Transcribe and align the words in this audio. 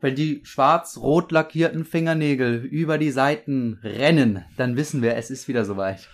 wenn 0.00 0.14
die 0.14 0.40
schwarz-rot 0.44 1.30
lackierten 1.32 1.84
Fingernägel 1.84 2.64
über 2.64 2.98
die 2.98 3.10
Seiten 3.10 3.78
rennen, 3.82 4.44
dann 4.56 4.76
wissen 4.76 5.02
wir, 5.02 5.16
es 5.16 5.30
ist 5.30 5.48
wieder 5.48 5.64
soweit. 5.64 6.08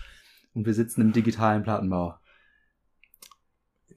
Und 0.53 0.65
wir 0.65 0.73
sitzen 0.73 1.01
im 1.01 1.13
digitalen 1.13 1.63
Plattenbau. 1.63 2.15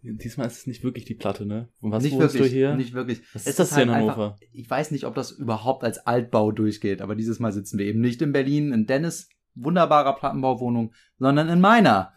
Diesmal 0.02 0.46
ist 0.46 0.58
es 0.58 0.66
nicht 0.66 0.82
wirklich 0.82 1.04
die 1.04 1.14
Platte, 1.14 1.44
ne? 1.44 1.68
Und 1.80 1.92
was 1.92 2.02
nicht 2.02 2.18
wirklich, 2.18 2.42
du 2.42 2.48
hier? 2.48 2.74
nicht 2.74 2.94
wirklich. 2.94 3.20
Was 3.34 3.46
ist 3.46 3.58
das 3.58 3.74
hier 3.74 3.82
in 3.82 3.90
halt 3.90 4.02
Hannover? 4.04 4.32
Einfach, 4.32 4.46
ich 4.52 4.70
weiß 4.70 4.92
nicht, 4.92 5.04
ob 5.04 5.14
das 5.14 5.32
überhaupt 5.32 5.84
als 5.84 6.06
Altbau 6.06 6.52
durchgeht, 6.52 7.02
aber 7.02 7.14
dieses 7.14 7.38
Mal 7.38 7.52
sitzen 7.52 7.78
wir 7.78 7.84
eben 7.84 8.00
nicht 8.00 8.22
in 8.22 8.32
Berlin, 8.32 8.72
in 8.72 8.86
Dennis 8.86 9.28
wunderbarer 9.54 10.14
Plattenbauwohnung, 10.14 10.92
sondern 11.18 11.48
in 11.50 11.60
meiner 11.60 12.12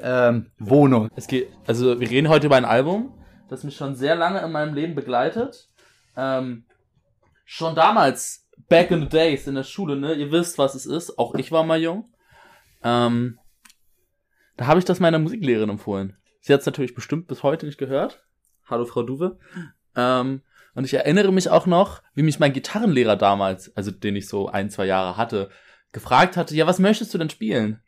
ähm, 0.00 0.46
Wohnung. 0.58 1.08
Es 1.14 1.28
geht, 1.28 1.48
also 1.66 2.00
wir 2.00 2.10
reden 2.10 2.28
heute 2.28 2.46
über 2.46 2.56
ein 2.56 2.64
Album, 2.64 3.12
das 3.48 3.62
mich 3.64 3.76
schon 3.76 3.94
sehr 3.94 4.16
lange 4.16 4.40
in 4.40 4.50
meinem 4.50 4.74
Leben 4.74 4.94
begleitet. 4.94 5.68
Ähm, 6.16 6.64
schon 7.52 7.74
damals, 7.74 8.46
back 8.68 8.92
in 8.92 9.00
the 9.00 9.08
days 9.08 9.48
in 9.48 9.56
der 9.56 9.64
Schule, 9.64 9.96
ne? 9.96 10.14
Ihr 10.14 10.30
wisst, 10.30 10.56
was 10.56 10.76
es 10.76 10.86
ist. 10.86 11.18
Auch 11.18 11.34
ich 11.34 11.50
war 11.50 11.64
mal 11.64 11.82
jung. 11.82 12.08
Ähm, 12.84 13.40
da 14.56 14.68
habe 14.68 14.78
ich 14.78 14.84
das 14.84 15.00
meiner 15.00 15.18
Musiklehrerin 15.18 15.68
empfohlen. 15.68 16.16
Sie 16.40 16.52
hat 16.52 16.60
es 16.60 16.66
natürlich 16.66 16.94
bestimmt 16.94 17.26
bis 17.26 17.42
heute 17.42 17.66
nicht 17.66 17.76
gehört. 17.76 18.24
Hallo 18.68 18.84
Frau 18.84 19.02
Duwe. 19.02 19.36
Ähm, 19.96 20.42
und 20.76 20.84
ich 20.84 20.94
erinnere 20.94 21.32
mich 21.32 21.50
auch 21.50 21.66
noch, 21.66 22.02
wie 22.14 22.22
mich 22.22 22.38
mein 22.38 22.52
Gitarrenlehrer 22.52 23.16
damals, 23.16 23.76
also 23.76 23.90
den 23.90 24.14
ich 24.14 24.28
so 24.28 24.48
ein, 24.48 24.70
zwei 24.70 24.86
Jahre 24.86 25.16
hatte, 25.16 25.50
gefragt 25.90 26.36
hatte, 26.36 26.54
ja, 26.54 26.68
was 26.68 26.78
möchtest 26.78 27.12
du 27.12 27.18
denn 27.18 27.30
spielen? 27.30 27.82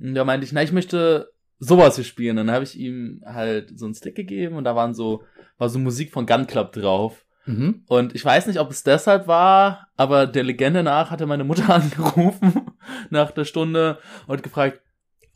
Und 0.00 0.16
da 0.16 0.24
meinte 0.24 0.44
ich, 0.44 0.52
na, 0.52 0.64
ich 0.64 0.72
möchte 0.72 1.30
sowas 1.60 1.94
hier 1.94 2.04
spielen. 2.04 2.38
Und 2.38 2.48
dann 2.48 2.56
habe 2.56 2.64
ich 2.64 2.76
ihm 2.76 3.22
halt 3.24 3.78
so 3.78 3.84
einen 3.84 3.94
Stick 3.94 4.16
gegeben 4.16 4.56
und 4.56 4.64
da 4.64 4.74
waren 4.74 4.94
so, 4.94 5.22
war 5.58 5.68
so 5.68 5.78
Musik 5.78 6.12
von 6.12 6.26
Gun 6.26 6.48
Club 6.48 6.72
drauf. 6.72 7.24
Mhm. 7.46 7.84
Und 7.86 8.14
ich 8.14 8.24
weiß 8.24 8.46
nicht, 8.48 8.58
ob 8.58 8.70
es 8.70 8.82
deshalb 8.82 9.26
war, 9.28 9.88
aber 9.96 10.26
der 10.26 10.42
Legende 10.44 10.82
nach 10.82 11.10
hatte 11.10 11.26
meine 11.26 11.44
Mutter 11.44 11.70
angerufen 11.74 12.72
nach 13.10 13.30
der 13.30 13.44
Stunde 13.44 13.98
und 14.26 14.42
gefragt, 14.42 14.80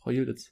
Frau 0.03 0.11
Yildiz, 0.11 0.51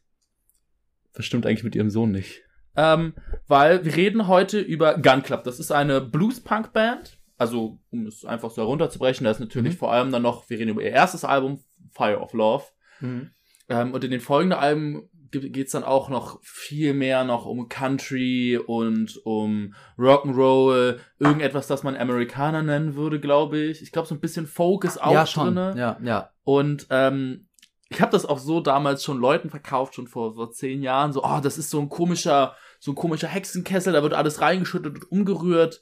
was 1.13 1.25
stimmt 1.25 1.45
eigentlich 1.45 1.63
mit 1.63 1.75
Ihrem 1.75 1.89
Sohn 1.89 2.11
nicht? 2.11 2.41
Ähm, 2.75 3.13
weil 3.47 3.83
wir 3.83 3.95
reden 3.95 4.27
heute 4.27 4.59
über 4.59 4.97
Gun 4.99 5.21
Club. 5.23 5.43
Das 5.43 5.59
ist 5.59 5.71
eine 5.71 5.99
Blues-Punk-Band. 6.01 7.17
Also, 7.37 7.79
um 7.89 8.05
es 8.05 8.25
einfach 8.25 8.51
so 8.51 8.61
herunterzubrechen, 8.61 9.25
da 9.25 9.31
ist 9.31 9.39
natürlich 9.39 9.73
Mhm. 9.73 9.77
vor 9.77 9.91
allem 9.91 10.11
dann 10.11 10.21
noch, 10.21 10.49
wir 10.49 10.59
reden 10.59 10.69
über 10.71 10.81
ihr 10.81 10.91
erstes 10.91 11.23
Album, 11.25 11.63
Fire 11.91 12.19
of 12.19 12.33
Love. 12.33 12.65
Mhm. 13.01 13.31
Ähm, 13.69 13.93
und 13.93 14.03
in 14.03 14.11
den 14.11 14.21
folgenden 14.21 14.59
Alben 14.59 15.09
geht 15.31 15.67
es 15.67 15.71
dann 15.71 15.83
auch 15.83 16.09
noch 16.09 16.39
viel 16.41 16.93
mehr 16.93 17.23
noch 17.23 17.45
um 17.45 17.69
Country 17.69 18.57
und 18.57 19.19
um 19.25 19.73
Rock'n'Roll, 19.97 20.99
irgendetwas, 21.19 21.67
das 21.67 21.83
man 21.83 21.95
Amerikaner 21.95 22.63
nennen 22.63 22.95
würde, 22.95 23.19
glaube 23.19 23.59
ich. 23.59 23.81
Ich 23.81 23.91
glaube, 23.91 24.07
so 24.07 24.15
ein 24.15 24.21
bisschen 24.21 24.47
Folk 24.47 24.83
ist 24.83 25.01
auch 25.01 25.13
ja, 25.13 25.25
schon. 25.25 25.55
drinne. 25.55 25.75
Ja, 25.77 25.97
ja. 26.03 26.29
Und 26.43 26.87
ähm, 26.89 27.47
ich 27.89 28.01
habe 28.01 28.11
das 28.11 28.25
auch 28.25 28.39
so 28.39 28.61
damals 28.61 29.03
schon 29.03 29.19
Leuten 29.19 29.49
verkauft, 29.49 29.95
schon 29.95 30.07
vor, 30.07 30.35
vor 30.35 30.51
zehn 30.51 30.83
Jahren. 30.83 31.11
So, 31.11 31.23
oh, 31.23 31.39
das 31.41 31.57
ist 31.57 31.69
so 31.69 31.79
ein 31.79 31.89
komischer, 31.89 32.55
so 32.79 32.91
ein 32.91 32.95
komischer 32.95 33.27
Hexenkessel, 33.27 33.93
da 33.93 34.03
wird 34.03 34.13
alles 34.13 34.41
reingeschüttet 34.41 34.95
und 34.95 35.11
umgerührt. 35.11 35.81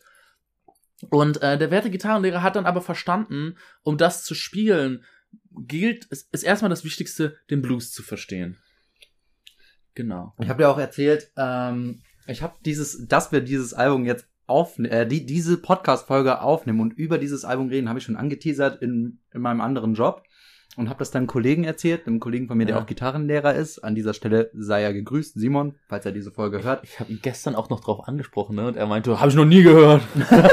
Und 1.09 1.41
äh, 1.43 1.57
der 1.57 1.69
werte 1.69 1.91
Gitarrenlehrer 1.91 2.41
hat 2.41 2.55
dann 2.55 2.65
aber 2.65 2.81
verstanden, 2.81 3.55
um 3.83 3.97
das 3.97 4.23
zu 4.23 4.33
spielen, 4.33 5.03
gilt, 5.51 6.07
es 6.09 6.23
ist 6.31 6.43
erstmal 6.43 6.69
das 6.69 6.83
Wichtigste, 6.83 7.37
den 7.49 7.61
Blues 7.61 7.91
zu 7.91 8.03
verstehen. 8.03 8.57
Genau. 9.97 10.31
Ich 10.39 10.47
habe 10.47 10.61
dir 10.61 10.69
auch 10.69 10.77
erzählt, 10.77 11.31
ähm, 11.37 12.01
ich 12.27 12.43
habe 12.43 12.53
dieses, 12.63 13.07
dass 13.07 13.31
wir 13.31 13.41
dieses 13.41 13.73
Album 13.73 14.05
jetzt 14.05 14.27
auf, 14.45 14.77
äh, 14.77 15.07
die, 15.07 15.25
diese 15.25 15.57
Podcast-Folge 15.57 16.39
aufnehmen 16.41 16.81
und 16.81 16.93
über 16.93 17.17
dieses 17.17 17.43
Album 17.45 17.69
reden, 17.69 17.89
habe 17.89 17.97
ich 17.97 18.05
schon 18.05 18.15
angeteasert 18.15 18.79
in, 18.83 19.17
in 19.33 19.41
meinem 19.41 19.59
anderen 19.59 19.95
Job 19.95 20.21
und 20.75 20.87
habe 20.87 20.99
das 20.99 21.09
dann 21.09 21.25
Kollegen 21.25 21.63
erzählt, 21.63 22.05
einem 22.05 22.19
Kollegen 22.19 22.47
von 22.47 22.59
mir, 22.59 22.67
der 22.67 22.75
Ja. 22.75 22.81
auch 22.83 22.85
Gitarrenlehrer 22.85 23.55
ist. 23.55 23.79
An 23.79 23.95
dieser 23.95 24.13
Stelle 24.13 24.51
sei 24.53 24.83
er 24.83 24.93
gegrüßt, 24.93 25.33
Simon, 25.39 25.73
falls 25.89 26.05
er 26.05 26.11
diese 26.11 26.29
Folge 26.31 26.63
hört. 26.63 26.83
Ich 26.83 26.99
habe 26.99 27.11
ihn 27.11 27.17
gestern 27.23 27.55
auch 27.55 27.71
noch 27.71 27.79
drauf 27.79 28.07
angesprochen, 28.07 28.55
ne? 28.55 28.67
Und 28.67 28.77
er 28.77 28.85
meinte, 28.85 29.19
habe 29.19 29.29
ich 29.31 29.35
noch 29.35 29.45
nie 29.45 29.63
gehört. 29.63 30.03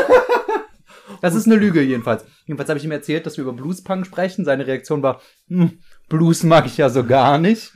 Das 1.20 1.34
ist 1.34 1.46
eine 1.46 1.56
Lüge 1.56 1.80
jedenfalls. 1.80 2.24
Jedenfalls 2.44 2.68
habe 2.68 2.78
ich 2.78 2.84
ihm 2.84 2.90
erzählt, 2.90 3.24
dass 3.24 3.38
wir 3.38 3.42
über 3.44 3.52
Bluespunk 3.54 4.04
sprechen. 4.04 4.44
Seine 4.44 4.66
Reaktion 4.66 5.02
war, 5.02 5.22
hm, 5.48 5.78
Blues 6.10 6.42
mag 6.42 6.66
ich 6.66 6.76
ja 6.76 6.90
so 6.90 7.02
gar 7.04 7.38
nicht. 7.38 7.72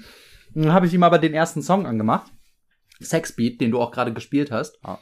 Dann 0.62 0.72
habe 0.72 0.86
ich 0.86 0.94
ihm 0.94 1.04
aber 1.04 1.18
den 1.18 1.34
ersten 1.34 1.62
Song 1.62 1.86
angemacht. 1.86 2.32
Sexbeat, 3.00 3.60
den 3.60 3.70
du 3.70 3.80
auch 3.80 3.92
gerade 3.92 4.12
gespielt 4.12 4.50
hast. 4.50 4.84
Ah. 4.84 4.98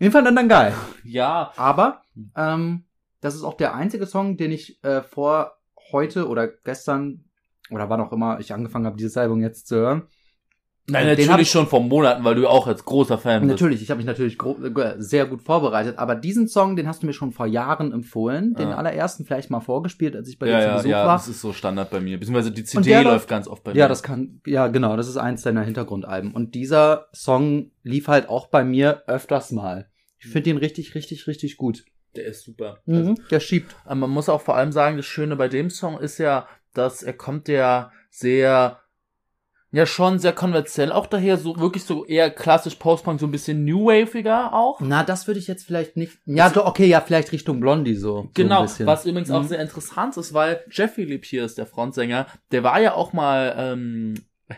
Den 0.00 0.12
fand 0.12 0.26
er 0.28 0.32
dann 0.32 0.48
geil. 0.48 0.74
ja, 1.04 1.52
Aber 1.56 2.02
ähm, 2.36 2.84
das 3.20 3.34
ist 3.34 3.42
auch 3.42 3.54
der 3.54 3.74
einzige 3.74 4.06
Song, 4.06 4.36
den 4.36 4.52
ich 4.52 4.82
äh, 4.84 5.02
vor 5.02 5.54
heute 5.90 6.28
oder 6.28 6.46
gestern 6.46 7.24
oder 7.70 7.90
wann 7.90 8.00
auch 8.00 8.12
immer 8.12 8.38
ich 8.38 8.52
angefangen 8.52 8.86
habe, 8.86 8.96
dieses 8.96 9.16
Album 9.16 9.40
jetzt 9.40 9.66
zu 9.66 9.76
hören. 9.76 10.08
Nein, 10.88 11.06
Den 11.06 11.10
hab 11.10 11.18
natürlich 11.18 11.48
ich- 11.48 11.52
schon 11.52 11.66
vor 11.66 11.80
Monaten, 11.82 12.24
weil 12.24 12.34
du 12.34 12.46
auch 12.48 12.66
als 12.66 12.84
großer 12.84 13.18
Fan 13.18 13.42
bist. 13.42 13.50
Natürlich, 13.50 13.82
ich 13.82 13.90
habe 13.90 13.98
mich 13.98 14.06
natürlich 14.06 14.36
äh, 14.42 14.94
sehr 14.98 15.26
gut 15.26 15.42
vorbereitet, 15.42 15.98
aber 15.98 16.14
diesen 16.14 16.48
Song, 16.48 16.76
den 16.76 16.86
hast 16.88 17.02
du 17.02 17.06
mir 17.06 17.12
schon 17.12 17.32
vor 17.32 17.46
Jahren 17.46 17.92
empfohlen, 17.92 18.54
den 18.54 18.68
allerersten 18.68 19.24
vielleicht 19.24 19.50
mal 19.50 19.60
vorgespielt, 19.60 20.16
als 20.16 20.28
ich 20.28 20.38
bei 20.38 20.46
dir 20.46 20.52
Ja, 20.52 20.60
zu 20.60 20.66
ja, 20.68 20.76
Besuch 20.76 20.90
ja, 20.90 21.06
war. 21.06 21.16
das 21.16 21.28
ist 21.28 21.40
so 21.40 21.52
Standard 21.52 21.90
bei 21.90 22.00
mir. 22.00 22.18
Beziehungsweise 22.18 22.50
die 22.52 22.64
CD 22.64 22.94
läuft 22.94 23.04
läuft- 23.04 23.28
ganz 23.28 23.48
oft 23.48 23.62
bei 23.64 23.72
mir. 23.72 23.78
Ja, 23.78 23.88
das 23.88 24.02
kann, 24.02 24.40
ja, 24.46 24.68
genau, 24.68 24.96
das 24.96 25.08
ist 25.08 25.16
eins 25.16 25.42
deiner 25.42 25.62
Hintergrundalben. 25.62 26.32
Und 26.32 26.54
dieser 26.54 27.06
Song 27.12 27.70
lief 27.82 28.08
halt 28.08 28.28
auch 28.28 28.48
bei 28.48 28.64
mir 28.64 29.02
öfters 29.06 29.52
mal. 29.52 29.88
Ich 30.18 30.26
finde 30.28 30.50
ihn 30.50 30.56
richtig, 30.56 30.94
richtig, 30.94 31.26
richtig 31.26 31.56
gut. 31.56 31.84
Der 32.14 32.26
ist 32.26 32.44
super. 32.44 32.80
Also, 32.86 33.10
Mhm, 33.10 33.18
der 33.30 33.40
schiebt. 33.40 33.74
aber 33.84 33.94
man 33.96 34.10
muss 34.10 34.28
auch 34.28 34.42
vor 34.42 34.54
allem 34.56 34.70
sagen, 34.70 34.98
das 34.98 35.06
Schöne 35.06 35.34
bei 35.34 35.48
dem 35.48 35.70
Song 35.70 35.98
ist 35.98 36.18
ja, 36.18 36.46
dass 36.74 37.02
er 37.02 37.14
kommt 37.14 37.48
ja 37.48 37.90
sehr, 38.10 38.78
ja 39.72 39.86
schon 39.86 40.18
sehr 40.18 40.32
konventionell 40.32 40.92
auch 40.92 41.06
daher, 41.06 41.36
so 41.38 41.56
wirklich 41.58 41.84
so 41.84 42.04
eher 42.04 42.30
klassisch 42.30 42.74
Post-Punk, 42.76 43.18
so 43.18 43.26
ein 43.26 43.32
bisschen 43.32 43.64
New 43.64 43.86
Waviger 43.86 44.52
auch. 44.54 44.80
Na, 44.80 45.02
das 45.02 45.26
würde 45.26 45.40
ich 45.40 45.46
jetzt 45.48 45.64
vielleicht 45.66 45.96
nicht. 45.96 46.18
Ja, 46.26 46.50
doch, 46.50 46.66
okay, 46.66 46.86
ja, 46.86 47.00
vielleicht 47.00 47.32
Richtung 47.32 47.58
Blondie 47.58 47.94
so. 47.96 48.28
Genau, 48.34 48.66
so 48.66 48.86
was 48.86 49.06
übrigens 49.06 49.30
auch 49.30 49.42
Mhm. 49.42 49.48
sehr 49.48 49.60
interessant 49.60 50.16
ist, 50.16 50.34
weil 50.34 50.62
Jeffrey 50.70 51.04
Lieb 51.04 51.24
hier 51.24 51.44
ist 51.44 51.58
der 51.58 51.66
Frontsänger, 51.66 52.26
der 52.50 52.62
war 52.62 52.80
ja 52.80 52.94
auch 52.94 53.12
mal, 53.12 53.54
ähm, 53.56 54.14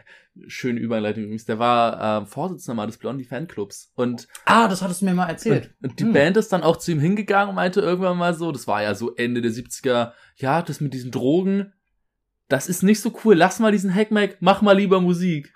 schöne 0.48 0.80
Überleitung 0.80 1.22
übrigens, 1.24 1.44
der 1.44 1.60
war 1.60 2.22
ähm, 2.22 2.26
Vorsitzender 2.26 2.74
mal 2.74 2.86
des 2.86 2.98
Blondie 2.98 3.22
Fanclubs 3.24 3.92
und 3.94 4.26
Ah, 4.46 4.66
das 4.66 4.82
hattest 4.82 5.02
du 5.02 5.04
mir 5.04 5.14
mal 5.14 5.28
erzählt. 5.28 5.70
Und 5.80 6.00
die 6.00 6.04
Hm. 6.04 6.12
Band 6.12 6.36
ist 6.36 6.52
dann 6.52 6.64
auch 6.64 6.76
zu 6.78 6.90
ihm 6.90 6.98
hingegangen 6.98 7.50
und 7.50 7.54
meinte 7.54 7.80
irgendwann 7.80 8.18
mal 8.18 8.34
so, 8.34 8.50
das 8.50 8.66
war 8.66 8.82
ja 8.82 8.96
so 8.96 9.14
Ende 9.14 9.40
der 9.42 9.52
70er, 9.52 10.10
ja, 10.34 10.60
das 10.62 10.80
mit 10.80 10.92
diesen 10.92 11.12
Drogen, 11.12 11.72
das 12.48 12.68
ist 12.68 12.82
nicht 12.82 13.00
so 13.00 13.12
cool, 13.24 13.34
lass 13.34 13.58
mal 13.58 13.72
diesen 13.72 13.94
Hackmack, 13.94 14.36
mach 14.40 14.62
mal 14.62 14.76
lieber 14.76 15.00
Musik. 15.00 15.52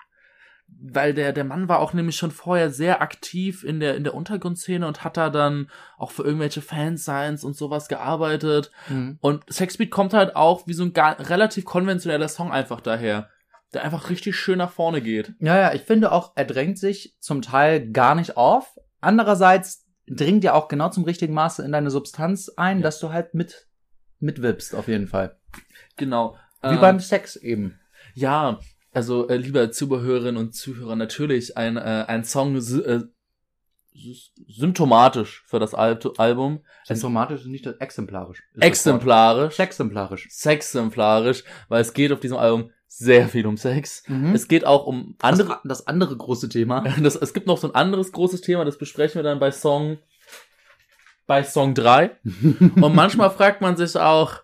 Weil 0.81 1.15
der, 1.15 1.33
der 1.33 1.45
Mann 1.45 1.67
war 1.67 1.79
auch 1.79 1.93
nämlich 1.93 2.15
schon 2.15 2.29
vorher 2.29 2.69
sehr 2.69 3.01
aktiv 3.01 3.63
in 3.63 3.79
der, 3.79 3.95
in 3.95 4.03
der 4.03 4.13
Untergrundszene 4.13 4.85
und 4.87 5.03
hat 5.03 5.17
da 5.17 5.29
dann 5.31 5.69
auch 5.97 6.11
für 6.11 6.23
irgendwelche 6.23 6.61
Fansigns 6.61 7.43
und 7.43 7.55
sowas 7.57 7.87
gearbeitet. 7.87 8.71
Mhm. 8.87 9.17
Und 9.19 9.43
Sexbeat 9.51 9.89
kommt 9.89 10.13
halt 10.13 10.35
auch 10.35 10.67
wie 10.67 10.73
so 10.73 10.83
ein 10.83 10.93
gar, 10.93 11.19
relativ 11.27 11.65
konventioneller 11.65 12.27
Song 12.27 12.51
einfach 12.51 12.81
daher, 12.81 13.29
der 13.73 13.83
einfach 13.83 14.11
richtig 14.11 14.35
schön 14.35 14.59
nach 14.59 14.71
vorne 14.71 15.01
geht. 15.01 15.33
Ja, 15.39 15.57
ja, 15.57 15.73
ich 15.73 15.81
finde 15.81 16.11
auch, 16.11 16.33
er 16.35 16.45
drängt 16.45 16.77
sich 16.77 17.15
zum 17.19 17.41
Teil 17.41 17.91
gar 17.91 18.13
nicht 18.13 18.37
auf. 18.37 18.77
Andererseits 19.01 19.87
dringt 20.07 20.43
er 20.45 20.53
auch 20.55 20.67
genau 20.67 20.89
zum 20.89 21.03
richtigen 21.03 21.33
Maße 21.33 21.63
in 21.63 21.71
deine 21.71 21.89
Substanz 21.89 22.49
ein, 22.57 22.77
Ja. 22.77 22.83
dass 22.83 22.99
du 22.99 23.11
halt 23.11 23.33
mit, 23.33 23.67
mitwippst, 24.19 24.75
auf 24.75 24.87
jeden 24.87 25.07
Fall. 25.07 25.37
Genau. 25.97 26.37
Wie 26.61 26.67
Ähm, 26.67 26.81
beim 26.81 26.99
Sex 26.99 27.35
eben. 27.35 27.79
Ja, 28.13 28.59
also 28.91 29.27
äh, 29.29 29.37
lieber 29.37 29.71
Zuhörerinnen 29.71 30.37
und 30.37 30.53
Zuhörer, 30.53 30.95
natürlich 30.95 31.55
ein, 31.57 31.77
äh, 31.77 32.05
ein 32.07 32.23
Song 32.23 32.55
äh, 32.55 32.59
sy- 32.61 33.05
symptomatisch 34.47 35.43
für 35.45 35.59
das 35.59 35.73
Al 35.73 35.99
Album. 36.17 36.63
Symptomatisch 36.85 37.41
ist 37.41 37.47
nicht 37.47 37.65
das 37.65 37.75
exemplarisch. 37.77 38.41
Exemplarisch, 38.59 39.57
Wort. 39.59 39.67
Exemplarisch. 39.67 40.27
sexemplarisch, 40.29 41.43
weil 41.67 41.81
es 41.81 41.93
geht 41.93 42.11
auf 42.11 42.19
diesem 42.19 42.37
Album 42.37 42.71
sehr 42.87 43.29
viel 43.29 43.45
um 43.45 43.55
Sex. 43.57 44.03
Mhm. 44.07 44.33
Es 44.33 44.47
geht 44.47 44.65
auch 44.65 44.85
um 44.87 45.15
andere. 45.21 45.47
das, 45.49 45.57
das 45.63 45.87
andere 45.87 46.17
große 46.17 46.49
Thema. 46.49 46.83
Das, 47.01 47.15
es 47.15 47.33
gibt 47.33 47.45
noch 47.47 47.57
so 47.59 47.67
ein 47.67 47.75
anderes 47.75 48.11
großes 48.11 48.41
Thema, 48.41 48.65
das 48.65 48.77
besprechen 48.77 49.15
wir 49.15 49.23
dann 49.23 49.39
bei 49.39 49.51
Song 49.51 49.99
bei 51.27 51.43
Song 51.43 51.75
3. 51.75 52.17
Und 52.81 52.95
manchmal 52.95 53.29
fragt 53.29 53.61
man 53.61 53.77
sich 53.77 53.95
auch, 53.95 54.41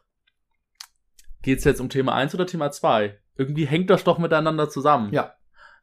geht's 1.45 1.63
jetzt 1.63 1.79
um 1.79 1.87
Thema 1.89 2.13
1 2.13 2.35
oder 2.35 2.45
Thema 2.45 2.71
2? 2.71 3.17
Irgendwie 3.37 3.65
hängt 3.65 3.89
das 3.89 4.03
doch 4.03 4.17
miteinander 4.17 4.69
zusammen. 4.69 5.13
Ja. 5.13 5.33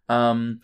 Ähm, 0.09 0.61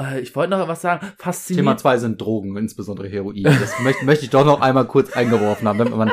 äh, 0.00 0.20
ich 0.20 0.34
wollte 0.36 0.50
noch 0.56 0.68
was 0.68 0.82
sagen. 0.82 1.00
Thema 1.00 1.14
Fasziniert. 1.18 1.80
zwei 1.80 1.98
sind 1.98 2.20
Drogen, 2.20 2.56
insbesondere 2.56 3.08
Heroin. 3.08 3.42
Das 3.44 3.78
möchte, 3.82 4.04
möchte 4.04 4.24
ich 4.24 4.30
doch 4.30 4.44
noch 4.44 4.60
einmal 4.60 4.86
kurz 4.86 5.12
eingeworfen 5.12 5.66
haben, 5.68 5.78
damit 5.78 5.96
man, 5.96 6.12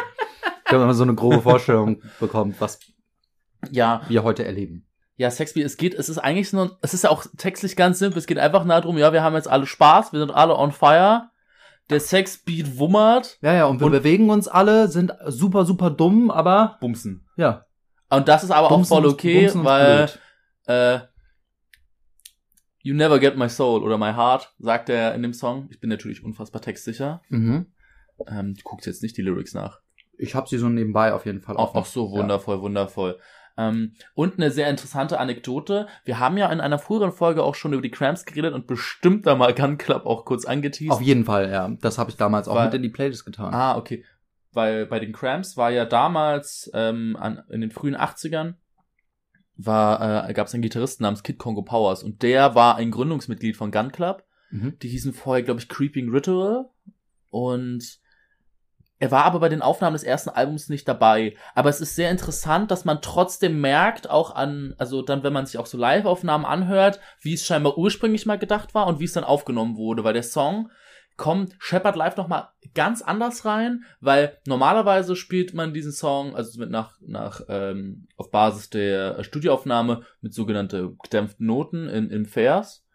damit 0.69 0.85
man 0.87 0.95
so 0.95 1.03
eine 1.03 1.15
grobe 1.15 1.41
Vorstellung 1.41 2.01
bekommt, 2.19 2.59
was 2.61 2.79
Ja, 3.71 4.01
wir 4.07 4.23
heute 4.23 4.45
erleben. 4.45 4.87
ja, 5.17 5.29
Sexspiel, 5.31 5.65
es 5.65 5.77
geht, 5.77 5.93
es 5.93 6.09
ist 6.09 6.17
eigentlich 6.17 6.51
nur, 6.53 6.77
es 6.81 6.93
ist 6.93 7.03
ja 7.03 7.09
auch 7.09 7.25
textlich 7.37 7.75
ganz 7.75 7.99
simpel. 7.99 8.19
Es 8.19 8.27
geht 8.27 8.39
einfach 8.39 8.63
nur 8.65 8.75
darum, 8.79 8.97
ja, 8.97 9.13
wir 9.13 9.23
haben 9.23 9.35
jetzt 9.35 9.49
alle 9.49 9.65
Spaß, 9.65 10.13
wir 10.13 10.19
sind 10.19 10.31
alle 10.31 10.55
on 10.57 10.71
fire. 10.71 11.29
der 11.89 11.99
Sexbeat 11.99 12.77
wummert, 12.77 13.37
Ja, 13.41 13.53
ja, 13.53 13.65
und 13.65 13.79
wir 13.79 13.85
Und- 13.87 13.91
bewegen 13.91 14.29
uns 14.29 14.47
alle, 14.47 14.87
sind 14.87 15.13
super, 15.27 15.65
super 15.65 15.89
dumm, 15.89 16.29
aber 16.31 16.77
bumsen. 16.81 17.27
ja. 17.37 17.65
Und 18.11 18.27
das 18.27 18.43
ist 18.43 18.51
aber 18.51 18.69
Bumsen 18.69 18.93
auch 18.93 19.01
voll 19.01 19.09
okay, 19.09 19.41
bumsen 19.41 19.63
weil 19.63 20.09
äh, 20.67 20.99
You 22.83 22.95
never 22.95 23.19
get 23.19 23.37
my 23.37 23.47
soul 23.47 23.83
oder 23.83 23.97
my 23.97 24.13
heart, 24.13 24.53
sagt 24.59 24.89
er 24.89 25.13
in 25.13 25.21
dem 25.21 25.33
Song. 25.33 25.67
Ich 25.71 25.79
bin 25.79 25.89
natürlich 25.89 26.23
unfassbar 26.23 26.61
textsicher. 26.61 27.21
Mhm. 27.29 27.67
Ähm, 28.27 28.55
du 28.55 28.61
guckst 28.63 28.87
jetzt 28.87 29.03
nicht 29.03 29.17
die 29.17 29.21
Lyrics 29.21 29.53
nach. 29.53 29.79
Ich 30.17 30.35
habe 30.35 30.49
sie 30.49 30.57
so 30.57 30.67
nebenbei 30.67 31.13
auf 31.13 31.25
jeden 31.25 31.41
Fall 31.41 31.57
Auch, 31.57 31.75
auch 31.75 31.85
so 31.85 32.11
wundervoll, 32.11 32.61
wundervoll. 32.61 33.19
Ähm, 33.57 33.93
und 34.13 34.37
eine 34.37 34.49
sehr 34.49 34.69
interessante 34.69 35.19
Anekdote. 35.19 35.87
Wir 36.05 36.19
haben 36.19 36.37
ja 36.37 36.51
in 36.51 36.61
einer 36.61 36.79
früheren 36.79 37.11
Folge 37.11 37.43
auch 37.43 37.55
schon 37.55 37.73
über 37.73 37.81
die 37.81 37.91
Cramps 37.91 38.25
geredet 38.25 38.53
und 38.53 38.65
bestimmt 38.65 39.25
da 39.25 39.35
mal 39.35 39.53
Gun 39.53 39.77
Club 39.77 40.05
auch 40.05 40.25
kurz 40.25 40.45
angeteased. 40.45 40.91
Auf 40.91 41.01
jeden 41.01 41.25
Fall, 41.25 41.51
ja. 41.51 41.69
Das 41.81 41.97
habe 41.97 42.09
ich 42.11 42.17
damals 42.17 42.47
auch 42.47 42.55
Weil- 42.55 42.65
mit 42.65 42.75
in 42.75 42.83
die 42.83 42.89
Playlist 42.89 43.25
getan. 43.25 43.53
Ah, 43.53 43.77
okay. 43.77 44.05
Weil 44.53 44.85
bei 44.85 44.99
den 44.99 45.13
Cramps 45.13 45.55
war 45.55 45.71
ja 45.71 45.85
damals 45.85 46.69
ähm, 46.73 47.15
an, 47.17 47.43
in 47.49 47.61
den 47.61 47.71
frühen 47.71 47.95
80ern 47.95 48.55
war 49.65 50.29
äh, 50.29 50.33
gab 50.33 50.47
es 50.47 50.53
einen 50.53 50.63
Gitarristen 50.63 51.03
namens 51.03 51.23
Kid 51.23 51.37
Congo 51.37 51.61
Powers 51.61 52.03
und 52.03 52.23
der 52.23 52.55
war 52.55 52.75
ein 52.75 52.91
Gründungsmitglied 52.91 53.55
von 53.55 53.71
Gun 53.71 53.91
Club. 53.91 54.25
Mhm. 54.49 54.77
Die 54.81 54.89
hießen 54.89 55.13
vorher, 55.13 55.43
glaube 55.43 55.59
ich, 55.59 55.69
Creeping 55.69 56.09
Ritual 56.09 56.69
und 57.29 57.99
er 58.99 59.09
war 59.09 59.25
aber 59.25 59.39
bei 59.39 59.49
den 59.49 59.63
Aufnahmen 59.63 59.95
des 59.95 60.03
ersten 60.03 60.29
Albums 60.29 60.69
nicht 60.69 60.87
dabei. 60.87 61.35
Aber 61.55 61.69
es 61.69 61.81
ist 61.81 61.95
sehr 61.95 62.11
interessant, 62.11 62.69
dass 62.69 62.85
man 62.85 63.01
trotzdem 63.01 63.59
merkt, 63.59 64.07
auch 64.07 64.35
an, 64.35 64.75
also 64.77 65.01
dann, 65.01 65.23
wenn 65.23 65.33
man 65.33 65.47
sich 65.47 65.57
auch 65.57 65.65
so 65.65 65.75
Live-Aufnahmen 65.75 66.45
anhört, 66.45 66.99
wie 67.19 67.33
es 67.33 67.43
scheinbar 67.43 67.79
ursprünglich 67.79 68.27
mal 68.27 68.37
gedacht 68.37 68.75
war 68.75 68.85
und 68.85 68.99
wie 68.99 69.05
es 69.05 69.13
dann 69.13 69.23
aufgenommen 69.23 69.75
wurde, 69.75 70.03
weil 70.03 70.13
der 70.13 70.21
Song 70.21 70.69
kommt 71.17 71.55
Shepard 71.59 71.95
live 71.95 72.17
nochmal 72.17 72.49
ganz 72.73 73.01
anders 73.01 73.45
rein, 73.45 73.83
weil 73.99 74.37
normalerweise 74.45 75.15
spielt 75.15 75.53
man 75.53 75.73
diesen 75.73 75.91
Song, 75.91 76.35
also 76.35 76.59
mit 76.59 76.69
nach, 76.69 76.93
nach 77.01 77.41
ähm, 77.49 78.07
auf 78.17 78.31
Basis 78.31 78.69
der 78.69 79.23
Studioaufnahme 79.23 80.03
mit 80.21 80.33
sogenannte 80.33 80.95
gedämpften 81.03 81.45
Noten 81.45 81.87
in, 81.87 82.09
in 82.09 82.25
Vers. 82.25 82.85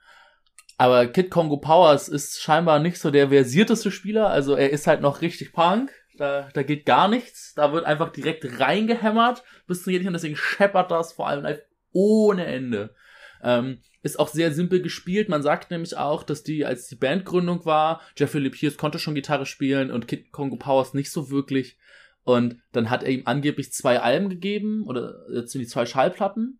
Aber 0.79 1.07
Kid 1.07 1.31
Congo 1.31 1.57
Powers 1.57 2.09
ist 2.09 2.41
scheinbar 2.41 2.79
nicht 2.79 2.99
so 2.99 3.11
der 3.11 3.29
versierteste 3.29 3.91
Spieler, 3.91 4.29
also 4.29 4.55
er 4.57 4.71
ist 4.71 4.87
halt 4.87 5.01
noch 5.01 5.23
richtig 5.23 5.53
Punk. 5.53 5.91
Da, 6.19 6.49
da 6.55 6.63
geht 6.63 6.87
gar 6.87 7.09
nichts. 7.09 7.53
Da 7.55 7.73
wird 7.73 7.85
einfach 7.85 8.11
direkt 8.11 8.59
reingehämmert 8.59 9.43
bis 9.67 9.83
zum 9.83 9.95
und 9.95 10.13
deswegen 10.13 10.37
scheppert 10.37 10.91
das 10.91 11.13
vor 11.13 11.29
allem 11.29 11.45
live 11.45 11.61
ohne 11.93 12.47
Ende. 12.47 12.95
Ähm, 13.43 13.79
ist 14.03 14.19
auch 14.19 14.29
sehr 14.29 14.53
simpel 14.53 14.81
gespielt. 14.81 15.29
Man 15.29 15.43
sagt 15.43 15.71
nämlich 15.71 15.97
auch, 15.97 16.23
dass 16.23 16.43
die, 16.43 16.65
als 16.65 16.87
die 16.87 16.97
Bandgründung 16.97 17.65
war, 17.65 18.01
Jeffrey 18.17 18.41
Lee 18.41 18.51
Pierce 18.51 18.77
konnte 18.77 18.99
schon 18.99 19.15
Gitarre 19.15 19.47
spielen 19.47 19.91
und 19.91 20.07
Kid 20.09 20.33
Congo 20.33 20.57
Powers 20.57 20.95
nicht 20.95 21.11
so 21.11 21.31
wirklich. 21.31 21.77
Und 22.23 22.61
dann 22.73 22.91
hat 22.91 23.03
er 23.05 23.11
ihm 23.11 23.23
angeblich 23.25 23.73
zwei 23.73 24.01
Alben 24.01 24.29
gegeben, 24.29 24.85
oder 24.87 25.27
jetzt 25.33 25.53
sind 25.53 25.61
die 25.61 25.67
zwei 25.69 25.87
Schallplatten. 25.87 26.59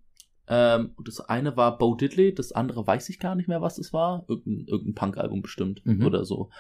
Ähm, 0.49 0.95
das 1.05 1.21
eine 1.21 1.57
war 1.57 1.77
Bo 1.79 1.95
Diddley, 1.97 2.33
das 2.35 2.53
andere 2.53 2.87
weiß 2.87 3.09
ich 3.09 3.19
gar 3.19 3.35
nicht 3.35 3.49
mehr, 3.49 3.63
was 3.63 3.79
es 3.79 3.93
war. 3.93 4.25
Irgendein, 4.29 4.67
irgendein 4.69 4.95
Punk-Album 4.95 5.43
bestimmt 5.43 5.85
Mhm. 5.85 6.07
oder 6.07 6.25
so. 6.25 6.51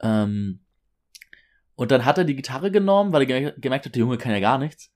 Ähm, 0.00 0.60
und 1.74 1.90
dann 1.90 2.04
hat 2.04 2.18
er 2.18 2.24
die 2.24 2.36
Gitarre 2.36 2.70
genommen, 2.70 3.12
weil 3.12 3.28
er 3.28 3.52
gemerkt 3.52 3.86
hat, 3.86 3.94
der 3.94 4.00
Junge 4.00 4.18
kann 4.18 4.32
ja 4.32 4.40
gar 4.40 4.58
nichts. 4.58 4.93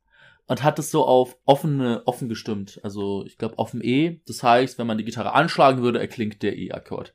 Und 0.49 0.63
hat 0.63 0.79
es 0.79 0.91
so 0.91 1.05
auf 1.05 1.37
offene, 1.45 2.03
offen 2.07 2.29
gestimmt. 2.29 2.81
Also 2.83 3.25
ich 3.27 3.37
glaube 3.37 3.59
offen 3.59 3.85
E. 3.85 4.23
Das 4.27 4.43
heißt, 4.43 4.79
wenn 4.79 4.87
man 4.87 4.99
die 4.99 5.05
Gitarre 5.05 5.35
anschlagen 5.35 5.83
würde, 5.83 6.01
erklingt 6.01 6.43
der 6.43 6.57
E-Akkord. 6.57 7.15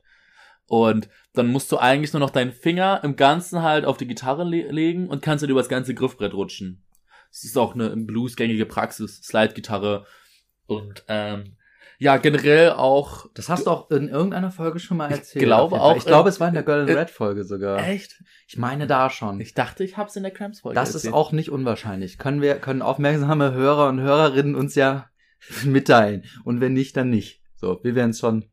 Und 0.66 1.08
dann 1.34 1.48
musst 1.48 1.70
du 1.72 1.78
eigentlich 1.78 2.12
nur 2.12 2.20
noch 2.20 2.30
deinen 2.30 2.52
Finger 2.52 3.00
im 3.02 3.16
Ganzen 3.16 3.62
halt 3.62 3.84
auf 3.84 3.96
die 3.96 4.06
Gitarre 4.06 4.44
le 4.44 4.70
legen 4.70 5.08
und 5.08 5.20
kannst 5.20 5.42
dann 5.42 5.50
über 5.50 5.60
das 5.60 5.68
ganze 5.68 5.94
Griffbrett 5.94 6.32
rutschen. 6.32 6.84
Das 7.30 7.44
ist 7.44 7.58
auch 7.58 7.74
eine 7.74 7.88
im 7.88 8.06
Blues 8.06 8.36
gängige 8.36 8.64
Praxis, 8.64 9.20
Slide-Gitarre. 9.22 10.06
Und 10.66 11.04
ähm, 11.08 11.56
ja, 12.04 12.18
generell 12.18 12.70
auch. 12.72 13.26
Das 13.34 13.48
hast 13.48 13.66
du 13.66 13.70
auch 13.70 13.90
in 13.90 14.08
irgendeiner 14.08 14.50
Folge 14.50 14.78
schon 14.78 14.96
mal 14.98 15.10
Ich 15.10 15.16
erzählt. 15.18 15.44
glaube 15.44 15.74
jeden 15.76 15.82
Fall. 15.82 15.92
auch, 15.92 15.96
Ich 15.96 16.04
glaube, 16.04 16.28
es 16.28 16.38
war 16.38 16.48
in 16.48 16.54
der 16.54 16.62
Girl 16.62 16.86
in 16.88 16.94
Red 16.96 17.08
Folge 17.10 17.44
sogar. 17.44 17.78
Echt? 17.88 18.22
Ich 18.46 18.58
meine 18.58 18.86
da 18.86 19.08
schon. 19.08 19.40
Ich 19.40 19.54
dachte, 19.54 19.84
ich 19.84 19.96
hab's 19.96 20.14
in 20.16 20.22
der 20.22 20.32
Cramps-Folge 20.32 20.74
Das 20.74 20.90
ist 20.90 20.96
erzählt. 20.96 21.14
auch 21.14 21.32
nicht 21.32 21.50
unwahrscheinlich. 21.50 22.18
Können 22.18 22.42
wir, 22.42 22.56
können 22.56 22.82
aufmerksame 22.82 23.52
Hörer 23.52 23.88
und 23.88 24.00
Hörerinnen 24.00 24.54
uns 24.54 24.74
ja 24.74 25.06
mitteilen. 25.64 26.24
Und 26.44 26.60
wenn 26.60 26.74
nicht, 26.74 26.96
dann 26.96 27.08
nicht. 27.10 27.40
So, 27.56 27.80
wir 27.82 27.94
werden 27.94 28.10
es 28.10 28.18
schon, 28.20 28.44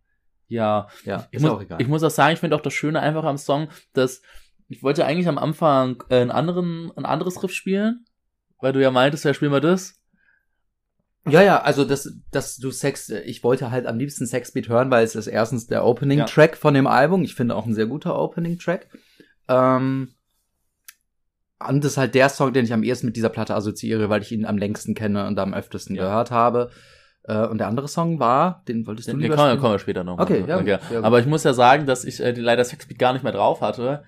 Ja, 0.47 0.87
ja, 1.05 1.27
ich 1.31 1.37
ist 1.37 1.41
muss, 1.43 1.51
auch 1.51 1.61
egal. 1.61 1.81
ich 1.81 1.87
muss 1.87 2.03
auch 2.03 2.09
sagen, 2.09 2.33
ich 2.33 2.39
finde 2.39 2.55
auch 2.55 2.61
das 2.61 2.73
Schöne 2.73 3.01
einfach 3.01 3.25
am 3.25 3.37
Song, 3.37 3.67
dass 3.93 4.21
ich 4.69 4.81
wollte 4.81 5.05
eigentlich 5.05 5.27
am 5.27 5.37
Anfang 5.37 6.01
äh, 6.09 6.21
einen 6.21 6.31
anderen, 6.31 6.91
ein 6.95 7.05
anderes 7.05 7.43
Riff 7.43 7.51
spielen, 7.53 8.05
weil 8.61 8.71
du 8.71 8.81
ja 8.81 8.91
meintest, 8.91 9.25
ja, 9.25 9.33
spielen 9.33 9.51
wir 9.51 9.59
das. 9.59 10.00
Ja, 11.29 11.41
ja, 11.41 11.61
also 11.61 11.85
das, 11.85 12.11
das 12.31 12.57
du 12.57 12.71
Sex, 12.71 13.09
ich 13.09 13.43
wollte 13.43 13.69
halt 13.71 13.85
am 13.85 13.97
liebsten 13.99 14.25
Sexbeat 14.25 14.69
hören, 14.69 14.89
weil 14.89 15.03
es 15.03 15.15
ist 15.15 15.27
erstens 15.27 15.67
der 15.67 15.85
Opening-Track 15.85 16.57
von 16.57 16.73
dem 16.73 16.87
Album. 16.87 17.23
Ich 17.23 17.35
finde 17.35 17.55
auch 17.55 17.65
ein 17.65 17.73
sehr 17.75 17.85
guter 17.85 18.17
Opening-Track. 18.17 18.87
Ähm, 19.47 20.09
und 21.67 21.83
das 21.83 21.93
ist 21.93 21.97
halt 21.97 22.15
der 22.15 22.29
Song, 22.29 22.53
den 22.53 22.65
ich 22.65 22.73
am 22.73 22.83
ehesten 22.83 23.05
mit 23.07 23.15
dieser 23.15 23.29
Platte 23.29 23.53
assoziiere, 23.53 24.09
weil 24.09 24.21
ich 24.23 24.31
ihn 24.31 24.45
am 24.45 24.57
längsten 24.57 24.95
kenne 24.95 25.27
und 25.27 25.37
am 25.37 25.53
öftesten 25.53 25.95
Ja. 25.95 26.05
gehört 26.05 26.31
habe. 26.31 26.71
Äh, 27.23 27.45
und 27.45 27.59
der 27.59 27.67
andere 27.67 27.87
Song 27.87 28.19
war, 28.19 28.63
den 28.67 28.87
wolltest 28.87 29.07
du 29.07 29.11
Den, 29.11 29.19
lieber 29.19 29.35
den 29.35 29.39
kommen, 29.39 29.59
kommen 29.59 29.73
wir 29.75 29.79
später 29.79 30.03
noch. 30.03 30.17
Okay, 30.17 30.39
mal. 30.41 30.49
ja, 30.49 30.57
Okay. 30.57 30.79
Aber 31.03 31.19
ich 31.19 31.27
muss 31.27 31.43
ja 31.43 31.53
sagen, 31.53 31.85
dass 31.85 32.03
ich 32.03 32.19
äh, 32.19 32.31
leider 32.31 32.63
Sexbeat 32.65 32.97
gar 32.97 33.13
nicht 33.13 33.21
mehr 33.23 33.31
drauf 33.33 33.61
hatte. 33.61 34.03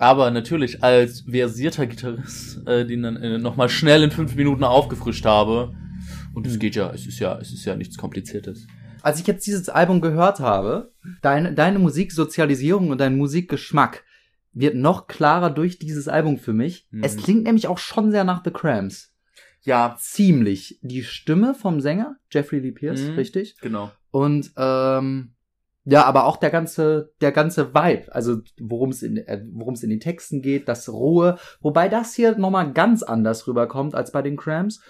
Aber 0.00 0.30
natürlich 0.30 0.82
als 0.82 1.22
versierter 1.22 1.86
Gitarrist, 1.86 2.66
äh, 2.66 2.84
den 2.84 3.02
dann 3.02 3.16
äh, 3.16 3.38
nochmal 3.38 3.68
schnell 3.68 4.02
in 4.02 4.10
fünf 4.10 4.34
Minuten 4.34 4.64
aufgefrischt 4.64 5.24
habe. 5.24 5.72
Und 6.38 6.46
es 6.46 6.54
Hm. 6.54 6.58
geht 6.60 6.74
ja, 6.76 6.90
es 6.92 7.06
ist 7.06 7.18
ja, 7.18 7.38
es 7.38 7.52
ist 7.52 7.64
ja 7.64 7.76
nichts 7.76 7.96
Kompliziertes. 7.98 8.66
als 9.02 9.20
ich 9.20 9.26
jetzt 9.28 9.46
dieses 9.46 9.68
Album 9.68 10.00
gehört 10.00 10.40
habe, 10.40 10.92
deine, 11.22 11.52
deine 11.54 11.78
Musiksozialisierung 11.78 12.90
und 12.90 12.98
dein 13.00 13.16
Musikgeschmack 13.16 14.04
wird 14.52 14.74
noch 14.74 15.06
klarer 15.06 15.50
durch 15.50 15.78
dieses 15.78 16.08
Album 16.08 16.36
für 16.38 16.52
mich. 16.52 16.88
Mhm. 16.90 17.04
Es 17.04 17.16
klingt 17.16 17.44
nämlich 17.44 17.68
auch 17.68 17.78
schon 17.78 18.10
sehr 18.10 18.24
nach 18.24 18.42
The 18.44 18.50
Cramps. 18.50 19.12
Ja, 19.62 19.96
Ziemlich. 20.00 20.78
Die 20.82 21.04
Stimme 21.04 21.54
vom 21.54 21.80
Sänger, 21.80 22.16
Jeffrey 22.32 22.58
Lee 22.60 22.72
Pierce, 22.72 23.08
Mhm. 23.10 23.14
richtig? 23.14 23.56
genau. 23.60 23.92
Und 24.10 24.50
ähm, 24.56 25.32
ja, 25.84 26.04
aber 26.04 26.24
auch 26.26 26.36
der 26.36 26.50
ganze, 26.50 27.12
der 27.20 27.32
ganze 27.32 27.74
Vibe, 27.74 28.12
also 28.14 28.40
worum 28.60 28.90
es 28.90 29.02
in, 29.02 29.16
äh, 29.16 29.42
worum 29.52 29.74
es 29.74 29.82
in 29.82 29.90
den 29.90 30.00
Texten 30.00 30.42
geht, 30.42 30.68
das 30.68 30.88
Rohe, 30.88 31.38
wobei 31.60 31.88
das 31.88 32.14
hier 32.14 32.36
nochmal 32.36 32.72
ganz 32.72 33.02
anders 33.02 33.46
rüberkommt 33.46 33.94
als 33.94 34.12
bei 34.12 34.22
den 34.22 34.36
Cramps. 34.36 34.80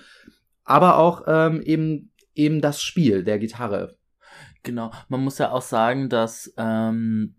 Aber 0.68 0.98
auch 0.98 1.22
ähm, 1.26 1.62
eben 1.62 2.12
eben 2.34 2.60
das 2.60 2.82
Spiel 2.82 3.25
der 3.25 3.38
Gitarre. 3.38 3.96
Genau. 4.62 4.92
Man 5.08 5.25
muss 5.25 5.38
ja 5.38 5.50
auch 5.50 5.62
sagen, 5.62 6.08
dass 6.08 6.52
ähm, 6.56 7.37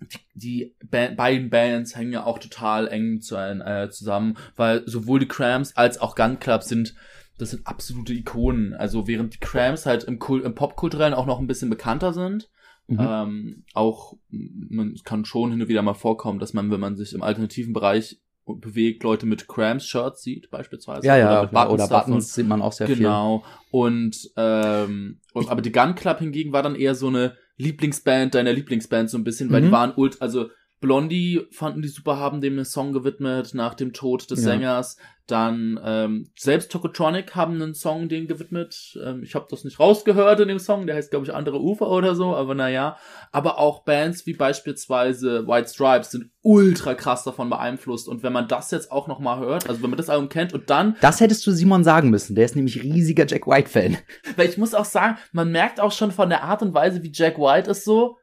die, 0.00 0.18
die 0.34 0.76
ba 0.88 1.08
beiden 1.14 1.50
Bands 1.50 1.96
hängen 1.96 2.12
ja 2.12 2.24
auch 2.24 2.38
total 2.38 2.88
eng 2.88 3.20
zu, 3.20 3.36
äh, 3.36 3.90
zusammen, 3.90 4.36
weil 4.56 4.86
sowohl 4.86 5.20
die 5.20 5.28
Cramps 5.28 5.76
als 5.76 6.00
auch 6.00 6.14
Gun 6.14 6.38
Club 6.38 6.62
sind 6.62 6.94
das 7.38 7.50
sind 7.52 7.66
absolute 7.66 8.12
Ikonen. 8.12 8.74
Also 8.74 9.06
während 9.06 9.32
die 9.34 9.38
Cramps 9.38 9.86
halt 9.86 10.04
im, 10.04 10.18
Kul 10.18 10.42
im 10.42 10.54
Popkulturellen 10.54 11.14
auch 11.14 11.24
noch 11.24 11.40
ein 11.40 11.46
bisschen 11.46 11.70
bekannter 11.70 12.12
sind, 12.12 12.50
Mhm. 12.90 12.98
ähm, 13.00 13.64
auch 13.72 14.14
man 14.28 14.96
kann 15.04 15.24
schon 15.24 15.52
hin 15.52 15.62
und 15.62 15.68
wieder 15.68 15.82
mal 15.82 15.94
vorkommen, 15.94 16.40
dass 16.40 16.54
man, 16.54 16.72
wenn 16.72 16.80
man 16.80 16.96
sich 16.96 17.12
im 17.12 17.22
alternativen 17.22 17.72
Bereich 17.72 18.20
bewegt, 18.56 19.02
Leute 19.02 19.26
mit 19.26 19.46
Cramps-Shirts 19.48 20.22
sieht, 20.22 20.50
beispielsweise. 20.50 21.06
Ja, 21.06 21.16
ja, 21.16 21.42
mit 21.42 21.52
oder, 21.52 21.70
oder. 21.70 21.86
Buttons 21.88 22.34
sieht 22.34 22.46
man 22.48 22.62
auch 22.62 22.72
sehr 22.72 22.86
Genau. 22.86 23.44
Und, 23.70 24.30
ähm, 24.36 25.20
und 25.32 25.48
aber 25.48 25.62
die 25.62 25.72
Gun 25.72 25.94
Club 25.94 26.18
hingegen 26.18 26.52
war 26.52 26.62
dann 26.62 26.74
eher 26.74 26.94
so 26.94 27.08
eine 27.08 27.36
Lieblingsband 27.56 28.34
deiner 28.34 28.52
Lieblingsband 28.52 29.10
so 29.10 29.18
ein 29.18 29.24
bisschen, 29.24 29.50
weil 29.52 29.60
Mhm. 29.60 29.66
die 29.66 29.72
waren 29.72 29.92
ult, 29.96 30.20
also 30.22 30.48
Blondie 30.80 31.46
fanden 31.50 31.82
die 31.82 31.88
super, 31.88 32.16
haben 32.18 32.40
dem 32.40 32.54
einen 32.54 32.64
Song 32.64 32.92
gewidmet 32.94 33.52
nach 33.52 33.74
dem 33.74 33.92
Tod 33.92 34.30
des 34.30 34.40
Ja. 34.40 34.44
Sängers. 34.52 34.96
Dann 35.30 35.78
ähm, 35.84 36.30
selbst 36.36 36.72
Tokotronic 36.72 37.34
haben 37.34 37.60
einen 37.60 37.74
Song 37.74 38.08
dem 38.08 38.26
gewidmet. 38.26 38.98
Ähm, 39.04 39.22
ich 39.22 39.34
habe 39.34 39.46
das 39.48 39.64
nicht 39.64 39.78
rausgehört 39.78 40.40
in 40.40 40.48
dem 40.48 40.58
Song, 40.58 40.86
der 40.86 40.96
heißt 40.96 41.10
glaube 41.10 41.26
ich 41.26 41.34
andere 41.34 41.60
Ufer 41.60 41.88
oder 41.88 42.14
so, 42.14 42.34
aber 42.34 42.54
naja. 42.54 42.96
Aber 43.32 43.58
auch 43.58 43.84
Bands 43.84 44.26
wie 44.26 44.34
beispielsweise 44.34 45.46
White 45.46 45.68
Stripes 45.68 46.10
sind 46.10 46.30
ultra 46.42 46.94
krass 46.94 47.24
davon 47.24 47.50
beeinflusst. 47.50 48.08
Und 48.08 48.22
wenn 48.22 48.32
man 48.32 48.48
das 48.48 48.70
jetzt 48.70 48.90
auch 48.90 49.06
noch 49.06 49.18
mal 49.18 49.38
hört, 49.38 49.68
also 49.68 49.82
wenn 49.82 49.90
man 49.90 49.98
das 49.98 50.10
Album 50.10 50.28
kennt 50.28 50.52
und 50.52 50.70
dann 50.70 50.96
Das 51.00 51.20
hättest 51.20 51.46
du 51.46 51.52
Simon 51.52 51.84
sagen 51.84 52.10
müssen. 52.10 52.34
Der 52.34 52.44
ist 52.44 52.56
nämlich 52.56 52.82
riesiger 52.82 53.26
Jack 53.26 53.46
White-Fan. 53.46 53.98
weil 54.36 54.48
ich 54.48 54.58
muss 54.58 54.74
auch 54.74 54.84
sagen, 54.84 55.18
man 55.32 55.52
merkt 55.52 55.80
auch 55.80 55.92
schon 55.92 56.10
von 56.10 56.28
der 56.28 56.44
Art 56.44 56.62
und 56.62 56.74
Weise, 56.74 57.02
wie 57.02 57.12
Jack 57.12 57.38
White 57.38 57.70
ist 57.70 57.84
so, 57.84 58.16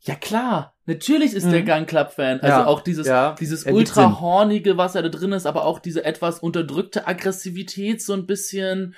ja 0.00 0.14
klar, 0.14 0.74
natürlich 0.90 1.32
ist 1.34 1.50
der 1.50 1.62
Mhm. 1.62 1.66
Gun 1.66 1.86
Club 1.86 2.12
Fan. 2.12 2.40
Also 2.40 2.60
Ja, 2.60 2.66
auch 2.66 2.80
dieses, 2.80 3.06
ja, 3.06 3.34
dieses 3.38 3.64
ultra 3.66 4.20
hornige, 4.20 4.76
was 4.76 4.92
da 4.92 5.02
drin 5.02 5.32
ist, 5.32 5.46
aber 5.46 5.64
auch 5.64 5.78
diese 5.78 6.04
etwas 6.04 6.40
unterdrückte 6.40 7.06
Aggressivität, 7.06 8.02
so 8.02 8.12
ein 8.12 8.26
bisschen, 8.26 8.94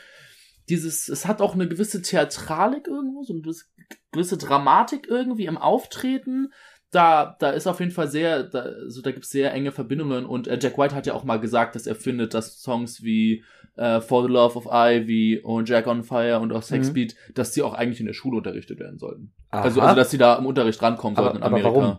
dieses, 0.69 1.09
es 1.09 1.27
hat 1.27 1.41
auch 1.41 1.55
eine 1.55 1.69
gewisse 1.69 2.03
Theatralik 2.03 2.87
irgendwo, 2.87 3.23
so 3.25 3.35
eine 3.35 3.43
gewisse 4.13 4.37
Dramatik 4.39 5.07
irgendwie 5.09 5.47
im 5.47 5.59
Auftreten. 5.59 6.53
da, 6.91 7.37
da 7.41 7.51
ist 7.51 7.67
auf 7.67 7.81
jeden 7.81 7.93
Fall 7.93 8.09
sehr, 8.09 8.43
da, 8.43 8.61
also 8.61 9.01
da 9.01 9.13
gibt's 9.13 9.31
sehr 9.31 9.53
enge 9.55 9.73
Verbindungen 9.73 10.27
und 10.27 10.47
äh, 10.47 10.59
Jack 10.61 10.77
White 10.77 10.95
hat 10.95 11.07
ja 11.07 11.15
auch 11.15 11.25
mal 11.25 11.41
gesagt, 11.41 11.75
dass 11.75 11.87
er 11.87 11.95
findet, 11.95 12.35
dass 12.35 12.61
Songs 12.61 13.03
wie 13.03 13.45
äh, 13.77 14.01
For 14.01 14.23
the 14.25 14.29
Love 14.33 14.57
of 14.57 14.67
Ivy 14.71 15.41
und 15.43 15.69
Jack 15.69 15.87
on 15.87 16.03
Fire 16.03 16.39
und 16.41 16.53
auch 16.53 16.63
Sex 16.63 16.89
Mhm. 16.91 16.93
Beat, 16.95 17.15
dass 17.35 17.53
die 17.53 17.63
auch 17.63 17.75
eigentlich 17.75 18.01
in 18.01 18.07
der 18.07 18.13
Schule 18.13 18.37
unterrichtet 18.39 18.79
werden 18.79 18.99
sollten. 18.99 19.33
Aha. 19.51 19.63
Also, 19.63 19.81
also, 19.81 19.97
dass 19.97 20.11
sie 20.11 20.19
da 20.19 20.37
im 20.37 20.47
Unterricht 20.47 20.81
rankommen 20.83 21.17
Aber- 21.17 21.25
sollten 21.27 21.39
in 21.39 21.43
aber 21.43 21.57
Amerika. 21.57 21.75
warum? 21.81 21.99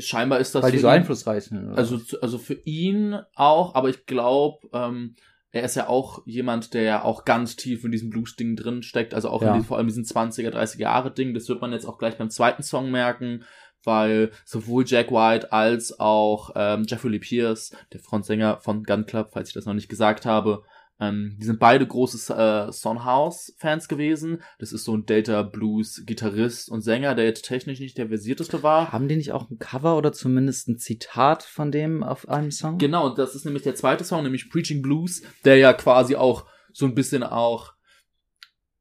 Scheinbar 0.00 0.38
ist 0.38 0.54
das 0.54 0.62
Weil 0.62 0.72
die 0.72 0.78
so 0.78 0.86
ihn- 0.86 0.92
einflussreich 0.92 1.44
sind. 1.44 1.64
oder? 1.66 1.78
also, 1.78 1.98
also 2.20 2.38
für 2.38 2.54
ihn 2.64 3.18
auch, 3.34 3.74
aber 3.74 3.88
ich 3.88 4.04
glaube, 4.06 4.58
ähm, 4.72 5.16
er 5.50 5.62
ist 5.64 5.76
ja 5.76 5.88
auch 5.88 6.22
jemand, 6.26 6.74
der 6.74 6.82
ja 6.82 7.02
auch 7.02 7.24
ganz 7.24 7.56
tief 7.56 7.82
in 7.84 7.90
diesem 7.90 8.10
Blues-Ding 8.10 8.54
drin 8.54 8.82
steckt, 8.82 9.14
also 9.14 9.30
auch 9.30 9.42
Ja. 9.42 9.54
in 9.54 9.60
die, 9.62 9.66
vor 9.66 9.78
allem 9.78 9.86
diesen 9.86 10.04
20er, 10.04 10.50
30er 10.50 10.82
Jahre 10.82 11.10
Ding. 11.10 11.32
Das 11.32 11.48
wird 11.48 11.62
man 11.62 11.72
jetzt 11.72 11.86
auch 11.86 11.96
gleich 11.98 12.18
beim 12.18 12.28
zweiten 12.28 12.62
Song 12.62 12.90
merken, 12.90 13.44
weil 13.88 14.30
sowohl 14.44 14.84
Jack 14.86 15.10
White 15.10 15.52
als 15.52 15.98
auch 15.98 16.50
ähm, 16.54 16.84
Jeffrey 16.86 17.10
Lee 17.10 17.18
Pierce, 17.18 17.72
der 17.92 17.98
Frontsänger 17.98 18.58
von 18.60 18.84
Gun 18.84 19.04
Club, 19.06 19.30
falls 19.32 19.48
ich 19.48 19.54
das 19.54 19.64
noch 19.66 19.74
nicht 19.74 19.88
gesagt 19.88 20.24
habe, 20.26 20.62
ähm, 21.00 21.36
die 21.40 21.46
sind 21.46 21.60
beide 21.60 21.86
große 21.86 22.34
äh, 22.34 22.72
Son 22.72 23.04
House-Fans 23.04 23.86
gewesen. 23.86 24.42
Das 24.58 24.72
ist 24.72 24.82
so 24.84 24.96
ein 24.96 25.06
Delta 25.06 25.42
Blues-Gitarrist 25.44 26.68
und 26.70 26.80
Sänger, 26.82 27.14
der 27.14 27.24
jetzt 27.24 27.44
technisch 27.44 27.78
nicht 27.78 27.96
der 27.98 28.08
versierteste 28.08 28.62
war. 28.64 28.90
Haben 28.92 29.06
die 29.06 29.14
nicht 29.16 29.30
auch 29.32 29.48
ein 29.48 29.58
Cover 29.60 29.96
oder 29.96 30.12
zumindest 30.12 30.68
ein 30.68 30.78
Zitat 30.78 31.44
von 31.44 31.70
dem 31.70 32.02
auf 32.02 32.28
einem 32.28 32.50
Song? 32.50 32.78
Genau, 32.78 33.10
das 33.10 33.34
ist 33.36 33.44
nämlich 33.44 33.62
der 33.62 33.76
zweite 33.76 34.02
Song, 34.04 34.24
nämlich 34.24 34.50
Preaching 34.50 34.82
Blues, 34.82 35.22
der 35.44 35.56
ja 35.56 35.72
quasi 35.72 36.16
auch 36.16 36.46
so 36.72 36.84
ein 36.86 36.94
bisschen 36.96 37.22
auch 37.22 37.74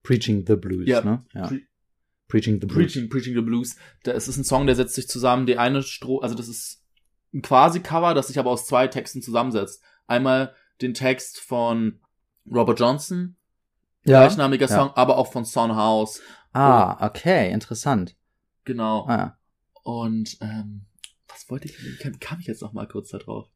Preaching 0.04 0.44
the 0.48 0.56
Blues, 0.56 0.88
Ja. 0.88 1.02
ne? 1.02 1.24
Ja. 1.36 1.48
Pre- 1.48 1.62
Preaching 2.27 2.60
the 2.60 2.67
Blues. 2.67 2.75
Preaching, 2.93 3.10
Preaching 3.10 3.36
the 3.36 3.41
Blues. 3.41 3.75
Da 4.03 4.12
ist 4.12 4.27
es 4.27 4.38
ein 4.38 4.43
Song, 4.43 4.65
der 4.67 4.75
setzt 4.75 4.96
sich 4.96 5.07
zusammen, 5.07 5.46
die 5.46 5.57
eine 5.57 5.81
Stro, 5.84 6.19
also 6.19 6.36
das 6.36 6.48
ist 6.48 6.84
ein 7.34 7.41
quasi 7.41 7.79
Cover, 7.81 8.13
das 8.13 8.27
sich 8.27 8.39
aber 8.39 8.51
aus 8.51 8.65
zwei 8.67 8.88
Texten 8.88 9.22
zusammensetzt. 9.22 9.81
Einmal 10.07 10.53
den 10.81 10.93
Text 10.93 11.39
von 11.39 12.00
Robert 12.50 12.79
Johnson, 12.79 13.36
Ja. 14.05 14.22
gleichnamiger 14.25 14.67
Ja. 14.67 14.75
Song, 14.75 14.91
aber 14.96 15.17
auch 15.17 15.31
von 15.31 15.46
Son 15.46 15.75
House. 15.75 16.22
Ah, 16.53 17.05
okay, 17.05 17.51
interessant. 17.51 18.15
Genau. 18.63 19.05
Ah. 19.07 19.38
Und 19.84 20.38
ähm, 20.41 20.86
was 21.27 21.50
wollte 21.50 21.67
ich? 21.67 22.00
Kam, 22.00 22.19
kam 22.19 22.39
ich 22.39 22.48
jetzt 22.48 22.62
noch 22.62 22.74
mal 22.74 22.88
kurz 22.88 23.10
da 23.10 23.17
drauf? 23.19 23.48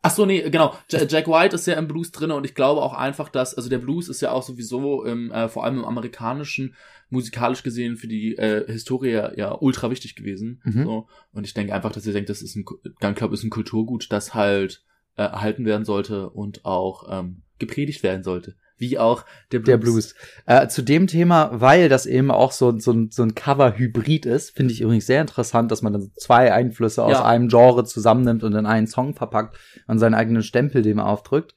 Ach 0.00 0.10
so, 0.10 0.24
nee, 0.26 0.48
genau. 0.48 0.74
Ja- 0.90 1.04
Jack 1.08 1.26
White 1.26 1.56
ist 1.56 1.66
ja 1.66 1.74
im 1.74 1.88
Blues 1.88 2.12
drinne 2.12 2.34
und 2.36 2.44
ich 2.44 2.54
glaube 2.54 2.82
auch 2.82 2.92
einfach, 2.94 3.28
dass 3.28 3.54
also 3.54 3.68
der 3.68 3.78
Blues 3.78 4.08
ist 4.08 4.20
ja 4.20 4.30
auch 4.30 4.42
sowieso 4.44 5.04
im 5.04 5.30
äh, 5.32 5.48
vor 5.48 5.64
allem 5.64 5.78
im 5.78 5.84
amerikanischen 5.84 6.74
musikalisch 7.10 7.62
gesehen 7.62 7.96
für 7.96 8.06
die 8.06 8.36
äh, 8.36 8.70
Historie 8.70 9.10
ja, 9.36 9.56
ultra 9.60 9.90
wichtig 9.90 10.14
gewesen. 10.14 10.60
Mhm. 10.64 10.84
So 10.84 11.08
und 11.32 11.44
ich 11.44 11.54
denke 11.54 11.74
einfach, 11.74 11.90
dass 11.92 12.06
ihr 12.06 12.12
denkt, 12.12 12.30
das 12.30 12.42
ist 12.42 12.54
ein 12.54 12.64
Gun 12.64 13.14
Club 13.14 13.32
ist 13.32 13.42
ein 13.42 13.50
Kulturgut, 13.50 14.06
das 14.10 14.34
halt 14.34 14.84
äh, 15.16 15.22
erhalten 15.22 15.64
werden 15.64 15.84
sollte 15.84 16.30
und 16.30 16.64
auch 16.64 17.08
ähm, 17.10 17.42
gepredigt 17.58 18.02
werden 18.04 18.22
sollte, 18.22 18.54
wie 18.78 18.98
auch 18.98 19.24
der 19.52 19.58
Blues. 19.58 19.66
Der 19.66 19.76
Blues. 19.76 20.14
Äh, 20.46 20.68
zu 20.68 20.82
dem 20.82 21.06
Thema, 21.06 21.50
weil 21.52 21.88
das 21.88 22.06
eben 22.06 22.30
auch 22.30 22.52
so, 22.52 22.78
so, 22.78 22.92
ein- 22.92 23.10
so 23.10 23.22
ein 23.22 23.34
Cover-Hybrid 23.34 24.24
ist, 24.26 24.56
finde 24.56 24.72
ich 24.72 24.80
übrigens 24.80 25.06
sehr 25.06 25.20
interessant, 25.20 25.70
dass 25.70 25.82
man 25.82 25.92
dann 25.92 26.10
zwei 26.16 26.52
Einflüsse 26.52 27.02
aus 27.02 27.12
Ja. 27.12 27.24
einem 27.24 27.48
Genre 27.48 27.84
zusammennimmt 27.84 28.42
und 28.44 28.54
in 28.54 28.66
einen 28.66 28.86
Song 28.86 29.14
verpackt 29.14 29.56
und 29.86 29.98
seinen 29.98 30.14
eigenen 30.14 30.42
Stempel 30.42 30.82
dem 30.82 31.00
aufdrückt. 31.00 31.54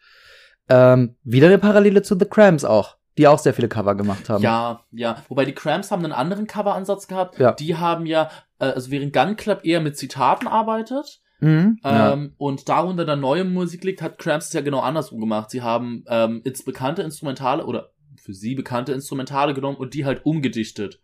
Ähm, 0.70 1.16
wieder 1.24 1.48
eine 1.48 1.58
Parallele 1.58 2.01
zu 2.01 2.18
The 2.18 2.25
Cramps 2.25 2.63
auch, 2.63 2.98
die 3.18 3.28
auch 3.28 3.40
sehr 3.40 3.54
viele 3.54 3.68
Cover 3.68 3.96
gemacht 3.96 4.30
haben. 4.30 4.44
Ja, 4.44 4.82
ja. 4.92 5.24
Wobei 5.28 5.46
die 5.46 5.54
Cramps 5.54 5.92
haben 5.92 6.04
einen 6.04 6.13
anderen 6.13 6.48
Coveransatz 6.48 7.08
gehabt. 7.08 7.40
Ja. 7.40 7.51
Die 7.54 7.75
haben 7.75 8.06
ja, 8.06 8.30
äh, 8.60 8.66
also 8.66 8.90
während 8.92 9.13
Gun 9.13 9.36
Club 9.36 9.62
eher 9.66 9.82
mit 9.82 9.98
Zitaten 9.98 10.48
arbeitet 10.48 11.21
Mhm. 11.42 11.80
ja. 11.84 12.14
ähm, 12.14 12.34
und 12.38 12.70
darunter 12.70 13.04
dann 13.04 13.20
neue 13.20 13.44
Musik 13.44 13.84
liegt, 13.84 14.02
hat 14.02 14.20
Cramps 14.20 14.48
es 14.48 14.54
ja 14.54 14.62
genau 14.62 14.80
andersrum 14.80 15.20
gemacht. 15.20 15.50
Sie 15.50 15.62
haben 15.62 16.06
ähm, 16.08 16.42
ins 16.44 16.64
bekannte 16.64 17.02
Instrumentale 17.02 17.66
oder 17.66 17.92
für 18.16 18.34
sie 18.34 18.56
bekannte 18.56 18.94
Instrumentale 18.94 19.54
genommen 19.54 19.78
und 19.78 19.96
die 19.96 20.06
halt 20.06 20.26
umgedichtet. 20.26 21.02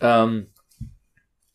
Ähm, 0.00 0.52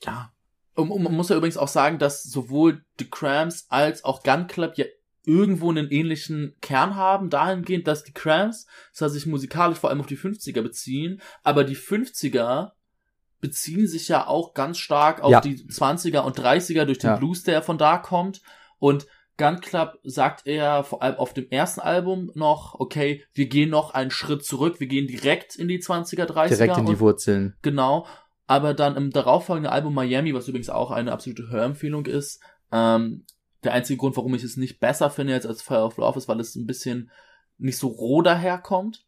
ja. 0.04 0.34
Und, 0.74 0.90
und 0.90 1.04
man 1.04 1.14
muss 1.14 1.30
ja 1.30 1.38
übrigens 1.38 1.58
auch 1.58 1.68
sagen, 1.68 2.00
dass 2.00 2.24
sowohl 2.24 2.84
The 2.98 3.10
Cramps 3.10 3.68
als 3.70 4.04
auch 4.04 4.24
Gun 4.24 4.48
Club 4.48 4.74
ja 4.78 4.86
irgendwo 5.24 5.70
einen 5.70 5.92
ähnlichen 5.92 6.56
Kern 6.62 6.96
haben, 6.96 7.30
dahingehend, 7.30 7.86
dass 7.86 8.04
die 8.04 8.14
Cramps 8.14 8.66
zwar 8.92 9.10
sich 9.10 9.28
musikalisch 9.28 9.78
vor 9.78 9.92
allem 9.92 10.00
auf 10.00 10.08
die 10.08 10.18
50er 10.18 10.64
beziehen, 10.64 11.22
aber 11.44 11.64
die 11.64 11.78
50er 11.78 12.72
beziehen 13.42 13.88
sich 13.88 14.08
ja 14.08 14.28
auch 14.28 14.54
ganz 14.54 14.78
stark 14.78 15.22
auf 15.22 15.32
Ja. 15.32 15.42
die 15.42 15.58
20er 15.68 16.22
und 16.22 16.38
30er 16.40 16.86
durch 16.86 17.00
den 17.00 17.10
Ja. 17.12 17.16
Blues, 17.18 17.44
der 17.44 17.62
von 17.62 17.78
da 17.78 17.98
kommt. 17.98 18.42
Und 18.80 19.08
Gun 19.38 19.60
Club 19.60 19.98
sagt 20.04 20.46
er 20.46 20.84
vor 20.84 21.02
allem 21.02 21.16
auf 21.16 21.34
dem 21.34 21.50
ersten 21.50 21.82
Album 21.82 22.32
noch, 22.36 22.76
okay, 22.80 23.24
wir 23.34 23.48
gehen 23.48 23.70
noch 23.72 23.94
einen 23.94 24.12
Schritt 24.12 24.46
zurück, 24.46 24.80
wir 24.80 24.88
gehen 24.88 25.08
direkt 25.08 25.56
in 25.56 25.68
die 25.68 25.80
20er, 25.80 26.26
30er. 26.26 26.48
Direkt 26.58 26.78
in 26.78 26.86
die 26.86 27.00
Wurzeln. 27.00 27.56
Genau. 27.62 28.06
Aber 28.46 28.74
dann 28.74 28.96
im 28.96 29.10
darauffolgenden 29.12 29.72
Album 29.72 29.94
Miami, 29.96 30.34
was 30.34 30.48
übrigens 30.48 30.70
auch 30.70 30.92
eine 30.92 31.12
absolute 31.12 31.50
Hörempfehlung 31.50 32.06
ist, 32.06 32.42
ähm, 32.72 33.26
der 33.64 33.74
einzige 33.74 33.98
Grund, 33.98 34.18
warum 34.18 34.34
ich 34.36 34.44
es 34.44 34.58
nicht 34.58 34.80
besser 34.80 35.10
finde 35.10 35.34
jetzt 35.34 35.48
als 35.48 35.62
Fire 35.62 35.84
of 35.84 35.98
Love 35.98 36.18
ist, 36.18 36.28
weil 36.28 36.40
es 36.40 36.56
ein 36.56 36.68
bisschen 36.68 37.10
nicht 37.58 37.78
so 37.78 37.88
roh 37.88 38.22
daherkommt. 38.22 39.06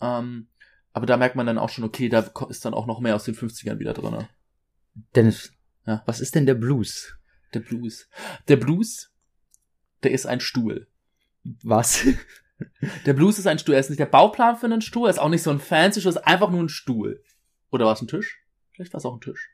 Ähm, 0.00 0.48
aber 0.98 1.06
da 1.06 1.16
merkt 1.16 1.36
man 1.36 1.46
dann 1.46 1.58
auch 1.58 1.68
schon, 1.68 1.84
okay, 1.84 2.08
da 2.08 2.20
ist 2.48 2.64
dann 2.64 2.74
auch 2.74 2.86
noch 2.86 2.98
mehr 3.00 3.14
aus 3.14 3.22
den 3.24 3.34
50ern 3.36 3.78
wieder 3.78 3.94
drinne. 3.94 4.28
Dennis, 5.14 5.52
Ja. 5.86 6.02
was 6.06 6.20
ist 6.20 6.34
denn 6.34 6.44
der 6.44 6.54
Blues? 6.54 7.16
Der 7.54 7.60
Blues. 7.60 8.08
Der 8.48 8.56
Blues, 8.56 9.12
der 10.02 10.10
ist 10.10 10.26
ein 10.26 10.40
Stuhl. 10.40 10.88
Was? 11.62 12.04
Der 13.06 13.12
Blues 13.12 13.38
ist 13.38 13.46
ein 13.46 13.60
Stuhl. 13.60 13.74
Er 13.74 13.80
ist 13.80 13.88
nicht 13.88 14.00
der 14.00 14.06
Bauplan 14.06 14.56
für 14.56 14.66
einen 14.66 14.80
Stuhl, 14.82 15.06
er 15.06 15.10
ist 15.10 15.20
auch 15.20 15.28
nicht 15.28 15.44
so 15.44 15.50
ein 15.52 15.60
fancy 15.60 16.00
Stuhl, 16.00 16.10
er 16.12 16.16
ist 16.20 16.26
einfach 16.26 16.50
nur 16.50 16.60
ein 16.60 16.68
Stuhl. 16.68 17.22
Oder 17.70 17.86
war 17.86 17.92
es 17.92 18.02
ein 18.02 18.08
Tisch? 18.08 18.42
Vielleicht 18.72 18.92
war 18.92 18.98
es 18.98 19.04
auch 19.04 19.14
ein 19.14 19.20
Tisch. 19.20 19.48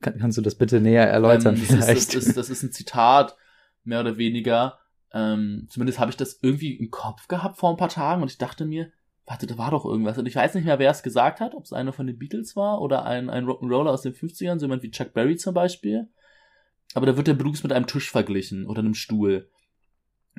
Kann, 0.00 0.18
kannst 0.18 0.38
du 0.38 0.42
das 0.42 0.54
bitte 0.54 0.80
näher 0.80 1.06
erläutern 1.06 1.56
Ähm, 1.56 1.60
das, 1.60 1.70
ist, 1.70 1.84
vielleicht? 1.84 2.14
das, 2.14 2.26
ist, 2.26 2.36
das 2.38 2.48
ist 2.48 2.62
ein 2.62 2.72
Zitat, 2.72 3.36
mehr 3.84 4.00
oder 4.00 4.16
weniger. 4.16 4.78
Ähm, 5.12 5.66
zumindest 5.68 5.98
habe 5.98 6.10
ich 6.10 6.16
das 6.16 6.38
irgendwie 6.40 6.72
im 6.74 6.90
Kopf 6.90 7.28
gehabt 7.28 7.58
vor 7.58 7.68
ein 7.70 7.76
paar 7.76 7.90
Tagen 7.90 8.22
und 8.22 8.30
ich 8.30 8.38
dachte 8.38 8.64
mir, 8.64 8.90
warte, 9.28 9.46
da 9.46 9.58
war 9.58 9.70
doch 9.70 9.84
irgendwas. 9.84 10.16
Und 10.16 10.26
ich 10.26 10.34
weiß 10.34 10.54
nicht 10.54 10.64
mehr, 10.64 10.78
wer 10.78 10.90
es 10.90 11.02
gesagt 11.02 11.40
hat, 11.40 11.54
ob 11.54 11.64
es 11.64 11.72
einer 11.72 11.92
von 11.92 12.06
den 12.06 12.18
Beatles 12.18 12.56
war 12.56 12.80
oder 12.80 13.04
ein, 13.04 13.28
ein 13.28 13.44
Rock'n'Roller 13.44 13.90
aus 13.90 14.02
den 14.02 14.14
50ern, 14.14 14.58
so 14.58 14.64
jemand 14.64 14.82
wie 14.82 14.90
Chuck 14.90 15.12
Berry 15.12 15.36
zum 15.36 15.54
Beispiel. 15.54 16.08
Aber 16.94 17.04
da 17.04 17.16
wird 17.16 17.26
der 17.26 17.34
Blues 17.34 17.62
mit 17.62 17.72
einem 17.72 17.86
Tisch 17.86 18.10
verglichen 18.10 18.66
oder 18.66 18.80
einem 18.80 18.94
Stuhl. 18.94 19.50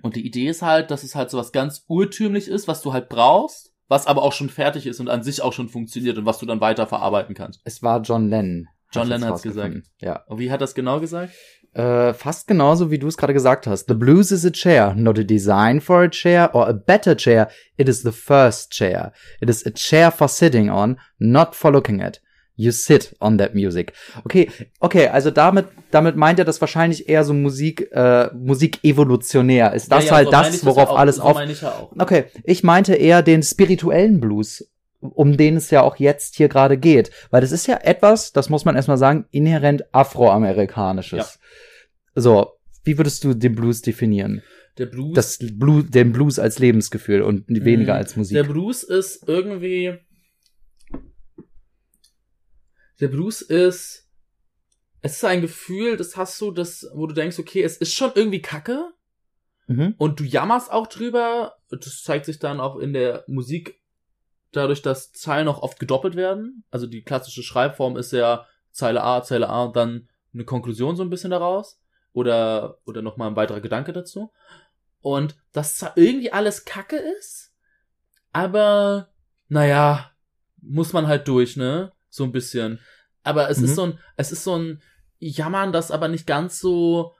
Und 0.02 0.16
die 0.16 0.26
Idee 0.26 0.48
ist 0.48 0.64
halt, 0.64 0.90
dass 0.90 1.04
es 1.04 1.14
halt 1.14 1.30
so 1.30 1.38
was 1.38 1.52
ganz 1.52 1.86
urtümlich 1.88 2.48
ist, 2.48 2.68
was 2.68 2.82
du 2.82 2.92
halt 2.92 3.10
brauchst, 3.10 3.74
was 3.88 4.08
aber 4.08 4.24
auch 4.24 4.34
schon 4.34 4.50
fertig 4.50 4.88
ist 4.88 5.00
und 5.00 5.10
an 5.10 5.22
sich 5.22 5.42
auch 5.44 5.54
schon 5.54 5.70
funktioniert 5.70 6.18
und 6.18 6.26
was 6.26 6.40
du 6.40 6.48
dann 6.48 6.62
weiter 6.62 6.88
verarbeiten 6.88 7.36
kannst. 7.36 7.62
es 7.66 7.84
war 7.84 8.02
John 8.02 8.30
Lennon. 8.30 8.68
John 8.92 9.08
Lennon 9.08 9.30
hat's 9.30 9.46
rausgefunden. 9.46 9.84
Ja. 10.02 10.24
Und 10.26 10.40
wie 10.40 10.52
hat 10.52 10.62
das 10.62 10.74
genau 10.74 11.00
gesagt? 11.00 11.32
Äh, 11.74 12.14
fast 12.14 12.48
genauso, 12.48 12.90
wie 12.90 12.98
du 12.98 13.08
es 13.08 13.16
gerade 13.16 13.34
gesagt 13.34 13.68
hast. 13.68 13.88
The 13.88 13.94
blues 13.94 14.32
is 14.32 14.44
a 14.44 14.50
chair, 14.50 14.96
not 14.96 15.20
a 15.20 15.24
design 15.24 15.80
for 15.82 16.02
a 16.02 16.10
chair 16.10 16.54
or 16.54 16.68
a 16.68 16.74
better 16.74 17.16
chair. 17.16 17.48
It 17.78 17.88
is 17.88 18.02
the 18.02 18.12
first 18.12 18.72
chair. 18.72 19.14
It 19.40 19.50
is 19.50 19.66
a 19.66 19.72
chair 19.72 20.12
for 20.12 20.28
sitting 20.28 20.70
on, 20.70 21.00
not 21.20 21.56
for 21.56 21.72
looking 21.72 22.02
at. 22.02 22.22
You 22.56 22.72
sit 22.72 23.16
on 23.22 23.38
that 23.38 23.56
music. 23.56 23.94
Okay, 24.26 24.50
okay, 24.82 25.08
also 25.08 25.32
damit, 25.32 25.68
damit 25.92 26.18
meint 26.18 26.40
er 26.40 26.46
das 26.46 26.60
wahrscheinlich 26.60 27.08
eher 27.08 27.24
so 27.24 27.34
Musik, 27.34 27.90
äh, 27.94 28.28
Musik 28.34 28.84
evolutionär. 28.84 29.72
Ist 29.74 29.90
das 29.90 30.06
Ja, 30.06 30.10
ja, 30.10 30.16
halt 30.18 30.26
so 30.28 30.32
das, 30.32 30.66
worauf 30.66 30.90
ja 30.90 30.96
auch, 30.96 31.00
alles 31.00 31.16
so 31.18 31.22
auf, 31.22 31.42
ich 31.42 31.62
ja 31.62 31.70
auch. 31.70 31.94
Okay, 31.98 32.26
ich 32.44 32.64
meinte 32.64 32.96
eher 32.96 33.22
den 33.22 33.44
spirituellen 33.44 34.20
Blues, 34.20 34.68
um 35.00 35.38
den 35.38 35.58
es 35.58 35.72
ja 35.72 35.82
auch 35.82 35.96
jetzt 35.98 36.36
hier 36.36 36.50
gerade 36.50 36.78
geht. 36.78 37.12
Weil 37.32 37.42
das 37.42 37.52
ist 37.52 37.68
ja 37.68 37.78
etwas, 37.78 38.32
das 38.34 38.50
muss 38.50 38.66
man 38.66 38.76
erstmal 38.76 38.98
sagen, 38.98 39.26
inhärent 39.32 39.94
afroamerikanisches. 39.94 41.40
So, 42.16 42.52
wie 42.84 42.98
würdest 42.98 43.24
du 43.24 43.34
den 43.34 43.56
Blues 43.56 43.82
definieren? 43.82 44.42
Der 44.78 44.86
Blues, 44.86 45.14
Das 45.14 45.38
Blues, 45.40 45.86
den 45.90 46.12
Blues 46.12 46.40
als 46.40 46.60
Lebensgefühl 46.60 47.22
und 47.22 47.46
weniger 47.50 47.94
Mhm. 47.94 48.00
als 48.00 48.16
Musik. 48.16 48.36
der 48.36 48.44
Blues 48.44 48.84
ist 48.84 49.28
irgendwie, 49.28 49.98
der 53.00 53.08
Blues 53.08 53.42
ist, 53.42 54.08
es 55.02 55.14
ist 55.14 55.26
ein 55.26 55.42
Gefühl, 55.42 55.96
das 55.98 56.18
hast 56.18 56.40
du, 56.42 56.52
das, 56.52 56.86
wo 56.94 57.08
du 57.08 57.14
denkst, 57.14 57.40
okay, 57.40 57.64
es 57.64 57.78
ist 57.78 57.94
schon 57.94 58.12
irgendwie 58.16 58.42
Kacke 58.42 58.92
mhm. 59.68 59.96
und 59.98 60.20
du 60.20 60.24
jammerst 60.26 60.72
auch 60.72 60.88
drüber. 60.88 61.56
Das 61.70 62.04
zeigt 62.04 62.26
sich 62.26 62.40
dann 62.40 62.60
auch 62.60 62.78
in 62.78 62.94
der 62.94 63.24
Musik 63.28 63.79
dadurch, 64.52 64.82
dass 64.82 65.12
Zeilen 65.12 65.48
auch 65.48 65.62
oft 65.62 65.80
gedoppelt 65.80 66.16
werden. 66.16 66.64
Also 66.72 66.88
die 66.88 67.04
klassische 67.04 67.44
Schreibform 67.44 67.98
ist 67.98 68.12
ja 68.12 68.46
Zeile 68.72 69.04
A, 69.04 69.22
Zeile 69.24 69.50
A 69.50 69.64
und 69.66 69.76
dann 69.76 70.10
eine 70.34 70.46
Konklusion 70.46 70.96
so 70.96 71.04
ein 71.04 71.10
bisschen 71.10 71.32
daraus. 71.32 71.80
Oder, 72.14 72.80
oder 72.86 73.02
nochmal 73.04 73.30
ein 73.30 73.36
weiterer 73.36 73.62
Gedanke 73.62 73.94
dazu. 73.94 74.32
Und 75.02 75.36
dass 75.54 75.76
zwar 75.78 75.96
irgendwie 75.96 76.32
alles 76.34 76.66
Kacke 76.66 76.98
ist, 76.98 77.54
aber 78.34 79.10
naja, 79.48 80.12
muss 80.62 80.92
man 80.94 81.08
halt 81.08 81.28
durch, 81.28 81.56
ne? 81.56 81.92
So 82.10 82.24
ein 82.24 82.32
bisschen. 82.32 82.80
aber 83.24 83.50
es 83.50 83.60
Mhm. 83.60 83.66
ist 83.66 83.76
so 83.76 83.84
ein, 83.86 84.00
es 84.18 84.32
ist 84.32 84.44
so 84.44 84.56
ein 84.58 84.82
Jammern, 85.20 85.72
das 85.72 85.92
aber 85.92 86.08
nicht 86.08 86.26
ganz 86.26 86.60
so, 86.60 87.16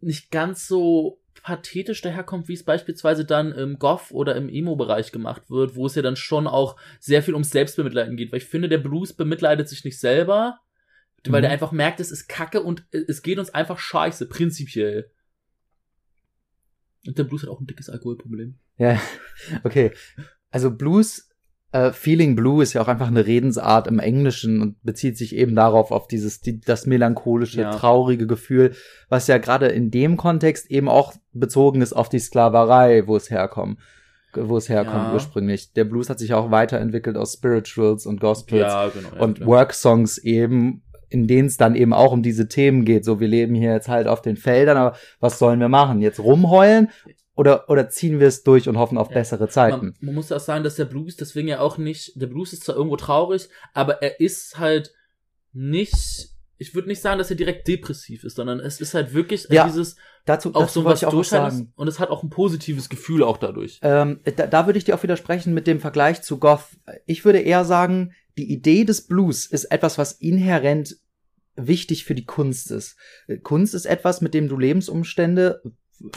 nicht 0.00 0.30
ganz 0.30 0.66
so 0.66 1.19
pathetisch 1.42 2.00
daherkommt, 2.02 2.48
wie 2.48 2.54
es 2.54 2.64
beispielsweise 2.64 3.24
dann 3.24 3.52
im 3.52 3.78
Goth 3.78 4.10
oder 4.10 4.36
im 4.36 4.48
Emo-Bereich 4.48 5.12
gemacht 5.12 5.50
wird, 5.50 5.74
wo 5.76 5.86
es 5.86 5.94
ja 5.94 6.02
dann 6.02 6.16
schon 6.16 6.46
auch 6.46 6.76
sehr 6.98 7.22
viel 7.22 7.34
ums 7.34 7.50
Selbstbemitleiden 7.50 8.16
geht, 8.16 8.32
weil 8.32 8.38
ich 8.38 8.46
finde, 8.46 8.68
der 8.68 8.78
Blues 8.78 9.12
bemitleidet 9.12 9.68
sich 9.68 9.84
nicht 9.84 9.98
selber, 9.98 10.60
weil 11.26 11.40
Mhm. 11.40 11.42
der 11.44 11.50
einfach 11.52 11.72
merkt, 11.72 12.00
es 12.00 12.10
ist 12.10 12.28
Kacke 12.28 12.62
und 12.62 12.84
es 12.92 13.22
geht 13.22 13.38
uns 13.38 13.50
einfach 13.50 13.78
scheiße, 13.78 14.26
prinzipiell. 14.26 15.10
Und 17.06 17.16
der 17.18 17.24
Blues 17.24 17.42
hat 17.42 17.48
auch 17.48 17.60
ein 17.60 17.66
dickes 17.66 17.88
Alkoholproblem. 17.88 18.58
Ja, 18.76 19.00
okay. 19.64 19.92
Also 20.50 20.70
Blues, 20.70 21.29
äh, 21.72 21.92
Feeling 21.92 22.34
Blue 22.34 22.62
ist 22.62 22.72
ja 22.72 22.82
auch 22.82 22.88
einfach 22.88 23.06
eine 23.08 23.26
Redensart 23.26 23.86
im 23.86 23.98
Englischen 23.98 24.60
und 24.60 24.82
bezieht 24.82 25.16
sich 25.16 25.36
eben 25.36 25.54
darauf, 25.54 25.92
auf 25.92 26.08
dieses, 26.08 26.40
die, 26.40 26.60
das 26.60 26.86
melancholische, 26.86 27.62
Ja. 27.62 27.70
traurige 27.70 28.26
Gefühl, 28.26 28.74
was 29.08 29.26
ja 29.28 29.38
gerade 29.38 29.66
in 29.68 29.90
dem 29.90 30.16
Kontext 30.16 30.70
eben 30.70 30.88
auch 30.88 31.14
bezogen 31.32 31.80
ist 31.82 31.92
auf 31.92 32.08
die 32.08 32.18
Sklaverei, 32.18 33.06
wo 33.06 33.16
es 33.16 33.30
herkommt. 33.30 33.78
Wo 34.34 34.56
es 34.56 34.68
herkommt 34.68 35.08
Ja. 35.08 35.12
ursprünglich. 35.14 35.72
Der 35.72 35.84
Blues 35.84 36.08
hat 36.10 36.18
sich 36.18 36.34
auch 36.34 36.50
weiterentwickelt 36.50 37.16
aus 37.16 37.34
Spirituals 37.34 38.06
und 38.06 38.20
Gospels 38.20 38.72
genau. 38.94 39.08
ja, 39.14 39.20
und 39.20 39.36
klar. 39.36 39.48
Work-Songs 39.48 40.18
eben, 40.18 40.82
in 41.08 41.26
denen 41.26 41.46
es 41.48 41.56
dann 41.56 41.74
eben 41.74 41.92
auch 41.92 42.12
um 42.12 42.22
diese 42.22 42.46
Themen 42.48 42.84
geht. 42.84 43.04
So, 43.04 43.18
wir 43.20 43.26
leben 43.28 43.54
hier 43.54 43.72
jetzt 43.72 43.88
halt 43.88 44.06
auf 44.06 44.22
den 44.22 44.36
Feldern, 44.36 44.76
aber 44.76 44.96
was 45.18 45.38
sollen 45.38 45.58
wir 45.60 45.68
machen? 45.68 46.00
Jetzt 46.00 46.20
rumheulen 46.20 46.88
oder, 47.40 47.70
oder 47.70 47.88
ziehen 47.88 48.20
wir 48.20 48.28
es 48.28 48.42
durch 48.42 48.68
und 48.68 48.76
hoffen 48.76 48.98
auf 48.98 49.08
Ja. 49.08 49.14
bessere 49.14 49.48
Zeiten? 49.48 49.86
Man, 49.86 49.94
man 50.00 50.14
muss 50.14 50.28
ja 50.28 50.36
auch 50.36 50.40
sagen, 50.40 50.62
dass 50.62 50.76
der 50.76 50.84
Blues 50.84 51.16
deswegen 51.16 51.48
ja 51.48 51.60
auch 51.60 51.78
nicht, 51.78 52.12
der 52.20 52.26
Blues 52.26 52.52
ist 52.52 52.64
zwar 52.64 52.76
irgendwo 52.76 52.96
traurig, 52.96 53.48
aber 53.72 54.02
er 54.02 54.20
ist 54.20 54.58
halt 54.58 54.92
nicht, 55.52 56.28
ich 56.58 56.74
würde 56.74 56.88
nicht 56.88 57.00
sagen, 57.00 57.18
dass 57.18 57.30
er 57.30 57.36
direkt 57.36 57.66
depressiv 57.66 58.24
ist, 58.24 58.36
sondern 58.36 58.60
es 58.60 58.80
ist 58.80 58.92
halt 58.92 59.14
wirklich 59.14 59.46
Ja, 59.48 59.64
dieses, 59.66 59.96
Dazu, 60.26 60.50
auch 60.54 60.60
dazu 60.60 60.80
so 60.80 60.84
was 60.84 61.00
ich 61.00 61.06
auch 61.08 61.24
sagen. 61.24 61.72
und 61.76 61.88
es 61.88 61.98
hat 61.98 62.10
auch 62.10 62.22
ein 62.22 62.28
positives 62.28 62.90
Gefühl 62.90 63.22
auch 63.22 63.38
dadurch. 63.38 63.78
Ähm, 63.80 64.20
da, 64.36 64.46
da 64.46 64.66
würde 64.66 64.78
ich 64.78 64.84
dir 64.84 64.94
auch 64.94 65.02
widersprechen 65.02 65.54
mit 65.54 65.66
dem 65.66 65.80
Vergleich 65.80 66.20
zu 66.20 66.38
Goth. 66.38 66.66
Ich 67.06 67.24
würde 67.24 67.40
eher 67.40 67.64
sagen, 67.64 68.12
die 68.36 68.52
Idee 68.52 68.84
des 68.84 69.06
Blues 69.06 69.46
ist 69.46 69.64
etwas, 69.64 69.96
was 69.96 70.12
inhärent 70.12 70.96
wichtig 71.56 72.04
für 72.04 72.14
die 72.14 72.26
Kunst 72.26 72.70
ist. 72.70 72.96
Kunst 73.42 73.74
ist 73.74 73.86
etwas, 73.86 74.20
mit 74.20 74.34
dem 74.34 74.48
du 74.48 74.58
Lebensumstände, 74.58 75.62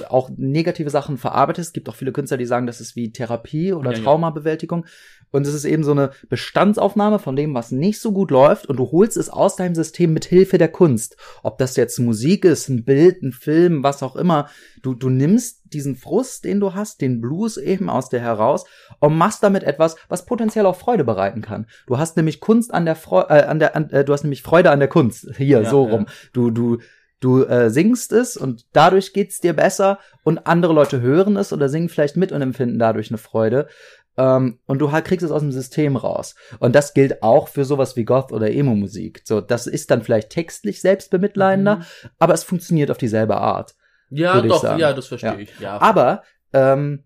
auch 0.10 0.30
negative 0.38 0.90
Sachen 0.90 1.18
verarbeitest. 1.18 1.70
Es 1.70 1.74
gibt 1.74 1.90
auch 1.90 1.96
viele 1.96 2.12
Künstler, 2.12 2.38
die 2.38 2.46
sagen, 2.46 2.68
das 2.68 2.82
ist 2.82 2.96
wie 2.96 3.12
Therapie 3.12 3.74
oder 3.74 3.92
Ja, 3.92 3.98
ja. 3.98 4.04
Traumabewältigung. 4.04 4.86
Und 5.32 5.48
es 5.48 5.54
ist 5.56 5.66
eben 5.66 5.84
so 5.84 5.92
eine 5.92 6.12
Bestandsaufnahme 6.30 7.18
von 7.18 7.36
dem, 7.36 7.56
was 7.56 7.72
nicht 7.72 8.00
so 8.00 8.12
gut 8.12 8.30
läuft 8.30 8.68
und 8.68 8.78
du 8.78 8.92
holst 8.92 9.18
es 9.18 9.30
aus 9.30 9.56
deinem 9.56 9.74
System 9.74 10.14
mit 10.14 10.26
Hilfe 10.26 10.60
der 10.60 10.68
Kunst. 10.68 11.18
Ob 11.42 11.58
das 11.58 11.76
jetzt 11.76 11.98
Musik 12.00 12.46
ist, 12.46 12.70
ein 12.70 12.86
Bild, 12.86 13.24
ein 13.24 13.32
Film, 13.32 13.84
was 13.84 14.04
auch 14.04 14.16
immer. 14.16 14.48
Du, 14.84 14.94
du 14.94 15.10
nimmst 15.10 15.62
diesen 15.74 15.96
Frust, 15.96 16.46
den 16.46 16.60
du 16.60 16.76
hast, 16.76 17.02
den 17.02 17.20
Blues 17.20 17.58
eben 17.58 17.90
aus 17.90 18.10
dir 18.10 18.20
heraus 18.20 18.66
und 19.00 19.18
machst 19.18 19.42
damit 19.42 19.64
etwas, 19.64 19.96
was 20.08 20.26
potenziell 20.26 20.68
auch 20.68 20.76
Freude 20.76 21.04
bereiten 21.04 21.42
kann. 21.42 21.66
Du 21.88 21.98
hast 21.98 22.16
nämlich 22.16 22.40
Kunst 22.40 22.72
an 22.72 22.86
der 22.86 22.96
Freude, 22.96 23.30
äh, 23.32 23.44
an 23.44 23.58
der, 23.58 23.76
an, 23.76 23.90
äh, 23.90 24.06
du 24.06 24.14
hast 24.14 24.24
nämlich 24.24 24.44
Freude 24.44 24.70
an 24.70 24.80
der 24.80 24.88
Kunst. 24.88 25.28
Hier, 25.38 25.64
Ja, 25.64 25.70
so 25.70 25.84
rum. 25.84 26.06
Du, 26.32 26.52
du, 26.52 26.78
du 27.24 27.44
äh, 27.44 27.70
singst 27.70 28.12
es 28.12 28.38
und 28.38 28.66
dadurch 28.74 29.14
geht's 29.14 29.40
dir 29.40 29.54
besser 29.54 30.00
und 30.24 30.48
andere 30.48 30.74
Leute 30.74 31.02
hören 31.02 31.38
es 31.38 31.54
oder 31.54 31.70
singen 31.70 31.90
vielleicht 31.90 32.18
mit 32.18 32.32
und 32.32 32.42
empfinden 32.42 32.80
dadurch 32.80 33.10
eine 33.10 33.18
Freude. 33.18 33.68
Ähm, 34.16 34.60
und 34.68 34.80
du 34.80 34.90
kriegst 34.90 35.26
es 35.26 35.32
aus 35.32 35.42
dem 35.42 35.52
System 35.52 35.96
raus. 35.96 36.36
Und 36.60 36.76
das 36.76 36.94
gilt 36.94 37.24
auch 37.24 37.48
für 37.48 37.66
sowas 37.66 37.96
wie 37.96 38.06
Goth 38.06 38.32
oder 38.32 38.52
Emo-Musik. 38.52 39.22
So, 39.24 39.42
das 39.42 39.66
ist 39.66 39.90
dann 39.90 40.04
vielleicht 40.04 40.30
textlich 40.30 40.82
selbstbemitleidender, 40.82 41.78
Mhm. 41.78 41.84
aber 42.20 42.34
es 42.34 42.44
funktioniert 42.44 42.92
auf 42.92 42.98
dieselbe 43.00 43.38
Art. 43.38 43.76
Ja, 44.10 44.40
doch, 44.42 44.78
ja, 44.78 44.94
das 44.94 45.08
verstehe 45.08 45.32
Ja. 45.32 45.40
ich. 45.40 45.60
Ja. 45.60 45.82
Aber 45.82 46.22
ähm, 46.54 47.06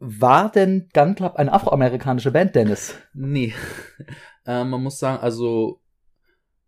war 0.00 0.50
denn 0.50 0.88
Gun 0.92 1.14
Club 1.14 1.36
eine 1.36 1.52
afroamerikanische 1.52 2.32
Band, 2.32 2.54
Dennis? 2.56 2.94
Nee. 3.12 3.54
ähm, 4.46 4.70
man 4.70 4.82
muss 4.82 4.98
sagen, 4.98 5.22
also 5.22 5.80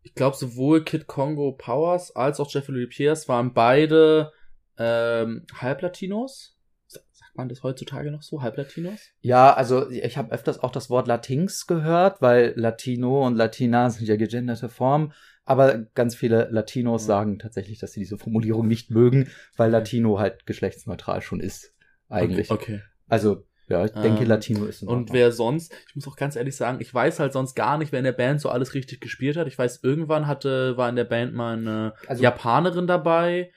ich 0.07 0.15
glaube 0.15 0.37
sowohl 0.37 0.85
Kid 0.85 1.07
Congo 1.09 1.53
Powers 1.53 2.15
als 2.15 2.39
auch 2.39 2.49
Jeffrey 2.51 2.75
Lee 2.79 2.87
Pierce 2.87 3.29
waren 3.29 3.53
beide 3.53 4.33
ähm, 4.79 5.45
Halblatinos. 5.53 6.57
Sa- 6.87 7.01
Sagt 7.13 7.37
man 7.37 7.49
das 7.49 7.63
heutzutage 7.65 8.11
noch 8.13 8.23
so? 8.23 8.41
Halblatinos? 8.41 9.01
Ja, 9.21 9.53
also 9.53 9.91
ich 9.91 10.17
habe 10.17 10.33
öfters 10.33 10.61
auch 10.63 10.71
das 10.71 10.91
Wort 10.91 11.09
Latinx 11.09 11.67
gehört, 11.67 12.23
weil 12.23 12.53
Latino 12.57 13.27
und 13.27 13.35
Latina 13.37 13.91
sind 13.91 14.07
ja 14.07 14.17
gegenderte 14.17 14.69
Formen. 14.69 15.13
Aber 15.45 15.79
ganz 15.95 16.15
viele 16.15 16.49
Latinos 16.51 17.03
Ja. 17.03 17.07
sagen 17.09 17.39
tatsächlich, 17.39 17.79
dass 17.79 17.93
sie 17.93 18.01
diese 18.01 18.19
Formulierung 18.19 18.67
nicht 18.69 18.91
mögen, 18.91 19.29
weil 19.57 19.71
Okay. 19.71 19.79
Latino 19.79 20.19
halt 20.19 20.47
geschlechtsneutral 20.47 21.21
schon 21.23 21.41
ist. 21.41 21.73
Eigentlich. 22.09 22.51
Okay. 22.51 22.81
Also, 23.09 23.45
ja, 23.69 23.85
ich 23.85 23.91
denke, 23.93 24.23
Ähm, 24.23 24.29
Latino 24.29 24.65
ist 24.67 24.83
Und 24.83 25.13
wer 25.13 25.33
sonst, 25.33 25.73
ich 25.89 25.95
muss 25.97 26.07
auch 26.07 26.17
ganz 26.17 26.37
ehrlich 26.37 26.55
sagen, 26.57 26.81
ich 26.81 26.93
weiß 26.93 27.19
halt 27.21 27.33
sonst 27.33 27.55
gar 27.55 27.79
nicht, 27.79 27.93
wer 27.93 27.99
in 27.99 28.05
der 28.05 28.13
Band 28.13 28.41
so 28.41 28.49
alles 28.49 28.75
richtig 28.75 29.01
gespielt 29.01 29.37
hat. 29.37 29.47
Ich 29.49 29.59
weiß, 29.59 29.81
irgendwann 29.83 30.27
hatte, 30.27 30.77
war 30.77 30.89
in 30.89 30.97
der 30.97 31.05
Band 31.05 31.35
mal 31.35 31.57
eine 31.57 31.95
Also- 32.07 32.23
Japanerin 32.23 32.87
dabei. 32.87 33.53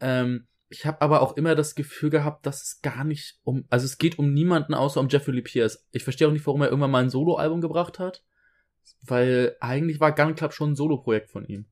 Ähm, 0.00 0.46
ich 0.68 0.86
habe 0.86 1.00
aber 1.02 1.22
auch 1.22 1.36
immer 1.36 1.54
das 1.54 1.74
Gefühl 1.74 2.10
gehabt, 2.10 2.46
dass 2.46 2.62
es 2.62 2.82
gar 2.82 3.04
nicht 3.04 3.38
um, 3.44 3.64
also 3.70 3.84
es 3.84 3.96
geht 3.98 4.18
um 4.18 4.32
niemanden 4.34 4.74
außer 4.74 4.98
um 5.00 5.08
Jeffrey 5.08 5.32
Lee 5.34 5.42
Pierce. 5.42 5.86
Ich 5.92 6.02
verstehe 6.04 6.26
auch 6.28 6.32
nicht, 6.32 6.46
warum 6.46 6.62
er 6.62 6.68
irgendwann 6.68 6.90
mal 6.90 7.02
ein 7.02 7.10
Soloalbum 7.10 7.60
gebracht 7.60 7.98
hat, 7.98 8.24
weil 9.02 9.56
eigentlich 9.60 10.00
war 10.00 10.14
Gun 10.14 10.34
Club 10.34 10.52
schon 10.52 10.72
ein 10.72 10.76
Soloprojekt 10.76 11.30
von 11.30 11.44
ihm. 11.46 11.66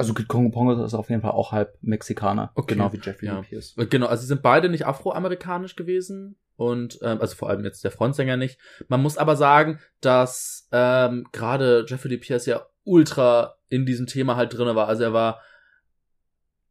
Also 0.00 0.14
Kid 0.14 0.28
Pongo 0.28 0.82
ist 0.82 0.94
auf 0.94 1.10
jeden 1.10 1.20
Fall 1.20 1.32
auch 1.32 1.52
halb 1.52 1.76
Mexikaner. 1.82 2.52
Okay. 2.54 2.72
Genau 2.72 2.90
wie 2.90 3.00
Jeffrey 3.02 3.26
Ja. 3.26 3.42
Pierce. 3.42 3.74
Genau, 3.76 4.06
also 4.06 4.22
sie 4.22 4.28
sind 4.28 4.40
beide 4.40 4.70
nicht 4.70 4.86
afroamerikanisch 4.86 5.76
gewesen 5.76 6.36
und 6.56 6.98
ähm, 7.02 7.20
also 7.20 7.36
vor 7.36 7.50
allem 7.50 7.62
jetzt 7.64 7.84
der 7.84 7.90
Frontsänger 7.90 8.38
nicht. 8.38 8.58
Man 8.88 9.02
muss 9.02 9.18
aber 9.18 9.36
sagen, 9.36 9.78
dass 10.00 10.66
ähm, 10.72 11.26
gerade 11.32 11.84
Jeffrey 11.86 12.16
Pierce 12.16 12.46
ja 12.46 12.64
ultra 12.84 13.56
in 13.68 13.84
diesem 13.84 14.06
Thema 14.06 14.36
halt 14.36 14.56
drinne 14.56 14.74
war. 14.74 14.88
Also 14.88 15.02
er 15.02 15.12
war 15.12 15.42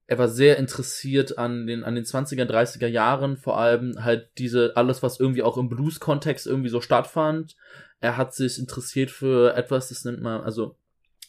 er 0.07 0.17
war 0.17 0.27
sehr 0.27 0.57
interessiert 0.57 1.37
an 1.37 1.67
den 1.67 1.83
an 1.83 1.93
den 1.93 2.05
20er 2.05 2.45
30er 2.45 2.87
Jahren, 2.87 3.37
vor 3.37 3.59
allem 3.59 4.03
halt 4.03 4.31
diese 4.39 4.73
alles 4.75 5.03
was 5.03 5.19
irgendwie 5.19 5.43
auch 5.43 5.57
im 5.57 5.69
Blues 5.69 5.99
Kontext 5.99 6.47
irgendwie 6.47 6.69
so 6.69 6.81
stattfand. 6.81 7.55
Er 7.99 8.17
hat 8.17 8.33
sich 8.33 8.57
interessiert 8.57 9.11
für 9.11 9.55
etwas, 9.55 9.89
das 9.89 10.03
nennt 10.03 10.19
man 10.19 10.41
also 10.41 10.75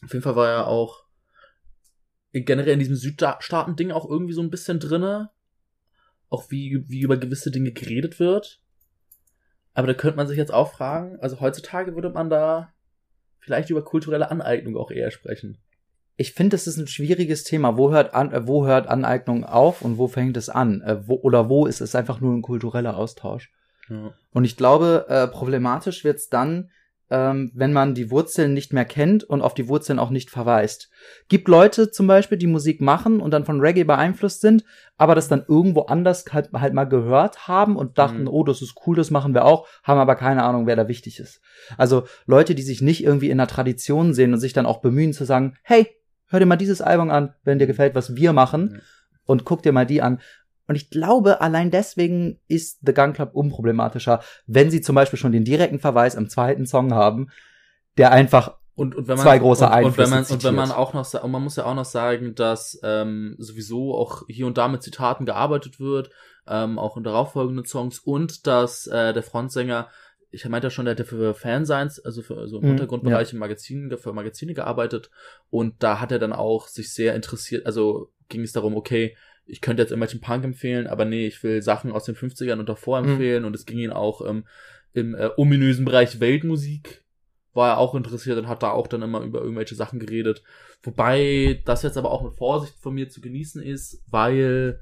auf 0.03 0.15
jeden 0.15 0.23
Fall 0.23 0.37
war 0.37 0.49
er 0.49 0.67
auch 0.67 1.05
generell 2.33 2.75
in 2.75 2.79
diesem 2.79 2.97
Südstaaten-Ding 2.97 3.90
auch 3.90 4.09
irgendwie 4.09 4.35
so 4.35 4.43
ein 4.43 4.51
bisschen 4.51 4.81
drinne. 4.81 5.31
Auch 6.29 6.51
wie, 6.51 6.85
wie 6.88 7.01
über 7.01 7.16
gewisse 7.16 7.51
Dinge 7.51 7.73
geredet 7.73 8.21
wird. 8.21 8.61
Aber 9.75 9.87
da 9.87 9.95
könnte 9.95 10.16
man 10.16 10.29
sich 10.29 10.37
jetzt 10.37 10.53
auch 10.53 10.73
fragen, 10.73 11.19
also 11.21 11.40
heutzutage 11.40 11.95
würde 11.95 12.11
man 12.11 12.31
da 12.31 12.73
vielleicht 13.38 13.71
über 13.71 13.83
kulturelle 13.83 14.31
Aneignung 14.31 14.77
auch 14.77 14.90
eher 14.90 15.11
sprechen. 15.11 15.59
Ich 16.16 16.33
finde, 16.33 16.55
das 16.55 16.66
ist 16.66 16.77
ein 16.77 16.87
schwieriges 16.87 17.45
Thema. 17.45 17.79
Wo 17.79 17.90
hört, 17.90 18.14
an, 18.14 18.33
äh, 18.33 18.47
wo 18.47 18.66
hört 18.66 18.88
Aneignung 18.88 19.45
auf 19.45 19.83
und 19.83 19.97
wo 19.97 20.07
fängt 20.07 20.37
es 20.37 20.51
an? 20.51 20.83
Äh, 20.83 21.09
wo, 21.09 21.14
oder 21.14 21.49
wo 21.49 21.66
ist 21.66 21.81
es 21.81 21.95
einfach 21.95 22.21
nur 22.21 22.35
ein 22.35 22.43
kultureller 22.43 22.97
Austausch? 22.97 23.51
Ja. 23.88 24.12
Und 24.33 24.45
ich 24.45 24.57
glaube, 24.57 25.07
äh, 25.09 25.27
problematisch 25.29 26.05
wird's 26.05 26.29
dann, 26.29 26.71
ähm, 27.11 27.51
wenn 27.55 27.73
man 27.73 27.94
die 27.94 28.11
Wurzeln 28.11 28.55
nicht 28.55 28.73
mehr 28.73 28.85
kennt 28.85 29.25
und 29.25 29.42
auf 29.42 29.53
die 29.55 29.68
Wurzeln 29.68 29.99
auch 29.99 30.11
nicht 30.11 30.31
verweist. 30.31 30.90
Gibt 31.29 31.49
Leute 31.49 31.90
zum 31.90 32.07
Beispiel, 32.07 32.38
die 32.38 32.46
Musik 32.46 32.81
machen 32.81 33.20
und 33.20 33.33
dann 33.33 33.44
von 33.44 33.61
Reggae 33.61 33.83
beeinflusst 33.85 34.40
sind, 34.40 34.64
aber 34.96 35.14
das 35.14 35.27
dann 35.29 35.44
irgendwo 35.49 35.83
anders 35.83 36.25
halt, 36.33 36.51
halt 36.53 36.73
mal 36.75 36.85
gehört 36.85 37.49
haben 37.49 37.77
und 37.77 37.99
dachten, 37.99 38.23
Mhm. 38.23 38.29
oh, 38.29 38.44
das 38.44 38.62
ist 38.62 38.75
cool, 38.87 38.94
das 38.96 39.11
machen 39.11 39.35
wir 39.35 39.44
auch, 39.44 39.66
haben 39.83 39.99
aber 39.99 40.14
keine 40.14 40.44
Ahnung, 40.44 40.66
wer 40.66 40.77
da 40.77 40.87
wichtig 40.88 41.18
ist. 41.18 41.40
Also 41.77 42.05
Leute, 42.27 42.55
die 42.55 42.62
sich 42.62 42.81
nicht 42.81 43.03
irgendwie 43.03 43.31
in 43.31 43.40
einer 43.40 43.49
Tradition 43.49 44.14
sehen 44.14 44.33
und 44.33 44.38
sich 44.40 44.53
dann 44.53 44.66
auch 44.66 44.81
bemühen 44.81 45.12
zu 45.12 45.25
sagen, 45.25 45.57
hey, 45.62 45.88
hör 46.29 46.38
dir 46.38 46.46
mal 46.46 46.57
dieses 46.57 46.81
Album 46.81 47.11
an, 47.11 47.35
wenn 47.42 47.59
dir 47.59 47.66
gefällt, 47.66 47.94
was 47.96 48.14
wir 48.14 48.33
machen 48.33 48.75
Ja. 48.75 48.81
und 49.25 49.44
guck 49.44 49.62
dir 49.64 49.73
mal 49.73 49.87
die 49.87 50.01
an. 50.03 50.20
Und 50.71 50.77
ich 50.77 50.89
glaube, 50.89 51.41
allein 51.41 51.73
deswegen 51.73 52.39
ist 52.47 52.79
The 52.87 52.95
Gun 52.95 53.13
Club 53.13 53.31
unproblematischer, 53.35 54.21
wenn 54.47 54.71
sie 54.71 54.81
zum 54.81 54.95
Beispiel 54.95 55.19
schon 55.19 55.33
den 55.33 55.43
direkten 55.43 55.81
Verweis 55.81 56.15
im 56.15 56.29
zweiten 56.29 56.65
Song 56.65 56.95
haben, 56.95 57.31
der 57.99 58.13
einfach 58.13 58.55
Und, 58.77 58.95
und 58.95 59.09
wenn 59.09 59.17
man, 59.17 59.25
Zwei 59.25 59.41
große 59.41 59.65
und, 59.65 59.73
und 59.73 59.77
wenn 59.77 59.87
Einflüsse 59.87 60.11
man 60.13 60.25
und 60.27 60.45
wenn 60.45 60.55
man 60.55 60.71
auch 60.71 60.95
noch 60.95 61.13
und 61.25 61.31
man 61.33 61.43
muss 61.43 61.57
ja 61.57 61.65
auch 61.65 61.75
noch 61.75 61.85
sagen, 61.85 62.37
dass 62.37 62.79
ähm, 62.85 63.35
sowieso 63.39 63.97
auch 63.97 64.23
hier 64.29 64.47
und 64.47 64.59
da 64.59 64.69
mit 64.69 64.85
Zitaten 64.85 65.27
gearbeitet 65.27 65.81
wird, 65.81 66.11
ähm, 66.47 66.79
auch 66.79 66.97
in 66.97 67.03
darauffolgenden 67.03 67.65
Songs 67.65 67.99
und 67.99 68.47
dass 68.47 68.87
äh, 68.87 69.13
der 69.13 69.25
Frontsänger 69.25 69.89
ich 70.31 70.49
meinte 70.49 70.69
ja 70.69 70.71
schon, 70.71 70.85
der 70.85 70.93
hat 70.93 71.01
ja 71.01 71.05
für 71.05 71.35
Fansigns, 71.35 71.99
also 71.99 72.23
für 72.23 72.47
so 72.47 72.59
im 72.59 72.67
Mhm, 72.67 72.71
Untergrundbereich 72.71 73.33
im 73.33 73.41
Magazin, 73.41 73.93
für 73.99 74.13
Magazine 74.13 74.55
gearbeitet 74.55 75.11
und 75.51 75.83
da 75.83 75.99
hat 75.99 76.13
er 76.13 76.21
dann 76.21 76.33
auch 76.33 76.69
sich 76.69 76.95
sehr 76.95 77.17
interessiert, 77.17 77.67
also 77.67 78.13
ging 78.29 78.43
es 78.43 78.53
darum, 78.53 78.77
okay, 78.77 79.17
ich 79.51 79.61
könnte 79.61 79.83
jetzt 79.83 79.91
irgendwelchen 79.91 80.21
Punk 80.21 80.45
empfehlen, 80.45 80.87
aber 80.87 81.05
nee, 81.05 81.27
ich 81.27 81.43
will 81.43 81.61
Sachen 81.63 81.93
aus 81.93 82.05
den 82.05 82.15
50ern 82.15 82.59
und 82.61 82.69
davor 82.69 83.01
Mhm. 83.03 83.09
empfehlen 83.11 83.45
und 83.45 83.55
es 83.55 83.67
ging 83.67 83.79
ihn 83.79 83.91
auch 83.91 84.27
ähm, 84.29 84.45
im 84.93 85.15
äh, 85.15 85.31
ominösen 85.37 85.85
Bereich 85.85 86.21
Weltmusik 86.21 87.05
war 87.53 87.71
er 87.71 87.79
auch 87.79 87.95
interessiert 87.97 88.39
und 88.39 88.47
hat 88.49 88.63
da 88.63 88.71
auch 88.71 88.87
dann 88.87 89.03
immer 89.03 89.21
über 89.23 89.41
irgendwelche 89.41 89.75
Sachen 89.75 89.99
geredet. 89.99 90.43
Wobei 90.85 91.61
das 91.65 91.83
jetzt 91.83 91.97
aber 91.97 92.13
auch 92.13 92.23
mit 92.23 92.35
Vorsicht 92.35 92.75
von 92.79 92.95
mir 92.95 93.09
zu 93.09 93.21
genießen 93.21 93.61
ist, 93.61 94.03
weil 94.09 94.81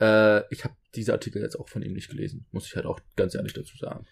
äh, 0.00 0.42
ich 0.52 0.64
habe 0.64 0.74
diese 0.94 1.12
Artikel 1.12 1.40
jetzt 1.42 1.58
auch 1.58 1.68
von 1.68 1.82
ihm 1.82 1.92
nicht 1.92 2.08
gelesen, 2.10 2.46
muss 2.50 2.66
ich 2.66 2.74
halt 2.76 2.86
auch 2.86 3.00
ganz 3.16 3.34
ehrlich 3.34 3.52
dazu 3.52 3.76
sagen. 3.76 4.06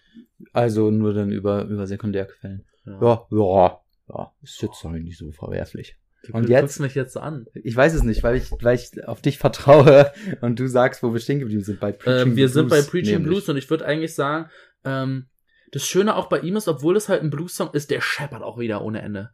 Also 0.53 0.91
nur 0.91 1.13
dann 1.13 1.31
über, 1.31 1.63
über 1.65 1.87
Sekundärquellen. 1.87 2.65
Ja. 2.85 3.01
Ja, 3.01 3.27
ja, 3.31 3.81
ja, 4.09 4.31
ist 4.41 4.61
jetzt 4.61 4.83
doch 4.83 4.91
nicht 4.91 5.17
so 5.17 5.31
verwerflich. 5.31 5.97
Du 6.23 6.33
Und 6.33 6.49
jetzt? 6.49 6.79
mich 6.79 6.95
jetzt 6.95 7.15
an. 7.17 7.45
Ich 7.53 7.75
weiß 7.75 7.93
es 7.93 8.03
nicht, 8.03 8.23
weil 8.23 8.35
ich, 8.35 8.51
weil 8.51 8.75
ich 8.75 9.07
auf 9.07 9.21
dich 9.21 9.37
vertraue 9.37 10.11
und 10.41 10.59
du 10.59 10.67
sagst, 10.67 11.03
wo 11.03 11.13
wir 11.13 11.19
stehen 11.19 11.39
geblieben 11.39 11.63
sind 11.63 11.79
bei 11.79 11.97
Ähm, 12.05 12.35
wir 12.35 12.47
the 12.47 12.55
sind 12.55 12.69
bei 12.69 12.77
Blues 12.77 12.89
Preaching 12.89 13.13
nämlich. 13.13 13.29
Blues 13.29 13.49
und 13.49 13.57
ich 13.57 13.69
würde 13.69 13.85
eigentlich 13.85 14.15
sagen, 14.15 14.49
ähm, 14.83 15.27
das 15.71 15.85
Schöne 15.85 16.15
auch 16.15 16.27
bei 16.27 16.39
ihm 16.39 16.55
ist, 16.55 16.67
obwohl 16.67 16.95
es 16.95 17.09
halt 17.09 17.21
ein 17.21 17.29
Blues-Song 17.29 17.71
ist, 17.73 17.91
der 17.91 18.01
scheppert 18.01 18.41
auch 18.41 18.57
wieder 18.57 18.81
ohne 18.83 19.01
Ende. 19.01 19.31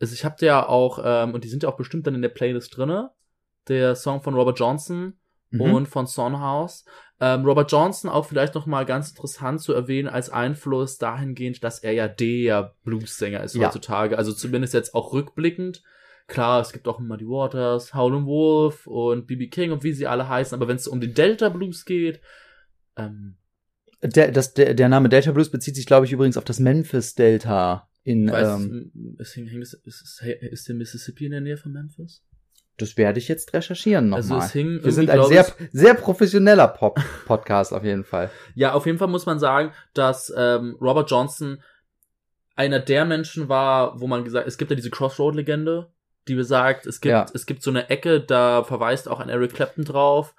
Also 0.00 0.14
ich 0.14 0.24
habe 0.24 0.44
ja 0.44 0.66
auch, 0.66 1.00
ähm, 1.04 1.34
und 1.34 1.44
die 1.44 1.48
sind 1.48 1.62
ja 1.62 1.68
auch 1.68 1.76
bestimmt 1.76 2.06
dann 2.06 2.14
in 2.14 2.22
der 2.22 2.28
Playlist 2.30 2.76
drinne, 2.76 3.10
der 3.68 3.94
Song 3.94 4.22
von 4.22 4.34
Robert 4.34 4.58
Johnson 4.58 5.19
Mhm. 5.50 5.60
und 5.60 5.86
von 5.88 6.06
Sonhouse. 6.06 6.84
Ähm, 7.20 7.44
Robert 7.44 7.70
Johnson 7.70 8.08
auch 8.10 8.24
vielleicht 8.26 8.54
noch 8.54 8.66
mal 8.66 8.86
ganz 8.86 9.10
interessant 9.10 9.60
zu 9.60 9.72
erwähnen 9.74 10.08
als 10.08 10.30
Einfluss 10.30 10.96
dahingehend, 10.98 11.62
dass 11.62 11.80
er 11.80 11.92
ja 11.92 12.08
der 12.08 12.74
Blues-Sänger 12.84 13.42
ist 13.44 13.54
Ja. 13.56 13.66
heutzutage. 13.66 14.16
Also 14.16 14.32
zumindest 14.32 14.72
jetzt 14.74 14.94
auch 14.94 15.12
rückblickend. 15.12 15.82
Klar, 16.28 16.60
es 16.60 16.72
gibt 16.72 16.86
auch 16.86 17.00
Muddy 17.00 17.26
Waters, 17.26 17.92
Howlin' 17.92 18.24
Wolf 18.26 18.86
und 18.86 19.26
B.B. 19.26 19.48
King 19.48 19.72
und 19.72 19.82
wie 19.82 19.92
sie 19.92 20.06
alle 20.06 20.28
heißen, 20.28 20.54
aber 20.54 20.68
wenn 20.68 20.76
es 20.76 20.86
um 20.86 21.00
den 21.00 21.12
Delta 21.12 21.48
Blues 21.48 21.84
geht, 21.84 22.20
ähm, 22.96 23.36
Der, 24.02 24.30
das, 24.30 24.54
der, 24.54 24.72
der 24.74 24.88
Name 24.88 25.08
Delta 25.10 25.32
Blues 25.32 25.50
bezieht 25.50 25.74
sich, 25.76 25.84
glaube 25.86 26.06
ich, 26.06 26.12
übrigens 26.12 26.36
auf 26.38 26.44
das 26.44 26.58
Memphis 26.60 27.14
Delta 27.16 27.88
in, 28.04 28.30
weiß, 28.30 28.60
ähm, 28.60 29.16
es, 29.18 29.36
ist, 29.36 29.74
es- 29.84 30.22
ist 30.22 30.68
der 30.68 30.74
Mississippi 30.76 31.26
in 31.26 31.32
der 31.32 31.40
Nähe 31.42 31.56
von 31.58 31.72
Memphis? 31.72 32.22
Das 32.80 32.96
werde 32.96 33.18
ich 33.18 33.28
jetzt 33.28 33.52
recherchieren 33.52 34.08
nochmal. 34.08 34.38
Also 34.38 34.38
es 34.38 34.52
hing 34.52 34.80
wir 34.82 34.92
sind 34.92 35.10
ein 35.10 35.24
sehr, 35.24 35.46
sehr 35.72 35.94
professioneller 35.94 36.68
Pop 36.68 36.98
Podcast 37.26 37.72
auf 37.72 37.84
jeden 37.84 38.04
Fall. 38.04 38.30
Ja, 38.54 38.72
auf 38.72 38.86
jeden 38.86 38.98
Fall 38.98 39.08
muss 39.08 39.26
man 39.26 39.38
sagen, 39.38 39.72
dass 39.94 40.32
ähm, 40.36 40.76
Robert 40.80 41.10
Johnson 41.10 41.62
einer 42.56 42.78
der 42.78 43.04
Menschen 43.04 43.48
war, 43.48 44.00
wo 44.00 44.06
man 44.06 44.24
gesagt, 44.24 44.46
es 44.46 44.58
gibt 44.58 44.70
ja 44.70 44.74
diese 44.76 44.90
Crossroad-Legende, 44.90 45.90
die 46.28 46.34
besagt, 46.34 46.86
es 46.86 47.00
gibt, 47.00 47.10
Ja. 47.12 47.26
es 47.32 47.46
gibt 47.46 47.62
so 47.62 47.70
eine 47.70 47.88
Ecke, 47.88 48.20
da 48.20 48.64
verweist 48.64 49.08
auch 49.08 49.20
ein 49.20 49.28
Eric 49.30 49.54
Clapton 49.54 49.84
drauf. 49.84 50.34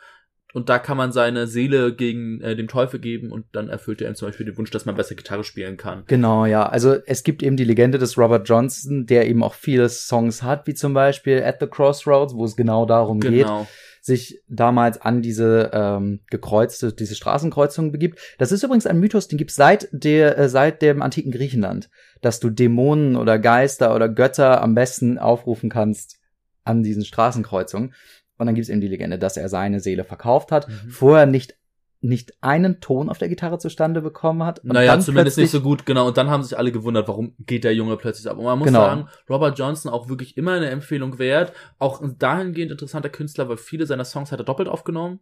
Und 0.54 0.70
da 0.70 0.80
kann 0.80 0.98
man 0.98 1.12
seine 1.12 1.48
Seele 1.48 1.94
gegen 1.94 2.42
äh, 2.42 2.56
dem 2.56 2.68
Teufel 2.68 3.00
geben 3.00 3.32
und 3.32 3.46
dann 3.54 3.70
erfüllt 3.70 4.02
er 4.02 4.10
ihm 4.10 4.16
zum 4.16 4.28
Beispiel 4.28 4.46
den 4.46 4.58
Wunsch, 4.58 4.72
dass 4.72 4.86
man 4.86 4.96
besser 4.96 5.16
Gitarre 5.16 5.44
spielen 5.44 5.78
kann. 5.78 6.04
Genau, 6.08 6.46
ja. 6.46 6.66
Also 6.68 6.96
es 7.06 7.24
gibt 7.24 7.42
eben 7.42 7.56
die 7.58 7.64
Legende 7.64 7.98
des 7.98 8.18
Robert 8.18 8.48
Johnson, 8.48 9.06
der 9.06 9.28
eben 9.30 9.44
auch 9.44 9.54
viele 9.54 9.88
Songs 9.90 10.44
hat, 10.44 10.68
wie 10.68 10.74
zum 10.74 10.94
Beispiel 10.94 11.42
At 11.44 11.58
the 11.62 11.68
Crossroads, 11.68 12.34
wo 12.36 12.44
es 12.46 12.56
genau 12.56 12.86
darum 12.86 13.20
geht, 13.20 13.46
Genau. 13.46 13.66
sich 14.02 14.42
damals 14.50 15.00
an 15.02 15.22
diese 15.22 15.72
ähm, 15.74 16.20
gekreuzte, 16.30 16.92
diese 16.92 17.16
Straßenkreuzung 17.16 17.92
begibt. 17.92 18.20
Das 18.38 18.52
ist 18.52 18.64
übrigens 18.64 18.88
ein 18.88 19.00
Mythos, 19.00 19.28
den 19.28 19.38
gibt 19.38 19.52
es 19.52 19.56
seit 19.56 19.88
der, 19.92 20.38
äh, 20.38 20.50
seit 20.50 20.82
dem 20.82 21.02
antiken 21.02 21.32
Griechenland, 21.32 21.90
dass 22.22 22.40
du 22.40 22.50
Dämonen 22.50 23.16
oder 23.16 23.40
Geister 23.40 23.96
oder 23.96 24.10
Götter 24.10 24.62
am 24.62 24.76
besten 24.76 25.18
aufrufen 25.18 25.70
kannst 25.70 26.18
an 26.64 26.84
diesen 26.84 27.06
Straßenkreuzungen. 27.06 27.94
Und 28.42 28.48
dann 28.48 28.56
gibt 28.56 28.64
es 28.64 28.70
eben 28.70 28.82
die 28.82 28.88
Legende, 28.88 29.20
dass 29.20 29.38
er 29.38 29.48
seine 29.50 29.80
Seele 29.80 30.04
verkauft 30.04 30.52
hat, 30.52 30.68
Mhm. 30.68 30.90
vorher 30.90 31.26
nicht 31.28 31.56
nicht 32.04 32.34
einen 32.42 32.80
Ton 32.80 33.10
auf 33.10 33.20
der 33.20 33.30
Gitarre 33.30 33.60
zustande 33.60 34.02
bekommen 34.02 34.42
hat. 34.44 34.58
Und 34.64 34.74
Naja, 34.74 35.00
zumindest 35.00 35.38
nicht 35.38 35.52
so 35.52 35.62
gut, 35.62 35.86
genau. 35.86 36.08
Und 36.08 36.18
dann 36.18 36.32
haben 36.32 36.42
sich 36.42 36.58
alle 36.58 36.72
gewundert, 36.72 37.08
warum 37.08 37.36
geht 37.46 37.64
der 37.64 37.76
Junge 37.76 37.96
plötzlich 37.96 38.28
ab. 38.28 38.40
Und 38.40 38.46
man 38.46 38.58
muss 38.58 38.70
Genau. 38.70 38.80
sagen, 38.80 39.08
Robert 39.30 39.60
Johnson 39.60 39.92
auch 39.92 40.10
wirklich 40.10 40.36
immer 40.36 40.54
eine 40.54 40.72
Empfehlung 40.72 41.20
wert. 41.20 41.54
Auch 41.78 42.02
dahingehend 42.18 42.72
interessanter 42.72 43.10
Künstler, 43.10 43.50
weil 43.50 43.58
viele 43.58 43.86
seiner 43.86 44.04
Songs 44.04 44.32
hat 44.32 44.40
er 44.40 44.46
doppelt 44.46 44.68
aufgenommen. 44.68 45.20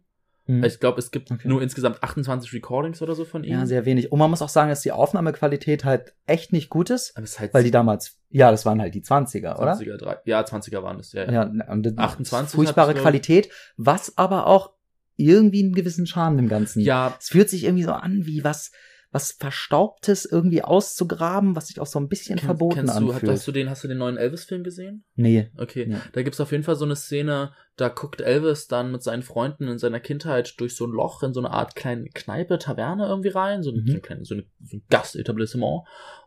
Mhm. 0.58 0.64
Ich 0.64 0.80
glaube, 0.80 0.98
es 0.98 1.10
gibt 1.10 1.30
Okay. 1.30 1.46
nur 1.48 1.62
insgesamt 1.62 2.02
28 2.02 2.52
Recordings 2.52 3.00
oder 3.02 3.14
so 3.14 3.24
von 3.24 3.44
ihm. 3.44 3.52
Ja, 3.52 3.66
sehr 3.66 3.84
wenig. 3.84 4.10
Und 4.12 4.18
man 4.18 4.30
muss 4.30 4.42
auch 4.42 4.48
sagen, 4.48 4.70
dass 4.70 4.80
die 4.82 4.92
Aufnahmequalität 4.92 5.84
halt 5.84 6.14
echt 6.26 6.52
nicht 6.52 6.68
gut 6.70 6.90
ist, 6.90 7.16
Aber 7.16 7.24
es 7.24 7.38
halt 7.38 7.54
weil 7.54 7.64
die 7.64 7.70
damals, 7.70 8.18
ja, 8.30 8.50
das 8.50 8.66
waren 8.66 8.80
halt 8.80 8.94
die 8.94 9.02
20er, 9.02 9.58
oder? 9.58 9.74
20er, 9.74 9.96
drei, 9.96 10.18
ja, 10.24 10.40
20er 10.42 10.82
waren 10.82 10.98
das, 10.98 11.12
ja. 11.12 11.24
ja. 11.24 11.32
Ja, 11.52 11.70
und 11.70 11.84
das- 11.84 11.96
28 11.96 12.54
furchtbare. 12.56 12.94
Qualität, 12.94 13.48
was 13.76 14.16
aber 14.18 14.46
auch 14.46 14.72
irgendwie 15.16 15.62
einen 15.62 15.74
gewissen 15.74 16.06
Charme 16.06 16.38
im 16.38 16.48
Ganzen. 16.48 16.80
ja 16.80 17.14
Es 17.20 17.28
fühlt 17.28 17.50
sich 17.50 17.64
irgendwie 17.64 17.82
so 17.84 17.92
an, 17.92 18.26
wie 18.26 18.42
was, 18.42 18.70
was 19.12 19.32
Verstaubtes 19.32 20.24
irgendwie 20.24 20.62
auszugraben, 20.62 21.56
was 21.56 21.66
sich 21.68 21.80
auch 21.80 21.86
so 21.86 21.98
ein 21.98 22.08
bisschen 22.08 22.38
kenn- 22.38 22.44
verboten 22.44 22.74
kennst 22.76 22.98
du, 23.00 23.10
anfühlt. 23.10 23.32
hast 23.32 23.46
du 23.48 23.52
den, 23.52 23.68
hast 23.68 23.82
du 23.82 23.88
den 23.88 23.98
neuen 23.98 24.16
Elvis-Film 24.16 24.62
gesehen? 24.62 25.04
nee. 25.16 25.50
Okay, 25.56 25.88
Ja. 25.90 26.00
da 26.12 26.22
gibt's 26.22 26.40
auf 26.40 26.52
jeden 26.52 26.62
Fall 26.62 26.76
so 26.76 26.84
eine 26.84 26.94
Szene, 26.94 27.52
da 27.76 27.88
guckt 27.88 28.20
Elvis 28.20 28.68
dann 28.68 28.92
mit 28.92 29.02
seinen 29.02 29.22
Freunden 29.22 29.66
in 29.68 29.78
seiner 29.78 29.98
Kindheit 30.00 30.54
durch 30.58 30.76
so 30.76 30.86
ein 30.86 30.92
Loch 30.92 31.22
in 31.24 31.34
so 31.34 31.40
eine 31.40 31.50
Art 31.50 31.74
kleine 31.74 32.08
Kneipe, 32.08 32.58
Taverne 32.58 33.06
irgendwie 33.08 33.30
rein, 33.30 33.62
so, 33.64 33.70
ein- 33.70 33.82
Mhm. 33.84 33.86
so, 33.88 34.14
ein, 34.14 34.24
so, 34.24 34.34
eine, 34.34 34.44
so 34.64 34.76
ein 34.76 34.82
Gastetablissement. 34.90 35.82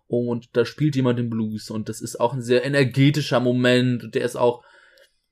Und 0.07 0.55
da 0.57 0.65
spielt 0.65 0.95
jemand 0.97 1.17
den 1.19 1.29
Blues 1.29 1.69
und 1.69 1.87
das 1.87 2.01
ist 2.01 2.19
auch 2.19 2.33
ein 2.33 2.41
sehr 2.41 2.65
energetischer 2.65 3.39
Moment 3.39 4.03
und 4.03 4.15
der 4.15 4.25
ist 4.25 4.35
auch 4.35 4.61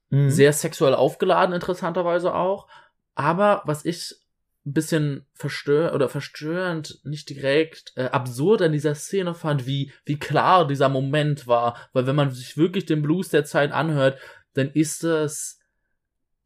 Mhm. 0.10 0.30
sehr 0.30 0.54
sexuell 0.54 0.94
aufgeladen, 0.96 1.54
interessanterweise 1.54 2.34
auch. 2.34 2.68
Aber 3.16 3.62
was 3.66 3.84
ich 3.86 4.16
ein 4.66 4.74
bisschen 4.74 5.26
verstör 5.34 5.96
oder 5.96 6.08
verstörend, 6.08 7.00
nicht 7.04 7.30
direkt 7.30 7.94
äh, 7.96 8.06
absurd 8.06 8.62
an 8.62 8.72
dieser 8.72 8.94
Szene 8.94 9.34
fand, 9.34 9.66
wie, 9.66 9.92
wie 10.06 10.20
klar 10.20 10.68
dieser 10.68 10.88
Moment 10.90 11.48
war. 11.48 11.78
Weil 11.94 12.06
wenn 12.06 12.16
man 12.16 12.30
sich 12.30 12.58
wirklich 12.58 12.86
den 12.86 13.02
Blues 13.02 13.30
der 13.30 13.44
Zeit 13.44 13.72
anhört, 13.72 14.20
dann 14.54 14.70
ist 14.70 15.04
das, 15.04 15.60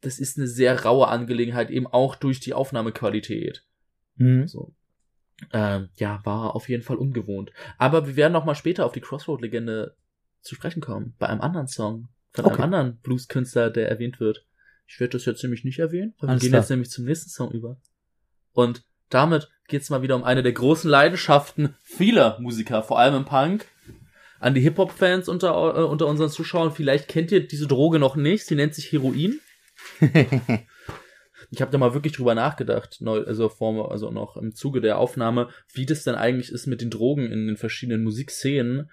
das 0.00 0.18
ist 0.18 0.38
eine 0.38 0.46
sehr 0.46 0.84
raue 0.84 1.08
Angelegenheit, 1.08 1.70
eben 1.70 1.86
auch 1.86 2.14
durch 2.14 2.40
die 2.40 2.54
Aufnahmequalität. 2.54 3.64
Mhm. 4.16 4.48
So. 4.48 4.74
Ähm, 5.52 5.90
ja, 5.96 6.20
war 6.24 6.54
auf 6.54 6.70
jeden 6.70 6.82
Fall 6.82 6.96
ungewohnt. 6.96 7.52
Aber 7.76 8.06
wir 8.06 8.16
werden 8.16 8.32
noch 8.32 8.46
mal 8.46 8.54
später 8.54 8.86
auf 8.86 8.92
die 8.92 9.02
Crossroad-Legende 9.02 9.94
zu 10.40 10.54
sprechen 10.54 10.80
kommen. 10.80 11.14
Bei 11.18 11.26
einem 11.26 11.42
anderen 11.42 11.66
Song. 11.66 12.08
Von 12.32 12.46
Okay. 12.46 12.54
einem 12.54 12.62
anderen 12.64 12.96
Blues-Künstler, 13.00 13.68
der 13.70 13.90
erwähnt 13.90 14.20
wird. 14.20 14.46
Ich 14.86 15.00
werde 15.00 15.12
das 15.12 15.26
jetzt 15.26 15.42
nämlich 15.42 15.64
nicht 15.64 15.78
erwähnen, 15.80 16.14
weil 16.18 16.28
wir 16.28 16.30
Alles 16.30 16.42
gehen 16.42 16.50
klar. 16.50 16.62
jetzt 16.62 16.70
nämlich 16.70 16.90
zum 16.90 17.04
nächsten 17.04 17.28
Song 17.28 17.50
über. 17.50 17.76
Und 18.56 18.84
damit 19.10 19.50
geht's 19.68 19.90
mal 19.90 20.00
wieder 20.00 20.16
um 20.16 20.24
eine 20.24 20.42
der 20.42 20.52
großen 20.52 20.88
Leidenschaften 20.88 21.76
vieler 21.82 22.38
Musiker, 22.40 22.82
vor 22.82 22.98
allem 22.98 23.14
im 23.14 23.24
Punk. 23.26 23.66
An 24.40 24.54
die 24.54 24.62
Hip-Hop-Fans 24.62 25.28
unter, 25.28 25.50
äh, 25.76 25.82
unter 25.82 26.06
unseren 26.06 26.30
Zuschauern, 26.30 26.72
vielleicht 26.72 27.06
kennt 27.06 27.30
ihr 27.32 27.46
diese 27.46 27.66
Droge 27.66 27.98
noch 27.98 28.16
nicht. 28.16 28.46
Sie 28.46 28.54
nennt 28.54 28.74
sich 28.74 28.90
Heroin. 28.90 29.40
Ich 31.50 31.60
habe 31.60 31.70
da 31.70 31.78
mal 31.78 31.94
wirklich 31.94 32.14
drüber 32.14 32.34
nachgedacht, 32.34 32.96
neu, 33.00 33.20
also 33.20 33.48
vor, 33.48 33.92
also 33.92 34.10
noch 34.10 34.36
im 34.36 34.52
Zuge 34.52 34.80
der 34.80 34.98
Aufnahme, 34.98 35.48
wie 35.72 35.86
das 35.86 36.02
denn 36.02 36.16
eigentlich 36.16 36.50
ist 36.50 36.66
mit 36.66 36.80
den 36.80 36.90
Drogen 36.90 37.30
in 37.30 37.46
den 37.46 37.56
verschiedenen 37.56 38.02
Musikszenen. 38.02 38.90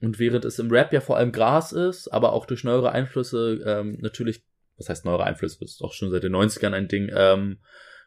Und 0.00 0.20
während 0.20 0.44
es 0.44 0.60
im 0.60 0.70
Rap 0.70 0.92
ja 0.92 1.00
vor 1.00 1.16
allem 1.16 1.32
Gras 1.32 1.72
ist, 1.72 2.06
aber 2.08 2.34
auch 2.34 2.46
durch 2.46 2.62
neuere 2.62 2.92
Einflüsse 2.92 3.60
ähm, 3.66 3.98
natürlich, 4.00 4.44
was 4.76 4.88
heißt 4.88 5.06
neuere 5.06 5.24
Einflüsse, 5.24 5.58
das 5.60 5.72
ist 5.72 5.82
auch 5.82 5.92
schon 5.92 6.10
seit 6.10 6.22
den 6.22 6.36
90ern 6.36 6.72
ein 6.72 6.86
Ding, 6.86 7.10
ähm, 7.12 7.58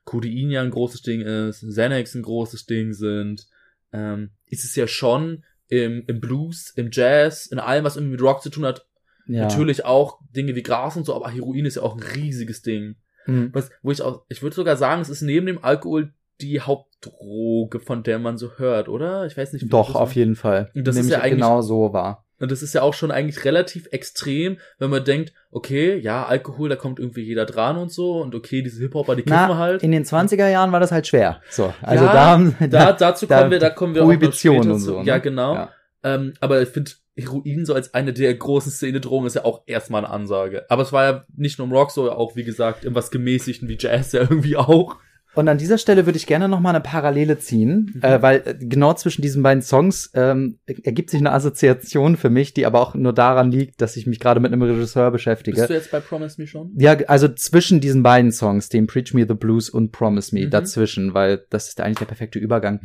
Codein 0.04 0.50
ja 0.50 0.62
ein 0.62 0.72
großes 0.72 1.02
Ding 1.02 1.22
ist, 1.22 1.62
Xanax 1.68 2.16
ein 2.16 2.24
großes 2.24 2.66
Ding 2.66 2.94
sind, 2.94 3.48
ähm, 3.94 4.32
ist 4.48 4.64
es 4.64 4.76
ja 4.76 4.88
schon 4.88 5.44
im, 5.68 6.04
im 6.08 6.20
Blues, 6.20 6.72
im 6.76 6.90
Jazz, 6.92 7.46
in 7.48 7.60
allem, 7.60 7.84
was 7.84 7.96
irgendwie 7.96 8.14
mit 8.14 8.22
Rock 8.22 8.42
zu 8.42 8.50
tun 8.50 8.66
hat, 8.66 8.86
ja. 9.28 9.44
natürlich 9.44 9.86
auch 9.86 10.20
Dinge 10.36 10.56
wie 10.56 10.64
Gras 10.64 10.98
und 10.98 11.06
so, 11.06 11.16
aber 11.16 11.30
Heroin 11.30 11.66
ist 11.66 11.76
ja 11.76 11.84
auch 11.84 11.96
ein 11.96 12.04
riesiges 12.04 12.62
Ding. 12.62 12.96
Mhm. 13.28 13.50
Was, 13.54 13.70
wo 13.82 13.92
ich 13.92 14.02
auch, 14.02 14.24
ich 14.30 14.42
würde 14.42 14.56
sogar 14.56 14.78
sagen, 14.78 15.02
es 15.02 15.10
ist 15.10 15.22
neben 15.22 15.46
dem 15.46 15.64
Alkohol 15.64 16.14
die 16.42 16.60
Hauptdroge, 16.60 17.80
von 17.80 18.04
der 18.04 18.18
man 18.20 18.38
so 18.38 18.58
hört, 18.58 18.90
oder? 18.90 19.28
Ich 19.28 19.38
weiß 19.38 19.54
nicht. 19.54 19.66
wie 19.66 19.70
Doch, 19.70 19.96
auf 19.96 20.16
jeden 20.16 20.36
Fall. 20.36 20.72
Das 20.74 20.96
ist 20.96 21.04
Nämlich 21.04 21.12
ja 21.14 21.22
eigentlich- 21.22 21.34
genau 21.34 21.62
so 21.62 21.94
war. 21.94 22.26
Und 22.42 22.52
das 22.52 22.62
ist 22.64 22.74
ja 22.74 22.82
auch 22.82 22.94
schon 22.94 23.12
eigentlich 23.12 23.46
relativ 23.46 23.88
extrem, 23.92 24.58
wenn 24.80 24.90
man 24.90 25.04
denkt, 25.06 25.32
okay, 25.52 25.98
ja, 25.98 26.26
Alkohol, 26.26 26.70
da 26.70 26.76
kommt 26.76 27.00
irgendwie 27.00 27.22
jeder 27.22 27.46
dran 27.46 27.78
und 27.78 27.92
so, 27.92 28.22
und 28.22 28.34
okay, 28.36 28.62
diese 28.62 28.82
Hip-Hopper, 28.82 29.16
die 29.16 29.24
kiffen 29.24 29.58
halt. 29.58 29.84
in 29.84 29.92
den 29.92 30.04
20er 30.04 30.50
Jahren 30.50 30.72
war 30.72 30.80
das 30.80 30.92
halt 30.92 31.08
schwer. 31.08 31.42
So, 31.50 31.74
also 31.82 32.06
Ja, 32.06 32.14
da 32.14 32.26
haben 32.32 32.56
Da, 32.70 32.92
dazu 32.94 33.28
da- 33.28 33.40
kommen 33.40 33.52
wir, 33.52 33.60
da 33.60 33.70
kommen 33.70 33.96
wir 33.96 34.02
auch 34.02 34.08
noch 34.08 34.14
Prohibition 34.16 34.56
später 34.58 34.74
und 34.74 34.80
so, 34.80 35.00
ne? 35.00 35.06
Ja, 35.06 35.18
genau. 35.20 35.54
Ja. 35.54 35.70
Ähm, 36.04 36.34
aber 36.40 36.62
ich 36.62 36.70
finde, 36.70 36.92
Heroin 37.16 37.66
so 37.66 37.74
als 37.74 37.94
eine 37.94 38.14
der 38.14 38.34
großen 38.34 38.72
Szene-Drogen 38.72 39.28
ist 39.28 39.36
ja 39.36 39.46
auch 39.46 39.62
erstmal 39.68 40.04
eine 40.04 40.14
Ansage. 40.14 40.66
Aber 40.70 40.82
es 40.82 40.92
war 40.92 41.04
ja 41.04 41.26
nicht 41.36 41.60
nur 41.60 41.68
im 41.68 41.74
Rock 41.74 41.92
so, 41.92 42.12
auch 42.12 42.36
wie 42.36 42.44
gesagt, 42.44 42.86
im 42.86 42.96
was 42.96 43.12
gemäßigten 43.12 43.68
wie 43.68 43.78
Jazz 43.80 44.14
ja 44.14 44.22
irgendwie 44.30 44.56
auch. 44.58 44.98
Und 45.34 45.48
an 45.48 45.58
dieser 45.58 45.78
Stelle 45.78 46.06
würde 46.06 46.18
ich 46.18 46.28
gerne 46.28 46.50
noch 46.50 46.60
mal 46.60 46.72
eine 46.72 46.82
Parallele 46.82 47.38
ziehen, 47.40 47.92
Mhm. 47.96 48.02
äh, 48.04 48.22
weil 48.22 48.42
äh, 48.46 48.56
genau 48.60 48.94
zwischen 48.94 49.22
diesen 49.22 49.42
beiden 49.44 49.62
Songs 49.62 50.12
ähm, 50.14 50.60
ergibt 50.84 51.10
sich 51.10 51.22
eine 51.22 51.32
Assoziation 51.32 52.18
für 52.18 52.30
mich, 52.30 52.54
die 52.54 52.66
aber 52.66 52.82
auch 52.82 52.96
nur 52.96 53.14
daran 53.14 53.50
liegt, 53.52 53.80
dass 53.82 53.96
ich 53.96 54.06
mich 54.08 54.20
gerade 54.20 54.40
mit 54.42 54.52
einem 54.52 54.62
Regisseur 54.62 55.10
beschäftige. 55.12 55.56
Bist 55.58 55.70
du 55.70 55.74
jetzt 55.74 55.90
bei 55.92 56.02
Promise 56.02 56.42
Me 56.42 56.48
schon? 56.48 56.72
Ja, 56.78 56.98
also 57.08 57.30
zwischen 57.30 57.80
diesen 57.80 58.04
beiden 58.04 58.32
Songs, 58.34 58.68
dem 58.70 58.88
Preach 58.88 59.14
Me 59.14 59.26
the 59.28 59.34
Blues 59.36 59.70
und 59.70 59.92
Promise 59.94 60.36
Me, 60.36 60.46
Mhm. 60.48 60.50
dazwischen, 60.50 61.14
weil 61.14 61.46
das 61.50 61.70
ist 61.70 61.80
eigentlich 61.80 62.00
der 62.00 62.06
perfekte 62.06 62.38
Übergang. 62.40 62.82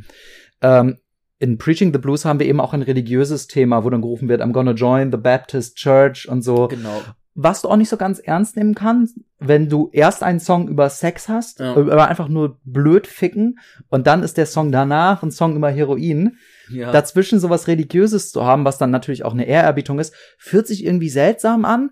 Ähm, 0.63 0.99
in 1.39 1.59
Preaching 1.59 1.93
the 1.93 1.99
Blues 1.99 2.25
haben 2.25 2.39
wir 2.39 2.47
eben 2.47 2.61
auch 2.61 2.73
ein 2.73 2.83
religiöses 2.83 3.47
Thema, 3.47 3.85
wo 3.85 3.91
dann 3.91 4.01
gerufen 4.03 4.29
wird, 4.29 4.41
I'm 4.41 4.53
gonna 4.53 4.71
join 4.71 5.11
the 5.11 5.19
Baptist 5.19 5.77
Church 5.77 6.29
und 6.29 6.43
so. 6.43 6.69
Genau. 6.69 7.03
Was 7.39 7.61
du 7.61 7.69
auch 7.69 7.77
nicht 7.77 7.91
so 7.91 7.99
ganz 7.99 8.19
ernst 8.19 8.57
nehmen 8.57 8.75
kannst, 8.75 9.19
wenn 9.39 9.69
du 9.69 9.91
erst 9.93 10.23
einen 10.23 10.41
Song 10.41 10.69
über 10.69 10.89
Sex 10.89 11.29
hast, 11.29 11.61
Ja. 11.61 11.77
über 11.77 12.09
einfach 12.09 12.29
nur 12.29 12.59
blöd 12.65 13.07
ficken 13.07 13.59
und 13.91 14.07
dann 14.07 14.23
ist 14.23 14.39
der 14.39 14.47
Song 14.47 14.73
danach 14.73 15.23
ein 15.23 15.31
Song 15.31 15.55
über 15.55 15.71
Heroin. 15.71 16.39
Ja. 16.71 16.91
Dazwischen 16.93 17.39
sowas 17.39 17.69
Religiöses 17.69 18.33
zu 18.33 18.45
haben, 18.45 18.65
was 18.65 18.79
dann 18.79 18.91
natürlich 18.91 19.25
auch 19.25 19.35
eine 19.35 19.45
Ehrerbietung 19.47 19.99
ist, 19.99 20.15
fühlt 20.39 20.67
sich 20.67 20.83
irgendwie 20.83 21.11
seltsam 21.11 21.67
an. 21.67 21.91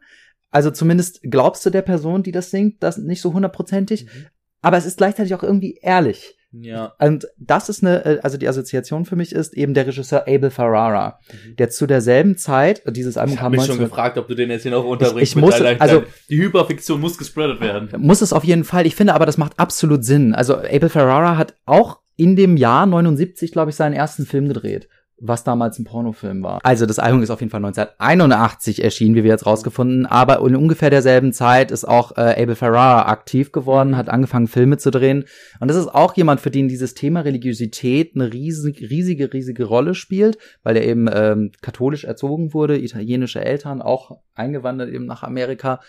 Also 0.51 0.71
zumindest 0.71 1.21
glaubst 1.23 1.65
du 1.67 1.71
der 1.71 1.83
Person, 1.83 2.23
die 2.23 2.33
das 2.33 2.51
singt, 2.51 2.83
das 2.83 2.97
nicht 2.97 3.21
so 3.21 3.35
hundertprozentig. 3.35 4.07
Mhm. 4.07 4.27
Aber 4.63 4.79
es 4.79 4.87
ist 4.87 4.97
gleichzeitig 4.97 5.35
auch 5.35 5.43
irgendwie 5.43 5.79
ehrlich. 5.83 6.34
Ja. 6.61 6.95
Und 6.99 7.27
das 7.39 7.69
ist 7.69 7.83
eine, 7.83 8.05
äh, 8.05 8.19
also 8.23 8.37
die 8.39 8.49
Assoziation 8.49 9.05
für 9.05 9.17
mich 9.17 9.33
ist 9.33 9.55
eben 9.55 9.75
der 9.75 9.87
Regisseur 9.87 10.23
Abel 10.29 10.51
Ferrara, 10.51 11.19
Mhm. 11.47 11.57
der 11.57 11.71
zu 11.71 11.87
derselben 11.87 12.37
Zeit, 12.37 12.83
dieses 12.95 13.17
Album 13.17 13.35
Ich 13.35 13.41
habe 13.41 13.57
kam 13.57 13.61
mich 13.61 13.67
schon 13.67 13.77
19 13.79 13.89
gefragt, 13.91 14.19
ob 14.19 14.29
du 14.29 14.35
den 14.35 14.51
jetzt 14.51 14.63
hier 14.63 14.71
noch 14.73 14.85
unterbringst. 14.85 15.23
ich 15.23 15.37
muss- 15.37 15.61
also- 15.61 16.05
die 16.31 16.39
Hyperfiktion 16.41 17.01
muss 17.01 17.19
gespreadet 17.19 17.61
werden. 17.61 17.89
Muss 17.99 18.21
es 18.23 18.33
auf 18.33 18.45
jeden 18.45 18.65
Fall. 18.65 18.87
Ich 18.87 18.97
finde 18.97 19.15
aber, 19.15 19.27
das 19.27 19.39
macht 19.39 19.59
absolut 19.59 20.05
Sinn. 20.05 20.35
Also 20.35 20.57
Abel 20.59 20.89
Ferrara 20.89 21.37
hat 21.37 21.55
auch 21.67 22.01
in 22.17 22.37
dem 22.37 22.57
Jahr 22.57 22.87
79, 22.87 23.51
glaube 23.51 23.71
ich, 23.71 23.77
seinen 23.77 23.93
ersten 23.93 24.25
Film 24.25 24.47
gedreht, 24.47 24.89
was 25.21 25.45
damals 25.45 25.79
ein 25.79 25.85
Pornofilm 25.85 26.43
war. 26.43 26.61
Also 26.65 26.87
das 26.87 26.99
Album 26.99 27.23
ist 27.23 27.31
auf 27.31 27.41
jeden 27.41 27.51
Fall 27.51 27.65
1981 27.65 28.83
erschienen, 28.83 29.15
wie 29.15 29.23
wir 29.23 29.31
jetzt 29.31 29.47
rausgefunden, 29.47 30.07
aber 30.07 30.41
in 30.41 30.57
ungefähr 30.57 30.91
derselben 30.91 31.33
Zeit 31.33 31.71
ist 31.71 31.85
auch 31.85 32.17
äh, 32.17 32.43
Abel 32.43 32.55
Ferrara 32.55 33.09
aktiv 33.09 33.53
geworden, 33.53 33.97
hat 33.97 34.09
angefangen 34.09 34.49
Filme 34.49 34.77
zu 34.77 34.91
drehen 34.91 35.25
und 35.61 35.69
das 35.69 35.77
ist 35.77 35.89
auch 35.89 36.17
jemand, 36.17 36.41
für 36.41 36.51
den 36.51 36.69
dieses 36.69 36.95
Thema 36.95 37.21
Religiosität 37.21 38.13
eine 38.15 38.33
riesig, 38.33 38.81
riesige, 38.91 39.33
riesige 39.33 39.65
Rolle 39.65 39.95
spielt, 39.95 40.39
weil 40.63 40.77
er 40.77 40.85
eben 40.85 41.09
ähm, 41.13 41.53
katholisch 41.63 42.05
erzogen 42.05 42.53
wurde, 42.53 42.79
italienische 42.79 43.45
Eltern, 43.45 43.83
auch 43.83 44.19
eingewandert 44.35 44.91
eben 44.91 45.07
nach 45.07 45.23
Amerika. 45.23 45.81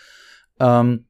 Ähm, 0.60 1.06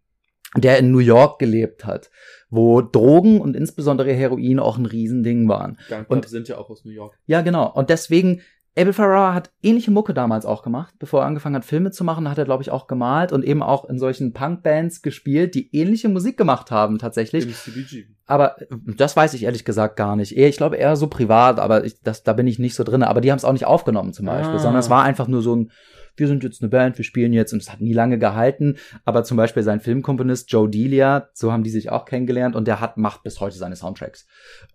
der 0.56 0.78
in 0.78 0.90
New 0.90 0.98
York 1.00 1.38
gelebt 1.38 1.84
hat, 1.84 2.10
wo 2.50 2.80
Drogen 2.80 3.40
und 3.40 3.56
insbesondere 3.56 4.12
Heroin 4.12 4.58
auch 4.60 4.78
ein 4.78 4.86
Riesending 4.86 5.48
waren. 5.48 5.78
Gun 5.88 6.04
Und- 6.08 6.28
sind 6.28 6.48
ja 6.48 6.56
auch 6.58 6.70
aus 6.70 6.84
New 6.84 6.92
York. 6.92 7.18
Ja, 7.26 7.40
genau. 7.42 7.70
Und 7.72 7.90
deswegen, 7.90 8.40
Abel 8.78 8.92
Ferrara 8.92 9.32
hat 9.34 9.50
ähnliche 9.62 9.90
Mucke 9.90 10.12
damals 10.14 10.44
auch 10.46 10.62
gemacht. 10.62 10.94
Bevor 10.98 11.22
er 11.22 11.26
angefangen 11.26 11.56
hat, 11.56 11.64
Filme 11.64 11.90
zu 11.90 12.04
machen, 12.04 12.28
hat 12.28 12.36
er, 12.38 12.44
glaube 12.44 12.62
ich, 12.62 12.70
auch 12.70 12.86
gemalt 12.86 13.32
und 13.32 13.42
eben 13.44 13.62
auch 13.62 13.86
in 13.88 13.98
solchen 13.98 14.32
Punkbands 14.34 15.00
gespielt, 15.02 15.54
die 15.54 15.74
ähnliche 15.74 16.08
Musik 16.10 16.36
gemacht 16.36 16.70
haben 16.70 16.98
tatsächlich. 16.98 17.44
Im 17.46 17.52
CBG. 17.54 18.04
Aber 18.26 18.56
das 18.70 19.16
weiß 19.16 19.32
ich 19.34 19.44
ehrlich 19.44 19.64
gesagt 19.64 19.96
gar 19.96 20.14
nicht. 20.14 20.36
Ich 20.36 20.56
glaube 20.58 20.76
eher 20.76 20.94
so 20.96 21.06
privat, 21.08 21.58
aber 21.58 21.84
ich, 21.84 22.00
das, 22.02 22.22
da 22.22 22.34
bin 22.34 22.46
ich 22.46 22.58
nicht 22.58 22.74
so 22.74 22.84
drin. 22.84 23.02
Aber 23.02 23.20
die 23.22 23.30
haben 23.30 23.38
es 23.38 23.44
auch 23.46 23.52
nicht 23.52 23.66
aufgenommen 23.66 24.12
zum 24.12 24.26
Beispiel, 24.26 24.56
Ah. 24.56 24.60
sondern 24.60 24.80
es 24.80 24.90
war 24.90 25.02
einfach 25.04 25.26
nur 25.26 25.40
so 25.42 25.56
ein, 25.56 25.70
wir 26.16 26.28
sind 26.28 26.42
jetzt 26.42 26.62
eine 26.62 26.70
Band, 26.70 26.98
wir 26.98 27.04
spielen 27.04 27.32
jetzt 27.32 27.52
und 27.52 27.62
es 27.62 27.70
hat 27.70 27.80
nie 27.80 27.92
lange 27.92 28.18
gehalten. 28.18 28.76
Aber 29.04 29.24
zum 29.24 29.36
Beispiel 29.36 29.62
sein 29.62 29.80
Filmkomponist 29.80 30.50
Joe 30.50 30.68
Delia, 30.68 31.28
so 31.32 31.52
haben 31.52 31.62
die 31.62 31.70
sich 31.70 31.90
auch 31.90 32.04
kennengelernt 32.04 32.56
und 32.56 32.66
der 32.66 32.80
hat, 32.80 32.96
macht 32.96 33.22
bis 33.22 33.40
heute 33.40 33.56
seine 33.56 33.76
Soundtracks. 33.76 34.26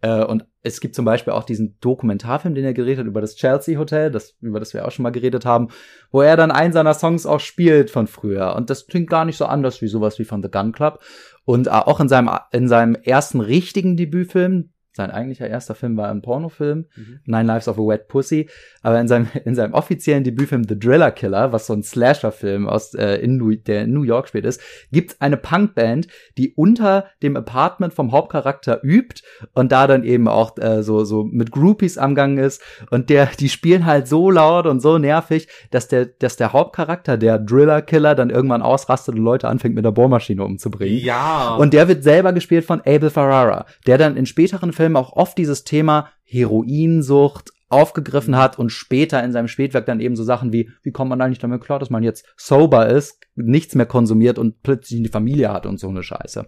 Äh, 0.02 0.24
und 0.24 0.46
es 0.64 0.80
gibt 0.80 0.96
zum 0.96 1.06
Beispiel 1.06 1.34
auch 1.34 1.44
diesen 1.44 1.78
Dokumentarfilm, 1.80 2.54
den 2.54 2.66
er 2.66 2.74
gedreht 2.74 3.00
hat 3.00 3.08
über 3.08 3.22
das 3.22 3.36
Chelsea 3.36 3.80
Hotel, 3.80 4.12
das, 4.12 4.36
über 4.42 4.60
das 4.60 4.74
wir 4.74 4.86
auch 4.86 4.92
schon 4.92 5.04
mal 5.04 5.10
geredet 5.12 5.46
haben, 5.46 5.70
wo 6.12 6.22
er 6.22 6.38
dann 6.38 6.52
einen 6.52 6.74
seiner 6.74 6.94
Songs 6.94 7.26
auch 7.26 7.40
spielt 7.40 7.90
von 7.90 8.08
früher. 8.08 8.56
Und 8.56 8.70
das 8.70 8.88
klingt 8.88 9.10
gar 9.10 9.26
nicht 9.26 9.38
so 9.38 9.46
anders 9.46 9.82
wie 9.82 9.88
sowas 9.88 10.20
wie 10.20 10.26
von 10.26 10.44
The 10.44 10.52
Gun 10.52 10.72
Club. 10.72 11.00
Und 11.46 11.68
äh, 11.68 11.72
auch 11.72 12.00
in 12.00 12.10
seinem, 12.10 12.30
in 12.52 12.68
seinem 12.68 12.96
ersten 12.96 13.42
richtigen 13.42 13.98
Debütfilm, 13.98 14.72
sein 14.94 15.10
eigentlicher 15.10 15.48
erster 15.48 15.74
Film 15.74 15.96
war 15.96 16.10
ein 16.10 16.22
Pornofilm, 16.22 16.86
Mhm. 16.96 17.20
Nine 17.26 17.46
Lives 17.46 17.68
of 17.68 17.78
a 17.78 17.82
Wet 17.82 18.08
Pussy, 18.08 18.50
aber 18.82 19.00
in 19.00 19.08
seinem, 19.08 19.28
in 19.46 19.56
seinem 19.56 19.74
offiziellen 19.74 20.24
Debütfilm 20.24 20.66
The 20.68 20.78
Driller 20.78 21.12
Killer, 21.12 21.54
was 21.54 21.68
so 21.68 21.74
ein 21.74 21.84
Slasher-Film 21.84 22.68
aus, 22.68 22.94
äh, 22.94 23.16
in 23.16 23.38
New, 23.38 23.56
der 23.56 23.84
in 23.84 23.94
New 23.94 24.04
York 24.04 24.28
spielt 24.28 24.46
ist, 24.46 24.62
gibt 24.92 25.22
eine 25.22 25.38
Punkband, 25.38 26.08
die 26.38 26.54
unter 26.56 27.06
dem 27.24 27.38
Apartment 27.38 27.94
vom 27.94 28.12
Hauptcharakter 28.12 28.84
übt 28.84 29.22
und 29.54 29.72
da 29.72 29.88
dann 29.88 30.04
eben 30.04 30.28
auch 30.28 30.58
äh, 30.58 30.84
so, 30.84 31.06
so 31.06 31.24
mit 31.24 31.52
Groupies 31.52 31.98
am 31.98 32.14
Gang 32.14 32.38
ist 32.38 32.62
und 32.90 33.10
der, 33.10 33.28
die 33.40 33.50
spielen 33.50 33.86
halt 33.86 34.08
so 34.08 34.30
laut 34.30 34.66
und 34.66 34.82
so 34.82 34.98
nervig, 34.98 35.48
dass 35.70 35.88
der, 35.88 36.06
dass 36.06 36.36
der 36.36 36.52
Hauptcharakter, 36.52 37.18
der 37.18 37.40
Driller 37.40 37.82
Killer, 37.82 38.14
dann 38.16 38.30
irgendwann 38.30 38.62
ausrastet 38.62 39.16
und 39.16 39.22
Leute 39.22 39.48
anfängt 39.48 39.76
mit 39.76 39.86
der 39.86 39.92
Bohrmaschine 39.92 40.44
umzubringen. 40.44 40.98
Ja. 40.98 41.56
Und 41.56 41.74
der 41.74 41.88
wird 41.88 42.04
selber 42.04 42.34
gespielt 42.34 42.66
von 42.66 42.82
Abel 42.82 43.10
Ferrara, 43.10 43.66
der 43.88 43.98
dann 43.98 44.18
in 44.18 44.26
späteren 44.26 44.74
Filmen 44.74 44.81
auch 44.96 45.14
oft 45.14 45.38
dieses 45.38 45.64
Thema 45.64 46.10
Heroinsucht 46.24 47.52
aufgegriffen 47.72 48.36
hat 48.36 48.60
und 48.60 48.70
später 48.70 49.24
in 49.24 49.32
seinem 49.32 49.48
Spätwerk 49.48 49.86
dann 49.86 50.02
eben 50.02 50.16
so 50.18 50.24
Sachen 50.24 50.52
wie, 50.52 50.70
wie 50.84 50.92
kommt 50.92 51.10
man 51.10 51.22
eigentlich 51.22 51.40
damit 51.40 51.62
klar, 51.62 51.80
dass 51.80 51.90
man 51.90 52.04
jetzt 52.04 52.26
sober 52.36 52.88
ist, 52.88 53.20
nichts 53.36 53.76
mehr 53.76 53.86
konsumiert 53.86 54.38
und 54.38 54.62
plötzlich 54.62 55.00
eine 55.00 55.08
Familie 55.08 55.52
hat 55.54 55.66
und 55.66 55.80
so 55.80 55.88
eine 55.88 56.04
Scheiße. 56.04 56.48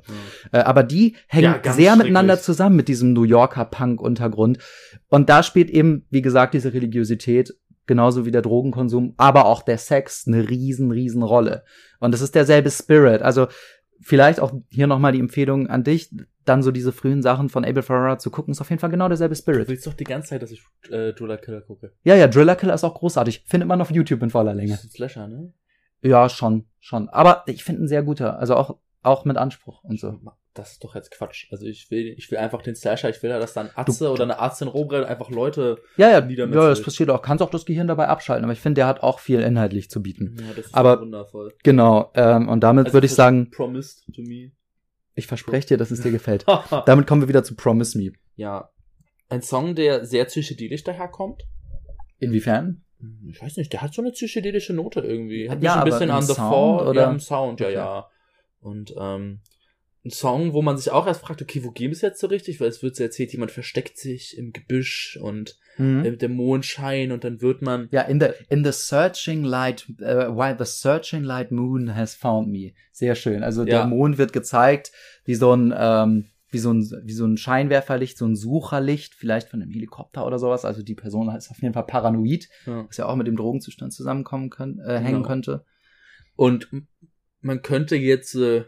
Äh, 0.52 0.60
aber 0.60 0.84
die 0.84 1.16
hängen 1.28 1.56
Ja, 1.64 1.74
sehr 1.74 1.96
miteinander 1.96 2.40
zusammen 2.40 2.76
mit 2.76 2.90
diesem 2.90 3.14
New 3.14 3.24
Yorker 3.24 3.66
Punk-Untergrund. 3.66 4.58
Und 5.08 5.30
da 5.30 5.44
spielt 5.44 5.70
eben, 5.70 6.06
wie 6.10 6.22
gesagt, 6.22 6.54
diese 6.54 6.74
Religiosität 6.74 7.54
genauso 7.86 8.26
wie 8.26 8.32
der 8.32 8.42
Drogenkonsum, 8.42 9.14
aber 9.18 9.46
auch 9.46 9.62
der 9.62 9.78
Sex 9.78 10.26
eine 10.28 10.50
riesen, 10.50 10.92
riesen 10.92 11.24
Rolle. 11.24 11.64
Und 12.00 12.14
es 12.14 12.22
ist 12.22 12.36
derselbe 12.36 12.70
Spirit. 12.70 13.22
Also 13.22 13.48
vielleicht 14.04 14.40
auch 14.40 14.54
hier 14.70 14.88
nochmal 14.88 15.12
die 15.14 15.20
Empfehlung 15.20 15.68
an 15.68 15.84
dich, 15.84 16.10
dann 16.46 16.62
so 16.62 16.72
diese 16.72 16.92
frühen 16.92 17.22
Sachen 17.22 17.50
von 17.50 17.64
Abel 17.64 17.84
Ferrara 17.84 18.18
zu 18.18 18.30
gucken, 18.30 18.52
ist 18.52 18.62
auf 18.62 18.70
jeden 18.70 18.80
Fall 18.80 18.90
genau 18.90 19.08
derselbe 19.08 19.34
Du 19.36 19.40
Spirit. 19.42 19.68
willst 19.70 19.88
doch 19.88 19.94
die 19.94 20.04
ganze 20.04 20.30
Zeit, 20.30 20.42
dass 20.42 20.52
ich 20.52 20.62
äh, 20.90 21.14
Driller 21.14 21.38
Killer 21.38 21.62
gucke. 21.62 21.94
Ja, 22.04 22.16
ja, 22.16 22.28
Driller 22.28 22.56
Killer 22.56 22.74
ist 22.74 22.84
auch 22.84 22.96
großartig. 22.96 23.44
Findet 23.48 23.68
man 23.68 23.80
auf 23.82 23.92
YouTube 23.92 24.22
in 24.22 24.30
voller 24.30 24.54
Länge. 24.54 24.72
Das 24.72 24.80
ist 24.84 24.88
ein 24.88 24.92
Slasher, 24.92 25.28
ne? 25.28 25.54
Ja, 26.02 26.28
schon, 26.28 26.66
schon. 26.80 27.08
Aber 27.10 27.44
ich 27.48 27.64
finde 27.64 27.84
ihn 27.84 27.88
sehr 27.88 28.04
guter. 28.04 28.38
Also 28.40 28.56
auch, 28.56 28.78
auch 29.04 29.24
mit 29.24 29.38
Anspruch 29.38 29.84
und 29.86 30.00
so. 30.02 30.20
Das 30.56 30.74
ist 30.74 30.84
doch 30.84 30.94
jetzt 30.94 31.10
Quatsch. 31.10 31.48
Also 31.52 31.66
ich 31.66 31.90
will, 31.90 32.14
ich 32.16 32.30
will 32.30 32.38
einfach 32.38 32.62
den 32.62 32.76
Slasher, 32.76 33.10
ich 33.10 33.24
will 33.24 33.32
ja, 33.32 33.40
dass 33.40 33.54
da 33.54 33.62
ein 33.62 33.70
Atze 33.74 34.12
oder 34.12 34.22
eine 34.24 34.38
Arztin 34.38 34.68
rumrennt, 34.68 35.08
einfach 35.08 35.32
Leute. 35.32 35.80
Ja, 35.98 36.12
ja, 36.12 36.22
Niedermetzelt. 36.22 36.64
ja, 36.64 36.70
das 36.70 36.82
passiert 36.84 37.10
auch. 37.10 37.24
Kannst 37.24 37.42
auch 37.42 37.50
das 37.50 37.66
Gehirn 37.66 37.88
dabei 37.88 38.08
abschalten, 38.08 38.44
aber 38.44 38.54
ich 38.54 38.60
finde, 38.60 38.76
der 38.80 38.88
hat 38.88 39.02
auch 39.02 39.18
viel 39.20 39.40
inhaltlich 39.40 39.90
zu 39.90 40.04
bieten. 40.04 40.36
Ja, 40.40 40.54
das 40.56 40.68
ist 40.68 40.76
Aber- 40.76 41.02
wundervoll. 41.02 41.54
Genau, 41.64 42.12
ähm, 42.14 42.50
und 42.50 42.60
damit 42.62 42.86
Also 42.86 42.94
würde 42.96 43.08
ich 43.08 43.14
sagen, 43.16 43.50
Promised 43.50 44.06
to 44.16 44.22
me. 44.22 44.52
ich 45.16 45.26
verspreche 45.26 45.70
dir, 45.70 45.78
dass 45.78 45.90
es 45.90 46.02
dir 46.02 46.12
gefällt. 46.12 46.46
Damit 46.86 47.08
kommen 47.08 47.22
wir 47.22 47.28
wieder 47.30 47.44
zu 47.44 47.56
Promise 47.56 47.98
Me. 47.98 48.12
ja. 48.36 48.70
Ein 49.30 49.42
Song, 49.42 49.74
der 49.74 50.06
sehr 50.06 50.26
psychedelisch 50.26 50.84
daherkommt. 50.84 51.42
Inwiefern? 52.20 52.84
Ich 53.28 53.42
weiß 53.42 53.58
nicht, 53.58 53.74
der 53.74 53.82
hat 53.82 53.94
so 53.96 54.02
eine 54.04 54.12
psychedelische 54.12 54.74
Note 54.74 55.00
irgendwie. 55.00 55.50
Hat 55.50 55.58
mich 55.58 55.66
Ja, 55.66 55.80
ein 55.80 55.86
bisschen 55.86 56.12
an 56.12 56.22
The 56.22 56.36
Fall 56.36 56.88
oder? 56.88 57.02
Ja, 57.02 57.12
im 57.12 57.20
Sound, 57.20 57.60
ja, 57.60 57.66
Okay. 57.68 57.76
ja. 57.76 58.08
Und 58.60 58.94
ähm, 58.98 59.40
ein 60.06 60.10
Song, 60.12 60.54
wo 60.54 60.62
man 60.62 60.78
sich 60.78 60.92
auch 60.92 61.08
erst 61.08 61.22
fragt, 61.22 61.42
okay, 61.42 61.64
wo 61.64 61.72
gehen 61.72 61.92
wir 61.92 61.98
jetzt 61.98 62.20
so 62.20 62.28
richtig? 62.28 62.60
Weil 62.60 62.68
es 62.68 62.84
wird 62.84 62.96
so 62.96 63.04
erzählt, 63.04 63.32
jemand 63.32 63.52
versteckt 63.52 63.98
sich 63.98 64.38
im 64.38 64.52
Gebüsch 64.52 65.18
und 65.22 65.58
Mhm. 65.78 66.06
äh, 66.06 66.18
der 66.18 66.30
Mondschein 66.30 67.12
und 67.12 67.24
dann 67.24 67.42
wird 67.42 67.62
man. 67.62 67.88
Ja, 67.92 68.02
in 68.02 68.20
the 68.20 68.28
in 68.50 68.64
the 68.64 68.72
searching 68.72 69.44
light, 69.44 69.88
uh, 70.02 70.04
while 70.36 70.56
the 70.60 70.66
searching 70.66 71.24
light 71.24 71.52
moon 71.52 71.96
has 71.96 72.14
found 72.16 72.50
me. 72.50 72.74
Sehr 72.92 73.16
schön. 73.16 73.44
Also 73.44 73.66
der 73.66 73.80
Ja. 73.80 73.88
Mond 73.88 74.18
wird 74.18 74.34
gezeigt, 74.34 74.92
wie 75.26 75.36
so 75.36 75.52
ein 75.56 75.74
ähm, 75.76 76.26
wie 76.52 76.60
so 76.60 76.72
ein 76.72 76.82
wie 77.06 77.14
so 77.14 77.26
ein 77.26 77.38
Scheinwerferlicht, 77.38 78.18
so 78.20 78.26
ein 78.28 78.36
Sucherlicht, 78.36 79.16
vielleicht 79.16 79.48
von 79.50 79.62
einem 79.64 79.72
Helikopter 79.72 80.28
oder 80.28 80.38
sowas. 80.38 80.64
Also 80.66 80.84
die 80.84 80.94
Person 80.94 81.34
ist 81.36 81.50
auf 81.50 81.60
jeden 81.62 81.74
Fall 81.74 81.86
paranoid, 81.88 82.50
Ja. 82.68 82.86
was 82.88 82.98
ja 82.98 83.08
auch 83.08 83.16
mit 83.16 83.26
dem 83.26 83.36
Drogenzustand 83.38 83.94
zusammenkommen 83.94 84.52
können, 84.52 84.78
äh, 84.80 85.00
hängen 85.00 85.24
Genau. 85.24 85.28
könnte. 85.28 85.66
Und 86.36 86.68
man 87.42 87.64
könnte 87.64 87.96
jetzt 87.96 88.36
äh, 88.36 88.66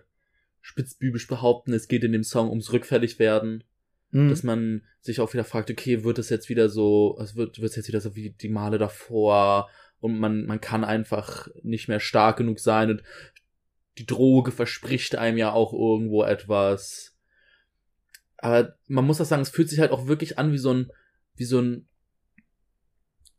spitzbübisch 0.65 1.27
behaupten, 1.27 1.73
es 1.73 1.87
geht 1.87 2.03
in 2.03 2.11
dem 2.11 2.23
Song 2.23 2.49
ums 2.49 2.73
Rückfälligwerden. 2.73 3.63
Mhm. 4.11 4.29
dass 4.29 4.43
man 4.43 4.81
sich 5.01 5.19
auch 5.19 5.33
wieder 5.33 5.43
fragt, 5.43 5.69
okay, 5.69 6.03
wird 6.03 6.19
es 6.19 6.29
jetzt 6.29 6.47
wieder 6.47 6.69
so, 6.69 7.17
es 7.21 7.35
wird 7.35 7.59
wird 7.59 7.71
es 7.71 7.75
jetzt 7.75 7.87
wieder 7.87 7.99
so 7.99 8.15
wie 8.15 8.29
die 8.29 8.49
Male 8.49 8.77
davor 8.77 9.69
und 9.99 10.17
man 10.17 10.45
man 10.45 10.61
kann 10.61 10.83
einfach 10.83 11.49
nicht 11.63 11.89
mehr 11.89 11.99
stark 11.99 12.37
genug 12.37 12.59
sein 12.59 12.91
und 12.91 13.03
die 13.97 14.05
Droge 14.05 14.51
verspricht 14.51 15.15
einem 15.15 15.37
ja 15.37 15.51
auch 15.51 15.73
irgendwo 15.73 16.23
etwas. 16.23 17.15
Aber 18.37 18.75
man 18.87 19.05
muss 19.05 19.17
das 19.17 19.29
sagen, 19.29 19.41
es 19.41 19.49
fühlt 19.49 19.69
sich 19.69 19.79
halt 19.79 19.91
auch 19.91 20.07
wirklich 20.07 20.39
an 20.39 20.53
wie 20.53 20.59
so 20.59 20.73
ein 20.73 20.91
wie 21.35 21.45
so 21.45 21.59
ein 21.59 21.87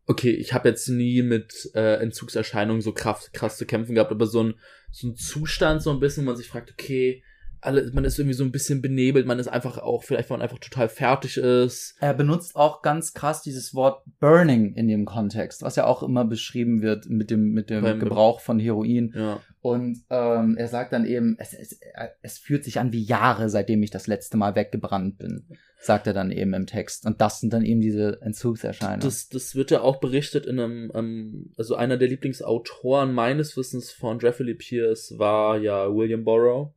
Okay, 0.06 0.30
ich 0.30 0.52
habe 0.52 0.68
jetzt 0.68 0.88
nie 0.88 1.22
mit 1.22 1.70
äh, 1.74 1.96
Entzugserscheinungen 1.96 2.80
so 2.80 2.92
krass, 2.92 3.30
krass 3.32 3.58
zu 3.58 3.66
kämpfen 3.66 3.94
gehabt, 3.94 4.12
aber 4.12 4.26
so 4.26 4.42
ein, 4.42 4.54
so 4.92 5.08
ein 5.08 5.16
Zustand, 5.16 5.82
so 5.82 5.90
ein 5.90 5.98
bisschen, 5.98 6.24
wo 6.24 6.30
man 6.30 6.36
sich 6.36 6.48
fragt, 6.48 6.70
okay, 6.70 7.24
alle, 7.60 7.90
man 7.92 8.04
ist 8.04 8.18
irgendwie 8.18 8.34
so 8.34 8.44
ein 8.44 8.52
bisschen 8.52 8.82
benebelt, 8.82 9.26
man 9.26 9.38
ist 9.38 9.48
einfach 9.48 9.78
auch, 9.78 10.04
vielleicht 10.04 10.30
weil 10.30 10.38
man 10.38 10.42
einfach 10.42 10.58
total 10.58 10.88
fertig 10.88 11.36
ist. 11.36 11.96
Er 12.00 12.14
benutzt 12.14 12.56
auch 12.56 12.82
ganz 12.82 13.14
krass 13.14 13.42
dieses 13.42 13.74
Wort 13.74 14.02
Burning 14.20 14.74
in 14.74 14.88
dem 14.88 15.04
Kontext, 15.04 15.62
was 15.62 15.76
ja 15.76 15.86
auch 15.86 16.02
immer 16.02 16.24
beschrieben 16.24 16.82
wird 16.82 17.08
mit 17.08 17.30
dem, 17.30 17.52
mit 17.52 17.70
dem 17.70 17.82
Beim- 17.82 17.98
Gebrauch 17.98 18.40
von 18.40 18.58
Heroin. 18.58 19.12
Ja. 19.14 19.40
Und 19.60 20.04
ähm, 20.10 20.56
er 20.56 20.68
sagt 20.68 20.92
dann 20.92 21.04
eben, 21.04 21.36
es, 21.38 21.52
es, 21.52 21.80
es 22.22 22.38
fühlt 22.38 22.64
sich 22.64 22.78
an 22.78 22.92
wie 22.92 23.02
Jahre, 23.02 23.48
seitdem 23.48 23.82
ich 23.82 23.90
das 23.90 24.06
letzte 24.06 24.36
Mal 24.36 24.54
weggebrannt 24.54 25.18
bin, 25.18 25.44
sagt 25.80 26.06
er 26.06 26.12
dann 26.12 26.30
eben 26.30 26.54
im 26.54 26.66
Text. 26.66 27.04
Und 27.04 27.20
das 27.20 27.40
sind 27.40 27.52
dann 27.52 27.64
eben 27.64 27.80
diese 27.80 28.20
Entzugserscheinungen. 28.22 29.00
Das, 29.00 29.28
das 29.28 29.56
wird 29.56 29.72
ja 29.72 29.80
auch 29.80 29.98
berichtet 29.98 30.46
in 30.46 30.60
einem, 30.60 30.92
ähm, 30.94 31.52
also 31.56 31.74
einer 31.74 31.96
der 31.96 32.08
Lieblingsautoren 32.08 33.12
meines 33.12 33.56
Wissens 33.56 33.90
von 33.90 34.20
Jeffrey 34.20 34.54
Pierce 34.54 35.14
war 35.18 35.58
ja 35.58 35.92
William 35.92 36.22
Burroughs, 36.24 36.70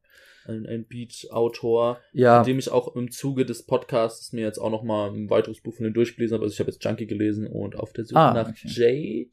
ein, 0.49 0.65
ein 0.65 0.85
Beat-Autor, 0.85 1.99
ja, 2.13 2.39
mit 2.39 2.47
dem 2.47 2.59
ich 2.59 2.69
auch 2.71 2.95
im 2.95 3.11
Zuge 3.11 3.45
des 3.45 3.65
Podcasts 3.65 4.33
mir 4.33 4.41
jetzt 4.45 4.57
auch 4.59 4.69
noch 4.71 4.83
mal 4.83 5.09
ein 5.11 5.29
weiteres 5.29 5.61
Buch 5.61 5.73
von 5.75 5.85
ihm 5.85 5.93
durchgelesen 5.93 6.35
habe. 6.35 6.43
Also 6.45 6.53
ich 6.53 6.59
habe 6.59 6.71
jetzt 6.71 6.83
Junkie 6.83 7.07
gelesen 7.07 7.47
und 7.47 7.75
auf 7.77 7.93
der 7.93 8.05
Suche 8.05 8.19
Ah, 8.19 8.33
nach 8.33 8.49
okay. 8.49 8.67
Jade, 8.67 9.29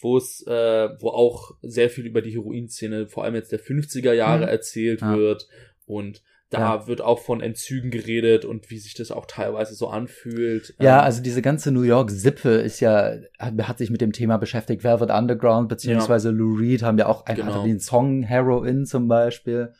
wo 0.00 0.16
es, 0.16 0.46
äh, 0.46 0.88
wo 1.00 1.08
auch 1.08 1.52
sehr 1.62 1.90
viel 1.90 2.06
über 2.06 2.22
die 2.22 2.30
Heroinszene, 2.32 3.06
vor 3.08 3.24
allem 3.24 3.34
jetzt 3.34 3.52
der 3.52 3.60
50er 3.60 4.12
Jahre 4.12 4.44
Mhm. 4.44 4.48
erzählt 4.50 5.00
Ja. 5.00 5.16
wird 5.16 5.48
und 5.86 6.22
da 6.50 6.60
Ja. 6.76 6.86
wird 6.86 7.02
auch 7.02 7.18
von 7.18 7.42
Entzügen 7.42 7.90
geredet 7.90 8.46
und 8.46 8.70
wie 8.70 8.78
sich 8.78 8.94
das 8.94 9.10
auch 9.10 9.26
teilweise 9.26 9.74
so 9.74 9.88
anfühlt. 9.88 10.74
Ja, 10.80 11.00
Ähm, 11.00 11.04
also 11.04 11.22
diese 11.22 11.42
ganze 11.42 11.72
New 11.72 11.82
York 11.82 12.10
Sippe 12.10 12.48
ist 12.52 12.80
ja, 12.80 13.16
hat, 13.38 13.68
hat 13.68 13.76
sich 13.78 13.90
mit 13.90 14.00
dem 14.00 14.12
Thema 14.12 14.38
beschäftigt. 14.38 14.82
Velvet 14.82 15.10
Underground 15.10 15.68
beziehungsweise 15.68 16.30
Lou 16.30 16.54
Reed 16.54 16.82
haben 16.82 16.96
ja 16.96 17.06
auch 17.06 17.26
einfach 17.26 17.46
Genau. 17.52 17.64
den 17.64 17.80
Song 17.80 18.22
Heroin 18.22 18.86
zum 18.86 19.08
Beispiel. 19.08 19.74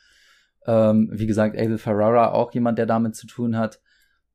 Ähm, 0.69 1.09
wie 1.11 1.27
gesagt, 1.27 1.57
Abel 1.59 1.79
Ferrara 1.79 2.33
auch 2.33 2.53
jemand, 2.53 2.79
der 2.79 2.85
damit 2.85 3.17
zu 3.17 3.27
tun 3.27 3.57
hat. 3.57 3.81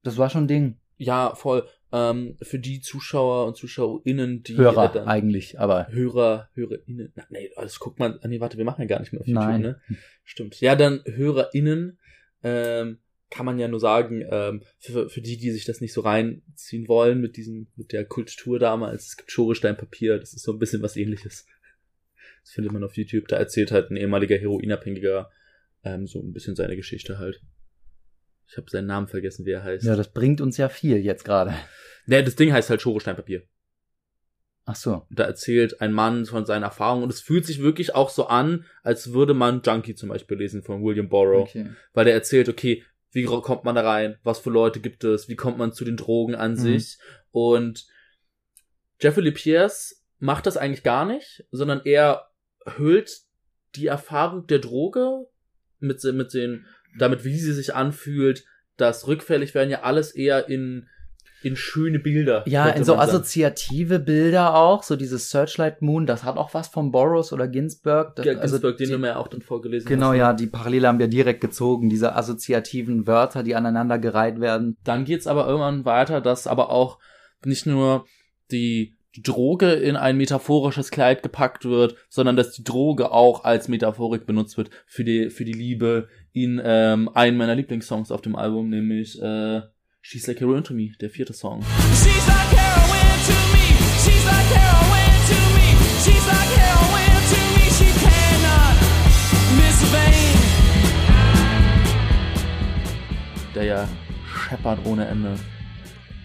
Das 0.01 0.17
war 0.17 0.31
schon 0.31 0.45
ein 0.45 0.47
Ding. 0.47 0.79
Ja, 0.97 1.35
voll. 1.35 1.67
Ähm, 1.91 2.37
für 2.41 2.57
die 2.57 2.81
Zuschauer 2.81 3.45
und 3.45 3.55
ZuschauerInnen, 3.55 4.41
die 4.41 4.57
Hörer 4.57 4.95
äh, 4.95 4.99
eigentlich, 5.01 5.59
aber 5.59 5.87
Hörer, 5.89 6.49
HörerInnen. 6.55 7.13
Na, 7.15 7.23
nee, 7.29 7.51
das 7.55 7.79
guckt 7.79 7.99
man. 7.99 8.19
ah, 8.23 8.27
Nee, 8.27 8.39
warte, 8.39 8.57
wir 8.57 8.65
machen 8.65 8.81
ja 8.81 8.87
gar 8.87 8.99
nicht 8.99 9.13
mehr 9.13 9.21
auf 9.21 9.27
YouTube, 9.27 9.43
Nein. 9.43 9.61
ne? 9.61 9.79
Stimmt. 10.23 10.59
Ja, 10.59 10.75
dann 10.75 11.03
HörerInnen, 11.05 11.99
ähm, 12.41 12.97
kann 13.29 13.45
man 13.45 13.59
ja 13.59 13.67
nur 13.67 13.79
sagen, 13.79 14.25
ähm, 14.27 14.63
für, 14.79 15.07
für 15.09 15.21
die, 15.21 15.37
die 15.37 15.51
sich 15.51 15.65
das 15.65 15.81
nicht 15.81 15.93
so 15.93 16.01
reinziehen 16.01 16.87
wollen 16.87 17.21
mit 17.21 17.37
diesem, 17.37 17.67
mit 17.75 17.91
der 17.91 18.05
Kultur 18.05 18.57
damals, 18.57 19.07
es 19.07 19.17
gibt 19.17 19.31
Schoresteinpapier, 19.31 20.17
das 20.17 20.33
ist 20.33 20.43
so 20.43 20.51
ein 20.53 20.59
bisschen 20.59 20.81
was 20.81 20.97
ähnliches. 20.97 21.45
Das 22.43 22.51
findet 22.53 22.73
man 22.73 22.83
auf 22.83 22.97
YouTube. 22.97 23.27
Da 23.27 23.37
erzählt 23.37 23.71
halt 23.71 23.91
ein 23.91 23.97
ehemaliger 23.97 24.35
Heroinabhängiger 24.37 25.29
ähm, 25.83 26.07
so 26.07 26.19
ein 26.19 26.33
bisschen 26.33 26.55
seine 26.55 26.75
Geschichte 26.75 27.17
halt. 27.19 27.41
Ich 28.47 28.57
habe 28.57 28.69
seinen 28.69 28.87
Namen 28.87 29.07
vergessen, 29.07 29.45
wie 29.45 29.51
er 29.51 29.63
heißt. 29.63 29.85
ja, 29.85 29.95
das 29.95 30.11
bringt 30.11 30.41
uns 30.41 30.57
ja 30.57 30.69
viel 30.69 30.97
jetzt 30.97 31.23
gerade. 31.25 31.53
Ne, 32.05 32.23
das 32.23 32.35
Ding 32.35 32.51
heißt 32.51 32.69
halt 32.69 32.81
Schoresteinpapier. 32.81 33.43
Ach 34.65 34.75
so. 34.75 35.05
Da 35.09 35.23
erzählt 35.25 35.81
ein 35.81 35.91
Mann 35.91 36.25
von 36.25 36.45
seinen 36.45 36.63
Erfahrungen 36.63 37.03
und 37.03 37.09
es 37.09 37.19
fühlt 37.21 37.45
sich 37.45 37.61
wirklich 37.61 37.95
auch 37.95 38.09
so 38.09 38.27
an, 38.27 38.65
als 38.81 39.11
würde 39.13 39.33
man 39.33 39.61
Junkie 39.61 39.95
zum 39.95 40.09
Beispiel 40.09 40.37
lesen 40.37 40.63
von 40.63 40.83
William 40.83 41.09
Borrow. 41.09 41.41
Okay. 41.49 41.71
Weil 41.93 42.05
der 42.05 42.13
erzählt, 42.13 42.47
okay, 42.47 42.83
wie 43.11 43.23
kommt 43.25 43.63
man 43.65 43.75
da 43.75 43.81
rein? 43.81 44.17
Was 44.23 44.39
für 44.39 44.49
Leute 44.49 44.79
gibt 44.79 45.03
es? 45.03 45.27
Wie 45.27 45.35
kommt 45.35 45.57
man 45.57 45.73
zu 45.73 45.83
den 45.85 45.97
Drogen 45.97 46.35
an 46.35 46.51
Mhm. 46.53 46.57
sich? 46.57 46.97
Und 47.31 47.85
Jeffrey 49.01 49.23
Lee 49.23 49.31
Pierce 49.31 50.03
macht 50.19 50.45
das 50.45 50.55
eigentlich 50.57 50.83
gar 50.83 51.05
nicht, 51.05 51.45
sondern 51.51 51.81
er 51.83 52.29
hüllt 52.77 53.21
die 53.75 53.87
Erfahrung 53.87 54.47
der 54.47 54.59
Droge 54.59 55.27
mit, 55.83 56.03
mit 56.03 56.33
den, 56.33 56.65
damit 56.97 57.23
wie 57.25 57.37
sie 57.37 57.53
sich 57.53 57.75
anfühlt, 57.75 58.45
das 58.77 59.07
rückfällig 59.07 59.53
werden 59.53 59.69
ja 59.69 59.81
alles 59.81 60.11
eher 60.11 60.49
in, 60.49 60.87
in 61.43 61.55
schöne 61.55 61.99
Bilder. 61.99 62.43
Ja, 62.47 62.69
in 62.69 62.83
so 62.83 62.95
assoziative 62.95 63.99
Bilder 63.99 64.55
auch, 64.55 64.81
so 64.83 64.95
dieses 64.95 65.29
Searchlight 65.29 65.81
Moon, 65.81 66.05
das 66.05 66.23
hat 66.23 66.37
auch 66.37 66.53
was 66.53 66.69
von 66.69 66.91
Burroughs 66.91 67.33
oder 67.33 67.47
Ginsberg. 67.47 68.15
Das, 68.15 68.25
Ja, 68.25 68.33
Ginsberg, 68.33 68.77
den 68.77 68.87
die, 68.87 68.93
du 68.93 68.97
mir 68.99 69.07
ja 69.07 69.15
auch 69.17 69.27
dann 69.27 69.41
vorgelesen 69.41 69.87
Genau, 69.87 70.09
hast. 70.11 70.17
ja, 70.17 70.33
die 70.33 70.47
Parallele 70.47 70.87
haben 70.87 70.99
wir 70.99 71.07
direkt 71.07 71.41
gezogen, 71.41 71.89
diese 71.89 72.15
assoziativen 72.15 73.05
Wörter, 73.05 73.43
die 73.43 73.55
aneinandergereiht 73.55 74.39
werden. 74.39 74.77
Dann 74.83 75.05
geht's 75.05 75.27
aber 75.27 75.45
irgendwann 75.47 75.85
weiter, 75.85 76.21
dass 76.21 76.47
aber 76.47 76.69
auch 76.69 76.97
nicht 77.45 77.65
nur 77.65 78.05
die 78.51 78.95
Droge 79.21 79.73
in 79.73 79.95
ein 79.95 80.17
metaphorisches 80.17 80.89
Kleid 80.89 81.21
gepackt 81.21 81.65
wird, 81.65 81.95
sondern 82.09 82.35
dass 82.35 82.51
die 82.51 82.63
Droge 82.63 83.11
auch 83.11 83.43
als 83.43 83.67
Metaphorik 83.67 84.25
benutzt 84.25 84.57
wird 84.57 84.71
für 84.87 85.03
die, 85.03 85.29
für 85.29 85.45
die 85.45 85.53
Liebe 85.53 86.07
in 86.31 86.59
ähm, 86.63 87.09
einen 87.13 87.37
meiner 87.37 87.53
Lieblingssongs 87.53 88.11
auf 88.11 88.21
dem 88.21 88.35
Album, 88.35 88.69
nämlich 88.69 89.21
äh, 89.21 89.61
She's 90.01 90.27
Like 90.27 90.41
Heroin 90.41 90.63
to 90.63 90.73
Me, 90.73 90.91
der 90.99 91.09
vierte 91.09 91.33
Song. 91.33 91.61
She's 91.93 92.27
like 92.27 92.51
heroin 92.51 93.19
to 93.25 93.33
me. 93.53 93.63
She's 94.03 94.25
like 94.25 94.49
heroin 94.51 95.13
to 95.29 95.37
me. 95.55 95.67
She's 96.03 96.25
like 96.27 96.51
heroin 96.57 97.23
to 97.31 97.39
me. 97.55 97.63
She 97.71 97.87
cannot 98.03 98.75
miss 99.55 99.79
a 99.81 99.85
vein. 99.93 100.35
Der 103.55 103.63
ja 103.63 103.87
scheppert 104.25 104.79
ohne 104.85 105.05
Ende. 105.07 105.39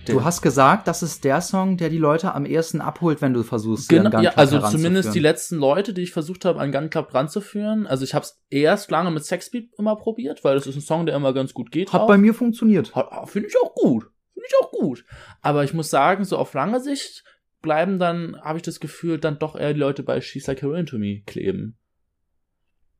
Der- 0.08 0.14
Du 0.16 0.24
hast 0.24 0.42
gesagt, 0.42 0.88
das 0.88 1.02
ist 1.02 1.22
der 1.24 1.40
Song, 1.40 1.76
der 1.76 1.88
die 1.90 1.98
Leute 1.98 2.34
am 2.34 2.44
ehesten 2.44 2.80
abholt, 2.80 3.22
wenn 3.22 3.32
du 3.34 3.42
versuchst, 3.42 3.88
Genau, 3.88 4.10
Gun 4.10 4.22
ja, 4.22 4.30
Club 4.30 4.38
also 4.38 4.56
heranzuführen. 4.56 4.82
zumindest 4.92 5.14
die 5.14 5.20
letzten 5.20 5.56
Leute, 5.56 5.92
die 5.94 6.02
ich 6.02 6.12
versucht 6.12 6.44
habe, 6.44 6.60
an 6.60 6.72
Gun 6.72 6.90
Club 6.90 7.14
ranzuführen. 7.14 7.86
Also 7.86 8.04
ich 8.04 8.14
habe 8.14 8.24
es 8.24 8.40
erst 8.50 8.90
lange 8.90 9.10
mit 9.10 9.24
Sexbeat 9.24 9.70
immer 9.78 9.96
probiert, 9.96 10.42
weil 10.44 10.54
das 10.56 10.66
ist 10.66 10.74
ein 10.76 10.80
Song, 10.80 11.06
der 11.06 11.14
immer 11.14 11.32
ganz 11.32 11.54
gut 11.54 11.70
geht. 11.70 11.92
Hat 11.92 12.02
auch. 12.02 12.06
bei 12.08 12.18
mir 12.18 12.34
funktioniert. 12.34 12.92
Finde 13.26 13.48
ich 13.48 13.56
auch 13.62 13.74
gut. 13.74 14.04
Finde 14.34 14.46
ich 14.48 14.54
auch 14.64 14.70
gut. 14.72 15.04
Aber 15.42 15.64
ich 15.64 15.74
muss 15.74 15.90
sagen, 15.90 16.24
so 16.24 16.36
auf 16.36 16.52
lange 16.54 16.80
Sicht 16.80 17.24
bleiben 17.60 17.98
dann, 17.98 18.40
habe 18.42 18.58
ich 18.58 18.62
das 18.62 18.80
Gefühl, 18.80 19.18
dann 19.18 19.38
doch 19.38 19.56
eher 19.56 19.72
die 19.74 19.80
Leute 19.80 20.02
bei 20.02 20.20
She's 20.20 20.46
Like 20.46 20.62
Heroin 20.62 20.86
to 20.86 20.96
Me 20.98 21.22
kleben. 21.26 21.76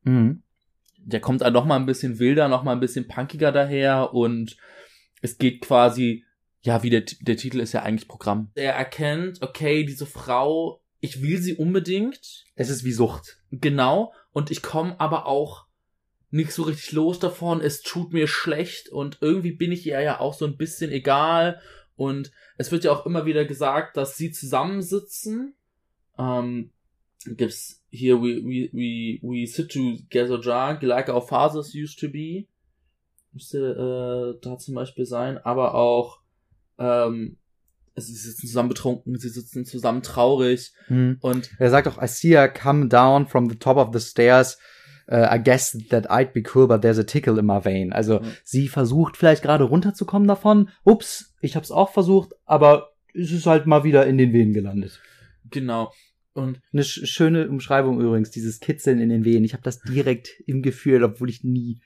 Mhm. 0.03 0.43
Der 1.01 1.21
kommt 1.21 1.41
dann 1.41 1.53
noch 1.53 1.65
mal 1.65 1.77
ein 1.77 1.85
bisschen 1.85 2.19
wilder, 2.19 2.49
noch 2.49 2.63
mal 2.63 2.73
ein 2.73 2.79
bisschen 2.81 3.07
punkiger 3.07 3.51
daher 3.51 4.13
und 4.13 4.57
es 5.21 5.37
geht 5.37 5.61
quasi, 5.61 6.25
ja, 6.61 6.83
wie 6.83 6.89
der, 6.89 7.03
der 7.21 7.37
Titel 7.37 7.59
ist 7.59 7.73
ja 7.73 7.83
eigentlich 7.83 8.07
Programm. 8.07 8.51
Er 8.55 8.73
erkennt, 8.73 9.41
okay, 9.41 9.85
diese 9.85 10.05
Frau, 10.05 10.81
ich 10.99 11.21
will 11.21 11.41
sie 11.41 11.55
unbedingt, 11.55 12.45
Es 12.55 12.69
ist 12.69 12.83
wie 12.83 12.91
Sucht. 12.91 13.41
Genau. 13.51 14.13
Und 14.31 14.51
ich 14.51 14.61
komme 14.61 14.99
aber 14.99 15.25
auch 15.25 15.65
nicht 16.31 16.51
so 16.51 16.63
richtig 16.63 16.91
los 16.91 17.19
davon. 17.19 17.61
Es 17.61 17.81
tut 17.81 18.13
mir 18.13 18.27
schlecht 18.27 18.89
und 18.89 19.17
irgendwie 19.21 19.53
bin 19.53 19.71
ich 19.71 19.85
ihr 19.85 20.01
ja 20.01 20.19
auch 20.19 20.33
so 20.33 20.45
ein 20.45 20.57
bisschen 20.57 20.91
egal. 20.91 21.61
Und 21.95 22.31
es 22.57 22.71
wird 22.71 22.83
ja 22.83 22.91
auch 22.91 23.05
immer 23.05 23.25
wieder 23.25 23.45
gesagt, 23.45 23.97
dass 23.97 24.17
sie 24.17 24.31
zusammensitzen. 24.31 25.55
Ähm, 26.17 26.71
gibt's 27.25 27.83
hier, 27.89 28.21
we, 28.21 28.43
we, 28.43 28.69
we, 28.71 29.19
we 29.21 29.47
sit 29.47 29.71
together 29.71 30.39
drunk, 30.39 30.81
like 30.81 31.09
our 31.09 31.21
fathers 31.21 31.73
used 31.73 31.99
to 31.99 32.09
be. 32.09 32.45
Müsste 33.31 34.35
äh, 34.37 34.41
da 34.41 34.57
zum 34.57 34.75
Beispiel 34.75 35.05
sein. 35.05 35.37
Aber 35.37 35.75
auch, 35.75 36.19
ähm, 36.79 37.37
sie 37.95 38.13
sitzen 38.13 38.47
zusammen 38.47 38.69
betrunken, 38.69 39.17
sie 39.19 39.29
sitzen 39.29 39.65
zusammen 39.65 40.01
traurig. 40.01 40.71
Mhm. 40.87 41.17
Und 41.21 41.51
Er 41.59 41.69
sagt 41.69 41.87
auch, 41.87 42.01
I 42.01 42.07
see 42.07 42.29
her 42.29 42.47
come 42.49 42.87
down 42.87 43.27
from 43.27 43.49
the 43.49 43.55
top 43.57 43.77
of 43.77 43.89
the 43.93 43.99
stairs. 43.99 44.57
Uh, 45.11 45.25
I 45.31 45.39
guess 45.43 45.75
that 45.89 46.09
I'd 46.11 46.33
be 46.33 46.43
cool, 46.53 46.67
but 46.67 46.81
there's 46.83 46.99
a 46.99 47.03
tickle 47.03 47.39
in 47.39 47.45
my 47.47 47.63
vein. 47.65 47.91
Also 47.91 48.19
Mhm. 48.19 48.31
sie 48.43 48.67
versucht 48.67 49.17
vielleicht 49.17 49.41
gerade 49.41 49.63
runterzukommen 49.63 50.27
davon. 50.27 50.69
Ups, 50.83 51.33
ich 51.41 51.55
hab's 51.55 51.71
auch 51.71 51.91
versucht, 51.91 52.33
aber 52.45 52.91
es 53.15 53.31
ist 53.31 53.47
halt 53.47 53.65
mal 53.65 53.83
wieder 53.83 54.05
in 54.05 54.17
den 54.19 54.33
Venen 54.33 54.53
gelandet. 54.53 55.01
genau. 55.49 55.91
Und 56.33 56.61
Eine 56.71 56.83
sch 56.83 57.05
schöne 57.09 57.49
Umschreibung 57.49 57.99
übrigens, 57.99 58.29
dieses 58.29 58.59
Kitzeln 58.59 58.99
in 59.01 59.09
den 59.09 59.25
Venen. 59.25 59.43
Ich 59.43 59.53
habe 59.53 59.63
das 59.63 59.81
direkt 59.81 60.29
im 60.45 60.61
Gefühl, 60.61 61.03
obwohl 61.03 61.27
ich 61.29 61.43
nie. 61.43 61.81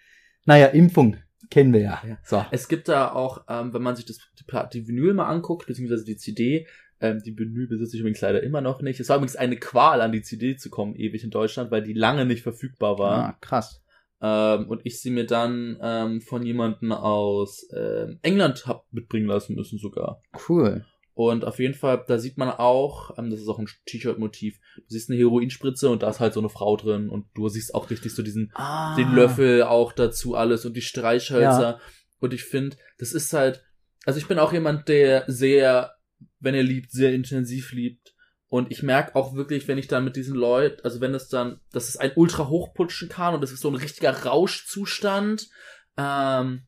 Naja, 0.45 0.67
Impfung 0.67 1.15
kennen 1.53 1.71
wir 1.71 1.81
ja. 1.81 2.01
Ja. 2.07 2.17
So. 2.23 2.43
Es 2.49 2.67
gibt 2.67 2.87
da 2.87 3.11
auch, 3.11 3.43
ähm, 3.47 3.75
wenn 3.75 3.83
man 3.83 3.95
sich 3.95 4.05
das, 4.05 4.17
die, 4.39 4.45
die 4.73 4.87
Vinyl 4.87 5.13
mal 5.13 5.27
anguckt, 5.27 5.67
beziehungsweise 5.67 6.03
die 6.03 6.17
CD, 6.17 6.65
ähm, 6.99 7.21
die 7.23 7.37
Vinyl 7.37 7.67
besitze 7.67 7.95
ich 7.95 7.99
übrigens 7.99 8.21
leider 8.21 8.41
immer 8.41 8.59
noch 8.59 8.81
nicht. 8.81 8.99
Es 8.99 9.09
war 9.09 9.17
übrigens 9.17 9.35
eine 9.35 9.57
Qual, 9.57 10.01
an 10.01 10.11
die 10.11 10.23
CD 10.23 10.55
zu 10.57 10.71
kommen, 10.71 10.95
ewig 10.95 11.23
in 11.23 11.29
Deutschland, 11.29 11.69
weil 11.69 11.83
die 11.83 11.93
lange 11.93 12.25
nicht 12.25 12.41
verfügbar 12.41 12.97
war. 12.97 13.17
Ah, 13.17 13.37
krass. 13.39 13.83
Ähm, 14.19 14.67
und 14.67 14.81
ich 14.83 14.99
sie 14.99 15.11
mir 15.11 15.27
dann 15.27 15.77
ähm, 15.79 16.21
von 16.21 16.43
jemandem 16.43 16.91
aus 16.91 17.67
ähm, 17.71 18.17
England 18.23 18.65
hab 18.65 18.91
mitbringen 18.91 19.27
lassen 19.27 19.53
müssen 19.53 19.77
sogar. 19.77 20.23
Cool. 20.49 20.85
Und 21.15 21.45
auf 21.45 21.59
jeden 21.59 21.75
Fall, 21.75 22.03
da 22.07 22.17
sieht 22.17 22.37
man 22.37 22.49
auch, 22.49 23.17
ähm, 23.17 23.29
das 23.29 23.39
ist 23.39 23.47
auch 23.47 23.59
ein 23.59 23.67
T-Shirt-Motiv, 23.85 24.57
du 24.77 24.83
siehst 24.87 25.09
eine 25.09 25.19
Heroinspritze 25.19 25.89
und 25.89 26.01
da 26.01 26.09
ist 26.09 26.19
halt 26.19 26.33
so 26.33 26.39
eine 26.39 26.49
Frau 26.49 26.75
drin 26.75 27.09
und 27.09 27.27
du 27.35 27.49
siehst 27.49 27.75
auch 27.75 27.89
richtig 27.91 28.15
so 28.15 28.23
diesen 28.23 28.51
Ah. 28.55 28.95
den 28.95 29.13
Löffel 29.13 29.63
auch 29.63 29.93
dazu 29.93 30.35
alles 30.35 30.65
und 30.65 30.75
die 30.75 30.81
Streichhölzer. 30.81 31.79
Und 32.19 32.33
ich 32.33 32.43
finde, 32.43 32.77
das 32.97 33.13
ist 33.13 33.31
halt, 33.33 33.63
also 34.05 34.17
ich 34.17 34.27
bin 34.27 34.39
auch 34.39 34.53
jemand, 34.53 34.87
der 34.87 35.25
sehr, 35.27 35.91
wenn 36.39 36.55
er 36.55 36.63
liebt, 36.63 36.91
sehr 36.91 37.13
intensiv 37.13 37.73
liebt. 37.73 38.13
Und 38.47 38.71
ich 38.71 38.83
merke 38.83 39.15
auch 39.15 39.33
wirklich, 39.35 39.67
wenn 39.67 39.77
ich 39.77 39.87
dann 39.87 40.03
mit 40.03 40.15
diesen 40.15 40.35
Leuten, 40.35 40.81
also 40.83 41.01
wenn 41.01 41.13
es 41.13 41.27
dann, 41.27 41.59
dass 41.71 41.89
es 41.89 41.97
ein 41.97 42.11
ultra 42.15 42.47
hochputschen 42.47 43.09
kann 43.09 43.33
und 43.33 43.43
es 43.43 43.51
ist 43.51 43.61
so 43.61 43.69
ein 43.69 43.75
richtiger 43.75 44.11
Rauschzustand, 44.25 45.49
ähm, 45.97 46.63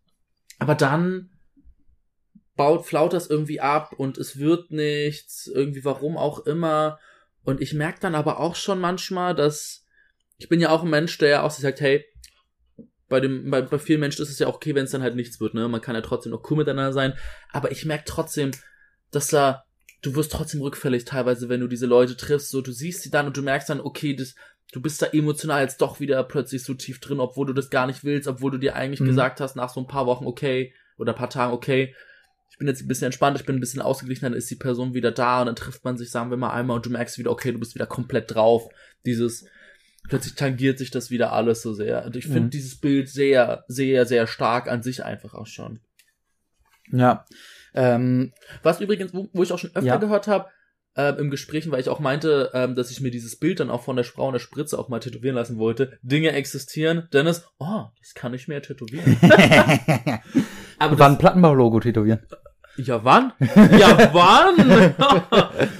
aber 0.59 0.75
dann 0.75 1.29
baut, 2.55 2.85
flaut 2.85 3.13
das 3.13 3.27
irgendwie 3.27 3.59
ab 3.59 3.93
und 3.97 4.17
es 4.17 4.39
wird 4.39 4.71
nichts, 4.71 5.47
irgendwie 5.47 5.83
warum 5.85 6.17
auch 6.17 6.45
immer. 6.45 6.99
Und 7.43 7.61
ich 7.61 7.73
merke 7.73 7.99
dann 7.99 8.15
aber 8.15 8.39
auch 8.39 8.55
schon 8.55 8.79
manchmal, 8.79 9.35
dass 9.35 9.85
ich 10.37 10.49
bin 10.49 10.59
ja 10.59 10.69
auch 10.69 10.83
ein 10.83 10.89
Mensch, 10.89 11.17
der 11.17 11.29
ja 11.29 11.41
auch 11.43 11.51
so 11.51 11.61
sagt, 11.61 11.81
hey, 11.81 12.05
bei 13.07 13.19
dem, 13.19 13.51
bei, 13.51 13.61
bei 13.61 13.77
vielen 13.77 13.99
Menschen 13.99 14.23
ist 14.23 14.29
es 14.29 14.39
ja 14.39 14.47
auch 14.47 14.55
okay, 14.55 14.73
wenn 14.75 14.85
es 14.85 14.91
dann 14.91 15.03
halt 15.03 15.15
nichts 15.15 15.39
wird, 15.39 15.53
ne? 15.53 15.67
Man 15.67 15.81
kann 15.81 15.95
ja 15.95 16.01
trotzdem 16.01 16.31
noch 16.31 16.49
cool 16.49 16.57
miteinander 16.57 16.93
sein. 16.93 17.13
Aber 17.51 17.71
ich 17.71 17.85
merke 17.85 18.05
trotzdem, 18.05 18.51
dass 19.11 19.27
da, 19.27 19.65
du 20.01 20.15
wirst 20.15 20.31
trotzdem 20.31 20.61
rückfällig 20.61 21.05
teilweise, 21.05 21.47
wenn 21.47 21.61
du 21.61 21.67
diese 21.67 21.85
Leute 21.85 22.17
triffst. 22.17 22.49
So, 22.49 22.61
du 22.61 22.71
siehst 22.71 23.03
sie 23.03 23.11
dann 23.11 23.27
und 23.27 23.37
du 23.37 23.43
merkst 23.43 23.69
dann, 23.69 23.79
okay, 23.79 24.15
das, 24.15 24.35
du 24.71 24.81
bist 24.81 25.01
da 25.01 25.05
emotional 25.07 25.61
jetzt 25.61 25.81
doch 25.81 25.99
wieder 25.99 26.23
plötzlich 26.23 26.63
so 26.63 26.73
tief 26.73 26.99
drin, 26.99 27.19
obwohl 27.19 27.45
du 27.45 27.53
das 27.53 27.69
gar 27.69 27.85
nicht 27.85 28.03
willst, 28.03 28.27
obwohl 28.27 28.51
du 28.51 28.57
dir 28.57 28.75
eigentlich 28.75 29.01
Mhm. 29.01 29.05
gesagt 29.05 29.39
hast, 29.39 29.55
nach 29.55 29.69
so 29.69 29.79
ein 29.79 29.87
paar 29.87 30.07
Wochen, 30.07 30.25
okay, 30.25 30.73
oder 30.97 31.13
ein 31.13 31.17
paar 31.17 31.29
Tagen, 31.29 31.53
okay, 31.53 31.95
ich 32.55 32.59
bin 32.59 32.67
jetzt 32.69 32.81
ein 32.81 32.87
bisschen 32.87 33.07
entspannt, 33.07 33.37
ich 33.37 33.45
bin 33.45 33.57
ein 33.57 33.59
bisschen 33.59 33.81
ausgeglichen, 33.81 34.23
dann 34.23 34.33
ist 34.33 34.49
die 34.49 34.55
Person 34.55 34.93
wieder 34.93 35.11
da 35.11 35.41
und 35.41 35.47
dann 35.47 35.57
trifft 35.57 35.83
man 35.83 35.97
sich, 35.97 36.09
sagen 36.09 36.29
wir 36.29 36.37
mal 36.37 36.53
einmal 36.53 36.77
und 36.77 36.85
du 36.85 36.89
merkst 36.89 37.17
wieder, 37.17 37.29
okay, 37.31 37.51
du 37.51 37.59
bist 37.59 37.75
wieder 37.75 37.85
komplett 37.85 38.33
drauf. 38.33 38.69
Dieses, 39.05 39.45
plötzlich 40.07 40.35
tangiert 40.35 40.77
sich 40.77 40.89
das 40.89 41.09
wieder 41.11 41.33
alles 41.33 41.61
so 41.61 41.73
sehr. 41.73 42.05
Und 42.05 42.15
ich 42.15 42.23
finde 42.27 42.43
Mhm. 42.43 42.49
dieses 42.51 42.79
Bild 42.79 43.09
sehr, 43.09 43.65
sehr, 43.67 44.05
sehr 44.05 44.25
stark 44.25 44.71
an 44.71 44.83
sich 44.83 45.03
einfach 45.03 45.33
auch 45.33 45.47
schon. 45.47 45.81
Ja. 46.91 47.25
Ähm, 47.73 48.31
Was 48.63 48.79
übrigens, 48.79 49.13
wo, 49.13 49.27
wo 49.33 49.43
ich 49.43 49.51
auch 49.51 49.59
schon 49.59 49.71
öfter 49.75 49.83
Ja. 49.85 49.97
gehört 49.97 50.27
habe, 50.29 50.47
ähm, 50.95 51.17
im 51.17 51.29
Gesprächen, 51.29 51.73
weil 51.73 51.81
ich 51.81 51.89
auch 51.89 51.99
meinte, 51.99 52.51
ähm, 52.53 52.73
dass 52.75 52.89
ich 52.89 53.01
mir 53.01 53.11
dieses 53.11 53.37
Bild 53.37 53.59
dann 53.59 53.69
auch 53.69 53.83
von 53.83 53.97
der 53.97 54.05
Frau 54.05 54.27
in 54.27 54.31
der 54.33 54.39
Spritze 54.39 54.79
auch 54.79 54.87
mal 54.87 55.01
tätowieren 55.01 55.35
lassen 55.35 55.57
wollte. 55.57 55.97
Dinge 56.03 56.31
existieren. 56.31 57.09
Dennis, 57.11 57.43
oh, 57.59 57.87
das 57.99 58.13
kann 58.13 58.33
ich 58.33 58.47
mir 58.47 58.61
tätowieren. 58.61 59.17
Aber 60.79 60.91
und 60.93 60.99
dann 61.01 61.17
Plattenbau-Logo 61.17 61.81
tätowieren. 61.81 62.19
Ja, 62.77 63.03
wann? 63.03 63.33
Ja, 63.39 64.13
wann? 64.13 64.93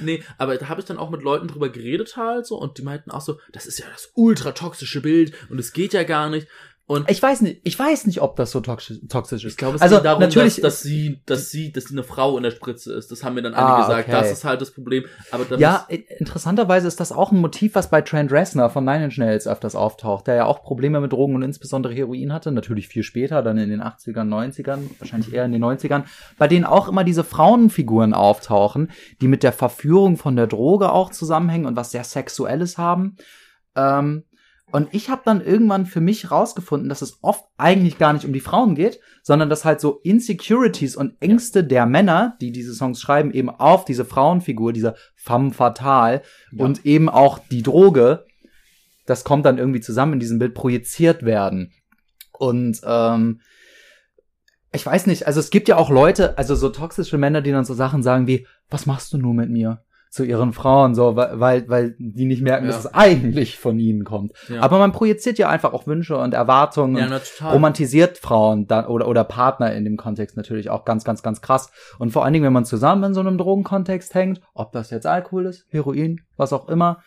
nee, 0.00 0.22
aber 0.38 0.56
da 0.56 0.68
habe 0.68 0.80
ich 0.80 0.86
dann 0.86 0.98
auch 0.98 1.10
mit 1.10 1.22
Leuten 1.22 1.48
drüber 1.48 1.68
geredet 1.68 2.16
halt 2.16 2.46
so 2.46 2.56
und 2.58 2.78
die 2.78 2.82
meinten 2.82 3.10
auch 3.10 3.20
so, 3.20 3.38
das 3.52 3.66
ist 3.66 3.78
ja 3.78 3.86
das 3.92 4.10
ultra 4.14 4.52
toxische 4.52 5.00
Bild 5.00 5.34
und 5.50 5.58
es 5.58 5.72
geht 5.72 5.92
ja 5.92 6.04
gar 6.04 6.30
nicht. 6.30 6.48
Und 6.88 7.10
Ich 7.10 7.20
weiß 7.20 7.40
nicht, 7.40 7.62
ich 7.64 7.76
weiß 7.76 8.06
nicht, 8.06 8.22
ob 8.22 8.36
das 8.36 8.52
so 8.52 8.60
toxisch, 8.60 8.98
toxisch 9.08 9.44
ist. 9.44 9.52
Ich 9.54 9.56
glaube, 9.56 9.74
es 9.74 9.82
also 9.82 9.96
geht 9.96 10.04
darum, 10.04 10.20
natürlich, 10.20 10.54
dass, 10.54 10.62
dass 10.62 10.82
sie, 10.82 11.20
dass 11.26 11.50
sie, 11.50 11.72
dass 11.72 11.86
sie 11.86 11.94
eine 11.94 12.04
Frau 12.04 12.36
in 12.36 12.44
der 12.44 12.52
Spritze 12.52 12.92
ist. 12.94 13.10
Das 13.10 13.24
haben 13.24 13.34
mir 13.34 13.42
dann 13.42 13.54
Ah, 13.54 13.74
einige 13.74 13.88
gesagt. 13.88 14.08
okay. 14.08 14.12
Das 14.20 14.30
ist 14.30 14.44
halt 14.44 14.60
das 14.60 14.70
Problem. 14.70 15.04
Aber 15.32 15.44
da 15.46 15.56
ja, 15.56 15.84
interessanterweise 16.18 16.86
ist 16.86 17.00
das 17.00 17.10
auch 17.10 17.32
ein 17.32 17.40
Motiv, 17.40 17.74
was 17.74 17.90
bei 17.90 18.02
Trent 18.02 18.30
Reznor 18.30 18.70
von 18.70 18.84
Nine 18.84 19.06
Inch 19.06 19.18
Nails 19.18 19.48
öfters 19.48 19.74
auftaucht, 19.74 20.28
der 20.28 20.36
ja 20.36 20.44
auch 20.44 20.62
Probleme 20.62 21.00
mit 21.00 21.12
Drogen 21.12 21.34
und 21.34 21.42
insbesondere 21.42 21.92
Heroin 21.92 22.32
hatte, 22.32 22.52
natürlich 22.52 22.86
viel 22.86 23.02
später, 23.02 23.42
dann 23.42 23.58
in 23.58 23.68
den 23.68 23.82
80ern, 23.82 24.28
90ern, 24.28 24.78
wahrscheinlich 25.00 25.32
eher 25.34 25.44
in 25.44 25.50
den 25.50 25.64
90ern, 25.64 26.04
bei 26.38 26.46
denen 26.46 26.64
auch 26.64 26.86
immer 26.86 27.02
diese 27.02 27.24
Frauenfiguren 27.24 28.14
auftauchen, 28.14 28.92
die 29.20 29.26
mit 29.26 29.42
der 29.42 29.52
Verführung 29.52 30.16
von 30.16 30.36
der 30.36 30.46
Droge 30.46 30.92
auch 30.92 31.10
zusammenhängen 31.10 31.66
und 31.66 31.74
was 31.74 31.90
sehr 31.90 32.04
Sexuelles 32.04 32.78
haben. 32.78 33.16
Ähm, 33.74 34.22
und 34.76 34.88
ich 34.92 35.08
habe 35.08 35.22
dann 35.24 35.40
irgendwann 35.40 35.86
für 35.86 36.02
mich 36.02 36.30
rausgefunden, 36.30 36.90
dass 36.90 37.00
es 37.00 37.16
oft 37.22 37.46
eigentlich 37.56 37.96
gar 37.96 38.12
nicht 38.12 38.26
um 38.26 38.34
die 38.34 38.40
Frauen 38.40 38.74
geht, 38.74 39.00
sondern 39.22 39.48
dass 39.48 39.64
halt 39.64 39.80
so 39.80 40.00
Insecurities 40.02 40.96
und 40.96 41.14
Ängste 41.18 41.64
der 41.64 41.86
Männer, 41.86 42.36
die 42.42 42.52
diese 42.52 42.74
Songs 42.74 43.00
schreiben, 43.00 43.32
eben 43.32 43.48
auf 43.48 43.86
diese 43.86 44.04
Frauenfigur, 44.04 44.74
diese 44.74 44.94
femme 45.14 45.52
fatale 45.52 46.20
Ja. 46.52 46.66
und 46.66 46.84
eben 46.84 47.08
auch 47.08 47.38
die 47.38 47.62
Droge, 47.62 48.26
das 49.06 49.24
kommt 49.24 49.46
dann 49.46 49.56
irgendwie 49.56 49.80
zusammen 49.80 50.12
in 50.12 50.20
diesem 50.20 50.38
Bild 50.38 50.52
projiziert 50.52 51.22
werden. 51.22 51.72
Und 52.32 52.82
ähm, 52.84 53.40
ich 54.74 54.84
weiß 54.84 55.06
nicht, 55.06 55.26
also 55.26 55.40
es 55.40 55.48
gibt 55.48 55.68
ja 55.68 55.78
auch 55.78 55.88
Leute, 55.88 56.36
also 56.36 56.54
so 56.54 56.68
toxische 56.68 57.16
Männer, 57.16 57.40
die 57.40 57.50
dann 57.50 57.64
so 57.64 57.72
Sachen 57.72 58.02
sagen 58.02 58.26
wie, 58.26 58.46
was 58.68 58.84
machst 58.84 59.10
du 59.14 59.16
nur 59.16 59.32
mit 59.32 59.48
mir? 59.48 59.85
Zu 60.16 60.24
ihren 60.24 60.54
Frauen, 60.54 60.94
so, 60.94 61.14
weil, 61.14 61.68
weil, 61.68 61.94
die 61.98 62.24
nicht 62.24 62.40
merken, 62.40 62.64
Ja. 62.64 62.72
dass 62.72 62.86
es 62.86 62.94
eigentlich 62.94 63.58
von 63.58 63.78
ihnen 63.78 64.04
kommt. 64.04 64.32
Ja. 64.48 64.62
Aber 64.62 64.78
man 64.78 64.92
projiziert 64.92 65.36
ja 65.36 65.50
einfach 65.50 65.74
auch 65.74 65.86
Wünsche 65.86 66.16
und 66.16 66.32
Erwartungen 66.32 66.96
ja, 66.96 67.14
und 67.14 67.52
romantisiert 67.52 68.16
Frauen 68.16 68.66
da, 68.66 68.88
oder, 68.88 69.08
oder 69.08 69.24
Partner 69.24 69.74
in 69.74 69.84
dem 69.84 69.98
Kontext 69.98 70.34
natürlich 70.38 70.70
auch 70.70 70.86
ganz, 70.86 71.04
ganz, 71.04 71.22
ganz 71.22 71.42
krass. 71.42 71.70
Und 71.98 72.12
vor 72.12 72.24
allen 72.24 72.32
Dingen, 72.32 72.46
wenn 72.46 72.54
man 72.54 72.64
zusammen 72.64 73.04
in 73.04 73.12
so 73.12 73.20
einem 73.20 73.36
Drogenkontext 73.36 74.14
hängt, 74.14 74.40
ob 74.54 74.72
das 74.72 74.88
jetzt 74.88 75.06
Alkohol 75.06 75.44
ist, 75.44 75.66
Heroin, 75.68 76.22
was 76.38 76.54
auch 76.54 76.66
immer, 76.70 77.02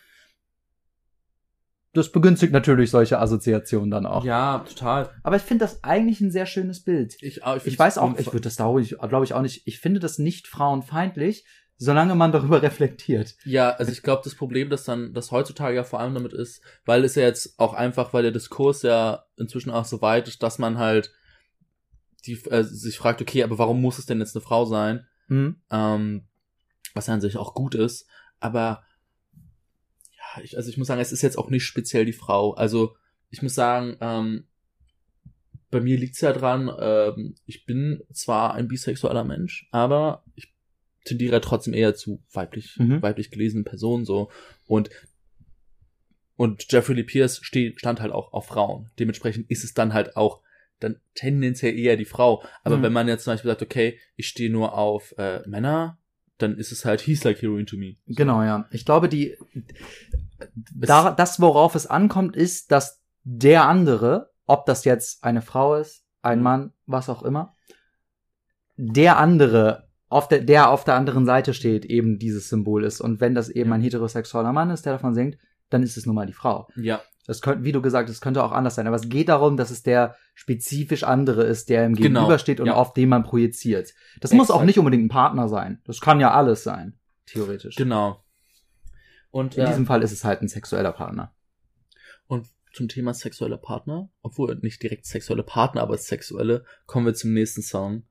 das 1.92 2.12
begünstigt 2.12 2.52
natürlich 2.52 2.92
solche 2.92 3.18
Assoziationen 3.18 3.90
dann 3.90 4.06
auch. 4.06 4.24
ja, 4.24 4.64
total. 4.68 5.10
Aber 5.24 5.34
ich 5.34 5.42
finde 5.42 5.64
das 5.64 5.82
eigentlich 5.82 6.20
ein 6.20 6.30
sehr 6.30 6.46
schönes 6.46 6.84
Bild. 6.84 7.16
Ich, 7.20 7.38
Ich 7.38 7.62
find's 7.62 7.78
weiß 7.80 7.98
auch, 7.98 8.16
ich 8.16 8.32
würde 8.32 8.42
das 8.48 8.60
ich, 8.80 8.96
glaube 8.96 9.24
ich 9.24 9.34
auch 9.34 9.42
nicht, 9.42 9.66
ich 9.66 9.80
finde 9.80 9.98
das 9.98 10.18
nicht 10.18 10.46
frauenfeindlich, 10.46 11.44
solange 11.80 12.14
man 12.14 12.30
darüber 12.30 12.60
reflektiert. 12.62 13.36
Ja, 13.44 13.70
also 13.70 13.90
ich 13.90 14.02
glaube, 14.02 14.20
das 14.22 14.34
Problem, 14.34 14.68
das 14.68 14.84
dann, 14.84 15.14
das 15.14 15.30
heutzutage 15.30 15.74
ja 15.76 15.82
vor 15.82 15.98
allem 15.98 16.12
damit 16.12 16.34
ist, 16.34 16.60
weil 16.84 17.04
es 17.04 17.14
ja 17.14 17.22
jetzt 17.22 17.58
auch 17.58 17.72
einfach, 17.72 18.12
weil 18.12 18.22
der 18.22 18.32
Diskurs 18.32 18.82
ja 18.82 19.24
inzwischen 19.38 19.70
auch 19.70 19.86
so 19.86 20.02
weit 20.02 20.28
ist, 20.28 20.42
dass 20.42 20.58
man 20.58 20.76
halt 20.76 21.10
die, 22.26 22.34
äh, 22.50 22.64
sich 22.64 22.98
fragt, 22.98 23.22
okay, 23.22 23.42
aber 23.42 23.58
warum 23.58 23.80
muss 23.80 23.98
es 23.98 24.04
denn 24.04 24.20
jetzt 24.20 24.36
eine 24.36 24.42
Frau 24.42 24.66
sein? 24.66 25.06
Hm? 25.28 25.60
ähm, 25.70 26.26
was 26.92 27.06
ja 27.06 27.14
an 27.14 27.20
sich 27.20 27.36
auch 27.36 27.54
gut 27.54 27.76
ist, 27.76 28.08
aber 28.40 28.82
ja, 30.12 30.42
ich, 30.42 30.56
also 30.56 30.68
ich 30.68 30.76
muss 30.76 30.88
sagen, 30.88 31.00
es 31.00 31.12
ist 31.12 31.22
jetzt 31.22 31.38
auch 31.38 31.50
nicht 31.50 31.64
speziell 31.64 32.04
die 32.04 32.12
Frau. 32.12 32.52
Also 32.54 32.96
ich 33.30 33.42
muss 33.42 33.54
sagen, 33.54 33.96
ähm, 34.00 34.48
bei 35.70 35.80
mir 35.80 35.96
liegt's 35.96 36.20
ja 36.20 36.32
dran, 36.32 36.68
ähm, 36.78 37.36
ich 37.46 37.64
bin 37.64 38.02
zwar 38.12 38.54
ein 38.54 38.66
bisexueller 38.66 39.22
Mensch, 39.22 39.68
aber 39.70 40.24
ich 40.34 40.52
tendiere 41.04 41.40
trotzdem 41.40 41.74
eher 41.74 41.94
zu 41.94 42.22
weiblich, 42.32 42.76
Mhm. 42.78 43.00
weiblich 43.02 43.30
gelesenen 43.30 43.64
Personen 43.64 44.04
so 44.04 44.30
und 44.66 44.90
und 46.36 46.72
Jeffrey 46.72 46.94
Lee 46.94 47.02
Pierce 47.04 47.40
steht, 47.42 47.78
stand 47.80 48.00
halt 48.00 48.12
auch 48.12 48.32
auf 48.32 48.46
Frauen. 48.46 48.90
Dementsprechend 48.98 49.50
ist 49.50 49.62
es 49.62 49.74
dann 49.74 49.92
halt 49.92 50.16
auch 50.16 50.40
dann 50.78 50.98
tendenziell 51.14 51.78
eher 51.78 51.98
die 51.98 52.06
Frau. 52.06 52.42
Aber 52.64 52.78
Mhm. 52.78 52.82
wenn 52.84 52.92
man 52.94 53.08
jetzt 53.08 53.24
zum 53.24 53.34
Beispiel 53.34 53.50
sagt, 53.50 53.60
okay, 53.60 53.98
ich 54.16 54.26
stehe 54.28 54.50
nur 54.50 54.72
auf 54.78 55.12
äh, 55.18 55.46
Männer, 55.46 55.98
dann 56.38 56.56
ist 56.56 56.72
es 56.72 56.86
halt 56.86 57.02
He's 57.02 57.22
Like 57.24 57.42
Heroin 57.42 57.66
to 57.66 57.76
Me. 57.76 57.96
Genau, 58.06 58.42
ja. 58.42 58.66
Ich 58.70 58.86
glaube, 58.86 59.10
die, 59.10 59.36
da, 60.74 61.10
das, 61.12 61.38
worauf 61.40 61.74
es 61.74 61.86
ankommt, 61.86 62.34
ist, 62.36 62.72
dass 62.72 63.02
der 63.24 63.66
andere, 63.68 64.30
ob 64.46 64.64
das 64.64 64.86
jetzt 64.86 65.22
eine 65.22 65.42
Frau 65.42 65.74
ist, 65.76 66.06
ein 66.22 66.38
Mhm. 66.38 66.44
Mann, 66.44 66.72
was 66.86 67.10
auch 67.10 67.22
immer, 67.22 67.54
der 68.76 69.18
andere, 69.18 69.89
auf 70.10 70.28
der, 70.28 70.40
der 70.40 70.70
auf 70.70 70.84
der 70.84 70.94
anderen 70.96 71.24
Seite 71.24 71.54
steht, 71.54 71.86
eben 71.86 72.18
dieses 72.18 72.48
Symbol 72.50 72.84
ist. 72.84 73.00
Und 73.00 73.20
wenn 73.20 73.34
das 73.34 73.48
eben 73.48 73.72
ein 73.72 73.80
heterosexueller 73.80 74.52
Mann 74.52 74.68
ist, 74.70 74.84
der 74.84 74.92
davon 74.94 75.14
singt, 75.14 75.38
dann 75.70 75.82
ist 75.82 75.96
es 75.96 76.04
nun 76.04 76.14
mal 76.16 76.26
die 76.26 76.32
Frau. 76.32 76.68
Ja, 76.76 77.00
Das 77.26 77.40
könnte, 77.40 77.62
wie 77.64 77.70
du 77.72 77.80
gesagt 77.80 78.08
hast, 78.08 78.16
es 78.16 78.20
könnte 78.20 78.42
auch 78.42 78.50
anders 78.52 78.74
sein. 78.74 78.86
Aber 78.88 78.96
es 78.96 79.08
geht 79.08 79.28
darum, 79.28 79.56
dass 79.56 79.70
es 79.70 79.82
der 79.84 80.16
spezifisch 80.34 81.04
andere 81.04 81.44
ist, 81.44 81.68
der 81.70 81.86
ihm 81.86 81.94
Genau, 81.94 82.02
gegenübersteht 82.22 82.58
und 82.60 82.66
ja. 82.66 82.74
auf 82.74 82.92
den 82.92 83.08
man 83.08 83.22
projiziert. 83.22 83.94
Das 84.20 84.32
muss 84.32 84.50
auch 84.50 84.56
Exakt. 84.56 84.66
nicht 84.66 84.78
unbedingt 84.80 85.04
ein 85.04 85.08
Partner 85.08 85.48
sein. 85.48 85.80
Das 85.84 86.00
kann 86.00 86.18
ja 86.20 86.32
alles 86.32 86.64
sein, 86.64 86.98
theoretisch. 87.26 87.76
genau. 87.76 88.24
Und 89.30 89.56
In 89.56 89.62
äh, 89.62 89.66
diesem 89.68 89.86
Fall 89.86 90.02
ist 90.02 90.10
es 90.12 90.24
halt 90.24 90.42
ein 90.42 90.48
sexueller 90.48 90.90
Partner. 90.92 91.32
Und 92.26 92.48
zum 92.72 92.88
Thema 92.88 93.14
sexueller 93.14 93.58
Partner, 93.58 94.10
obwohl 94.22 94.56
nicht 94.62 94.82
direkt 94.82 95.06
sexuelle 95.06 95.44
Partner, 95.44 95.82
aber 95.82 95.96
sexuelle, 95.98 96.64
kommen 96.86 97.06
wir 97.06 97.14
zum 97.14 97.32
nächsten 97.32 97.62
Song. 97.62 98.02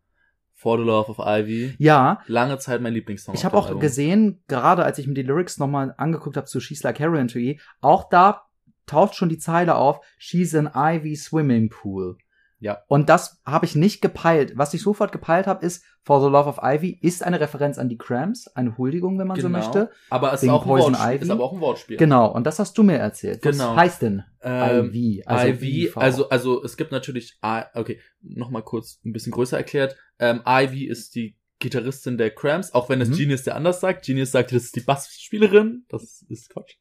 For 0.62 0.78
the 0.78 0.84
Love 0.84 1.10
of 1.10 1.20
Ivy. 1.20 1.74
Ja, 1.78 2.20
Lange 2.28 2.58
Zeit 2.60 2.82
mein 2.82 2.94
Lieblingssong. 2.94 3.34
ich 3.34 3.46
habe 3.46 3.56
auch 3.58 3.68
Album. 3.68 3.80
gesehen, 3.80 4.44
gerade 4.50 4.84
als 4.84 4.98
ich 5.00 5.08
mir 5.08 5.14
die 5.14 5.24
Lyrics 5.24 5.58
nochmal 5.58 5.94
angeguckt 5.98 6.36
habe 6.36 6.48
zu 6.48 6.60
She's 6.60 6.84
Like 6.84 7.00
Heroin 7.00 7.30
to 7.30 7.40
E, 7.40 7.60
auch 7.80 8.10
da 8.10 8.44
taucht 8.86 9.16
schon 9.16 9.30
die 9.30 9.38
Zeile 9.38 9.76
auf, 9.76 10.02
She's 10.18 10.54
an 10.54 10.70
Ivy 10.76 11.16
Swimming 11.16 11.70
Pool. 11.70 12.18
Ja. 12.62 12.84
Und 12.88 13.08
das 13.10 13.42
habe 13.46 13.66
ich 13.66 13.76
nicht 13.76 14.02
gepeilt. 14.02 14.54
Was 14.56 14.74
ich 14.74 14.82
sofort 14.82 15.12
gepeilt 15.12 15.48
habe, 15.48 15.66
ist 15.66 15.84
For 16.04 16.20
the 16.22 16.28
Love 16.28 16.50
of 16.50 16.60
Ivy 16.62 16.98
ist 17.02 17.24
eine 17.24 17.40
Referenz 17.40 17.78
an 17.78 17.88
die 17.88 17.98
Cramps, 17.98 18.48
eine 18.48 18.78
Huldigung, 18.78 19.18
wenn 19.20 19.28
man 19.28 19.40
so 19.40 19.48
Genau. 19.48 19.60
möchte. 19.60 19.92
Aber 20.10 20.34
es 20.34 20.44
ist 20.44 20.50
auch, 20.50 20.64
ein 20.64 20.68
Poison 20.68 20.96
Ivy. 20.96 21.24
ist 21.24 21.30
aber 21.30 21.44
auch 21.44 21.54
ein 21.54 21.62
Wortspiel. 21.62 21.98
Genau, 21.98 22.32
und 22.34 22.46
das 22.46 22.60
hast 22.60 22.78
du 22.78 22.84
mir 22.84 22.98
erzählt. 22.98 23.44
Was 23.46 23.58
Genau. 23.58 23.76
heißt 23.76 24.02
denn 24.02 24.24
Ähm, 24.42 24.88
Ivy? 24.90 25.24
Ivy, 25.28 25.84
IV. 25.86 25.98
also, 25.98 26.30
also 26.30 26.64
es 26.64 26.76
gibt 26.78 26.92
natürlich, 26.92 27.38
I- 27.46 27.64
okay, 27.76 28.00
nochmal 28.22 28.64
kurz 28.64 29.00
ein 29.06 29.14
bisschen 29.14 29.32
größer 29.32 29.58
erklärt. 29.58 29.96
Ähm, 30.20 30.42
Ivy 30.46 30.86
ist 30.86 31.16
die 31.16 31.38
Gitarristin 31.60 32.18
der 32.18 32.32
Cramps, 32.32 32.74
auch 32.74 32.88
wenn 32.90 33.02
es 33.02 33.10
Mhm. 33.10 33.16
Genius 33.18 33.44
der 33.44 33.56
anders 33.56 33.80
sagt. 33.82 34.06
Genius 34.06 34.32
sagt, 34.32 34.52
das 34.54 34.64
ist 34.64 34.76
die 34.76 34.82
Bassspielerin. 34.82 35.86
Das 35.90 36.26
ist 36.30 36.50
Quatsch. 36.50 36.76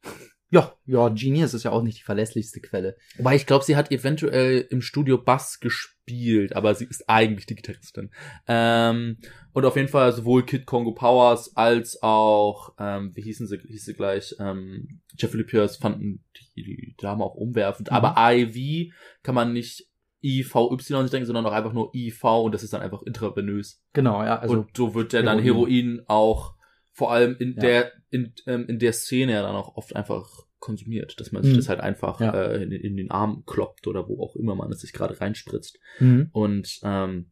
Ja, 0.50 0.72
ja, 0.86 1.08
Genius 1.10 1.52
ist 1.52 1.64
ja 1.64 1.72
auch 1.72 1.82
nicht 1.82 1.98
die 1.98 2.04
verlässlichste 2.04 2.60
Quelle. 2.60 2.96
Wobei 3.18 3.36
ich 3.36 3.46
glaube, 3.46 3.64
sie 3.64 3.76
hat 3.76 3.92
eventuell 3.92 4.66
im 4.70 4.80
Studio 4.80 5.18
Bass 5.18 5.60
gespielt, 5.60 6.56
aber 6.56 6.74
sie 6.74 6.86
ist 6.86 7.08
eigentlich 7.08 7.44
die 7.44 7.54
Gitarristin. 7.54 8.10
Ähm, 8.46 9.18
und 9.52 9.64
auf 9.66 9.76
jeden 9.76 9.88
Fall 9.88 10.12
sowohl 10.12 10.46
Kid 10.46 10.64
Congo 10.64 10.92
Powers 10.92 11.54
als 11.54 12.02
auch, 12.02 12.74
ähm, 12.78 13.12
wie 13.14 13.22
hießen 13.22 13.46
sie, 13.46 13.58
hieß 13.58 13.84
sie 13.84 13.94
gleich, 13.94 14.34
ähm, 14.40 15.00
Jeffrey 15.18 15.44
Pierce 15.44 15.76
fanden 15.76 16.24
die, 16.56 16.62
die 16.62 16.94
Dame 16.96 17.24
auch 17.24 17.34
umwerfend. 17.34 17.90
Mhm. 17.90 17.96
Aber 17.96 18.14
IV 18.16 18.94
kann 19.22 19.34
man 19.34 19.52
nicht 19.52 19.88
IVY 20.22 20.76
sich 20.78 21.10
denken, 21.10 21.26
sondern 21.26 21.46
auch 21.46 21.52
einfach 21.52 21.72
nur 21.72 21.94
IV 21.94 22.24
und 22.24 22.52
das 22.52 22.62
ist 22.62 22.72
dann 22.72 22.80
einfach 22.80 23.02
intravenös. 23.02 23.82
Genau, 23.92 24.22
ja, 24.24 24.38
also 24.38 24.54
und 24.54 24.76
so 24.76 24.94
wird 24.94 25.12
ja 25.12 25.22
dann 25.22 25.38
Heroin. 25.38 25.70
Heroin 25.70 26.02
auch 26.06 26.57
vor 26.98 27.12
allem 27.12 27.36
in 27.38 27.54
Ja. 27.54 27.60
der 27.60 27.92
in, 28.10 28.32
ähm, 28.46 28.66
in 28.66 28.78
der 28.80 28.92
Szene 28.92 29.32
ja 29.32 29.42
dann 29.42 29.54
auch 29.54 29.76
oft 29.76 29.94
einfach 29.94 30.28
konsumiert, 30.58 31.20
dass 31.20 31.30
man 31.30 31.44
sich 31.44 31.52
Mhm. 31.52 31.56
das 31.58 31.68
halt 31.68 31.80
einfach 31.80 32.20
Ja. 32.20 32.32
äh, 32.34 32.62
in, 32.62 32.72
in 32.72 32.96
den 32.96 33.10
Arm 33.12 33.44
kloppt 33.46 33.86
oder 33.86 34.08
wo 34.08 34.20
auch 34.22 34.34
immer 34.34 34.56
man 34.56 34.72
es 34.72 34.80
sich 34.80 34.92
gerade 34.92 35.20
reinspritzt. 35.20 35.78
mhm. 36.00 36.28
Und 36.32 36.80
ähm, 36.82 37.30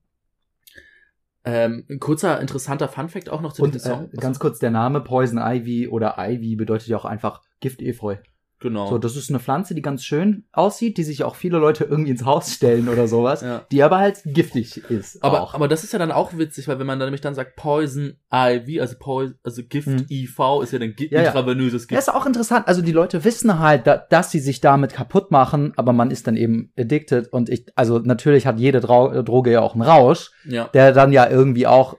ähm, 1.44 1.84
ein 1.88 1.98
kurzer 2.00 2.40
interessanter 2.40 2.88
Funfact 2.88 3.28
auch 3.28 3.40
noch 3.40 3.52
zu 3.52 3.62
und 3.62 3.74
diesem 3.74 3.90
Song. 3.92 4.10
äh, 4.12 4.16
ganz 4.16 4.38
kurz 4.38 4.58
der 4.58 4.70
Name 4.70 5.00
Poison 5.00 5.38
Ivy 5.38 5.88
oder 5.88 6.14
Ivy 6.18 6.56
bedeutet 6.56 6.88
ja 6.88 6.96
auch 6.96 7.04
einfach 7.04 7.42
Giftefeu. 7.60 8.16
Genau. 8.61 8.88
So, 8.88 8.98
das 8.98 9.16
ist 9.16 9.28
eine 9.30 9.38
Pflanze, 9.38 9.74
die 9.74 9.82
ganz 9.82 10.04
schön 10.04 10.44
aussieht, 10.52 10.96
die 10.98 11.04
sich 11.04 11.24
auch 11.24 11.34
viele 11.36 11.59
Leute 11.59 11.84
irgendwie 11.84 12.11
ins 12.11 12.24
Haus 12.24 12.52
stellen 12.52 12.88
oder 12.88 13.07
sowas, 13.09 13.42
ja. 13.42 13.64
die 13.70 13.82
aber 13.82 13.98
halt 13.98 14.22
giftig 14.24 14.78
ist. 14.90 15.22
Aber, 15.22 15.42
auch. 15.42 15.54
aber 15.54 15.68
das 15.68 15.84
ist 15.84 15.92
ja 15.92 15.98
dann 15.98 16.11
auch 16.12 16.36
witzig, 16.36 16.66
weil 16.68 16.78
wenn 16.78 16.86
man 16.86 16.98
dann 16.98 17.09
nämlich 17.09 17.20
dann 17.20 17.34
sagt 17.34 17.57
Poison 17.57 18.14
Ivy, 18.32 18.80
also 18.80 18.96
Poison, 18.98 19.34
also 19.42 19.62
Gift 19.62 19.88
Mhm. 19.88 20.07
IV 20.11 20.38
ist 20.62 20.72
ja 20.72 20.78
dann 20.78 20.94
Ja, 20.98 21.22
intravenöses 21.22 21.82
Ja, 21.84 21.86
Gift. 21.88 21.98
ist 22.00 22.09
auch 22.14 22.26
interessant. 22.26 22.66
Also 22.68 22.82
die 22.82 22.92
Leute 22.92 23.24
wissen 23.24 23.59
halt, 23.59 23.86
da, 23.86 23.96
dass 23.96 24.30
sie 24.30 24.40
sich 24.40 24.61
damit 24.61 24.92
kaputt 24.94 25.30
machen, 25.30 25.72
aber 25.76 25.92
man 25.92 26.11
ist 26.11 26.26
dann 26.26 26.36
eben 26.36 26.72
addicted. 26.78 27.32
Und 27.32 27.48
ich, 27.48 27.66
also 27.76 27.98
natürlich 27.98 28.46
hat 28.46 28.59
jede 28.59 28.80
Drau 28.80 29.22
Droge 29.22 29.52
ja 29.52 29.61
auch 29.61 29.74
einen 29.74 29.82
Rausch, 29.82 30.30
Ja. 30.44 30.68
der 30.74 30.92
dann 30.92 31.12
ja 31.12 31.28
irgendwie 31.28 31.66
auch 31.66 31.96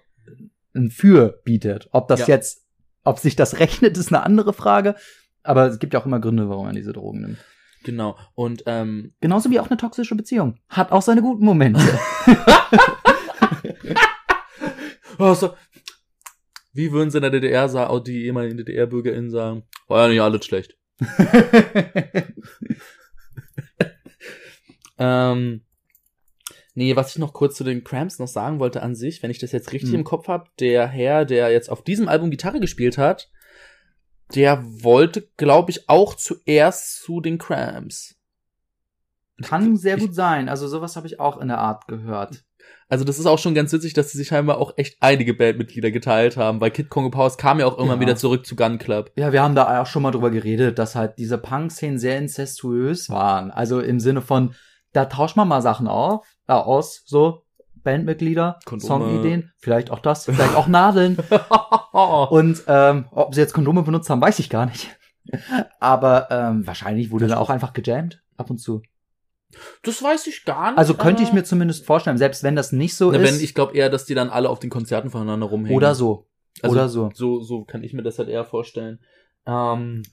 ein 0.75 0.91
Für 0.91 1.39
bietet. 1.43 1.87
Ob 1.91 2.07
das 2.07 2.27
jetzt, 2.27 2.63
ob 3.03 3.19
sich 3.19 3.35
das 3.35 3.59
rechnet, 3.59 3.97
ist 3.97 4.09
eine 4.13 4.23
andere 4.23 4.53
Frage. 4.53 4.95
Aber 5.47 5.67
es 5.67 5.79
gibt 5.79 5.93
ja 5.93 6.01
auch 6.01 6.05
immer 6.05 6.19
Gründe, 6.19 6.49
warum 6.49 6.65
man 6.65 6.75
diese 6.75 6.93
Drogen 6.93 7.21
nimmt. 7.21 7.37
Genau. 7.83 8.17
Und 8.35 8.63
ähm, 8.65 9.13
Genauso 9.21 9.49
wie 9.49 9.59
auch 9.59 9.69
eine 9.69 9.77
toxische 9.77 10.15
Beziehung. 10.15 10.55
Hat 10.69 10.91
auch 10.91 11.01
seine 11.01 11.21
guten 11.21 11.45
Momente. 11.45 11.81
Oh, 15.19 15.33
so. 15.33 15.55
Wie 16.73 16.91
würden 16.91 17.09
sie 17.09 17.17
in 17.17 17.23
der 17.23 17.31
DDR 17.31 17.67
sagen, 17.69 17.89
auch 17.89 18.01
die 18.01 18.25
ehemaligen 18.25 18.57
DDR-BürgerInnen 18.57 19.31
sagen, 19.31 19.63
war 19.87 20.03
ja 20.03 20.09
nicht 20.09 20.21
alles 20.21 20.45
schlecht. 20.45 20.77
Ähm, 24.99 25.61
nee, 26.73 26.95
was 26.95 27.11
ich 27.11 27.19
noch 27.19 27.33
kurz 27.33 27.55
zu 27.55 27.63
den 27.63 27.83
Cramps 27.83 28.19
noch 28.19 28.27
sagen 28.27 28.59
wollte 28.59 28.81
an 28.81 28.95
sich, 28.95 29.21
wenn 29.21 29.29
ich 29.29 29.37
das 29.37 29.51
jetzt 29.51 29.71
richtig 29.71 29.91
Hm. 29.91 29.99
im 29.99 30.03
Kopf 30.03 30.27
habe, 30.27 30.49
der 30.59 30.87
Herr, 30.87 31.25
der 31.25 31.51
jetzt 31.51 31.69
auf 31.69 31.83
diesem 31.83 32.07
Album 32.07 32.31
Gitarre 32.31 32.59
gespielt 32.59 32.97
hat, 32.97 33.29
der 34.35 34.63
wollte, 34.83 35.29
glaube 35.37 35.71
ich, 35.71 35.87
auch 35.89 36.15
zuerst 36.15 37.01
zu 37.03 37.21
den 37.21 37.37
Cramps. 37.37 38.15
Kann 39.41 39.77
sehr 39.77 39.97
gut 39.97 40.15
sein. 40.15 40.49
Also 40.49 40.67
sowas 40.67 40.95
habe 40.95 41.07
ich 41.07 41.19
auch 41.19 41.37
in 41.37 41.47
der 41.47 41.59
Art 41.59 41.87
gehört. 41.87 42.43
Also 42.89 43.03
das 43.05 43.19
ist 43.19 43.25
auch 43.25 43.37
schon 43.37 43.53
ganz 43.53 43.71
witzig, 43.73 43.93
dass 43.93 44.11
sie 44.11 44.17
sich 44.17 44.29
scheinbar 44.29 44.57
auch 44.57 44.73
echt 44.77 44.97
einige 45.01 45.33
Bandmitglieder 45.33 45.91
geteilt 45.91 46.37
haben, 46.37 46.59
weil 46.61 46.71
Kid 46.71 46.89
Congo 46.89 47.09
Powers 47.11 47.37
kam 47.37 47.59
ja 47.59 47.65
auch 47.65 47.77
irgendwann 47.77 47.99
Ja. 47.99 48.07
wieder 48.07 48.15
zurück 48.15 48.45
zu 48.45 48.55
Gun 48.55 48.77
Club. 48.77 49.11
Ja, 49.15 49.31
wir 49.31 49.43
haben 49.43 49.55
da 49.55 49.81
auch 49.81 49.85
schon 49.85 50.01
mal 50.03 50.11
drüber 50.11 50.31
geredet, 50.31 50.79
dass 50.79 50.95
halt 50.95 51.17
diese 51.17 51.37
Punk-Szenen 51.37 51.99
sehr 51.99 52.17
incestuös 52.17 53.09
waren. 53.09 53.51
Also 53.51 53.79
im 53.81 53.99
Sinne 53.99 54.21
von, 54.21 54.55
da 54.93 55.05
tauscht 55.05 55.35
man 55.35 55.47
mal 55.47 55.61
Sachen 55.61 55.87
auf, 55.87 56.25
äh, 56.47 56.53
aus, 56.53 57.03
so 57.05 57.43
Bandmitglieder, 57.87 58.59
Kondome. 58.65 58.87
Songideen, 58.87 59.51
vielleicht 59.57 59.91
auch 59.91 59.99
das, 59.99 60.25
vielleicht 60.25 60.55
auch 60.55 60.67
Nadeln. 60.67 61.17
Und 61.93 62.61
ähm, 62.67 63.05
ob 63.11 63.33
sie 63.33 63.39
jetzt 63.39 63.53
Kondome 63.53 63.83
benutzt 63.83 64.09
haben, 64.09 64.21
weiß 64.21 64.39
ich 64.39 64.49
gar 64.49 64.65
nicht. 64.65 64.89
Aber 65.79 66.27
ähm, 66.29 66.67
wahrscheinlich 66.67 67.11
wurde 67.11 67.27
da 67.27 67.37
auch 67.37 67.49
einfach 67.49 67.71
gejammt, 67.71 68.21
ab 68.35 68.49
und 68.49 68.57
zu. 68.57 68.81
das 69.83 70.03
weiß 70.03 70.27
ich 70.27 70.43
gar 70.43 70.71
nicht. 70.71 70.77
Also 70.77 70.95
könnte 70.95 71.23
ich 71.23 71.31
mir 71.31 71.45
zumindest 71.45 71.85
vorstellen, 71.85 72.17
selbst 72.17 72.43
wenn 72.43 72.57
das 72.57 72.73
nicht 72.73 72.95
so 72.97 73.11
Na, 73.11 73.19
ist. 73.19 73.33
wenn 73.33 73.41
ich 73.41 73.55
glaube 73.55 73.73
eher, 73.73 73.89
dass 73.89 74.03
die 74.03 74.15
dann 74.15 74.29
alle 74.29 74.49
auf 74.49 74.59
den 74.59 74.69
Konzerten 74.69 75.09
voneinander 75.09 75.47
rumhängen. 75.47 75.77
oder 75.77 75.95
so. 75.95 76.27
Also, 76.61 76.75
oder 76.75 76.89
so. 76.89 77.09
So, 77.13 77.39
so 77.39 77.63
kann 77.63 77.83
ich 77.83 77.93
mir 77.93 78.03
das 78.03 78.19
halt 78.19 78.27
eher 78.27 78.43
vorstellen. 78.43 78.99
Ähm, 79.45 80.03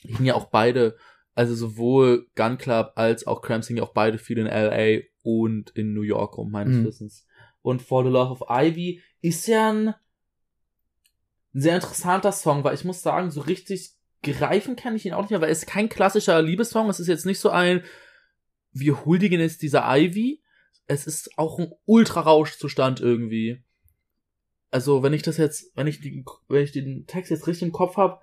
hingen 0.00 0.24
ja 0.24 0.34
auch 0.34 0.46
beide, 0.46 0.96
also 1.38 1.54
sowohl 1.54 2.26
Gun 2.34 2.58
Club 2.58 2.92
als 2.96 3.24
auch 3.26 3.42
Cramps 3.42 3.68
hingen 3.68 3.82
auch 3.82 3.92
beide 3.92 4.18
viel 4.18 4.38
in 4.38 4.46
LA 4.46 5.02
und 5.22 5.70
in 5.70 5.94
New 5.94 6.02
York 6.02 6.36
rum, 6.36 6.50
meines 6.50 6.78
Mhm. 6.78 6.84
Wissens. 6.84 7.26
Und 7.62 7.80
For 7.80 8.02
the 8.02 8.10
Love 8.10 8.32
of 8.32 8.42
Ivy 8.50 9.00
ist 9.20 9.46
ja 9.46 9.72
ein 9.72 9.94
sehr 11.52 11.76
interessanter 11.76 12.32
Song, 12.32 12.64
weil 12.64 12.74
ich 12.74 12.84
muss 12.84 13.02
sagen, 13.02 13.30
so 13.30 13.40
richtig 13.42 13.92
greifen 14.24 14.74
kann 14.74 14.96
ich 14.96 15.06
ihn 15.06 15.12
auch 15.12 15.20
nicht 15.22 15.30
mehr, 15.30 15.40
weil 15.40 15.50
es 15.50 15.60
ist 15.60 15.66
kein 15.68 15.88
klassischer 15.88 16.42
Liebessong. 16.42 16.88
Es 16.90 16.98
ist 16.98 17.06
jetzt 17.06 17.24
nicht 17.24 17.38
so 17.38 17.50
ein, 17.50 17.84
wir 18.72 19.04
huldigen 19.04 19.40
jetzt 19.40 19.62
dieser 19.62 19.84
Ivy. 19.86 20.42
Es 20.86 21.06
ist 21.06 21.38
auch 21.38 21.60
ein 21.60 21.70
Ultra-Rauschzustand 21.84 23.00
irgendwie. 23.00 23.62
Also, 24.72 25.04
wenn 25.04 25.12
ich 25.12 25.22
das 25.22 25.36
jetzt, 25.36 25.70
wenn 25.76 25.86
ich 25.86 26.00
die, 26.00 26.24
wenn 26.48 26.64
ich 26.64 26.72
den 26.72 27.06
Text 27.06 27.30
jetzt 27.30 27.46
richtig 27.46 27.62
im 27.68 27.72
Kopf 27.72 27.96
habe, 27.96 28.20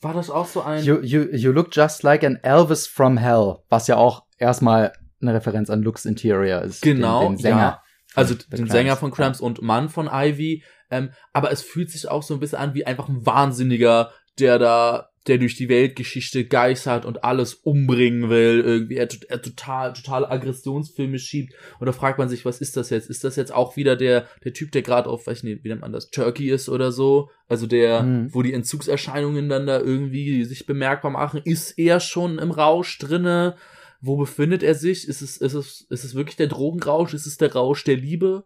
war 0.00 0.14
das 0.14 0.30
auch 0.30 0.46
so 0.46 0.62
ein. 0.62 0.84
You, 0.84 1.00
you, 1.00 1.22
you 1.32 1.52
look 1.52 1.68
just 1.72 2.02
like 2.02 2.24
an 2.24 2.36
Elvis 2.42 2.86
from 2.86 3.16
Hell, 3.16 3.56
was 3.68 3.86
ja 3.86 3.96
auch 3.96 4.24
erstmal 4.38 4.92
eine 5.20 5.34
Referenz 5.34 5.70
an 5.70 5.82
Lux 5.82 6.04
Interior 6.04 6.62
ist. 6.62 6.82
Genau, 6.82 7.22
den, 7.22 7.32
den 7.32 7.38
Sänger. 7.38 7.56
ja. 7.58 7.82
Also 8.14 8.34
den 8.34 8.48
Cramps, 8.48 8.72
Sänger 8.72 8.96
von. 8.96 9.10
Cramps 9.10 9.40
und 9.40 9.62
Mann 9.62 9.88
von 9.88 10.08
Ivy. 10.12 10.62
Ähm, 10.90 11.10
aber 11.32 11.50
es 11.50 11.62
fühlt 11.62 11.90
sich 11.90 12.08
auch 12.08 12.22
so 12.22 12.34
ein 12.34 12.40
bisschen 12.40 12.58
an 12.58 12.74
wie 12.74 12.86
einfach 12.86 13.08
ein 13.08 13.26
Wahnsinniger, 13.26 14.12
der 14.38 14.58
da, 14.58 15.08
der 15.26 15.38
durch 15.38 15.56
die 15.56 15.68
Weltgeschichte 15.68 16.44
geistert 16.44 17.06
und 17.06 17.24
alles 17.24 17.54
umbringen 17.54 18.28
will. 18.28 18.60
Irgendwie 18.64 18.96
er, 18.96 19.08
er 19.28 19.40
total, 19.40 19.92
totale 19.94 20.30
Aggressionsfilme 20.30 21.18
schiebt. 21.18 21.54
Und 21.78 21.86
da 21.86 21.92
fragt 21.92 22.18
man 22.18 22.28
sich, 22.28 22.44
was 22.44 22.60
ist 22.60 22.76
das 22.76 22.90
jetzt? 22.90 23.08
Ist 23.08 23.24
das 23.24 23.36
jetzt 23.36 23.52
auch 23.52 23.76
wieder 23.76 23.96
der, 23.96 24.26
der 24.44 24.52
Typ, 24.52 24.72
der 24.72 24.82
gerade 24.82 25.08
auf, 25.08 25.26
weiß 25.26 25.38
ich 25.38 25.44
nicht, 25.44 25.64
wie 25.64 25.68
nennt 25.68 25.80
man 25.80 25.92
das, 25.92 26.10
Turkey 26.10 26.50
ist 26.50 26.68
oder 26.68 26.92
so? 26.92 27.30
Also 27.48 27.66
der, 27.66 28.02
Mhm. 28.02 28.34
wo 28.34 28.42
die 28.42 28.52
Entzugserscheinungen 28.52 29.48
dann 29.48 29.66
da 29.66 29.80
irgendwie 29.80 30.44
sich 30.44 30.66
bemerkbar 30.66 31.10
machen. 31.10 31.40
Ist 31.44 31.78
er 31.78 32.00
schon 32.00 32.38
im 32.38 32.50
Rausch 32.50 32.98
drinne? 32.98 33.56
Wo 34.00 34.16
befindet 34.16 34.62
er 34.62 34.74
sich? 34.74 35.08
Ist 35.08 35.22
es, 35.22 35.38
ist 35.38 35.54
es, 35.54 35.86
ist 35.88 36.04
es 36.04 36.14
wirklich 36.14 36.36
der 36.36 36.48
Drogenrausch? 36.48 37.14
Ist 37.14 37.26
es 37.26 37.38
der 37.38 37.52
Rausch 37.54 37.84
der 37.84 37.96
Liebe, 37.96 38.44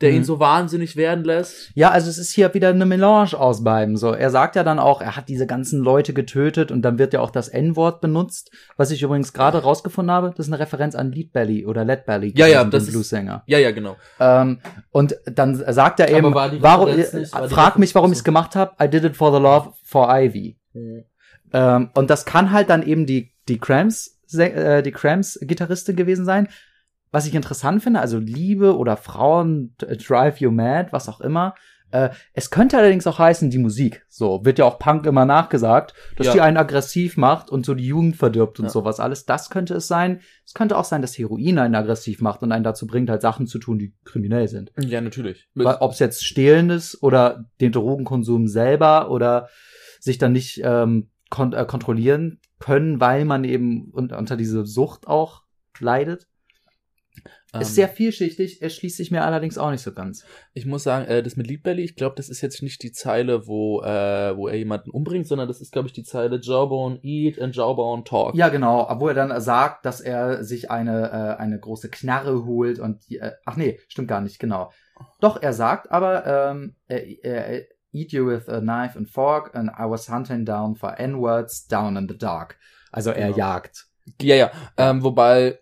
der 0.00 0.10
Mhm. 0.10 0.16
ihn 0.16 0.24
so 0.24 0.40
wahnsinnig 0.40 0.96
werden 0.96 1.24
lässt? 1.24 1.70
Ja, 1.74 1.90
also 1.90 2.08
es 2.08 2.18
ist 2.18 2.32
hier 2.32 2.52
wieder 2.54 2.68
eine 2.70 2.86
Melange 2.86 3.34
aus 3.38 3.62
beiden. 3.64 3.96
So, 3.96 4.12
er 4.12 4.30
sagt 4.30 4.56
ja 4.56 4.64
dann 4.64 4.78
auch, 4.78 5.00
er 5.02 5.16
hat 5.16 5.28
diese 5.28 5.46
ganzen 5.46 5.80
Leute 5.80 6.12
getötet 6.14 6.70
und 6.72 6.82
dann 6.82 6.98
wird 6.98 7.12
ja 7.12 7.20
auch 7.20 7.30
das 7.30 7.48
N-Wort 7.48 8.00
benutzt, 8.00 8.50
was 8.76 8.90
ich 8.90 9.02
übrigens 9.02 9.32
gerade 9.32 9.58
rausgefunden 9.62 10.10
habe. 10.12 10.30
Das 10.36 10.46
ist 10.46 10.52
eine 10.52 10.60
Referenz 10.60 10.94
an 10.94 11.12
Lead 11.12 11.32
Belly 11.32 11.66
oder 11.66 11.84
Lead 11.84 12.06
Belly, 12.06 12.32
Ja, 12.36 12.46
ja, 12.46 12.64
den 12.64 12.70
das 12.70 12.84
ist- 12.84 12.92
Bluesänger. 12.92 13.42
Ja, 13.46 13.58
ja, 13.58 13.70
genau. 13.72 13.96
Ähm, 14.18 14.60
und 14.90 15.16
dann 15.26 15.54
sagt 15.72 16.00
er 16.00 16.08
eben, 16.10 16.26
Aber 16.26 16.34
war 16.34 16.50
die 16.50 16.62
warum, 16.62 16.88
äh, 16.88 16.96
nicht- 16.96 17.32
war 17.32 17.46
die 17.48 17.54
frag 17.54 17.78
mich, 17.78 17.94
warum 17.94 18.12
ich 18.12 18.18
es 18.18 18.24
gemacht 18.24 18.56
habe. 18.56 18.72
I 18.82 18.88
did 18.88 19.04
it 19.04 19.16
for 19.16 19.32
the 19.32 19.40
love 19.42 19.74
for 19.84 20.08
Ivy. 20.10 20.56
Ähm, 21.52 21.90
und 21.94 22.10
das 22.10 22.24
kann 22.24 22.52
halt 22.52 22.70
dann 22.70 22.82
eben 22.82 23.06
die, 23.06 23.32
die 23.48 23.58
Cramps, 23.58 24.18
äh, 24.36 24.82
die 24.82 24.92
Cramps-Gitarristin 24.92 25.96
gewesen 25.96 26.24
sein. 26.24 26.48
Was 27.12 27.26
ich 27.26 27.34
interessant 27.34 27.82
finde, 27.82 28.00
also 28.00 28.18
Liebe 28.18 28.76
oder 28.76 28.96
Frauen, 28.96 29.74
d- 29.80 29.96
drive 29.96 30.38
you 30.38 30.50
mad, 30.50 30.88
was 30.92 31.08
auch 31.08 31.20
immer. 31.20 31.54
Äh, 31.92 32.10
es 32.34 32.50
könnte 32.52 32.78
allerdings 32.78 33.04
auch 33.08 33.18
heißen, 33.18 33.50
die 33.50 33.58
Musik. 33.58 34.06
So, 34.08 34.44
wird 34.44 34.60
ja 34.60 34.64
auch 34.64 34.78
Punk 34.78 35.06
immer 35.06 35.24
nachgesagt, 35.24 35.92
dass 36.16 36.28
Ja. 36.28 36.32
die 36.34 36.40
einen 36.40 36.56
aggressiv 36.56 37.16
macht 37.16 37.50
und 37.50 37.66
so 37.66 37.74
die 37.74 37.84
Jugend 37.86 38.14
verdirbt 38.14 38.60
und 38.60 38.66
Ja. 38.66 38.70
sowas 38.70 39.00
alles. 39.00 39.26
Das 39.26 39.50
könnte 39.50 39.74
es 39.74 39.88
sein. 39.88 40.20
Es 40.46 40.54
könnte 40.54 40.76
auch 40.78 40.84
sein, 40.84 41.02
dass 41.02 41.18
Heroin 41.18 41.58
einen 41.58 41.74
aggressiv 41.74 42.20
macht 42.20 42.42
und 42.42 42.52
einen 42.52 42.62
dazu 42.62 42.86
bringt, 42.86 43.10
halt 43.10 43.22
Sachen 43.22 43.48
zu 43.48 43.58
tun, 43.58 43.80
die 43.80 43.92
kriminell 44.04 44.46
sind. 44.46 44.70
Ja, 44.78 45.00
natürlich. 45.00 45.48
Ob 45.56 45.90
es 45.90 45.98
jetzt 45.98 46.24
stehlen 46.24 46.70
ist 46.70 47.02
oder 47.02 47.46
den 47.60 47.72
Drogenkonsum 47.72 48.46
selber 48.46 49.10
oder 49.10 49.48
sich 49.98 50.18
dann 50.18 50.30
nicht 50.30 50.60
ähm, 50.62 51.10
kon 51.28 51.52
äh, 51.54 51.64
kontrollieren 51.64 52.38
können, 52.60 53.00
weil 53.00 53.24
man 53.24 53.42
eben 53.42 53.90
un 53.92 54.12
unter 54.12 54.36
diese 54.36 54.64
Sucht 54.64 55.08
auch 55.08 55.42
leidet. 55.80 56.28
Ähm, 57.52 57.62
Ist 57.62 57.74
sehr 57.74 57.88
vielschichtig, 57.88 58.62
erschließt 58.62 58.96
sich 58.96 59.10
mir 59.10 59.24
allerdings 59.24 59.58
auch 59.58 59.70
nicht 59.70 59.82
so 59.82 59.92
ganz. 59.92 60.24
Ich 60.54 60.66
muss 60.66 60.84
sagen, 60.84 61.06
äh, 61.06 61.22
das 61.22 61.36
mit 61.36 61.48
Lead 61.48 61.62
Belly, 61.64 61.82
ich 61.82 61.96
glaube, 61.96 62.14
das 62.16 62.28
ist 62.28 62.40
jetzt 62.42 62.62
nicht 62.62 62.82
die 62.82 62.92
Zeile, 62.92 63.46
wo, 63.48 63.82
äh, 63.82 64.36
wo 64.36 64.46
er 64.46 64.56
jemanden 64.56 64.90
umbringt, 64.90 65.26
sondern 65.26 65.48
das 65.48 65.60
ist, 65.60 65.72
glaube 65.72 65.88
ich, 65.88 65.92
die 65.92 66.04
Zeile 66.04 66.38
Jawbone 66.40 67.00
eat 67.02 67.40
and 67.40 67.56
Jawbone 67.56 68.04
talk. 68.04 68.34
Ja, 68.34 68.48
genau, 68.50 68.88
wo 68.98 69.08
er 69.08 69.14
dann 69.14 69.40
sagt, 69.40 69.84
dass 69.84 70.00
er 70.00 70.44
sich 70.44 70.70
eine, 70.70 71.10
äh, 71.10 71.42
eine 71.42 71.58
große 71.58 71.90
Knarre 71.90 72.44
holt 72.44 72.78
und 72.78 73.08
die, 73.08 73.18
äh, 73.18 73.32
ach 73.44 73.56
nee, 73.56 73.80
stimmt 73.88 74.08
gar 74.08 74.20
nicht, 74.20 74.38
genau. 74.38 74.70
Doch, 75.20 75.42
er 75.42 75.52
sagt 75.52 75.90
aber, 75.90 76.26
ähm, 76.26 76.76
er, 76.86 77.24
er, 77.24 77.62
eat 77.92 78.12
you 78.12 78.24
with 78.26 78.48
a 78.48 78.60
knife 78.60 78.96
and 78.96 79.08
fork 79.08 79.54
and 79.54 79.70
I 79.70 79.84
was 79.84 80.08
hunting 80.08 80.44
down 80.44 80.76
for 80.76 80.98
N-words 80.98 81.66
down 81.66 81.96
in 81.96 82.06
the 82.08 82.16
dark. 82.16 82.56
Also 82.92 83.10
er 83.10 83.26
Genau. 83.26 83.36
jagt. 83.38 83.86
Ja, 84.20 84.36
ja. 84.36 84.50
Ähm, 84.76 85.02
wobei, 85.02 85.58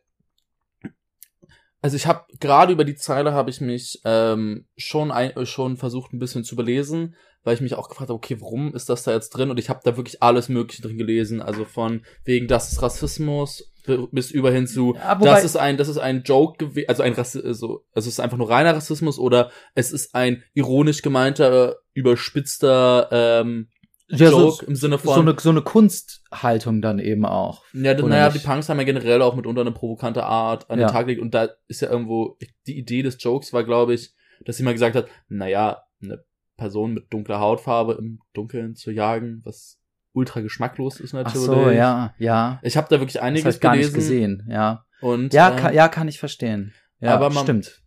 also 1.81 1.97
ich 1.97 2.07
habe 2.07 2.25
gerade 2.41 2.73
über 2.73 2.85
die 2.85 2.97
Zeile 2.97 3.33
habe 3.33 3.51
ich 3.51 3.61
mich 3.61 4.01
ähm, 4.05 4.67
schon 4.77 5.11
ein, 5.11 5.31
äh, 5.37 5.47
schon 5.47 5.77
versucht 5.77 6.13
ein 6.13 6.19
bisschen 6.19 6.45
zu 6.45 6.57
belesen, 6.57 7.15
weil 7.45 7.55
ich 7.55 7.61
mich 7.61 7.75
auch 7.75 7.89
gefragt 7.89 8.11
habe, 8.11 8.17
okay, 8.17 8.41
warum 8.41 8.75
ist 8.75 8.89
das 8.89 9.05
da 9.05 9.13
jetzt 9.13 9.31
drin? 9.31 9.51
Und 9.51 9.59
ich 9.59 9.69
habe 9.71 9.81
da 9.85 9.97
wirklich 9.97 10.23
alles 10.23 10.49
Mögliche 10.49 10.83
drin 10.83 10.99
gelesen, 10.99 11.41
also 11.41 11.65
von 11.65 12.05
wegen 12.25 12.49
das 12.49 12.73
ist 12.73 12.83
Rassismus 12.83 13.71
bi- 13.87 14.07
bis 14.11 14.31
über 14.33 14.51
hin 14.51 14.67
zu 14.67 14.95
Ja, 15.25 15.35
das 15.35 15.45
ist 15.45 15.57
ein 15.57 15.77
das 15.77 15.89
ist 15.89 15.99
ein 15.99 16.23
Joke 16.25 16.59
gewesen, 16.67 16.89
also 16.89 17.03
ein 17.05 17.13
Rassi 17.13 17.41
also 17.45 17.85
es 17.95 18.07
ist 18.07 18.19
einfach 18.21 18.37
nur 18.39 18.51
reiner 18.51 18.75
Rassismus 18.75 19.19
oder 19.19 19.51
es 19.75 19.93
ist 19.93 20.15
ein 20.15 20.43
ironisch 20.55 21.01
gemeinter 21.03 21.77
überspitzter 21.95 23.09
ähm, 23.13 23.69
Ja, 24.11 24.31
so- 24.31 24.39
Joke 24.49 24.65
im 24.67 24.75
Sinne 24.75 24.99
von 24.99 25.15
So 25.15 25.21
eine, 25.21 25.37
so 25.39 25.51
eine 25.51 25.61
Kunsthaltung 25.63 26.81
dann 26.81 26.99
eben 26.99 27.25
auch. 27.27 27.63
ja, 27.75 27.95
das, 27.95 28.07
naja, 28.07 28.31
die 28.31 28.39
Punks 28.39 28.69
haben 28.69 28.79
ja 28.79 28.85
generell 28.85 29.21
auch 29.23 29.35
mitunter 29.37 29.61
eine 29.63 29.73
provokante 29.73 30.25
Art 30.25 30.71
an 30.71 30.79
Ja. 30.79 30.87
den 30.87 30.93
Tag 30.93 31.07
gelegt 31.07 31.21
und 31.23 31.35
da 31.35 31.49
ist 31.67 31.83
ja 31.83 31.91
irgendwo, 31.91 32.37
die 32.67 32.79
Idee 32.79 33.03
des 33.03 33.23
Jokes 33.23 33.53
war, 33.53 33.65
glaube 33.65 33.95
ich, 33.95 34.15
dass 34.45 34.57
sie 34.57 34.63
mal 34.63 34.73
gesagt 34.73 34.97
hat, 34.97 35.09
naja, 35.29 35.83
eine 36.03 36.25
Person 36.57 36.95
mit 36.95 37.13
dunkler 37.13 37.39
Hautfarbe 37.41 37.95
im 37.99 38.21
Dunkeln 38.33 38.75
zu 38.77 38.91
jagen, 38.91 39.43
was 39.45 39.79
ultra 40.13 40.41
geschmacklos 40.41 41.01
ist 41.01 41.15
Ach 41.15 41.25
natürlich. 41.25 41.47
so, 41.47 41.71
ja, 41.71 42.15
ja. 42.19 42.59
Ich 42.63 42.77
habe 42.77 42.89
da 42.91 42.99
wirklich 43.01 43.15
Das 43.15 43.23
einiges 43.23 43.45
habe 43.45 43.55
ich 43.55 43.61
gar 43.61 43.73
gelesen 43.75 43.97
nicht 43.97 44.05
gesehen, 44.09 44.49
ja. 44.51 44.85
und 45.01 45.33
Ja, 45.35 45.51
ähm, 45.51 45.57
kann, 45.57 45.75
ja, 45.75 45.89
kann 45.89 46.09
ich 46.09 46.19
verstehen. 46.19 46.73
Ja, 47.01 47.15
aber 47.15 47.31
man- 47.31 47.45
stimmt. 47.45 47.83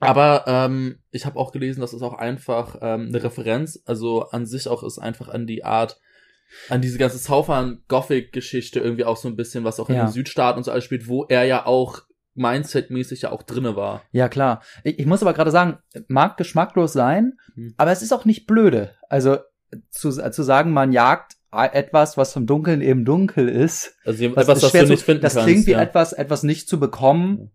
Aber 0.00 0.44
ähm, 0.46 0.98
ich 1.10 1.26
habe 1.26 1.38
auch 1.38 1.52
gelesen, 1.52 1.80
dass 1.80 1.92
es 1.92 2.02
auch 2.02 2.14
einfach 2.14 2.76
ähm, 2.80 3.08
eine 3.08 3.22
Referenz, 3.22 3.82
also 3.86 4.22
an 4.30 4.46
sich 4.46 4.66
auch 4.68 4.82
ist 4.82 4.98
einfach 4.98 5.28
an 5.28 5.46
die 5.46 5.62
Art, 5.64 6.00
an 6.68 6.80
diese 6.80 6.98
ganze 6.98 7.18
Southern-Gothic-Geschichte 7.18 8.80
irgendwie 8.80 9.04
auch 9.04 9.16
so 9.16 9.28
ein 9.28 9.36
bisschen, 9.36 9.64
was 9.64 9.78
auch 9.80 9.88
in 9.88 9.96
Ja. 9.96 10.06
den 10.06 10.12
Südstaaten 10.12 10.58
und 10.58 10.64
so 10.64 10.72
alles 10.72 10.84
spielt, 10.84 11.08
wo 11.08 11.24
er 11.24 11.44
ja 11.44 11.66
auch 11.66 12.02
Mindset-mäßig 12.36 13.22
ja 13.22 13.32
auch 13.32 13.42
drinne 13.42 13.76
war. 13.76 14.02
Ja, 14.12 14.28
klar. 14.28 14.62
Ich, 14.84 14.98
ich 14.98 15.06
muss 15.06 15.22
aber 15.22 15.34
gerade 15.34 15.50
sagen, 15.50 15.78
mag 16.08 16.36
geschmacklos 16.36 16.92
sein, 16.92 17.34
Hm. 17.54 17.74
aber 17.76 17.90
es 17.90 18.02
ist 18.02 18.12
auch 18.12 18.24
nicht 18.24 18.46
blöde. 18.46 18.94
Also 19.08 19.38
zu, 19.90 20.10
zu 20.10 20.42
sagen, 20.42 20.72
man 20.72 20.92
jagt 20.92 21.36
etwas, 21.52 22.16
was 22.16 22.32
vom 22.32 22.46
Dunkeln 22.46 22.80
eben 22.80 23.04
dunkel 23.04 23.48
ist. 23.48 23.96
Also 24.04 24.28
Das, 24.28 24.44
etwas, 24.44 24.56
ist 24.58 24.62
das 24.62 24.70
schwer 24.70 24.82
du 24.84 24.88
nicht 24.90 25.02
finden 25.02 25.22
das 25.22 25.34
kannst. 25.34 25.46
klingt 25.48 25.66
wie 25.66 25.72
ja. 25.72 25.82
etwas, 25.82 26.12
etwas 26.12 26.42
nicht 26.44 26.68
zu 26.68 26.78
bekommen 26.78 27.50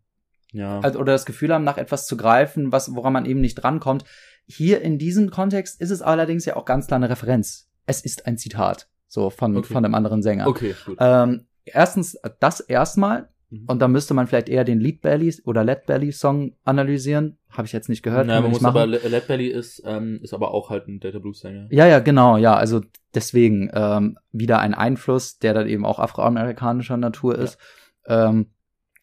ja. 0.52 0.80
also, 0.80 1.00
oder 1.00 1.14
das 1.14 1.26
Gefühl 1.26 1.54
haben, 1.54 1.64
nach 1.64 1.78
etwas 1.78 2.06
zu 2.06 2.18
greifen, 2.18 2.72
was, 2.72 2.96
woran 2.96 3.14
man 3.14 3.26
eben 3.26 3.42
nicht 3.42 3.56
drankommt. 3.56 4.04
Hier 4.48 4.82
in 4.82 4.98
diesem 5.00 5.32
Kontext 5.32 5.82
ist 5.82 5.90
es 5.92 6.02
allerdings 6.02 6.46
ja 6.46 6.56
auch 6.56 6.66
ganz 6.66 6.88
klar 6.88 6.98
eine 6.98 7.10
Referenz. 7.10 7.70
Es 7.88 8.02
ist 8.02 8.26
ein 8.28 8.38
Zitat, 8.38 8.88
so 9.08 9.30
von, 9.30 9.56
Okay. 9.58 9.74
von 9.74 9.84
einem 9.86 9.96
anderen 9.96 10.22
Sänger. 10.22 10.48
okay, 10.48 10.76
gut. 10.86 10.98
Ähm, 11.00 11.46
erstens 11.66 12.18
das 12.40 12.60
erstmal 12.60 13.30
Mhm. 13.52 13.66
und 13.68 13.80
da 13.80 13.88
müsste 13.88 14.16
man 14.16 14.26
vielleicht 14.26 14.50
eher 14.50 14.64
den 14.64 14.80
Lead 14.80 15.02
Belly 15.02 15.32
oder 15.46 15.64
Led 15.64 15.86
Belly 15.86 16.12
Song 16.12 16.56
analysieren. 16.64 17.38
Habe 17.52 17.68
ich 17.68 17.74
jetzt 17.74 17.90
nicht 17.90 18.02
gehört. 18.02 18.26
naja, 18.26 18.42
man 18.42 18.50
muss 18.50 18.66
aber, 18.66 18.88
machen. 18.88 18.90
Le- 19.04 19.08
Led 19.08 19.28
Belly 19.28 19.48
ist, 19.48 19.84
ähm, 19.86 20.20
ist 20.24 20.34
aber 20.34 20.52
auch 20.52 20.72
halt 20.72 20.88
ein 20.88 21.00
Data 21.00 21.20
Blues 21.20 21.42
Sänger. 21.42 21.68
Ja, 21.70 21.86
ja, 21.86 22.00
genau, 22.00 22.38
ja. 22.38 22.56
Also 22.56 22.82
deswegen 23.14 23.70
ähm, 23.72 24.18
wieder 24.32 24.60
ein 24.62 24.74
Einfluss, 24.74 25.38
der 25.38 25.54
dann 25.54 25.68
eben 25.68 25.86
auch 25.86 26.00
afroamerikanischer 26.00 26.98
Natur 26.98 27.38
ist 27.38 27.60
ähm, 28.08 28.48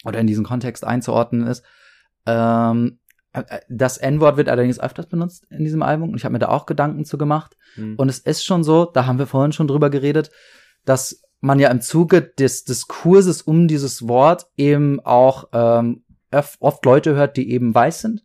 oder 0.05 0.19
in 0.19 0.27
diesen 0.27 0.45
Kontext 0.45 0.85
einzuordnen 0.85 1.47
ist. 1.47 1.65
Ähm, 2.27 2.99
äh, 3.33 3.61
das 3.69 3.99
N-Wort 3.99 4.37
wird 4.37 4.49
allerdings 4.49 4.81
öfters 4.81 5.07
benutzt 5.07 5.47
in 5.51 5.65
diesem 5.65 5.83
Album 5.83 6.11
und 6.11 6.17
ich 6.17 6.25
habe 6.25 6.33
mir 6.33 6.39
da 6.39 6.49
auch 6.49 6.67
Gedanken 6.67 7.05
zu 7.05 7.19
gemacht. 7.19 7.57
Mhm. 7.77 7.97
Und 7.97 8.09
es 8.09 8.19
ist 8.19 8.45
schon 8.45 8.65
so, 8.65 8.85
da 8.85 9.07
haben 9.07 9.19
wir 9.19 9.27
vorhin 9.27 9.53
schon 9.53 9.69
drüber 9.69 9.91
geredet, 9.91 10.31
dass 10.85 11.23
man 11.41 11.59
ja 11.59 11.71
im 11.71 11.81
Zuge 11.81 12.23
des 12.23 12.65
Diskurses 12.65 13.43
um 13.43 13.67
dieses 13.67 14.07
Wort 14.07 14.47
eben 14.57 15.01
auch 15.01 15.49
ähm, 15.53 16.05
oft 16.61 16.85
Leute 16.85 17.15
hört, 17.15 17.37
die 17.37 17.51
eben 17.51 17.75
weiß 17.75 18.01
sind, 18.01 18.25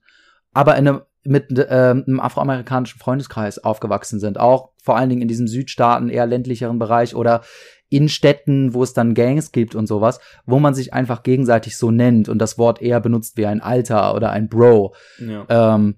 aber 0.53 0.77
in 0.77 0.87
einem, 0.87 1.01
mit 1.23 1.47
ähm, 1.69 2.03
einem 2.07 2.19
afroamerikanischen 2.19 2.99
Freundeskreis 2.99 3.59
aufgewachsen 3.63 4.19
sind. 4.19 4.39
Auch 4.39 4.69
vor 4.81 4.97
allen 4.97 5.09
Dingen 5.09 5.21
in 5.21 5.27
diesem 5.27 5.47
Südstaaten, 5.47 6.09
eher 6.09 6.25
ländlicheren 6.25 6.79
Bereich 6.79 7.15
oder 7.15 7.41
in 7.89 8.09
Städten, 8.09 8.73
wo 8.73 8.83
es 8.83 8.93
dann 8.93 9.13
Gangs 9.13 9.51
gibt 9.51 9.75
und 9.75 9.87
sowas, 9.87 10.19
wo 10.45 10.59
man 10.59 10.73
sich 10.73 10.93
einfach 10.93 11.23
gegenseitig 11.23 11.77
so 11.77 11.91
nennt 11.91 12.29
und 12.29 12.39
das 12.39 12.57
Wort 12.57 12.81
eher 12.81 12.99
benutzt 12.99 13.37
wie 13.37 13.45
ein 13.45 13.61
Alter 13.61 14.13
oder 14.15 14.31
ein 14.31 14.49
Bro. 14.49 14.93
ja. 15.19 15.45
Ähm, 15.49 15.95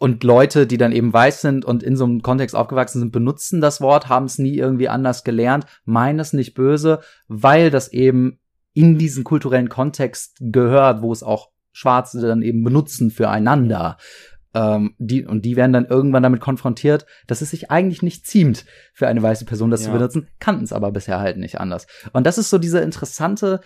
und 0.00 0.22
Leute, 0.22 0.66
die 0.66 0.76
dann 0.76 0.92
eben 0.92 1.12
weiß 1.12 1.40
sind 1.40 1.64
und 1.64 1.82
in 1.82 1.96
so 1.96 2.04
einem 2.04 2.20
Kontext 2.20 2.54
aufgewachsen 2.54 2.98
sind, 2.98 3.12
benutzen 3.12 3.62
das 3.62 3.80
Wort, 3.80 4.08
haben 4.08 4.26
es 4.26 4.38
nie 4.38 4.54
irgendwie 4.54 4.88
anders 4.88 5.24
gelernt, 5.24 5.64
meinen 5.86 6.18
es 6.18 6.34
nicht 6.34 6.52
böse, 6.52 7.00
weil 7.28 7.70
das 7.70 7.90
eben 7.90 8.38
in 8.74 8.98
diesen 8.98 9.24
kulturellen 9.24 9.70
Kontext 9.70 10.36
gehört, 10.40 11.00
wo 11.00 11.12
es 11.12 11.22
auch 11.22 11.53
Schwarze 11.74 12.20
dann 12.22 12.40
eben 12.42 12.64
benutzen 12.64 13.10
füreinander. 13.10 13.98
Ähm, 14.54 14.94
die, 14.98 15.26
und 15.26 15.44
die 15.44 15.56
werden 15.56 15.72
dann 15.72 15.86
irgendwann 15.86 16.22
damit 16.22 16.40
konfrontiert, 16.40 17.06
dass 17.26 17.42
es 17.42 17.50
sich 17.50 17.70
eigentlich 17.72 18.02
nicht 18.02 18.24
ziemt, 18.26 18.64
für 18.92 19.08
eine 19.08 19.20
weiße 19.22 19.44
Person 19.44 19.70
das 19.72 19.82
zu 19.82 19.88
Ja. 19.88 19.94
benutzen, 19.94 20.28
kannten 20.38 20.62
es 20.64 20.72
aber 20.72 20.92
bisher 20.92 21.18
halt 21.18 21.36
nicht 21.36 21.58
anders. 21.60 21.86
Und 22.12 22.24
das 22.24 22.38
ist 22.38 22.48
so 22.50 22.58
diese 22.58 22.78
interessante 22.78 23.60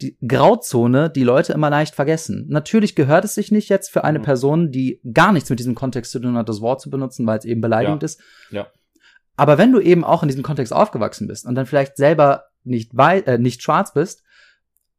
die 0.00 0.18
Grauzone, 0.26 1.10
die 1.10 1.22
Leute 1.22 1.52
immer 1.52 1.70
leicht 1.70 1.94
vergessen. 1.94 2.46
Natürlich 2.48 2.96
gehört 2.96 3.24
es 3.24 3.36
sich 3.36 3.52
nicht 3.52 3.68
jetzt 3.68 3.88
für 3.90 4.02
eine 4.02 4.18
Mhm. 4.18 4.22
Person, 4.24 4.70
die 4.72 5.00
gar 5.12 5.30
nichts 5.32 5.48
mit 5.48 5.60
diesem 5.60 5.76
Kontext 5.76 6.10
zu 6.10 6.18
tun 6.18 6.36
hat, 6.36 6.48
das 6.48 6.60
Wort 6.60 6.80
zu 6.80 6.90
benutzen, 6.90 7.24
weil 7.24 7.38
es 7.38 7.44
eben 7.44 7.60
beleidigend 7.60 8.02
Ja. 8.02 8.06
ist. 8.06 8.20
Ja. 8.50 8.66
Aber 9.36 9.58
wenn 9.58 9.70
du 9.70 9.78
eben 9.80 10.02
auch 10.02 10.22
in 10.22 10.28
diesem 10.28 10.42
Kontext 10.42 10.72
aufgewachsen 10.72 11.28
bist 11.28 11.46
und 11.46 11.54
dann 11.54 11.66
vielleicht 11.66 11.96
selber 11.96 12.46
nicht 12.64 12.92
äh, 12.98 13.38
nicht 13.38 13.62
schwarz 13.62 13.92
bist, 13.94 14.24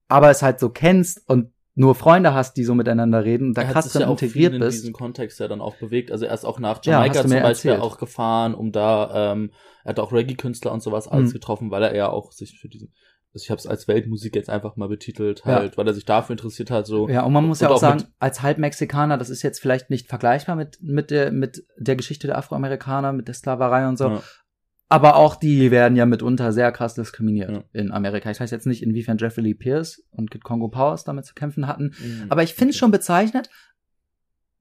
aber 0.08 0.30
es 0.30 0.42
halt 0.42 0.60
so 0.60 0.70
kennst 0.70 1.22
und 1.28 1.52
nur 1.76 1.96
Freunde 1.96 2.34
hast, 2.34 2.56
die 2.58 2.64
so 2.64 2.76
miteinander 2.76 3.24
reden 3.24 3.54
da 3.54 3.64
krass 3.64 3.92
dann 3.92 4.04
ja 4.04 4.10
integriert 4.10 4.54
in 4.54 4.60
bist. 4.60 4.78
diesem 4.80 4.94
Kontext 4.94 5.40
ja 5.40 5.48
dann 5.48 5.60
auch 5.62 5.76
bewegt. 5.78 6.12
Also 6.12 6.26
er 6.26 6.34
ist 6.34 6.46
auch 6.46 6.60
nach 6.60 6.80
Ja, 6.86 6.94
Jamaika 6.94 7.24
du 7.24 7.30
zum 7.30 7.42
Beispiel 7.42 7.72
erzählt. 7.72 7.82
auch 7.82 7.98
gefahren, 7.98 8.54
um 8.54 8.72
da, 8.72 9.34
ähm, 9.34 9.52
er 9.84 9.90
hat 9.90 10.00
auch 10.00 10.12
Reggae-Künstler 10.14 10.72
und 10.72 10.84
sowas 10.84 11.08
alles 11.08 11.30
Mhm. 11.30 11.34
getroffen, 11.34 11.72
weil 11.72 11.82
er 11.84 11.96
ja 11.96 12.10
auch 12.10 12.32
sich 12.32 12.60
für 12.60 12.70
diesen, 12.70 12.94
also 13.34 13.44
ich 13.46 13.50
habe 13.50 13.58
es 13.58 13.66
als 13.66 13.88
Weltmusik 13.88 14.36
jetzt 14.36 14.52
einfach 14.52 14.76
mal 14.76 14.88
betitelt, 14.88 15.40
Ja. 15.46 15.56
halt, 15.56 15.76
weil 15.78 15.88
er 15.88 15.96
sich 15.96 16.06
dafür 16.06 16.34
interessiert 16.36 16.70
hat, 16.70 16.86
so. 16.86 17.10
Ja, 17.10 17.24
und 17.24 17.34
man 17.34 17.44
muss 17.46 17.60
Und 17.60 17.64
ja 17.66 17.70
auch 17.72 17.76
auch 17.78 17.80
sagen, 17.80 18.04
als 18.20 18.44
Halbmexikaner, 18.44 19.18
das 19.18 19.32
ist 19.32 19.42
jetzt 19.42 19.60
vielleicht 19.60 19.90
nicht 19.90 20.08
vergleichbar 20.08 20.56
mit, 20.56 20.78
mit, 20.84 21.10
der, 21.10 21.32
mit 21.32 21.66
der 21.80 21.96
Geschichte 21.96 22.28
der 22.28 22.38
Afroamerikaner, 22.38 23.14
mit 23.14 23.28
der 23.28 23.34
Sklaverei 23.34 23.88
und 23.88 23.98
so. 23.98 24.10
Ja. 24.10 24.22
Aber 24.90 25.16
auch 25.16 25.36
die 25.36 25.72
werden 25.72 25.96
ja 25.96 26.06
mitunter 26.06 26.52
sehr 26.54 26.72
krass 26.72 26.94
diskriminiert 26.94 27.50
Ja. 27.52 27.64
in 27.74 27.92
Amerika. 27.92 28.30
Ich 28.30 28.40
weiß 28.40 28.52
jetzt 28.52 28.68
nicht, 28.68 28.84
inwiefern 28.84 29.18
Jeffrey 29.18 29.42
Lee 29.44 29.54
Pierce 29.56 30.04
und 30.12 30.30
Kid 30.30 30.44
Congo 30.44 30.68
Powers 30.68 31.04
damit 31.04 31.26
zu 31.26 31.34
kämpfen 31.34 31.68
hatten. 31.68 31.94
Mhm. 32.00 32.26
Aber 32.30 32.44
ich 32.44 32.54
finde 32.54 32.72
es 32.72 32.78
schon 32.78 32.92
bezeichnet, 32.92 33.50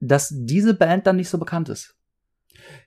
dass 0.00 0.32
diese 0.34 0.74
Band 0.74 1.06
dann 1.06 1.16
nicht 1.16 1.28
so 1.28 1.38
bekannt 1.38 1.68
ist. 1.68 1.94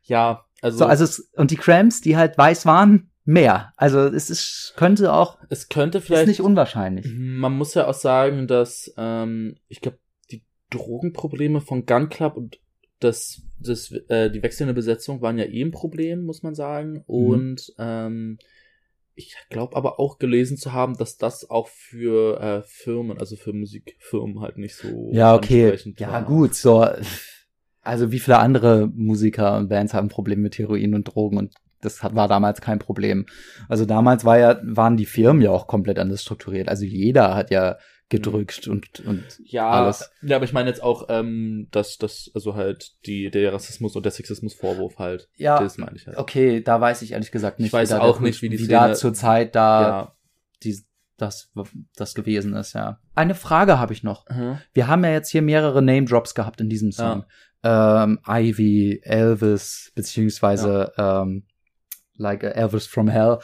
ja, 0.04 0.46
also, 0.62 0.80
So, 0.80 0.86
also 0.86 1.04
es, 1.04 1.20
und 1.36 1.52
die 1.52 1.56
Cramps, 1.58 2.02
die 2.02 2.18
halt 2.18 2.38
weiß 2.38 2.66
waren, 2.66 3.12
mehr. 3.26 3.74
Also 3.78 4.00
es 4.08 4.30
ist, 4.30 4.74
könnte 4.78 5.14
auch, 5.14 5.38
es 5.50 5.70
könnte 5.70 5.98
ist 6.00 6.06
vielleicht 6.06 6.28
nicht 6.28 6.42
unwahrscheinlich. 6.42 7.06
Man 7.16 7.54
muss 7.54 7.74
ja 7.74 7.88
auch 7.88 7.94
sagen, 7.94 8.48
dass 8.48 8.92
ähm, 8.98 9.56
ich 9.68 9.82
glaube, 9.82 10.00
die 10.32 10.44
Drogenprobleme 10.72 11.62
von 11.62 11.86
Gun 11.86 12.10
Club 12.10 12.36
und 12.38 12.60
das, 13.00 13.42
das, 13.60 13.92
äh, 14.10 14.30
die 14.32 14.42
wechselnde 14.42 14.74
Besetzung 14.74 15.22
waren 15.22 15.38
ja 15.38 15.46
eh 15.46 15.62
ein 15.62 15.72
Problem, 15.72 16.26
muss 16.26 16.44
man 16.44 16.56
sagen. 16.56 17.04
Und 17.08 17.74
ähm, 17.78 18.38
ich 19.16 19.36
glaube 19.50 19.76
aber 19.76 20.00
auch 20.00 20.18
gelesen 20.18 20.58
zu 20.58 20.74
haben, 20.74 20.98
dass 20.98 21.18
das 21.18 21.50
auch 21.50 21.68
für 21.68 22.40
äh, 22.40 22.62
Firmen, 22.66 23.18
also 23.18 23.36
für 23.36 23.54
Musikfirmen 23.54 24.42
halt 24.42 24.58
nicht 24.58 24.76
so 24.76 25.10
Ja, 25.12 25.36
okay. 25.36 25.78
Ja, 25.98 26.12
war. 26.12 26.26
gut, 26.26 26.56
so. 26.56 26.86
Also 27.82 28.12
wie 28.12 28.20
viele 28.20 28.40
andere 28.40 28.88
Musiker 28.88 29.58
und 29.58 29.70
Bands 29.70 29.94
haben 29.94 30.10
Probleme 30.10 30.42
mit 30.42 30.58
Heroin 30.58 30.96
und 30.96 31.04
Drogen 31.04 31.38
und 31.38 31.54
das 31.82 32.02
hat, 32.02 32.16
war 32.16 32.28
damals 32.28 32.60
kein 32.60 32.80
Problem. 32.80 33.28
Also 33.70 33.86
damals 33.86 34.26
war 34.26 34.40
ja, 34.40 34.60
waren 34.64 34.98
die 34.98 35.06
Firmen 35.06 35.44
ja 35.44 35.52
auch 35.52 35.68
komplett 35.68 36.00
anders 36.00 36.24
strukturiert. 36.24 36.68
Also 36.68 36.84
jeder 36.84 37.36
hat 37.36 37.52
ja 37.52 37.78
gedrückt 38.10 38.68
und, 38.68 39.00
und 39.02 39.24
Ja, 39.46 39.70
alles. 39.70 40.12
ja, 40.22 40.36
aber 40.36 40.46
ich 40.46 40.54
meine 40.54 40.70
jetzt 40.70 40.84
auch, 40.84 41.08
ähm, 41.10 41.68
dass 41.72 41.98
das, 41.98 42.30
also 42.36 42.54
halt 42.56 42.94
die, 43.08 43.32
der 43.32 43.52
Rassismus 43.52 43.96
und 43.96 44.04
der 44.06 44.12
Sexismusvorwurf 44.12 45.00
halt. 45.00 45.28
Ja, 45.38 45.60
Das 45.60 45.78
meine 45.80 45.96
ich 45.96 46.06
halt. 46.06 46.18
okay, 46.18 46.62
da 46.62 46.80
weiß 46.80 47.02
ich 47.02 47.14
ehrlich 47.14 47.32
gesagt 47.32 47.60
nicht. 47.60 47.68
Ich 47.68 47.74
weiß 47.74 47.90
wie 47.90 47.94
da 47.94 48.02
auch 48.02 48.20
nicht, 48.20 48.42
wie 48.44 48.50
die 48.50 48.60
wie 48.60 48.68
da 48.68 48.84
Szene- 48.84 48.96
zur 48.96 49.14
Zeit 49.16 49.56
da 49.56 49.82
Ja. 49.82 50.16
die, 50.64 50.78
das, 51.18 51.52
das 51.96 52.14
gewesen 52.14 52.54
ist, 52.54 52.74
ja. 52.74 53.00
Eine 53.16 53.34
Frage 53.36 53.80
habe 53.80 53.94
ich 53.94 54.04
noch. 54.04 54.30
Mhm. 54.30 54.60
Wir 54.74 54.88
haben 54.88 55.04
ja 55.04 55.12
jetzt 55.12 55.30
hier 55.32 55.42
mehrere 55.42 55.82
Name 55.82 56.06
Drops 56.06 56.36
gehabt 56.36 56.62
in 56.62 56.70
diesem 56.70 56.92
Song. 56.92 57.26
Ähm, 57.64 58.20
Ivy, 58.28 59.00
Elvis, 59.02 59.92
beziehungsweise 59.96 60.92
ähm, 61.00 61.48
like 62.18 62.44
Elvis 62.44 62.86
from 62.86 63.08
Hell. 63.08 63.40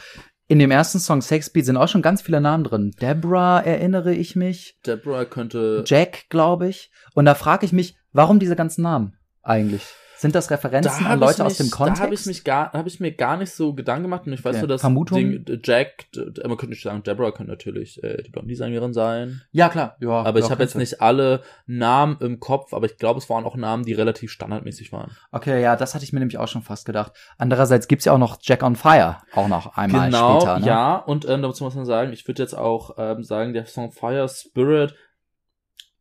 In 0.52 0.60
dem 0.60 0.70
ersten 0.70 1.00
Song 1.00 1.22
Sex 1.22 1.50
Beat 1.50 1.66
sind 1.66 1.78
auch 1.78 1.88
schon 1.88 2.02
ganz 2.02 2.22
viele 2.22 2.42
Namen 2.42 2.66
drin. 2.66 2.92
Deborah 3.00 3.62
erinnere 3.62 4.14
ich 4.14 4.36
mich. 4.36 4.78
Deborah 4.86 5.24
könnte. 5.24 5.86
Jack, 5.88 6.26
glaube 6.28 6.68
ich. 6.68 6.92
Und 7.14 7.24
da 7.24 7.36
frage 7.36 7.66
ich 7.66 7.72
mich, 7.72 7.96
warum 8.12 8.38
diese 8.38 8.58
ganzen 8.58 8.82
Namen 8.82 9.14
eigentlich? 9.44 9.84
Sind 10.22 10.36
das 10.36 10.52
Referenzen 10.52 10.92
hab 11.04 11.14
an 11.14 11.18
ich 11.20 11.26
Leute 11.26 11.44
aus 11.46 11.58
mich- 11.58 11.68
dem 11.70 11.72
Kontext? 11.72 12.00
Da 12.00 12.04
habe 12.06 12.14
ich 12.14 12.26
mich 12.28 12.44
gar, 12.44 12.72
habe 12.74 12.88
ich 12.88 13.00
mir 13.00 13.12
gar 13.12 13.38
nicht 13.38 13.52
so 13.54 13.74
Gedanken 13.74 14.04
gemacht 14.04 14.28
und 14.28 14.34
ich 14.34 14.46
weiß 14.46 14.58
Ja, 14.58 14.62
nur, 14.62 14.68
dass 14.68 14.82
Vermutung? 14.82 15.18
Ding, 15.18 15.46
äh, 15.48 15.60
Jack, 15.64 16.06
man 16.16 16.58
könnte 16.58 16.68
nicht 16.70 16.84
sagen, 16.84 17.02
Deborah 17.02 17.32
könnte 17.32 17.50
natürlich 17.52 18.04
äh, 18.04 18.22
die 18.22 18.30
Blondie-Sängerin 18.30 18.94
sein. 18.94 19.42
ja, 19.52 19.68
klar. 19.70 19.98
Ja, 20.00 20.22
Aber 20.22 20.38
ich 20.38 20.46
ja, 20.46 20.52
habe 20.52 20.62
jetzt 20.62 20.76
nicht 20.76 21.02
alle 21.02 21.42
Namen 21.66 22.18
im 22.20 22.40
Kopf, 22.40 22.72
aber 22.76 22.86
ich 22.86 22.98
glaube, 22.98 23.18
es 23.18 23.32
waren 23.32 23.46
auch 23.46 23.56
Namen, 23.56 23.84
die 23.84 23.94
relativ 23.94 24.30
standardmäßig 24.32 24.92
waren. 24.92 25.10
Okay, 25.32 25.60
ja, 25.60 25.76
das 25.76 25.96
hatte 25.96 26.04
ich 26.04 26.14
mir 26.14 26.20
nämlich 26.20 26.38
auch 26.38 26.48
schon 26.48 26.62
fast 26.62 26.86
gedacht. 26.86 27.14
Andererseits 27.40 27.88
gibt's 27.88 28.06
ja 28.06 28.14
auch 28.14 28.20
noch 28.20 28.38
Jack 28.44 28.62
on 28.62 28.76
Fire, 28.76 29.18
auch 29.34 29.48
noch 29.48 29.76
einmal 29.76 30.12
genau, 30.12 30.40
später. 30.40 30.60
Ne? 30.60 30.68
ja. 30.68 30.98
Und 30.98 31.28
ähm, 31.28 31.42
dazu 31.42 31.64
muss 31.64 31.74
man 31.74 31.86
sagen, 31.86 32.14
ich 32.14 32.28
würde 32.28 32.44
jetzt 32.44 32.54
auch 32.56 32.92
ähm, 33.00 33.24
sagen, 33.24 33.54
der 33.54 33.66
Song 33.66 33.92
Fire 33.92 34.30
Spirit, 34.30 34.94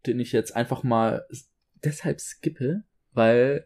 den 0.07 0.21
ich 0.21 0.33
jetzt 0.33 0.55
einfach 0.55 0.83
mal 0.83 1.25
deshalb 1.83 2.21
skippe, 2.21 2.83
weil 3.15 3.65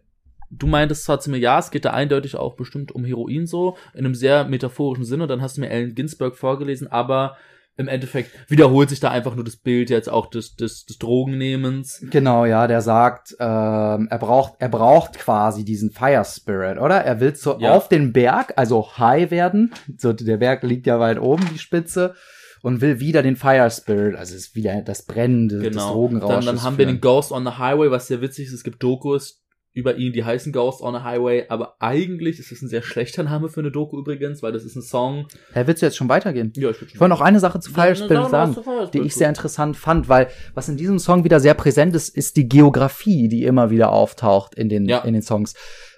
du 0.59 0.67
meintest 0.67 1.05
zwar 1.05 1.21
zu 1.21 1.31
mir, 1.31 1.39
ja, 1.39 1.59
es 1.59 1.71
geht 1.71 1.85
da 1.85 1.91
eindeutig 1.91 2.37
auch 2.37 2.55
bestimmt 2.57 2.93
um 2.93 3.05
Heroin 3.05 3.47
so, 3.47 3.77
in 3.95 4.05
einem 4.05 4.15
sehr 4.15 4.45
metaphorischen 4.45 5.05
Sinne, 5.05 5.27
dann 5.27 5.43
hast 5.43 5.57
du 5.57 5.61
mir 5.61 5.71
Allen 5.71 5.95
Ginsberg 5.95 6.37
vorgelesen, 6.37 6.87
aber 6.91 7.37
im 7.77 7.89
Endeffekt 7.89 8.31
wiederholt 8.49 8.89
sich 8.89 9.01
da 9.01 9.11
einfach 9.11 9.35
nur 9.35 9.43
das 9.45 9.57
Bild 9.57 9.91
jetzt 9.91 10.09
auch 10.09 10.27
des, 10.31 10.55
des, 10.55 10.87
des 10.87 10.97
Drogennehmens. 10.99 12.07
Genau, 12.11 12.45
ja, 12.45 12.69
der 12.69 12.81
sagt, 12.83 13.35
ähm, 13.41 14.07
er 14.11 14.19
braucht, 14.21 14.55
er 14.61 14.69
braucht 14.69 15.15
quasi 15.19 15.65
diesen 15.65 15.91
Fire 15.91 16.25
Spirit, 16.25 16.79
oder? 16.79 16.99
Er 17.05 17.19
will 17.19 17.35
so 17.35 17.59
Ja. 17.59 17.75
auf 17.75 17.89
den 17.89 18.13
Berg, 18.13 18.53
also 18.57 18.97
high 18.99 19.33
werden. 19.33 19.73
So, 19.99 20.13
der 20.13 20.37
Berg 20.37 20.63
liegt 20.63 20.87
ja 20.87 21.01
weit 21.01 21.19
oben, 21.21 21.49
die 21.53 21.59
Spitze, 21.59 22.15
und 22.63 22.81
will 22.81 22.99
wieder 23.01 23.23
den 23.23 23.37
Fire 23.37 23.71
Spirit, 23.71 24.15
also 24.17 24.35
es 24.35 24.47
ist 24.47 24.55
wieder 24.55 24.81
das 24.81 25.03
Brennende 25.05 25.59
des 25.59 25.69
Genau. 25.71 25.93
Drogenrausches. 25.93 26.45
Dann, 26.47 26.57
dann 26.57 26.63
haben 26.65 26.79
wir 26.79 26.87
den 26.87 27.01
Ghost 27.01 27.31
on 27.33 27.45
the 27.45 27.59
Highway, 27.59 27.91
was 27.91 28.07
sehr 28.07 28.21
witzig 28.23 28.47
ist. 28.47 28.55
Es 28.55 28.65
gibt 28.65 28.83
Dokus 28.83 29.44
über 29.75 29.97
ihn, 29.97 30.13
die 30.13 30.25
heißen 30.25 30.53
Ghost 30.53 30.81
on 30.81 30.95
the 30.95 31.01
Highway, 31.01 31.47
aber 31.49 31.75
eigentlich 31.81 32.39
ist 32.39 32.53
es 32.53 32.63
ein 32.63 32.69
sehr 32.69 32.83
schlechter 32.83 33.25
Name 33.25 33.49
für 33.49 33.59
eine 33.61 33.73
Doku 33.73 33.99
übrigens, 33.99 34.41
weil 34.41 34.53
das 34.53 34.65
ist 34.65 34.77
ein 34.77 34.83
Song. 34.83 35.27
Hä, 35.53 35.65
willst 35.67 35.83
du 35.83 35.87
jetzt 35.87 35.97
schon 35.97 36.09
weitergehen? 36.09 36.53
Ja, 36.57 36.71
ich, 36.71 36.81
würd 36.81 36.93
Ich 36.95 37.01
wollte 37.01 37.11
noch 37.11 37.21
eine 37.21 37.41
Sache 37.41 37.59
zu 37.59 37.71
Ja, 37.73 37.75
Fire 37.75 37.89
na, 37.89 37.95
Spirit 37.97 38.23
sag 38.23 38.31
sagen. 38.31 38.55
Fire 38.55 38.91
die 38.93 39.01
ich 39.01 39.15
sehr 39.17 39.29
interessant 39.29 39.77
fand, 39.77 40.09
weil 40.09 40.29
was 40.55 40.69
in 40.69 40.77
diesem 40.77 41.01
Song 41.01 41.25
wieder 41.25 41.41
sehr 41.41 41.55
präsent 41.55 41.95
ist, 41.97 42.09
ist 42.17 42.37
die 42.37 42.49
Geografie, 42.49 43.29
die 43.29 43.43
immer 43.43 43.71
wieder 43.71 43.91
auftaucht 43.91 44.55
in 44.55 44.69
den, 44.69 44.87
Ja. 44.89 45.01
in 45.01 45.13
den 45.13 45.23
Songs. 45.23 45.55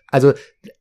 Also 0.08 0.32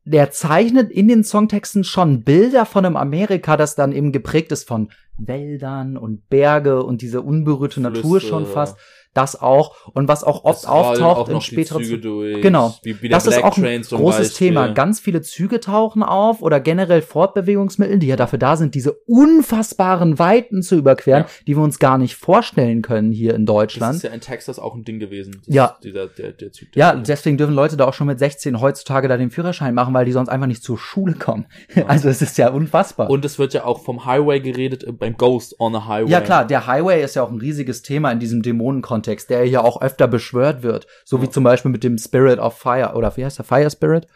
der 0.05 0.31
zeichnet 0.31 0.89
in 0.89 1.09
den 1.09 1.23
Songtexten 1.25 1.83
schon 1.83 2.23
Bilder 2.23 2.65
von 2.65 2.85
einem 2.85 2.95
Amerika, 2.95 3.57
das 3.57 3.75
dann 3.75 3.91
eben 3.91 4.13
geprägt 4.13 4.51
ist 4.53 4.67
von 4.67 4.89
Wäldern 5.17 5.97
und 5.97 6.29
Berge 6.29 6.83
und 6.83 7.01
diese 7.01 7.21
unberührte 7.21 7.81
Natur 7.81 8.19
Flüsse. 8.19 8.27
schon 8.27 8.45
fast. 8.45 8.77
Das 9.15 9.41
auch. 9.41 9.75
Und 9.93 10.07
was 10.07 10.23
auch 10.23 10.43
oft 10.43 10.67
auftaucht 10.67 10.99
auch 11.01 11.29
in 11.29 11.41
späteren 11.41 11.83
Züge 11.83 11.97
durch, 11.99 12.41
Genau. 12.41 12.75
Wie, 12.83 13.01
wie 13.01 13.09
der 13.09 13.17
das 13.17 13.25
ist 13.25 13.33
Black 13.39 13.45
auch 13.45 13.57
ein 13.57 13.81
großes 13.81 14.29
Beispiel. 14.29 14.47
Thema. 14.49 14.67
Ganz 14.73 14.99
viele 14.99 15.21
Züge 15.23 15.59
tauchen 15.59 16.03
auf 16.03 16.41
oder 16.43 16.59
generell 16.59 17.01
Fortbewegungsmittel, 17.01 17.97
die 17.97 18.07
ja 18.07 18.15
dafür 18.17 18.37
da 18.39 18.57
sind, 18.57 18.75
diese 18.75 18.91
unfassbaren 19.39 20.19
Weiten 20.19 20.61
zu 20.61 20.75
überqueren, 20.75 21.23
Ja. 21.23 21.27
die 21.47 21.55
wir 21.55 21.63
uns 21.63 21.79
gar 21.79 21.97
nicht 21.97 22.15
vorstellen 22.15 22.81
können 22.81 23.11
hier 23.11 23.33
in 23.35 23.45
das 23.45 23.53
Deutschland. 23.55 23.95
ist 23.97 24.03
ja 24.03 24.11
in 24.11 24.21
Texas 24.21 24.59
auch 24.59 24.75
ein 24.75 24.83
Ding 24.83 24.99
gewesen. 24.99 25.41
Das 25.45 25.55
Ja. 25.55 25.65
ist 25.65 25.83
Dieser, 25.83 26.07
der, 26.07 26.31
der 26.31 26.51
Zug. 26.51 26.67
Ja, 26.75 26.93
der- 26.93 27.03
deswegen 27.03 27.37
dürfen 27.37 27.55
Leute 27.55 27.77
da 27.77 27.85
auch 27.85 27.93
schon 27.93 28.07
mit 28.07 28.19
16 28.19 28.59
heutzutage 28.59 29.07
da 29.07 29.17
den 29.17 29.31
Führerschein 29.31 29.73
machen, 29.73 29.93
weil 29.93 30.05
die 30.05 30.11
sonst 30.11 30.29
einfach 30.29 30.47
nicht 30.47 30.63
zur 30.63 30.77
Schule 30.77 31.13
kommen. 31.13 31.45
Also 31.87 32.09
es 32.09 32.21
ist 32.21 32.37
ja 32.37 32.49
unfassbar. 32.49 33.09
Und 33.09 33.23
es 33.25 33.37
wird 33.39 33.53
ja 33.53 33.63
auch 33.63 33.79
vom 33.81 34.05
Highway 34.05 34.39
geredet, 34.39 34.83
äh, 34.83 34.91
beim 34.91 35.15
Ghost 35.17 35.59
on 35.59 35.73
the 35.73 35.79
Highway. 35.87 36.09
ja 36.11 36.19
klar, 36.21 36.45
der 36.45 36.67
Highway 36.67 37.03
ist 37.03 37.15
ja 37.15 37.23
auch 37.23 37.31
ein 37.31 37.39
riesiges 37.39 37.81
Thema 37.81 38.11
in 38.11 38.19
diesem 38.19 38.41
Dämonenkontext, 38.41 39.04
der 39.05 39.47
ja 39.47 39.61
auch 39.63 39.81
öfter 39.81 40.07
beschwört 40.07 40.63
wird. 40.63 40.87
So 41.03 41.21
wie 41.21 41.25
Ja. 41.25 41.31
zum 41.31 41.43
Beispiel 41.43 41.71
mit 41.71 41.83
dem 41.83 41.97
Spirit 41.97 42.39
of 42.39 42.57
Fire, 42.57 42.93
oder 42.95 43.15
wie 43.17 43.25
heißt 43.25 43.37
der? 43.39 43.45
Fire 43.45 43.69
Spirit? 43.69 44.07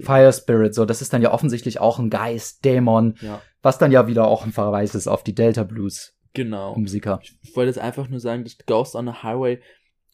Fire 0.00 0.32
Spirit, 0.32 0.74
so, 0.74 0.84
das 0.84 1.02
ist 1.02 1.12
dann 1.12 1.22
ja 1.22 1.32
offensichtlich 1.32 1.80
auch 1.80 1.98
ein 1.98 2.10
Geist, 2.10 2.64
Dämon, 2.64 3.16
Ja, 3.20 3.40
was 3.62 3.78
dann 3.78 3.92
ja 3.92 4.06
wieder 4.06 4.26
auch 4.26 4.44
ein 4.44 4.52
Verweis 4.52 4.94
ist 4.94 5.08
auf 5.08 5.22
die 5.24 5.34
Delta 5.34 5.64
Blues 5.64 6.14
genau. 6.34 6.76
Musiker. 6.76 7.20
Ich 7.42 7.56
wollte 7.56 7.68
jetzt 7.70 7.78
einfach 7.80 8.08
nur 8.08 8.20
sagen, 8.20 8.44
dass 8.44 8.56
Ghost 8.66 8.94
on 8.94 9.06
the 9.06 9.22
Highway 9.22 9.60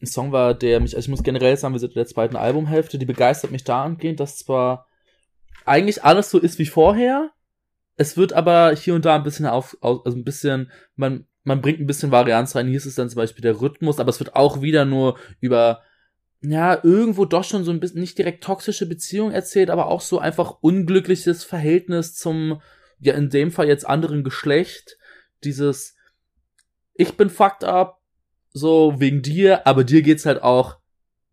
ein 0.01 0.07
Song 0.07 0.31
war, 0.31 0.53
der 0.53 0.79
mich, 0.79 0.95
also 0.95 1.05
ich 1.05 1.09
muss 1.09 1.23
generell 1.23 1.55
sagen, 1.55 1.73
wir 1.73 1.79
sind 1.79 1.91
in 1.91 1.95
der 1.99 2.07
zweiten 2.07 2.35
Albumhälfte, 2.35 2.97
die 2.97 3.05
begeistert 3.05 3.51
mich 3.51 3.63
dahingehend, 3.63 4.19
dass 4.19 4.37
zwar 4.37 4.87
eigentlich 5.65 6.03
alles 6.03 6.29
so 6.29 6.37
ist 6.39 6.59
wie 6.59 6.65
vorher, 6.65 7.31
es 7.97 8.17
wird 8.17 8.33
aber 8.33 8.75
hier 8.75 8.93
und 8.95 9.05
da 9.05 9.15
ein 9.15 9.23
bisschen 9.23 9.45
auf, 9.45 9.77
auf 9.81 10.05
also 10.05 10.17
ein 10.17 10.23
bisschen, 10.25 10.71
man, 10.95 11.27
man 11.45 11.61
bringt 11.61 11.79
ein 11.79 11.87
bisschen 11.87 12.11
Varianz 12.11 12.55
rein. 12.55 12.67
Hier 12.67 12.77
ist 12.77 12.87
es 12.87 12.95
dann 12.95 13.07
zum 13.07 13.17
Beispiel 13.17 13.43
der 13.43 13.61
Rhythmus, 13.61 13.99
aber 13.99 14.09
es 14.09 14.19
wird 14.19 14.35
auch 14.35 14.61
wieder 14.61 14.83
nur 14.83 15.17
über, 15.39 15.83
ja, 16.41 16.83
irgendwo 16.83 17.23
doch 17.23 17.43
schon 17.43 17.63
so 17.63 17.71
ein 17.71 17.79
bisschen, 17.79 18.01
nicht 18.01 18.17
direkt 18.17 18.43
toxische 18.43 18.87
Beziehung 18.87 19.31
erzählt, 19.31 19.69
aber 19.69 19.85
auch 19.85 20.01
so 20.01 20.19
einfach 20.19 20.57
unglückliches 20.61 21.43
Verhältnis 21.43 22.15
zum, 22.15 22.61
ja, 22.99 23.13
in 23.13 23.29
dem 23.29 23.51
Fall 23.51 23.67
jetzt 23.67 23.87
anderen 23.87 24.23
Geschlecht. 24.23 24.97
Dieses, 25.43 25.95
ich 26.95 27.15
bin 27.15 27.29
fucked 27.29 27.63
up, 27.63 28.01
so 28.51 28.95
wegen 28.99 29.21
dir, 29.21 29.67
aber 29.67 29.83
dir 29.83 30.01
geht's 30.01 30.25
halt 30.25 30.41
auch 30.41 30.79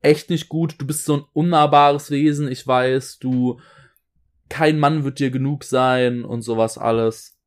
echt 0.02 0.28
nicht 0.28 0.50
gut. 0.50 0.74
Du 0.78 0.86
bist 0.86 1.06
so 1.06 1.16
ein 1.16 1.24
unnahbares 1.32 2.10
Wesen, 2.10 2.48
ich 2.52 2.66
weiß, 2.66 3.18
du, 3.18 3.60
kein 4.50 4.78
Mann 4.78 5.04
wird 5.04 5.20
dir 5.20 5.30
genug 5.30 5.64
sein 5.64 6.22
und 6.22 6.42
sowas 6.42 6.76
alles. 6.76 7.38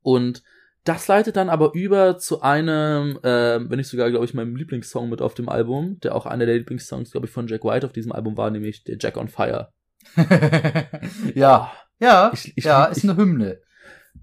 Und 0.00 0.42
das 0.88 1.06
leitet 1.08 1.36
dann 1.36 1.48
aber 1.50 1.72
über 1.74 2.18
zu 2.18 2.40
einem, 2.42 3.18
äh, 3.22 3.60
wenn 3.68 3.76
nicht 3.78 3.88
sogar, 3.88 4.08
glaube 4.10 4.24
ich, 4.24 4.34
meinem 4.34 4.56
Lieblingssong 4.56 5.08
mit 5.08 5.20
auf 5.22 5.34
dem 5.34 5.48
Album, 5.48 5.98
der 6.00 6.14
auch 6.14 6.26
einer 6.26 6.46
der 6.46 6.56
Lieblingssongs, 6.56 7.10
glaube 7.12 7.26
ich, 7.26 7.32
von 7.32 7.46
Jack 7.46 7.64
White 7.64 7.86
auf 7.86 7.92
diesem 7.92 8.12
Album 8.12 8.36
war, 8.36 8.50
nämlich 8.50 8.84
der 8.84 8.96
Jack 8.98 9.16
on 9.16 9.28
Fire. 9.28 9.68
ja, 11.34 11.72
ja, 12.00 12.30
Ich- 12.34 12.52
ich 12.56 12.64
ja, 12.64 12.86
lieb- 12.86 12.96
ist 12.96 13.04
eine 13.04 13.16
Hymne 13.16 13.60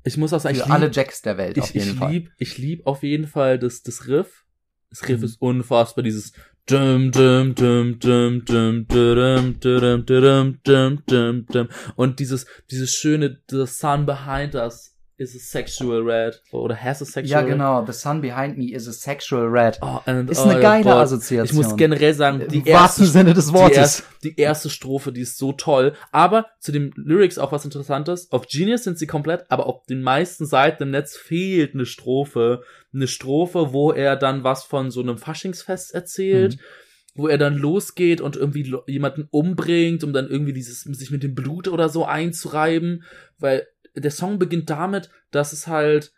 Ich 0.03 0.18
muss 0.18 0.34
auch 0.34 0.39
sagen, 0.39 0.55
für 0.55 0.63
ich 0.66 0.72
alle 0.72 0.86
lieb, 0.88 0.95
Jacks 0.95 1.22
der 1.22 1.38
Welt 1.38 1.59
auf 1.59 1.70
ich, 1.70 1.74
jeden 1.76 1.91
ich 1.93 1.97
Fall. 1.99 2.11
lieb, 2.11 2.30
ich 2.38 2.57
lieb 2.57 2.86
auf 2.86 3.03
jeden 3.03 3.28
Fall 3.28 3.59
das, 3.59 3.82
das 3.82 4.07
Riff. 4.07 4.43
Das 4.89 5.07
Riff 5.07 5.20
Mhm. 5.20 5.26
ist 5.26 5.41
unfassbar, 5.41 6.03
dieses 6.03 6.32
dum, 6.68 7.11
dum, 7.11 7.53
dum, 7.55 7.99
dum, 7.99 8.45
dum, 8.45 8.86
dum, 8.88 9.59
dum, 9.59 10.05
dum, 10.05 10.59
dum, 10.63 11.03
dum, 11.05 11.45
dum. 11.47 11.68
und 11.95 12.20
dieses, 12.20 12.45
dieses 12.72 12.91
schöne, 12.91 13.39
the 13.49 13.66
sun 13.68 14.05
behind 14.05 14.55
us 14.55 14.95
is 15.18 15.36
a 15.36 15.39
sexual 15.39 16.01
red 16.01 16.41
oder 16.51 16.76
has 16.76 17.01
a 17.01 17.05
sexual 17.05 17.32
Ja, 17.32 17.39
red. 17.39 17.49
genau. 17.49 17.86
The 17.86 17.93
sun 17.93 18.22
behind 18.22 18.57
me 18.57 18.74
is 18.74 18.88
a 18.88 18.91
sexual 18.91 19.47
red. 19.47 19.78
Oh, 19.82 19.99
and, 20.05 20.30
Ist 20.30 20.39
oh, 20.39 20.49
eine 20.49 20.59
geile 20.59 20.84
boah. 20.84 20.95
Assoziation. 21.01 21.45
Ich 21.45 21.53
muss 21.53 21.78
generell 21.78 22.13
sagen, 22.13 22.45
die 22.49 22.57
Im 22.59 22.66
wahrsten 22.66 23.05
erste, 23.05 23.05
Sinne 23.05 23.34
des 23.34 23.47
die, 23.47 23.53
Wortes. 23.53 23.78
erste, 23.78 24.03
die 24.24 24.36
erste 24.38 24.70
Strophe, 24.70 25.13
die 25.13 25.22
ist 25.22 25.38
so 25.38 25.53
toll. 25.53 25.93
Aber 26.11 26.47
zu 26.59 26.72
den 26.72 26.91
Lyrics 26.95 27.38
auch 27.38 27.51
was 27.51 27.63
Interessantes. 27.63 28.32
Auf 28.32 28.47
Genius 28.47 28.84
sind 28.84 28.97
sie 28.99 29.07
komplett, 29.07 29.45
aber 29.49 29.68
auf 29.68 29.86
den 29.86 30.01
meisten 30.01 30.45
Seiten 30.45 30.84
im 30.84 30.91
Netz 30.91 31.16
fehlt 31.16 31.74
eine 31.74 31.86
Strophe. 31.86 32.61
Eine 32.93 33.07
Strophe, 33.07 33.72
wo 33.72 33.91
er 33.91 34.16
dann 34.18 34.43
was 34.43 34.63
von 34.63 34.91
so 34.91 35.01
einem 35.01 35.18
Faschingsfest 35.18 35.93
erzählt. 35.93 36.55
Mhm. 36.55 36.59
Wo 37.18 37.30
er 37.30 37.38
dann 37.38 37.55
losgeht 37.55 38.20
und 38.20 38.36
irgendwie 38.36 38.76
jemanden 38.88 39.30
umbringt, 39.32 40.03
um 40.03 40.11
dann 40.11 40.28
irgendwie 40.28 40.51
dieses, 40.51 40.82
sich 40.82 41.11
mit 41.11 41.24
dem 41.24 41.34
Blut 41.34 41.70
oder 41.70 41.88
so 41.88 42.03
einzureiben. 42.03 43.03
Weil 43.39 43.66
der 43.96 44.12
Song 44.12 44.39
beginnt 44.39 44.70
damit, 44.70 45.10
dass 45.32 45.54
es 45.54 45.68
halt, 45.68 46.12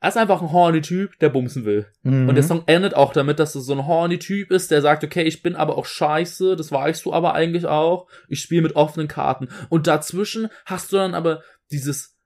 er 0.00 0.08
ist 0.08 0.16
einfach 0.16 0.40
ein 0.40 0.52
horny 0.52 0.80
Typ, 0.80 1.18
der 1.18 1.28
bumsen 1.28 1.64
will. 1.64 1.86
Mhm. 2.02 2.28
Und 2.28 2.34
der 2.34 2.44
Song 2.44 2.62
endet 2.66 2.94
auch 2.94 3.12
damit, 3.12 3.38
dass 3.38 3.52
du 3.52 3.60
so 3.60 3.72
ein 3.72 3.86
horny 3.86 4.18
Typ 4.18 4.50
ist, 4.50 4.70
der 4.70 4.82
sagt, 4.82 5.04
okay, 5.04 5.22
ich 5.22 5.42
bin 5.42 5.56
aber 5.56 5.76
auch 5.76 5.86
scheiße, 5.86 6.56
das 6.56 6.72
weißt 6.72 7.04
du 7.04 7.12
aber 7.12 7.34
eigentlich 7.34 7.66
auch. 7.66 8.06
Ich 8.28 8.40
spiele 8.40 8.62
mit 8.62 8.76
offenen 8.76 9.08
Karten. 9.08 9.48
Und 9.68 9.86
dazwischen 9.86 10.48
hast 10.64 10.92
du 10.92 10.96
dann 10.96 11.14
aber 11.14 11.42
dieses, 11.70 12.16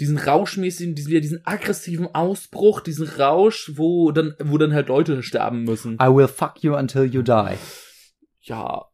diesen 0.00 0.18
rauschmäßigen, 0.18 0.96
diesen, 0.96 1.20
diesen 1.20 1.46
aggressiven 1.46 2.12
Ausbruch, 2.12 2.80
diesen 2.80 3.06
Rausch, 3.06 3.72
wo 3.76 4.10
dann, 4.10 4.34
wo 4.40 4.58
dann 4.58 4.74
halt 4.74 4.88
Leute 4.88 5.22
sterben 5.22 5.62
müssen. 5.62 5.94
I 6.02 6.06
will 6.06 6.28
fuck 6.28 6.62
you 6.62 6.74
until 6.74 7.04
you 7.04 7.22
die. 7.22 7.56
Ja, 8.40 8.86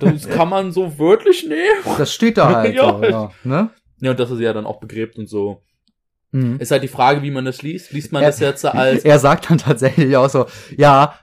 das 0.00 0.28
kann 0.28 0.48
man 0.48 0.72
so 0.72 0.98
wörtlich 0.98 1.46
nehmen. 1.46 1.96
Das 1.98 2.12
steht 2.12 2.38
da 2.38 2.52
halt. 2.52 2.74
Ja. 2.74 2.98
so, 2.98 3.04
ja, 3.04 3.30
ne? 3.44 3.70
Ja, 4.00 4.10
und 4.10 4.20
er 4.20 4.26
sie 4.26 4.42
ja 4.42 4.52
dann 4.52 4.66
auch 4.66 4.80
begräbt 4.80 5.18
und 5.18 5.28
so. 5.28 5.62
Mhm. 6.32 6.58
Ist 6.58 6.70
halt 6.70 6.82
die 6.82 6.88
Frage, 6.88 7.22
wie 7.22 7.30
man 7.30 7.44
das 7.44 7.62
liest. 7.62 7.92
Liest 7.92 8.12
man 8.12 8.22
Er- 8.22 8.28
das 8.30 8.40
jetzt 8.40 8.64
als, 8.64 9.04
Er 9.04 9.18
sagt 9.18 9.50
dann 9.50 9.58
tatsächlich 9.58 10.16
auch 10.16 10.28
so, 10.28 10.46
ja, 10.76 11.18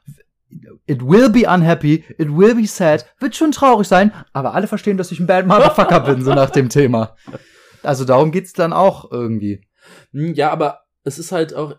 it 0.86 1.01
will 1.05 1.30
be 1.30 1.47
unhappy, 1.47 2.03
it 2.17 2.30
will 2.30 2.55
be 2.55 2.65
sad, 2.67 3.05
wird 3.19 3.36
schon 3.36 3.51
traurig 3.51 3.88
sein, 3.88 4.11
aber 4.34 4.53
alle 4.53 4.67
verstehen, 4.67 4.97
dass 4.97 5.11
ich 5.11 5.19
ein 5.19 5.28
bad 5.28 5.45
motherfucker 5.47 5.99
bin, 6.01 6.24
so 6.24 6.34
nach 6.34 6.49
dem 6.51 6.69
Thema. 6.69 7.15
Also 7.84 8.05
darum 8.05 8.32
geht's 8.32 8.53
dann 8.53 8.71
auch 8.74 9.11
irgendwie. 9.11 9.61
Hm, 10.13 10.34
ja, 10.34 10.51
aber 10.51 10.82
es 11.03 11.19
ist 11.19 11.32
halt 11.32 11.53
auch, 11.53 11.76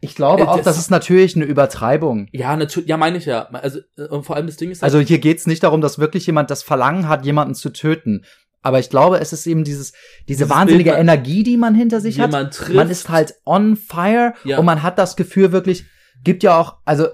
Ich 0.00 0.14
glaube 0.14 0.42
Äh, 0.42 0.46
auch, 0.46 0.56
das- 0.56 0.64
das 0.64 0.78
ist 0.78 0.90
natürlich 0.90 1.36
eine 1.36 1.44
Übertreibung. 1.44 2.28
ja, 2.32 2.56
natürlich, 2.56 2.88
ja, 2.88 2.96
meine 2.96 3.18
ich 3.18 3.26
ja. 3.26 3.48
Also, 3.50 3.80
äh, 3.96 4.04
und 4.08 4.24
vor 4.24 4.36
allem 4.36 4.46
das 4.46 4.56
Ding 4.56 4.70
ist 4.70 4.82
halt, 4.82 4.92
Also 4.92 5.04
hier 5.06 5.18
geht's 5.18 5.46
nicht 5.46 5.62
darum, 5.62 5.80
dass 5.80 5.98
wirklich 5.98 6.26
jemand 6.26 6.50
das 6.50 6.62
Verlangen 6.62 7.08
hat, 7.08 7.24
jemanden 7.24 7.54
zu 7.54 7.70
töten. 7.70 8.24
Aber 8.60 8.78
ich 8.80 8.90
glaube, 8.90 9.20
es 9.20 9.32
ist 9.32 9.46
eben 9.46 9.64
dieses, 9.64 9.92
diese 10.28 10.44
Dieses 10.44 10.50
wahnsinnige 10.50 10.90
Bild, 10.90 10.96
man- 11.06 11.08
Energie, 11.08 11.42
die 11.44 11.56
man 11.56 11.74
hinter 11.74 12.00
sich 12.00 12.18
hat. 12.20 12.30
jemand 12.32 12.54
trifft. 12.54 12.74
Man 12.74 12.90
ist 12.90 13.08
halt 13.08 13.34
on 13.46 13.76
fire 13.76 14.34
Ja. 14.44 14.58
und 14.58 14.64
man 14.66 14.82
hat 14.82 14.98
das 14.98 15.16
Gefühl 15.16 15.52
wirklich, 15.52 15.84
gibt 16.24 16.42
ja 16.42 16.58
auch, 16.58 16.78
also 16.84 17.06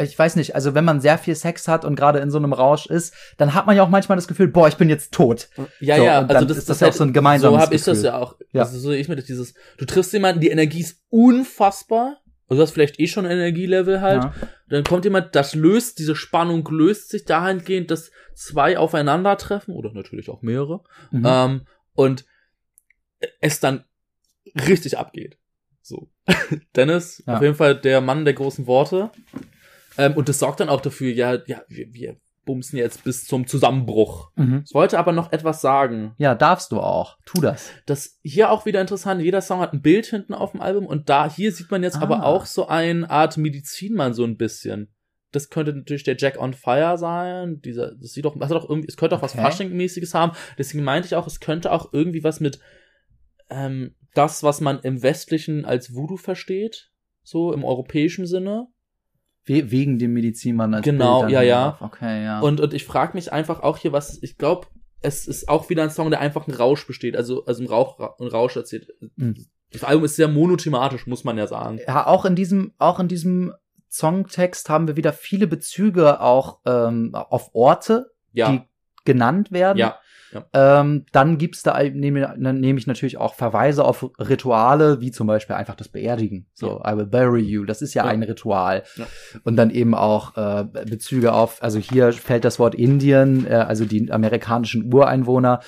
ich 0.00 0.16
weiß 0.18 0.36
nicht, 0.36 0.54
also 0.54 0.74
wenn 0.74 0.84
man 0.84 1.00
sehr 1.00 1.18
viel 1.18 1.34
Sex 1.34 1.66
hat 1.68 1.84
und 1.84 1.96
gerade 1.96 2.20
in 2.20 2.30
so 2.30 2.38
einem 2.38 2.52
Rausch 2.52 2.86
ist, 2.86 3.14
dann 3.36 3.54
hat 3.54 3.66
man 3.66 3.76
ja 3.76 3.82
auch 3.82 3.88
manchmal 3.88 4.16
das 4.16 4.28
Gefühl, 4.28 4.48
boah, 4.48 4.68
ich 4.68 4.76
bin 4.76 4.88
jetzt 4.88 5.12
tot. 5.12 5.48
Ja, 5.80 5.96
So, 5.96 6.04
ja, 6.04 6.18
also 6.26 6.44
das, 6.46 6.56
ist 6.58 6.68
das 6.70 6.78
auch 6.78 6.82
halt- 6.86 6.94
so 6.94 7.04
ein 7.04 7.12
gemeinsames 7.12 7.56
So 7.58 7.60
habe 7.60 7.74
ich 7.74 7.82
das 7.82 8.02
ja 8.02 8.16
auch. 8.18 8.36
Ja. 8.52 8.62
Also 8.62 8.78
so 8.78 8.90
sehe 8.90 8.98
ich 9.00 9.08
mir 9.08 9.16
das 9.16 9.24
dieses, 9.24 9.54
du 9.76 9.84
triffst 9.84 10.12
jemanden, 10.12 10.40
die 10.40 10.50
Energie 10.50 10.80
ist 10.80 11.02
unfassbar. 11.10 12.18
Also 12.50 12.60
du 12.60 12.62
hast 12.66 12.72
vielleicht 12.72 12.98
eh 13.00 13.06
schon 13.08 13.26
ein 13.26 13.32
Energielevel 13.32 14.00
halt. 14.00 14.24
Ja. 14.24 14.34
Dann 14.68 14.84
kommt 14.84 15.04
jemand, 15.04 15.34
das 15.34 15.54
löst, 15.54 15.98
diese 15.98 16.16
Spannung 16.16 16.66
löst 16.70 17.10
sich 17.10 17.24
dahingehend, 17.24 17.90
dass 17.90 18.10
zwei 18.34 18.78
aufeinandertreffen, 18.78 19.74
oder 19.74 19.92
natürlich 19.92 20.30
auch 20.30 20.40
mehrere, 20.42 20.82
Mhm. 21.10 21.22
ähm, 21.26 21.60
und 21.94 22.24
es 23.40 23.60
dann 23.60 23.84
richtig 24.66 24.96
abgeht. 24.96 25.36
So. 25.82 26.08
Dennis, 26.76 27.22
Ja. 27.26 27.36
auf 27.36 27.42
jeden 27.42 27.54
Fall 27.54 27.74
der 27.78 28.00
Mann 28.00 28.24
der 28.24 28.34
großen 28.34 28.66
Worte. 28.66 29.10
Ähm, 29.98 30.14
und 30.16 30.28
das 30.28 30.38
sorgt 30.38 30.60
dann 30.60 30.68
auch 30.68 30.80
dafür, 30.80 31.12
ja, 31.12 31.38
ja, 31.46 31.62
wir, 31.68 31.92
wir 31.92 32.16
bumsen 32.44 32.78
jetzt 32.78 33.04
bis 33.04 33.26
zum 33.26 33.46
Zusammenbruch. 33.46 34.30
Mhm. 34.36 34.62
Ich 34.66 34.72
wollte 34.72 34.98
aber 34.98 35.12
noch 35.12 35.32
etwas 35.32 35.60
sagen. 35.60 36.14
Ja, 36.16 36.34
darfst 36.34 36.72
du 36.72 36.80
auch. 36.80 37.18
Tu 37.26 37.42
das. 37.42 37.70
Das 37.84 38.18
hier 38.22 38.50
auch 38.50 38.64
wieder 38.64 38.80
interessant. 38.80 39.20
Jeder 39.20 39.42
Song 39.42 39.60
hat 39.60 39.74
ein 39.74 39.82
Bild 39.82 40.06
hinten 40.06 40.32
auf 40.32 40.52
dem 40.52 40.62
Album 40.62 40.86
und 40.86 41.10
da 41.10 41.30
hier 41.30 41.52
sieht 41.52 41.70
man 41.70 41.82
jetzt 41.82 41.96
Ah. 41.98 42.02
aber 42.02 42.24
auch 42.24 42.46
so 42.46 42.66
eine 42.68 43.10
Art 43.10 43.36
Medizinmann 43.36 44.14
so 44.14 44.24
ein 44.24 44.38
bisschen. 44.38 44.88
Das 45.30 45.50
könnte 45.50 45.74
natürlich 45.74 46.04
der 46.04 46.16
Jack 46.16 46.40
on 46.40 46.54
Fire 46.54 46.96
sein. 46.96 47.60
Dieser, 47.60 47.94
das 47.96 48.12
sieht 48.12 48.24
doch, 48.24 48.34
das 48.38 48.48
hat 48.48 48.56
doch 48.56 48.70
irgendwie, 48.70 48.88
es 48.88 48.96
könnte 48.96 49.14
auch 49.16 49.20
was 49.22 49.34
Okay. 49.34 49.42
Fasching-mäßiges 49.42 50.14
haben. 50.14 50.32
Deswegen 50.56 50.84
meinte 50.84 51.06
ich 51.06 51.16
auch, 51.16 51.26
es 51.26 51.40
könnte 51.40 51.70
auch 51.70 51.92
irgendwie 51.92 52.24
was 52.24 52.40
mit 52.40 52.60
ähm, 53.50 53.94
das, 54.14 54.42
was 54.42 54.62
man 54.62 54.80
im 54.80 55.02
Westlichen 55.02 55.66
als 55.66 55.94
Voodoo 55.94 56.16
versteht, 56.16 56.90
so 57.22 57.52
im 57.52 57.62
europäischen 57.62 58.26
Sinne. 58.26 58.68
We 59.44 59.70
wegen 59.70 59.98
dem 59.98 60.12
Medizinmann 60.12 60.74
als 60.74 60.84
Genau, 60.84 61.20
Bild 61.20 61.32
ja, 61.32 61.42
ja. 61.42 61.78
Okay, 61.80 62.22
ja. 62.24 62.40
Und, 62.40 62.60
und 62.60 62.74
ich 62.74 62.84
frage 62.84 63.14
mich 63.14 63.32
einfach 63.32 63.60
auch 63.62 63.78
hier, 63.78 63.92
was, 63.92 64.22
ich 64.22 64.36
glaube, 64.36 64.66
es 65.00 65.26
ist 65.26 65.48
auch 65.48 65.70
wieder 65.70 65.82
ein 65.84 65.90
Song, 65.90 66.10
der 66.10 66.20
einfach 66.20 66.46
ein 66.48 66.54
Rausch 66.54 66.86
besteht, 66.86 67.16
also, 67.16 67.44
also 67.46 67.62
ein, 67.62 67.68
Rauch, 67.68 67.98
ein 68.18 68.26
Rausch 68.26 68.56
erzählt. 68.56 68.88
Mhm. 69.16 69.46
Das 69.70 69.84
Album 69.84 70.04
ist 70.04 70.16
sehr 70.16 70.28
monothematisch, 70.28 71.06
muss 71.06 71.24
man 71.24 71.38
ja 71.38 71.46
sagen. 71.46 71.78
ja, 71.86 72.06
auch 72.06 72.24
in 72.24 72.34
diesem, 72.34 72.72
auch 72.78 72.98
in 73.00 73.08
diesem 73.08 73.52
Songtext 73.90 74.68
haben 74.68 74.86
wir 74.88 74.96
wieder 74.96 75.12
viele 75.12 75.46
Bezüge 75.46 76.20
auch 76.20 76.58
ähm, 76.66 77.14
auf 77.14 77.54
Orte, 77.54 78.10
Ja, 78.32 78.50
die 78.50 78.62
genannt 79.04 79.50
werden. 79.52 79.78
ja, 79.78 79.98
Ähm, 80.52 81.06
dann 81.12 81.38
gibt's 81.38 81.62
da 81.62 81.82
nehme 81.82 82.34
nehm 82.36 82.76
ich 82.76 82.86
natürlich 82.86 83.16
auch 83.16 83.34
Verweise 83.34 83.84
auf 83.84 84.10
Rituale, 84.18 85.00
wie 85.00 85.10
zum 85.10 85.26
Beispiel 85.26 85.56
einfach 85.56 85.74
das 85.74 85.88
Beerdigen. 85.88 86.46
So, 86.54 86.82
I 86.86 86.96
will 86.96 87.06
bury 87.06 87.40
you. 87.42 87.64
Das 87.64 87.82
ist 87.82 87.94
ja, 87.94 88.04
Ja. 88.04 88.10
ein 88.10 88.22
Ritual. 88.22 88.82
Ja. 88.96 89.06
Und 89.44 89.56
dann 89.56 89.70
eben 89.70 89.94
auch 89.94 90.36
äh, 90.36 90.64
Bezüge 90.84 91.32
auf, 91.32 91.62
also 91.62 91.78
hier 91.78 92.12
fällt 92.12 92.44
das 92.44 92.58
Wort 92.58 92.74
Indien, 92.74 93.46
äh, 93.46 93.54
also 93.54 93.84
die 93.84 94.10
amerikanischen 94.12 94.92
Ureinwohner. 94.92 95.60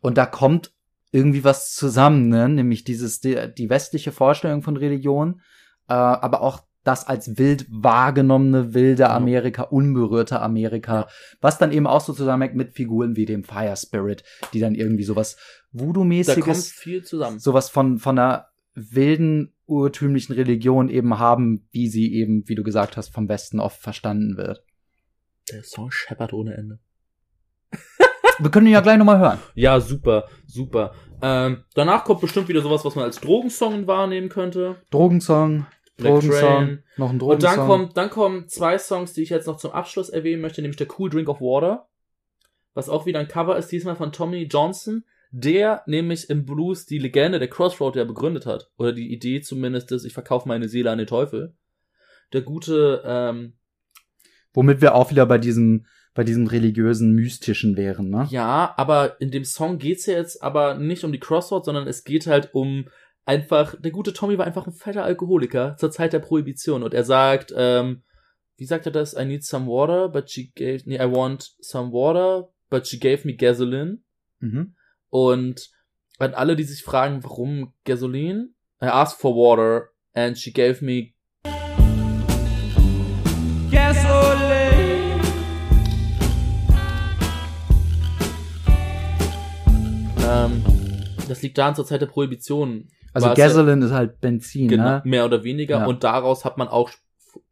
Und 0.00 0.18
da 0.18 0.26
kommt 0.26 0.72
irgendwie 1.10 1.44
was 1.44 1.74
zusammen, 1.74 2.28
ne? 2.28 2.48
nämlich 2.48 2.84
dieses 2.84 3.20
die, 3.20 3.36
die 3.56 3.70
westliche 3.70 4.12
Vorstellung 4.12 4.62
von 4.62 4.76
Religion, 4.76 5.40
äh, 5.88 5.94
aber 5.94 6.42
auch 6.42 6.60
das 6.88 7.06
als 7.06 7.36
wild 7.36 7.66
wahrgenommene 7.68 8.72
wilde. 8.72 9.10
Amerika, 9.10 9.64
unberührte 9.64 10.40
Amerika, 10.40 11.06
was 11.42 11.58
dann 11.58 11.70
eben 11.70 11.86
auch 11.86 12.00
so 12.00 12.14
zusammenhängt 12.14 12.56
mit 12.56 12.74
Figuren 12.74 13.14
wie 13.14 13.26
dem 13.26 13.44
Fire 13.44 13.76
Spirit, 13.76 14.24
die 14.54 14.60
dann 14.60 14.74
irgendwie 14.74 15.04
sowas 15.04 15.36
da 15.36 15.80
kommt 15.80 15.96
Voodoo-mäßiges, 15.96 16.72
viel 16.72 17.04
zusammen. 17.04 17.38
sowas 17.38 17.68
von, 17.68 17.98
von 17.98 18.18
einer 18.18 18.46
wilden, 18.74 19.52
urtümlichen 19.66 20.34
Religion 20.34 20.88
eben 20.88 21.18
haben, 21.18 21.68
wie 21.72 21.88
sie 21.88 22.14
eben, 22.14 22.48
wie 22.48 22.54
du 22.54 22.62
gesagt 22.62 22.96
hast, 22.96 23.10
vom 23.10 23.28
Westen 23.28 23.60
oft 23.60 23.80
verstanden 23.82 24.38
wird. 24.38 24.64
Der 25.52 25.62
Song 25.64 25.90
scheppert 25.90 26.32
ohne 26.32 26.54
Ende. 26.54 26.78
Wir 28.38 28.50
können 28.50 28.66
ihn 28.66 28.72
ja 28.72 28.80
gleich 28.80 28.96
nochmal 28.96 29.18
hören. 29.18 29.38
Ja, 29.54 29.78
super, 29.78 30.26
super. 30.46 30.94
Ähm, 31.20 31.64
danach 31.74 32.04
kommt 32.04 32.20
bestimmt 32.20 32.48
wieder 32.48 32.62
sowas, 32.62 32.84
was 32.84 32.94
man 32.94 33.04
als 33.04 33.20
Drogensong 33.20 33.86
wahrnehmen 33.86 34.28
könnte. 34.28 34.76
Drogensong, 34.90 35.66
Black 35.98 36.20
Train. 36.20 36.82
noch 36.96 37.10
ein 37.10 37.14
Und 37.14 37.18
Drogensong. 37.20 37.56
dann 37.56 37.66
kommt, 37.66 37.96
dann 37.96 38.10
kommen 38.10 38.48
zwei 38.48 38.78
Songs, 38.78 39.12
die 39.12 39.22
ich 39.22 39.30
jetzt 39.30 39.46
noch 39.46 39.58
zum 39.58 39.72
Abschluss 39.72 40.08
erwähnen 40.08 40.40
möchte, 40.40 40.62
nämlich 40.62 40.76
der 40.78 40.86
Cool 40.98 41.10
Drink 41.10 41.28
of 41.28 41.40
Water, 41.40 41.88
was 42.72 42.88
auch 42.88 43.04
wieder 43.04 43.18
ein 43.18 43.28
Cover 43.28 43.56
ist, 43.58 43.70
diesmal 43.70 43.96
von 43.96 44.12
Tommy 44.12 44.44
Johnson, 44.44 45.04
der 45.30 45.82
nämlich 45.86 46.30
im 46.30 46.46
Blues 46.46 46.86
die 46.86 46.98
Legende 46.98 47.38
der 47.38 47.48
Crossroad 47.50 47.96
ja 47.96 48.04
begründet 48.04 48.46
hat. 48.46 48.70
Oder 48.78 48.92
die 48.92 49.12
Idee 49.12 49.40
zumindest 49.40 49.92
ist, 49.92 50.04
ich 50.04 50.14
verkaufe 50.14 50.48
meine 50.48 50.68
Seele 50.68 50.90
an 50.90 50.98
den 50.98 51.06
Teufel. 51.06 51.54
Der 52.32 52.42
gute, 52.42 53.02
ähm, 53.04 53.54
Womit 54.54 54.80
wir 54.80 54.94
auch 54.94 55.10
wieder 55.10 55.26
bei 55.26 55.38
diesem, 55.38 55.84
bei 56.14 56.24
diesem 56.24 56.46
religiösen, 56.46 57.12
mystischen 57.12 57.76
wären, 57.76 58.08
ne? 58.08 58.26
ja, 58.30 58.72
aber 58.76 59.20
in 59.20 59.30
dem 59.30 59.44
Song 59.44 59.78
geht's 59.78 60.06
ja 60.06 60.14
jetzt 60.14 60.42
aber 60.42 60.74
nicht 60.74 61.04
um 61.04 61.12
die 61.12 61.20
Crossroad, 61.20 61.64
sondern 61.64 61.86
es 61.86 62.04
geht 62.04 62.26
halt 62.26 62.54
um 62.54 62.88
einfach, 63.28 63.74
der 63.78 63.90
gute 63.90 64.14
Tommy 64.14 64.38
war 64.38 64.46
einfach 64.46 64.66
ein 64.66 64.72
fetter 64.72 65.04
Alkoholiker 65.04 65.76
zur 65.76 65.90
Zeit 65.90 66.14
der 66.14 66.18
Prohibition 66.18 66.82
und 66.82 66.94
er 66.94 67.04
sagt, 67.04 67.52
ähm, 67.54 68.02
wie 68.56 68.64
sagt 68.64 68.86
er 68.86 68.92
das? 68.92 69.14
I 69.14 69.26
need 69.26 69.44
some 69.44 69.66
water, 69.66 70.08
but 70.08 70.30
she 70.30 70.50
gave, 70.54 70.82
nee, 70.86 70.96
I 70.96 71.12
want 71.12 71.54
some 71.60 71.92
water, 71.92 72.48
but 72.70 72.86
she 72.86 72.98
gave 72.98 73.26
me 73.26 73.34
gasoline. 73.34 73.98
Mhm. 74.40 74.74
Und 75.10 75.70
an 76.18 76.32
alle, 76.32 76.56
die 76.56 76.64
sich 76.64 76.82
fragen, 76.82 77.22
warum 77.22 77.74
Gasoline? 77.84 78.48
I 78.82 78.86
asked 78.86 79.20
for 79.20 79.34
water 79.34 79.90
and 80.14 80.38
she 80.38 80.50
gave 80.50 80.82
me 80.82 81.12
Gasoline. 83.70 85.20
ähm, 90.26 90.64
das 91.28 91.42
liegt 91.42 91.58
daran 91.58 91.74
zur 91.74 91.84
Zeit 91.84 92.00
der 92.00 92.06
Prohibition. 92.06 92.88
Also 93.12 93.32
Gasoline 93.34 93.84
ist 93.84 93.92
halt 93.92 94.20
Benzin, 94.20 94.68
Genau, 94.68 94.84
ne? 94.84 95.02
mehr 95.04 95.24
oder 95.24 95.44
weniger. 95.44 95.78
Ja. 95.78 95.86
Und 95.86 96.04
daraus 96.04 96.44
hat 96.44 96.58
man 96.58 96.68
auch 96.68 96.90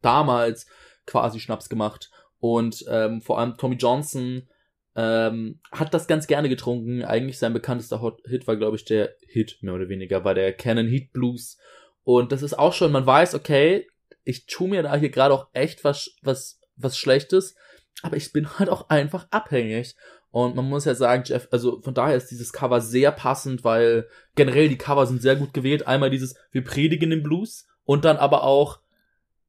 damals 0.01 0.67
quasi 1.05 1.39
Schnaps 1.39 1.69
gemacht. 1.69 2.09
Und 2.39 2.85
ähm, 2.89 3.21
vor 3.21 3.39
allem 3.39 3.57
Tommy 3.57 3.75
Johnson 3.75 4.47
ähm, 4.95 5.59
hat 5.71 5.93
das 5.93 6.07
ganz 6.07 6.27
gerne 6.27 6.49
getrunken. 6.49 7.03
Eigentlich 7.03 7.39
sein 7.39 7.53
bekanntester 7.53 8.01
Hot 8.01 8.19
Hit 8.25 8.47
war, 8.47 8.55
glaube 8.55 8.77
ich, 8.77 8.85
der 8.85 9.13
Hit, 9.27 9.57
mehr 9.61 9.73
oder 9.73 9.89
weniger, 9.89 10.23
war 10.23 10.33
der 10.33 10.53
Canon 10.53 10.87
Heat 10.87 11.13
Blues. 11.13 11.57
Und 12.03 12.31
das 12.31 12.41
ist 12.41 12.57
auch 12.57 12.73
schon, 12.73 12.91
man 12.91 13.05
weiß, 13.05 13.35
okay, 13.35 13.87
ich 14.23 14.45
tue 14.45 14.67
mir 14.69 14.83
da 14.83 14.95
hier 14.95 15.09
gerade 15.09 15.33
auch 15.33 15.47
echt 15.53 15.83
was, 15.83 16.15
was, 16.21 16.59
was 16.75 16.97
Schlechtes, 16.97 17.55
aber 18.01 18.17
ich 18.17 18.31
bin 18.33 18.47
halt 18.59 18.69
auch 18.69 18.89
einfach 18.89 19.27
abhängig. 19.31 19.95
Und 20.31 20.55
man 20.55 20.67
muss 20.67 20.85
ja 20.85 20.93
sagen, 20.93 21.23
Jeff, 21.25 21.47
also 21.51 21.81
von 21.81 21.93
daher 21.93 22.15
ist 22.15 22.29
dieses 22.31 22.53
Cover 22.53 22.81
sehr 22.81 23.11
passend, 23.11 23.63
weil 23.63 24.07
generell 24.35 24.69
die 24.69 24.77
Cover 24.77 25.05
sind 25.05 25.21
sehr 25.21 25.35
gut 25.35 25.53
gewählt. 25.53 25.87
Einmal 25.87 26.09
dieses, 26.09 26.35
wir 26.51 26.63
predigen 26.63 27.09
den 27.09 27.23
Blues 27.23 27.67
und 27.85 28.05
dann 28.05 28.17
aber 28.17 28.43
auch, 28.43 28.79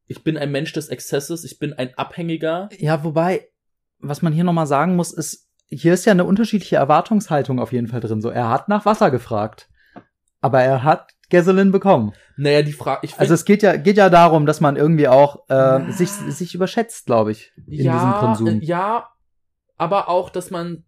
ich 0.06 0.24
bin 0.24 0.38
ein 0.38 0.50
Mensch 0.50 0.72
des 0.72 0.88
Exzesses, 0.88 1.44
ich 1.44 1.58
bin 1.58 1.74
ein 1.74 1.92
Abhängiger. 1.98 2.68
Ja, 2.78 3.04
wobei, 3.04 3.48
was 3.98 4.22
man 4.22 4.32
hier 4.32 4.44
nochmal 4.44 4.66
sagen 4.66 4.96
muss, 4.96 5.12
ist, 5.12 5.48
hier 5.68 5.92
ist 5.92 6.06
ja 6.06 6.12
eine 6.12 6.24
unterschiedliche 6.24 6.76
Erwartungshaltung 6.76 7.58
auf 7.60 7.72
jeden 7.72 7.88
Fall 7.88 8.00
drin. 8.00 8.22
So, 8.22 8.30
er 8.30 8.48
hat 8.48 8.68
nach 8.68 8.86
Wasser 8.86 9.10
gefragt. 9.10 9.68
Aber 10.40 10.62
er 10.62 10.84
hat 10.84 11.10
Gasoline 11.30 11.70
bekommen. 11.70 12.12
Naja, 12.36 12.62
die 12.62 12.72
Frage, 12.72 13.00
ich 13.02 13.18
Also 13.18 13.34
es 13.34 13.44
geht 13.44 13.62
ja, 13.62 13.76
geht 13.76 13.96
ja 13.96 14.08
darum, 14.08 14.46
dass 14.46 14.60
man 14.60 14.76
irgendwie 14.76 15.08
auch 15.08 15.48
äh, 15.48 15.90
sich, 15.90 16.10
sich 16.10 16.54
überschätzt, 16.54 17.06
glaube 17.06 17.32
ich, 17.32 17.52
in 17.56 17.72
diesem 17.72 17.86
ja, 17.86 18.16
Konsum. 18.20 18.46
äh, 18.46 18.64
ja, 18.64 19.08
aber 19.78 20.08
auch, 20.08 20.30
dass 20.30 20.50
man, 20.50 20.84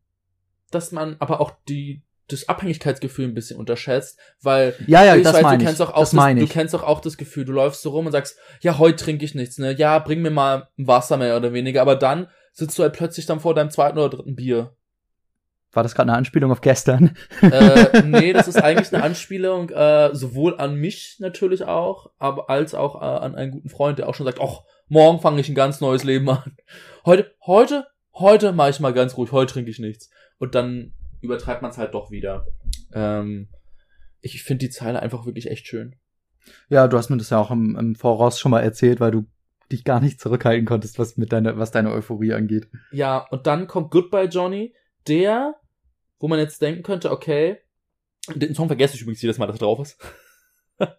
dass 0.70 0.93
man, 0.93 1.16
aber 1.18 1.41
auch 1.41 1.53
die, 1.68 2.03
das 2.28 2.49
Abhängigkeitsgefühl 2.49 3.26
ein 3.26 3.34
bisschen 3.34 3.59
unterschätzt, 3.59 4.18
weil 4.41 4.74
ja, 4.86 5.05
ja, 5.05 5.16
ich 5.16 5.24
das 5.24 5.34
weiß, 5.34 5.43
meine 5.43 5.59
du 5.59 5.64
ich. 5.64 5.68
kennst 5.68 5.82
auch, 5.82 5.91
auch 5.91 6.01
das 6.01 6.11
das, 6.11 6.34
du 6.34 6.43
ich. 6.43 6.51
kennst 6.51 6.74
auch, 6.74 6.82
auch 6.82 7.01
das 7.01 7.16
Gefühl, 7.16 7.45
du 7.45 7.53
läufst 7.53 7.82
so 7.82 7.91
rum 7.91 8.07
und 8.07 8.12
sagst, 8.12 8.38
ja, 8.61 8.78
heute 8.78 9.03
trinke 9.03 9.24
ich 9.24 9.34
nichts, 9.34 9.59
ne? 9.59 9.72
Ja, 9.72 9.99
bring 9.99 10.22
mir 10.22 10.30
mal 10.30 10.68
ein 10.78 10.86
Wasser 10.86 11.16
mehr 11.16 11.36
oder 11.36 11.53
weniger, 11.53 11.82
aber 11.82 11.97
dann 11.97 12.28
sitzt 12.53 12.78
du 12.78 12.82
halt 12.82 12.93
plötzlich 12.93 13.26
dann 13.26 13.41
vor 13.41 13.55
deinem 13.55 13.70
zweiten 13.70 13.99
oder 13.99 14.11
dritten 14.11 14.36
Bier. 14.36 14.74
War 15.72 15.84
das 15.84 15.95
gerade 15.95 16.11
eine 16.11 16.18
Anspielung 16.18 16.51
auf 16.51 16.62
gestern? 16.62 17.16
äh, 17.43 18.03
nee, 18.05 18.32
das 18.32 18.49
ist 18.49 18.61
eigentlich 18.61 18.93
eine 18.93 19.05
Anspielung 19.05 19.70
äh, 19.70 20.11
sowohl 20.12 20.59
an 20.59 20.74
mich 20.74 21.16
natürlich 21.20 21.64
auch, 21.64 22.11
aber 22.18 22.51
als 22.51 22.74
auch 22.74 23.01
äh, 23.01 23.05
an 23.05 23.36
einen 23.36 23.53
guten 23.53 23.68
Freund, 23.68 23.99
der 23.99 24.09
auch 24.09 24.14
schon 24.14 24.26
sagt, 24.26 24.41
ach, 24.43 24.62
morgen 24.88 25.20
fange 25.20 25.41
ich 25.41 25.49
ein 25.49 25.55
ganz 25.55 25.80
neues 25.80 26.03
Leben 26.03 26.28
an. 26.28 26.57
Heute, 27.05 27.32
heute, 27.47 27.86
heute 28.21 28.53
mache 28.53 28.71
ich 28.71 28.81
mal 28.81 28.93
ganz 28.93 29.16
ruhig, 29.16 29.33
heute 29.33 29.53
trinke 29.53 29.71
ich 29.71 29.79
nichts. 29.79 30.11
Und 30.39 30.55
dann 30.55 30.93
übertreibt 31.21 31.62
man 31.62 31.71
es 31.71 31.79
halt 31.79 31.95
doch 31.95 32.11
wieder. 32.11 32.47
Ähm, 32.93 33.49
ich 34.21 34.43
finde 34.43 34.66
die 34.66 34.71
Zeile 34.71 35.01
einfach 35.01 35.27
wirklich 35.27 35.51
echt 35.51 35.66
schön. 35.66 35.97
Ja, 36.68 36.89
du 36.89 36.97
hast 36.97 37.11
mir 37.11 37.16
das 37.18 37.31
ja 37.31 37.39
auch 37.39 37.51
im, 37.51 37.77
im 37.77 37.95
Voraus 37.95 38.39
schon 38.39 38.51
mal 38.51 38.61
erzählt, 38.61 39.01
weil 39.01 39.11
du 39.11 39.27
dich 39.71 39.85
gar 39.85 40.01
nicht 40.01 40.21
zurückhalten 40.21 40.66
konntest, 40.66 40.99
was 40.99 41.16
mit 41.16 41.33
deiner, 41.33 41.59
was 41.59 41.71
deine 41.71 41.93
Euphorie 41.93 42.33
angeht. 42.33 42.68
Ja, 42.91 43.18
und 43.31 43.47
dann 43.47 43.66
kommt 43.66 43.91
Goodbye 43.91 44.25
Johnny, 44.27 44.75
der, 45.07 45.55
wo 46.18 46.29
man 46.29 46.39
jetzt 46.39 46.61
denken 46.62 46.83
könnte, 46.83 47.11
okay, 47.11 47.59
den 48.35 48.55
Song 48.55 48.66
vergesse 48.66 48.95
ich 48.97 49.03
übrigens 49.03 49.23
jedes 49.23 49.39
Mal, 49.39 49.47
dass 49.47 49.57
er 49.57 49.61
drauf 49.61 49.81
ist. 49.81 49.99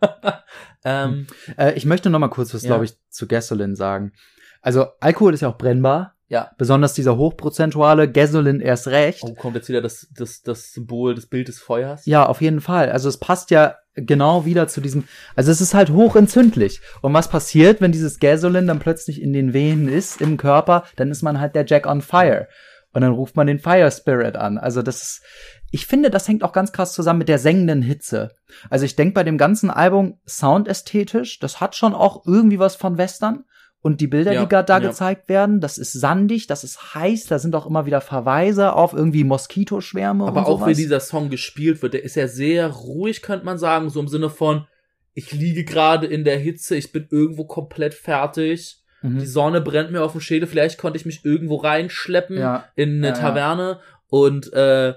ähm, 0.86 1.28
Äh, 1.58 1.74
ich 1.74 1.86
möchte 1.86 2.10
noch 2.10 2.20
mal 2.20 2.30
kurz 2.30 2.54
was, 2.54 2.64
Ja. 2.64 2.70
glaube 2.70 2.86
ich, 2.86 2.94
zu 3.10 3.28
Gasoline 3.28 3.76
sagen. 3.76 4.14
Also 4.62 4.86
Alkohol 5.00 5.34
ist 5.34 5.42
ja 5.42 5.50
auch 5.50 5.58
brennbar. 5.58 6.16
Ja. 6.32 6.50
Besonders 6.58 6.94
dieser 6.94 7.18
hochprozentuale 7.18 8.10
Gasolin 8.10 8.62
erst 8.62 8.88
recht. 8.88 9.22
Oh, 9.22 9.34
kommt 9.34 9.58
jetzt 9.58 9.68
wieder 9.68 9.82
das, 9.82 10.08
das, 10.16 10.42
das 10.42 10.72
Symbol, 10.72 11.14
das 11.14 11.26
Bild 11.26 11.50
des 11.50 11.60
Feuers? 11.60 12.06
Ja, 12.06 12.26
auf 12.26 12.40
jeden 12.40 12.62
Fall. 12.62 12.90
Also 12.90 13.10
es 13.10 13.18
passt 13.18 13.52
ja 13.52 13.76
genau 13.96 14.46
wieder 14.46 14.70
zu 14.70 14.80
diesem, 14.80 15.04
also 15.36 15.52
es 15.52 15.60
ist 15.60 15.74
halt 15.74 15.90
hochentzündlich. 15.90 16.80
Und 17.02 17.14
was 17.14 17.28
passiert, 17.28 17.82
wenn 17.82 17.92
dieses 17.92 18.20
Gasolin 18.20 18.66
dann 18.66 18.80
plötzlich 18.80 19.22
in 19.22 19.34
den 19.34 19.52
Venen 19.52 19.90
ist, 19.90 20.22
im 20.22 20.38
Körper, 20.38 20.86
dann 20.96 21.12
ist 21.12 21.22
man 21.22 21.42
halt 21.42 21.54
der 21.54 21.66
Jack 21.66 21.86
on 21.86 22.02
Fire. 22.02 22.48
Und 22.94 23.02
dann 23.02 23.12
ruft 23.12 23.36
man 23.36 23.48
den 23.48 23.60
Fire 23.60 23.92
Spirit 23.92 24.38
an. 24.38 24.58
Also 24.58 24.82
das 24.82 25.02
ist, 25.02 25.24
ich 25.70 25.86
finde, 25.86 26.10
das 26.10 26.30
hängt 26.30 26.46
auch 26.46 26.54
ganz 26.54 26.72
krass 26.72 26.94
zusammen 26.94 27.20
mit 27.20 27.28
der 27.28 27.40
sengenden 27.40 27.82
Hitze. 27.82 28.32
Also 28.70 28.86
ich 28.86 28.96
denke 28.96 29.16
bei 29.16 29.24
dem 29.26 29.38
ganzen 29.38 29.70
Album 29.70 30.22
soundästhetisch, 30.26 31.40
das 31.40 31.60
hat 31.60 31.76
schon 31.76 31.94
auch 31.94 32.26
irgendwie 32.26 32.60
was 32.60 32.78
von 32.78 32.98
Western. 32.98 33.44
Und 33.84 34.00
die 34.00 34.06
Bilder, 34.08 34.32
Ja, 34.34 34.44
die 34.44 34.50
gerade 34.50 34.68
da 34.68 34.80
ja. 34.80 34.90
gezeigt 34.90 35.28
werden, 35.28 35.60
das 35.60 35.80
ist 35.80 35.94
sandig, 35.94 36.46
das 36.46 36.64
ist 36.64 36.94
heiß, 36.94 37.26
da 37.26 37.40
sind 37.40 37.56
auch 37.56 37.66
immer 37.66 37.88
wieder 37.88 38.00
Verweise 38.00 38.74
auf 38.74 38.94
irgendwie 38.94 39.24
Moskitoschwärme 39.24 40.26
Aber 40.28 40.48
auch 40.48 40.68
wie 40.68 40.76
dieser 40.76 41.00
Song 41.00 41.30
gespielt 41.32 41.82
wird, 41.82 41.96
der 41.96 42.04
ist 42.04 42.16
ja 42.16 42.28
sehr 42.28 42.68
ruhig, 42.68 43.24
könnte 43.24 43.44
man 43.46 43.58
sagen, 43.58 43.90
so 43.90 44.00
im 44.00 44.08
Sinne 44.08 44.30
von, 44.30 44.68
ich 45.14 45.32
liege 45.32 45.64
gerade 45.66 46.06
in 46.06 46.24
der 46.24 46.38
Hitze, 46.38 46.76
ich 46.76 46.92
bin 46.92 47.08
irgendwo 47.10 47.46
komplett 47.46 47.94
fertig, 47.96 48.78
Mhm. 49.04 49.18
die 49.18 49.26
Sonne 49.26 49.62
brennt 49.62 49.92
mir 49.92 50.04
auf 50.04 50.12
dem 50.12 50.22
Schädel, 50.22 50.48
vielleicht 50.48 50.78
konnte 50.78 50.98
ich 50.98 51.08
mich 51.08 51.26
irgendwo 51.26 51.56
reinschleppen 51.56 52.38
Ja. 52.38 52.66
in 52.76 53.04
eine. 53.04 53.14
Taverne 53.14 53.80
und 54.10 54.54
äh, 54.54 54.94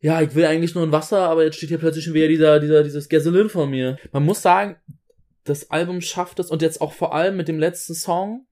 ja, 0.00 0.20
ich 0.20 0.34
will 0.34 0.44
eigentlich 0.44 0.74
nur 0.74 0.84
ein 0.84 0.92
Wasser, 0.92 1.20
aber 1.20 1.42
jetzt 1.44 1.56
steht 1.56 1.70
hier 1.70 1.78
plötzlich 1.78 2.04
schon 2.04 2.12
wieder 2.14 2.28
dieser, 2.28 2.60
dieser, 2.60 2.84
dieses 2.84 3.08
Gasolin 3.08 3.48
vor 3.48 3.66
mir. 3.66 3.96
Man 4.12 4.24
muss 4.24 4.42
sagen, 4.42 4.76
das 5.48 5.70
Album 5.70 6.00
schafft 6.00 6.38
es 6.38 6.50
und 6.50 6.62
jetzt 6.62 6.80
auch 6.80 6.92
vor 6.92 7.14
allem 7.14 7.36
mit 7.36 7.48
dem 7.48 7.58
letzten 7.58 7.94
Song, 7.94 8.46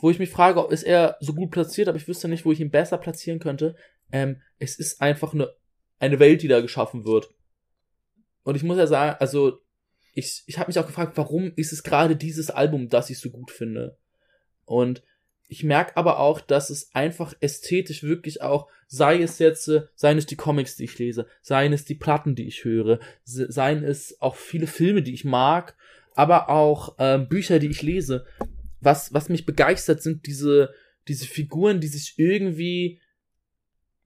wo 0.00 0.10
ich 0.10 0.18
mich 0.18 0.30
frage, 0.30 0.64
ob 0.64 0.72
ist 0.72 0.82
er 0.82 1.16
so 1.20 1.34
gut 1.34 1.50
platziert, 1.50 1.88
aber 1.88 1.96
ich 1.96 2.08
wüsste 2.08 2.28
nicht, 2.28 2.44
wo 2.44 2.52
ich 2.52 2.60
ihn 2.60 2.70
besser 2.70 2.98
platzieren 2.98 3.38
könnte. 3.38 3.74
Ähm, 4.12 4.42
es 4.58 4.78
ist 4.78 5.00
einfach 5.00 5.32
eine, 5.32 5.52
eine 5.98 6.18
Welt, 6.18 6.42
die 6.42 6.48
da 6.48 6.60
geschaffen 6.60 7.04
wird. 7.04 7.30
Und 8.42 8.56
ich 8.56 8.62
muss 8.62 8.76
ja 8.76 8.86
sagen, 8.86 9.16
also 9.20 9.60
ich, 10.12 10.42
ich 10.46 10.58
habe 10.58 10.68
mich 10.68 10.78
auch 10.78 10.86
gefragt, 10.86 11.16
warum 11.16 11.52
ist 11.56 11.72
es 11.72 11.82
gerade 11.82 12.16
dieses 12.16 12.50
Album, 12.50 12.88
das 12.88 13.10
ich 13.10 13.18
so 13.18 13.30
gut 13.30 13.50
finde? 13.50 13.96
Und 14.64 15.02
ich 15.48 15.64
merke 15.64 15.96
aber 15.96 16.18
auch, 16.20 16.40
dass 16.40 16.70
es 16.70 16.94
einfach 16.94 17.34
ästhetisch 17.40 18.02
wirklich 18.02 18.42
auch, 18.42 18.68
sei 18.86 19.22
es 19.22 19.38
jetzt, 19.38 19.68
äh, 19.68 19.82
seien 19.94 20.18
es 20.18 20.26
die 20.26 20.36
Comics, 20.36 20.76
die 20.76 20.84
ich 20.84 20.98
lese, 20.98 21.26
seien 21.42 21.72
es 21.72 21.84
die 21.84 21.94
Platten, 21.94 22.34
die 22.34 22.46
ich 22.46 22.64
höre, 22.64 22.98
se- 23.24 23.50
seien 23.50 23.84
es 23.84 24.20
auch 24.20 24.36
viele 24.36 24.66
Filme, 24.66 25.02
die 25.02 25.14
ich 25.14 25.24
mag, 25.24 25.76
aber 26.14 26.48
auch 26.48 26.94
ähm, 26.98 27.28
Bücher, 27.28 27.58
die 27.58 27.68
ich 27.68 27.82
lese. 27.82 28.24
Was, 28.80 29.12
was 29.12 29.28
mich 29.28 29.46
begeistert, 29.46 30.02
sind 30.02 30.26
diese, 30.26 30.72
diese 31.08 31.26
Figuren, 31.26 31.80
die 31.80 31.86
sich 31.88 32.14
irgendwie 32.18 33.00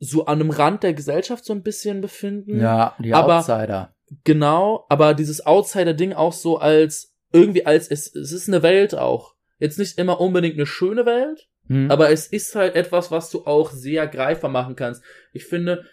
so 0.00 0.26
an 0.26 0.40
einem 0.40 0.50
Rand 0.50 0.82
der 0.84 0.94
Gesellschaft 0.94 1.44
so 1.44 1.52
ein 1.52 1.62
bisschen 1.62 2.00
befinden. 2.00 2.60
Ja, 2.60 2.96
die 2.98 3.12
Aber- 3.14 3.38
Outsider. 3.38 3.94
Genau, 4.24 4.86
aber 4.88 5.12
dieses 5.12 5.44
Outsider-Ding 5.44 6.14
auch 6.14 6.32
so 6.32 6.56
als, 6.56 7.14
irgendwie 7.30 7.66
als, 7.66 7.88
es, 7.88 8.14
es 8.14 8.32
ist 8.32 8.48
eine 8.48 8.62
Welt 8.62 8.94
auch. 8.94 9.34
Jetzt 9.58 9.78
nicht 9.78 9.98
immer 9.98 10.18
unbedingt 10.18 10.54
eine 10.54 10.64
schöne 10.66 11.04
Welt, 11.04 11.46
Hm. 11.66 11.90
aber 11.90 12.10
es 12.10 12.26
ist 12.26 12.54
halt 12.54 12.74
etwas, 12.74 13.10
was 13.10 13.28
du 13.28 13.44
auch 13.44 13.70
sehr 13.70 14.06
greifbar 14.06 14.50
machen 14.50 14.76
kannst. 14.76 15.02
Ich 15.34 15.44
finde, 15.44 15.84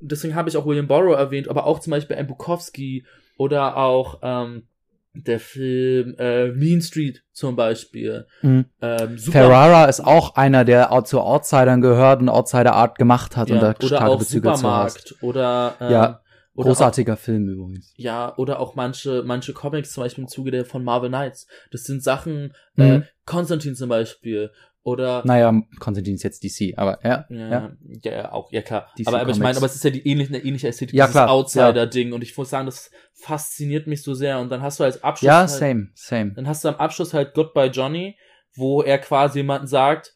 deswegen 0.00 0.34
habe 0.34 0.48
ich 0.48 0.56
auch 0.56 0.64
William 0.64 0.86
Borrow 0.86 1.14
erwähnt, 1.14 1.48
aber 1.48 1.66
auch 1.66 1.80
zum 1.80 1.90
Beispiel 1.90 2.16
ein 2.16 2.26
Bukowski 2.26 3.04
oder 3.36 3.76
auch 3.76 4.20
ähm, 4.22 4.66
der 5.14 5.40
Film 5.40 6.14
äh, 6.18 6.48
Mean 6.48 6.80
Street 6.82 7.22
zum 7.32 7.56
Beispiel. 7.56 8.26
Mhm. 8.42 8.66
Ähm, 8.82 9.18
Ferrara 9.18 9.84
ist 9.86 10.00
auch 10.00 10.34
einer, 10.34 10.64
der 10.64 10.92
auch 10.92 11.04
zu 11.04 11.20
Outsidern 11.20 11.80
gehört 11.80 12.20
und 12.20 12.28
Outsider-Art 12.28 12.98
gemacht 12.98 13.36
hat 13.36 13.50
und 13.50 13.56
ja, 13.56 13.62
da 13.62 13.70
oder 13.70 13.86
starke 13.86 14.06
auch 14.06 14.18
Bezüge 14.18 14.52
zu 14.54 14.68
hast. 14.70 15.08
Supermarkt 15.08 15.14
oder 15.22 15.74
ähm, 15.80 15.90
Ja, 15.92 16.20
oder 16.54 16.68
Großartiger 16.68 17.16
Film 17.16 17.48
übrigens. 17.48 17.92
Ja, 17.96 18.32
oder 18.36 18.60
auch 18.60 18.74
manche, 18.76 19.22
manche 19.24 19.52
Comics, 19.52 19.92
zum 19.92 20.04
Beispiel 20.04 20.24
im 20.24 20.28
Zuge 20.28 20.50
der 20.50 20.64
von 20.64 20.84
Marvel 20.84 21.08
Knights. 21.08 21.46
Das 21.72 21.84
sind 21.84 22.02
Sachen, 22.02 22.52
äh, 22.76 22.98
Mhm. 22.98 23.04
Konstantin 23.24 23.74
zum 23.74 23.88
Beispiel. 23.88 24.50
Oder 24.86 25.22
Naja, 25.24 25.50
Konstantin 25.80 26.14
ist 26.14 26.22
jetzt 26.24 26.44
DC, 26.44 26.74
aber 26.76 26.98
ja. 27.02 27.24
ja, 27.30 27.48
ja. 27.48 27.70
ja, 28.02 28.32
auch, 28.32 28.52
ja 28.52 28.60
klar. 28.60 28.92
DC 28.98 29.08
aber, 29.08 29.20
aber 29.22 29.30
ich 29.30 29.38
meine, 29.38 29.56
aber 29.56 29.64
es 29.64 29.74
ist 29.74 29.82
ja 29.82 29.88
die 29.90 30.06
ähnliche, 30.06 30.34
eine 30.34 30.44
ähnliche 30.44 30.68
Ästhetik, 30.68 30.94
Ja, 30.94 31.06
dieses 31.06 31.22
Outsider-Ding. 31.22 32.12
Und 32.12 32.20
ich 32.22 32.36
muss 32.36 32.50
sagen, 32.50 32.66
das 32.66 32.90
fasziniert 33.14 33.86
mich 33.86 34.02
so 34.02 34.12
sehr. 34.12 34.38
Und 34.40 34.50
dann 34.50 34.60
hast 34.60 34.80
du 34.80 34.84
als 34.84 35.02
Abschluss 35.02 35.26
Ja, 35.26 35.38
halt, 35.38 35.48
same, 35.50 35.88
same. 35.94 36.32
dann 36.34 36.46
hast 36.46 36.64
du 36.64 36.68
am 36.68 36.74
Abschluss 36.76 37.14
halt 37.14 37.32
Goodbye 37.32 37.68
Johnny, 37.68 38.18
wo 38.54 38.82
er 38.82 38.98
quasi 38.98 39.38
jemanden 39.38 39.66
sagt, 39.66 40.14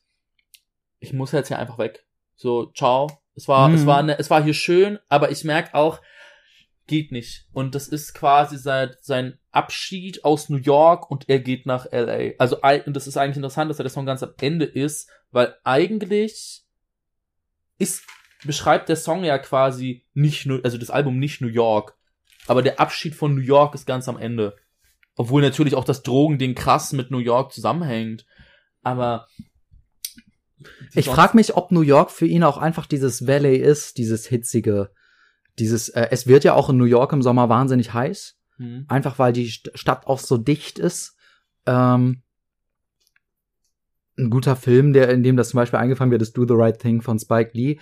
ich 1.00 1.14
muss 1.14 1.32
jetzt 1.32 1.48
hier 1.48 1.58
einfach 1.58 1.78
weg. 1.78 2.04
So, 2.36 2.66
ciao. 2.72 3.08
Es 3.34 3.48
war, 3.48 3.68
Mhm. 3.68 3.74
es 3.74 3.86
war, 3.86 4.02
ne, 4.02 4.18
es 4.18 4.28
war 4.30 4.42
hier 4.44 4.52
schön, 4.54 4.98
aber 5.08 5.30
ich 5.30 5.44
merke 5.44 5.74
auch, 5.74 6.00
geht 6.88 7.12
nicht. 7.12 7.46
Und 7.52 7.74
das 7.74 7.86
ist 7.86 8.14
quasi 8.14 8.58
sein, 8.58 8.90
sein 9.00 9.38
Abschied 9.52 10.24
aus 10.24 10.48
New 10.48 10.56
York 10.56 11.10
und 11.10 11.28
er 11.28 11.38
geht 11.38 11.66
nach 11.66 11.86
LA. 11.92 12.32
Also, 12.38 12.58
und 12.86 12.96
das 12.96 13.06
ist 13.06 13.16
eigentlich 13.16 13.36
interessant, 13.36 13.70
dass 13.70 13.78
er 13.78 13.84
das 13.84 13.92
Song 13.92 14.06
ganz 14.06 14.22
am 14.22 14.34
Ende 14.40 14.64
ist, 14.64 15.08
weil 15.30 15.54
eigentlich 15.62 16.62
ist, 17.78 18.04
beschreibt 18.44 18.88
der 18.88 18.96
Song 18.96 19.24
ja 19.24 19.38
quasi 19.38 20.04
nicht 20.14 20.46
nur, 20.46 20.64
also 20.64 20.78
das 20.78 20.90
Album 20.90 21.18
nicht 21.18 21.40
New 21.40 21.48
York. 21.48 21.96
Aber 22.46 22.62
der 22.62 22.80
Abschied 22.80 23.14
von 23.14 23.34
New 23.34 23.42
York 23.42 23.74
ist 23.74 23.86
ganz 23.86 24.08
am 24.08 24.18
Ende. 24.18 24.56
Obwohl 25.16 25.42
natürlich 25.42 25.74
auch 25.74 25.84
das 25.84 26.02
Drogending 26.02 26.54
krass 26.54 26.92
mit 26.92 27.10
New 27.10 27.18
York 27.18 27.52
zusammenhängt. 27.52 28.24
Aber. 28.82 29.28
Ich 30.94 31.06
frage 31.06 31.36
mich, 31.36 31.56
ob 31.56 31.70
New 31.70 31.82
York 31.82 32.10
für 32.10 32.26
ihn 32.26 32.42
auch 32.42 32.56
einfach 32.56 32.86
dieses 32.86 33.26
Valley 33.26 33.56
ist, 33.56 33.98
dieses 33.98 34.26
hitzige, 34.26 34.90
dieses, 35.60 35.88
äh, 35.90 36.08
es 36.10 36.26
wird 36.26 36.44
ja 36.44 36.54
auch 36.54 36.70
in 36.70 36.76
New 36.76 36.84
York 36.84 37.12
im 37.12 37.22
Sommer 37.22 37.48
wahnsinnig 37.48 37.92
heiß, 37.92 38.36
Hm. 38.56 38.84
einfach 38.88 39.18
weil 39.18 39.32
die 39.32 39.48
St 39.48 39.70
Stadt 39.74 40.06
auch 40.06 40.18
so 40.18 40.36
dicht 40.36 40.78
ist. 40.78 41.16
Ähm, 41.66 42.22
ein 44.18 44.30
guter 44.30 44.56
Film, 44.56 44.92
der, 44.92 45.10
in 45.10 45.22
dem 45.22 45.36
das 45.36 45.50
zum 45.50 45.58
Beispiel 45.58 45.78
eingefangen 45.78 46.10
wird, 46.10 46.22
ist 46.22 46.36
Do 46.36 46.44
the 46.46 46.54
Right 46.54 46.78
Thing 46.78 47.02
von 47.02 47.18
Spike 47.18 47.50
Lee. 47.54 47.78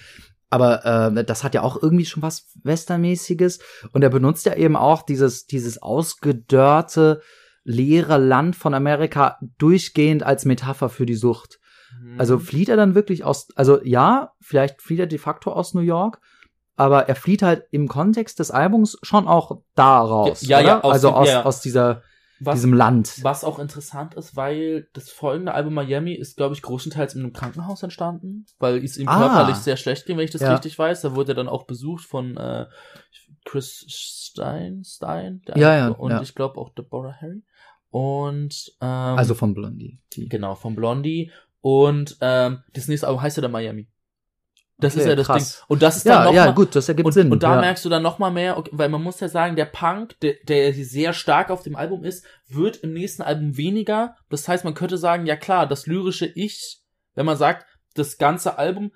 Aber 0.50 0.84
äh, 0.84 1.24
das 1.24 1.42
hat 1.42 1.54
ja 1.54 1.62
auch 1.62 1.82
irgendwie 1.82 2.04
schon 2.04 2.22
was 2.22 2.52
Westernmäßiges. 2.62 3.58
Und 3.92 4.02
er 4.02 4.10
benutzt 4.10 4.46
ja 4.46 4.54
eben 4.54 4.76
auch 4.76 5.02
dieses, 5.02 5.46
dieses 5.46 5.82
ausgedörrte, 5.82 7.20
leere 7.64 8.18
Land 8.18 8.54
von 8.54 8.74
Amerika 8.74 9.38
durchgehend 9.58 10.22
als 10.22 10.44
Metapher 10.44 10.88
für 10.88 11.06
die 11.06 11.16
Sucht. 11.16 11.58
Hm. 11.98 12.20
Also 12.20 12.38
flieht 12.38 12.68
er 12.68 12.76
dann 12.76 12.94
wirklich 12.94 13.24
aus, 13.24 13.48
also 13.56 13.82
ja, 13.82 14.32
vielleicht 14.40 14.82
flieht 14.82 15.00
er 15.00 15.06
de 15.06 15.18
facto 15.18 15.52
aus 15.52 15.74
New 15.74 15.80
York, 15.80 16.20
aber 16.76 17.08
er 17.08 17.14
flieht 17.16 17.42
halt 17.42 17.64
im 17.70 17.88
Kontext 17.88 18.38
des 18.38 18.50
Albums 18.50 18.98
schon 19.02 19.26
auch 19.26 19.60
da 19.74 20.00
raus. 20.00 20.42
Ja, 20.42 20.60
ja, 20.60 20.66
ja, 20.66 20.80
aus 20.82 20.92
also 20.92 21.08
dem- 21.08 21.14
aus, 21.14 21.28
ja. 21.28 21.42
aus 21.44 21.60
dieser, 21.62 22.02
was, 22.38 22.56
diesem 22.56 22.74
Land. 22.74 23.14
was 23.22 23.44
auch 23.44 23.58
interessant 23.58 24.14
ist, 24.14 24.36
weil 24.36 24.88
das 24.92 25.08
folgende 25.10 25.54
Album 25.54 25.72
Miami 25.74 26.12
ist, 26.12 26.36
glaube 26.36 26.54
ich, 26.54 26.60
größtenteils 26.62 27.14
in 27.14 27.22
einem 27.22 27.32
Krankenhaus 27.32 27.82
entstanden, 27.82 28.44
weil 28.58 28.84
es 28.84 28.98
ihm 28.98 29.08
Ah. 29.08 29.18
körperlich 29.18 29.56
sehr 29.56 29.76
schlecht 29.78 30.04
ging, 30.06 30.18
wenn 30.18 30.24
ich 30.26 30.30
das 30.32 30.42
Ja. 30.42 30.52
richtig 30.52 30.78
weiß. 30.78 31.00
Da 31.00 31.16
wurde 31.16 31.32
er 31.32 31.36
dann 31.36 31.48
auch 31.48 31.64
besucht 31.64 32.04
von 32.04 32.36
äh, 32.36 32.66
Chris 33.46 33.84
Stein, 33.88 34.82
Stein 34.84 35.40
der 35.46 35.56
Ja, 35.56 35.74
ja, 35.76 35.88
und 35.88 36.20
ich 36.22 36.34
glaube 36.34 36.60
auch 36.60 36.70
Deborah 36.74 37.14
Harry. 37.20 37.42
Und 37.90 38.72
ähm, 38.82 38.88
Also 39.16 39.34
von 39.34 39.54
Blondie. 39.54 39.98
Die. 40.12 40.28
Genau, 40.28 40.54
von 40.56 40.74
Blondie. 40.74 41.30
Und 41.62 42.18
ähm, 42.20 42.62
das 42.74 42.88
nächste 42.88 43.06
Album 43.06 43.22
heißt 43.22 43.36
ja 43.38 43.40
dann 43.40 43.52
Miami. 43.52 43.88
Das 44.78 44.92
Okay, 44.94 45.02
ist 45.04 45.08
ja 45.08 45.14
das 45.16 45.26
krass. 45.26 45.52
Ding. 45.56 45.64
Und 45.68 45.82
das 45.82 45.96
ist 45.96 46.06
dann 46.06 46.18
Ja, 46.18 46.24
noch 46.24 46.34
ja, 46.34 46.44
mal, 46.46 46.54
gut, 46.54 46.74
das 46.76 46.88
ergibt 46.88 47.06
und, 47.06 47.12
Sinn. 47.12 47.32
und 47.32 47.42
da 47.42 47.54
ja. 47.54 47.60
merkst 47.62 47.84
du 47.84 47.88
dann 47.88 48.02
noch 48.02 48.18
mal 48.18 48.30
mehr, 48.30 48.58
okay, 48.58 48.70
weil 48.74 48.88
man 48.90 49.02
muss 49.02 49.20
ja 49.20 49.28
sagen, 49.28 49.56
der 49.56 49.64
Punk, 49.64 50.20
der, 50.20 50.34
der 50.46 50.72
sehr 50.74 51.12
stark 51.14 51.50
auf 51.50 51.62
dem 51.62 51.76
Album 51.76 52.04
ist, 52.04 52.24
wird 52.48 52.76
im 52.78 52.92
nächsten 52.92 53.22
Album 53.22 53.56
weniger. 53.56 54.16
Das 54.28 54.46
heißt, 54.48 54.64
man 54.64 54.74
könnte 54.74 54.98
sagen, 54.98 55.24
ja 55.26 55.36
klar, 55.36 55.66
das 55.66 55.86
lyrische 55.86 56.26
Ich, 56.26 56.80
wenn 57.14 57.24
man 57.26 57.38
sagt, 57.38 57.64
das 57.94 58.18
ganze 58.18 58.58
Album 58.58 58.92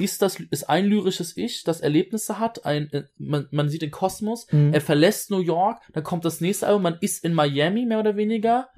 ist 0.00 0.22
das 0.22 0.38
ist 0.40 0.70
ein 0.70 0.86
lyrisches 0.86 1.36
Ich, 1.36 1.64
das 1.64 1.80
Erlebnisse 1.80 2.38
hat, 2.38 2.64
ein 2.64 2.90
äh, 2.92 3.02
man, 3.18 3.46
man 3.50 3.68
sieht 3.68 3.82
den 3.82 3.90
Kosmos, 3.90 4.46
Mhm. 4.50 4.72
er 4.72 4.80
verlässt 4.80 5.30
New 5.30 5.40
York, 5.40 5.82
dann 5.92 6.02
kommt 6.04 6.24
das 6.24 6.40
nächste 6.40 6.66
Album, 6.66 6.82
man 6.82 6.96
ist 7.00 7.24
in 7.24 7.34
Miami 7.34 7.84
mehr 7.84 7.98
oder 8.00 8.16
weniger. 8.16 8.68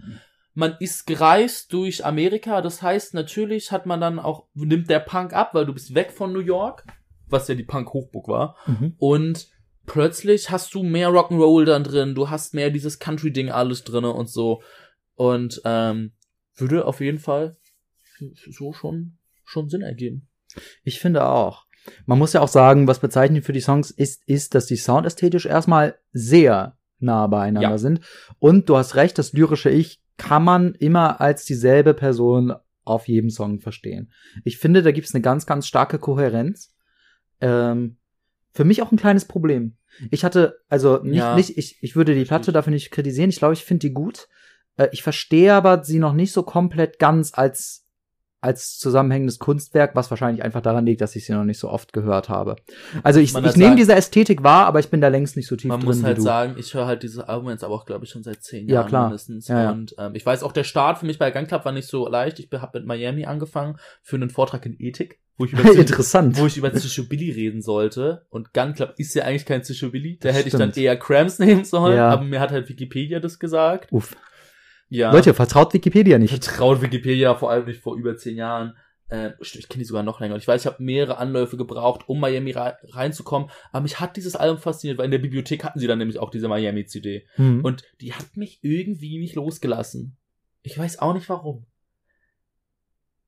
Man 0.54 0.76
ist 0.78 1.06
gereist 1.06 1.72
durch 1.72 2.04
Amerika, 2.04 2.62
das 2.62 2.80
heißt, 2.80 3.12
natürlich 3.14 3.72
hat 3.72 3.86
man 3.86 4.00
dann 4.00 4.18
auch, 4.20 4.46
nimmt 4.54 4.88
der 4.88 5.00
Punk 5.00 5.32
ab, 5.32 5.50
weil 5.54 5.66
du 5.66 5.72
bist 5.74 5.94
weg 5.94 6.12
von 6.12 6.32
New 6.32 6.40
York, 6.40 6.84
was 7.28 7.48
ja 7.48 7.54
die 7.56 7.64
Punk-Hochburg 7.64 8.28
war. 8.28 8.56
Mhm. 8.66 8.94
Und 8.98 9.48
plötzlich 9.86 10.50
hast 10.50 10.72
du 10.74 10.82
mehr 10.84 11.08
Rock'n'Roll 11.10 11.64
dann 11.64 11.82
drin, 11.82 12.14
du 12.14 12.30
hast 12.30 12.54
mehr 12.54 12.70
dieses 12.70 12.98
Country-Ding 13.00 13.50
alles 13.50 13.82
drinne 13.82 14.12
und 14.12 14.28
so. 14.28 14.62
Und 15.16 15.60
ähm, 15.64 16.12
würde 16.56 16.86
auf 16.86 17.00
jeden 17.00 17.18
Fall 17.18 17.56
so 18.50 18.72
schon, 18.72 19.18
schon 19.44 19.68
Sinn 19.68 19.82
ergeben. 19.82 20.28
Ich 20.84 21.00
finde 21.00 21.26
auch. 21.26 21.64
Man 22.06 22.18
muss 22.18 22.32
ja 22.32 22.40
auch 22.40 22.48
sagen, 22.48 22.86
was 22.86 23.00
bezeichnend 23.00 23.44
für 23.44 23.52
die 23.52 23.60
Songs 23.60 23.90
ist, 23.90 24.22
ist, 24.26 24.54
dass 24.54 24.66
die 24.66 24.76
soundästhetisch 24.76 25.46
erstmal 25.46 25.98
sehr 26.12 26.78
nah 26.98 27.26
beieinander 27.26 27.70
Ja. 27.70 27.78
sind. 27.78 28.00
Und 28.38 28.68
du 28.68 28.76
hast 28.76 28.94
recht, 28.94 29.18
das 29.18 29.32
lyrische 29.32 29.68
Ich 29.68 30.00
kann 30.16 30.44
man 30.44 30.74
immer 30.74 31.20
als 31.20 31.44
dieselbe 31.44 31.94
Person 31.94 32.54
auf 32.84 33.08
jedem 33.08 33.30
Song 33.30 33.60
verstehen. 33.60 34.12
Ich 34.44 34.58
finde, 34.58 34.82
da 34.82 34.92
gibt 34.92 35.08
es 35.08 35.14
eine 35.14 35.22
ganz, 35.22 35.46
ganz 35.46 35.66
starke 35.66 35.98
Kohärenz. 35.98 36.74
Ähm, 37.40 37.96
für 38.52 38.64
mich 38.64 38.82
auch 38.82 38.92
ein 38.92 38.98
kleines 38.98 39.24
Problem. 39.24 39.76
Ich 40.10 40.24
hatte, 40.24 40.58
also 40.68 41.02
nicht, 41.02 41.16
Ja. 41.16 41.34
nicht 41.34 41.56
ich, 41.56 41.78
ich 41.82 41.96
würde 41.96 42.14
die 42.14 42.24
Platte 42.24 42.52
dafür 42.52 42.72
nicht 42.72 42.90
kritisieren. 42.90 43.30
Ich 43.30 43.38
glaube, 43.38 43.54
ich 43.54 43.64
finde 43.64 43.80
die 43.88 43.92
gut. 43.94 44.28
Äh, 44.76 44.88
ich 44.92 45.02
verstehe 45.02 45.54
aber 45.54 45.82
sie 45.84 45.98
noch 45.98 46.12
nicht 46.12 46.32
so 46.32 46.42
komplett 46.42 46.98
ganz 46.98 47.32
als 47.34 47.83
als 48.44 48.78
zusammenhängendes 48.78 49.38
Kunstwerk, 49.38 49.96
was 49.96 50.10
wahrscheinlich 50.10 50.44
einfach 50.44 50.60
daran 50.60 50.84
liegt, 50.86 51.00
dass 51.00 51.16
ich 51.16 51.24
sie 51.26 51.32
noch 51.32 51.44
nicht 51.44 51.58
so 51.58 51.68
oft 51.68 51.92
gehört 51.92 52.28
habe. 52.28 52.56
Also 53.02 53.18
ich, 53.18 53.32
Man 53.32 53.42
ich 53.44 53.50
hat 53.50 53.56
nehme 53.56 53.74
diese 53.76 53.94
Ästhetik 53.94 54.42
wahr, 54.42 54.66
aber 54.66 54.78
ich 54.80 54.88
bin 54.90 55.00
da 55.00 55.08
längst 55.08 55.36
nicht 55.36 55.46
so 55.48 55.56
tief 55.56 55.68
Man 55.68 55.80
drin 55.80 55.86
muss 55.88 56.00
wie 56.02 56.04
halt 56.06 56.22
sagen, 56.22 56.54
ich 56.58 56.74
höre 56.74 56.86
halt 56.86 57.02
dieses 57.02 57.20
Album 57.20 57.48
jetzt 57.50 57.64
aber 57.64 57.74
auch, 57.74 57.86
glaube 57.86 58.04
ich, 58.04 58.10
schon 58.10 58.22
seit 58.22 58.42
zehn 58.42 58.68
Ja, 58.68 58.74
Jahren 58.76 58.88
klar. 58.88 59.02
mindestens. 59.08 59.48
Ja, 59.48 59.62
ja. 59.64 59.70
Und 59.72 59.94
ähm, 59.98 60.14
ich 60.14 60.24
weiß 60.24 60.42
auch, 60.42 60.52
der 60.52 60.64
Start 60.64 60.98
für 60.98 61.06
mich 61.06 61.18
bei 61.18 61.30
Gun 61.30 61.46
Club 61.46 61.64
war 61.64 61.72
nicht 61.72 61.88
so 61.88 62.06
leicht. 62.08 62.38
Ich 62.38 62.48
habe 62.52 62.78
mit 62.78 62.86
Miami 62.86 63.24
angefangen 63.24 63.76
für 64.02 64.16
einen 64.16 64.30
Vortrag 64.30 64.66
in 64.66 64.76
Ethik, 64.78 65.18
wo 65.38 65.46
ich 65.46 65.52
über 65.54 65.72
Interessant. 65.74 66.38
wo 66.38 66.46
ich 66.46 66.56
über 66.56 66.70
Psychobilly 66.70 67.30
reden 67.30 67.62
sollte. 67.62 68.26
Und 68.30 68.52
Gun 68.52 68.74
Club 68.74 68.94
ist 68.98 69.14
ja 69.14 69.24
eigentlich 69.24 69.46
kein 69.46 69.62
Psychobilly. 69.62 70.18
Da 70.20 70.28
hätte 70.30 70.48
ich 70.48 70.52
dann 70.52 70.70
Stimmt. 70.72 70.84
eher 70.84 70.96
Cramps 70.98 71.38
nehmen 71.40 71.64
sollen, 71.64 71.96
Ja. 71.96 72.10
aber 72.10 72.24
mir 72.24 72.40
hat 72.40 72.50
halt 72.52 72.68
Wikipedia 72.68 73.20
das 73.20 73.38
gesagt. 73.38 73.90
Uff. 73.92 74.14
Ja. 74.88 75.12
Leute, 75.12 75.34
vertraut 75.34 75.72
Wikipedia 75.74 76.16
ich 76.16 76.22
nicht. 76.30 76.44
vertraut 76.44 76.82
Wikipedia 76.82 77.34
vor 77.34 77.50
allem 77.50 77.66
nicht 77.66 77.80
vor 77.80 77.96
über 77.96 78.16
zehn 78.16 78.36
Jahren. 78.36 78.76
Äh, 79.08 79.32
ich 79.40 79.68
kenne 79.68 79.80
die 79.82 79.84
sogar 79.84 80.02
noch 80.02 80.20
länger. 80.20 80.34
Und 80.34 80.40
ich 80.40 80.48
weiß, 80.48 80.62
ich 80.62 80.66
habe 80.66 80.82
mehrere 80.82 81.18
Anläufe 81.18 81.56
gebraucht, 81.56 82.08
um 82.08 82.20
Miami 82.20 82.52
rei- 82.52 82.76
reinzukommen. 82.90 83.50
Aber 83.72 83.82
mich 83.82 84.00
hat 84.00 84.16
dieses 84.16 84.36
Album 84.36 84.58
fasziniert, 84.58 84.98
weil 84.98 85.06
in 85.06 85.10
der 85.10 85.18
Bibliothek 85.18 85.64
hatten 85.64 85.78
sie 85.78 85.86
dann 85.86 85.98
nämlich 85.98 86.18
auch 86.18 86.30
diese 86.30 86.48
Miami-CD. 86.48 87.26
Hm. 87.34 87.64
Und 87.64 87.82
die 88.00 88.12
hat 88.14 88.36
mich 88.36 88.60
irgendwie 88.62 89.18
nicht 89.18 89.34
losgelassen. 89.34 90.16
Ich 90.62 90.78
weiß 90.78 91.00
auch 91.00 91.12
nicht 91.14 91.28
warum. 91.28 91.66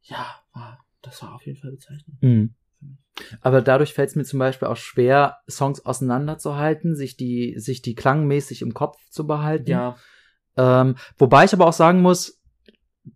Ja, 0.03 0.41
das 1.03 1.23
war 1.23 1.35
auf 1.35 1.45
jeden 1.47 1.59
Fall 1.59 1.73
bezeichnend. 1.73 2.23
Mhm. 2.23 2.55
Aber 3.41 3.63
dadurch 3.63 3.95
fällt 3.95 4.11
es 4.11 4.17
mir 4.17 4.25
zum 4.25 4.39
Beispiel 4.39 4.69
auch 4.69 4.77
schwer, 4.77 5.39
Songs 5.49 5.85
auseinanderzuhalten, 5.85 6.95
sich 6.95 7.17
die, 7.17 7.55
sich 7.59 7.83
die 7.83 7.95
klangmäßig 7.95 8.63
im 8.63 8.75
Kopf 8.75 8.99
zu 9.11 9.27
behalten. 9.27 9.71
Ja, 9.71 9.97
Ähm, 10.57 10.97
wobei 11.19 11.45
ich 11.45 11.53
aber 11.53 11.67
auch 11.67 11.73
sagen 11.73 12.03
muss, 12.03 12.41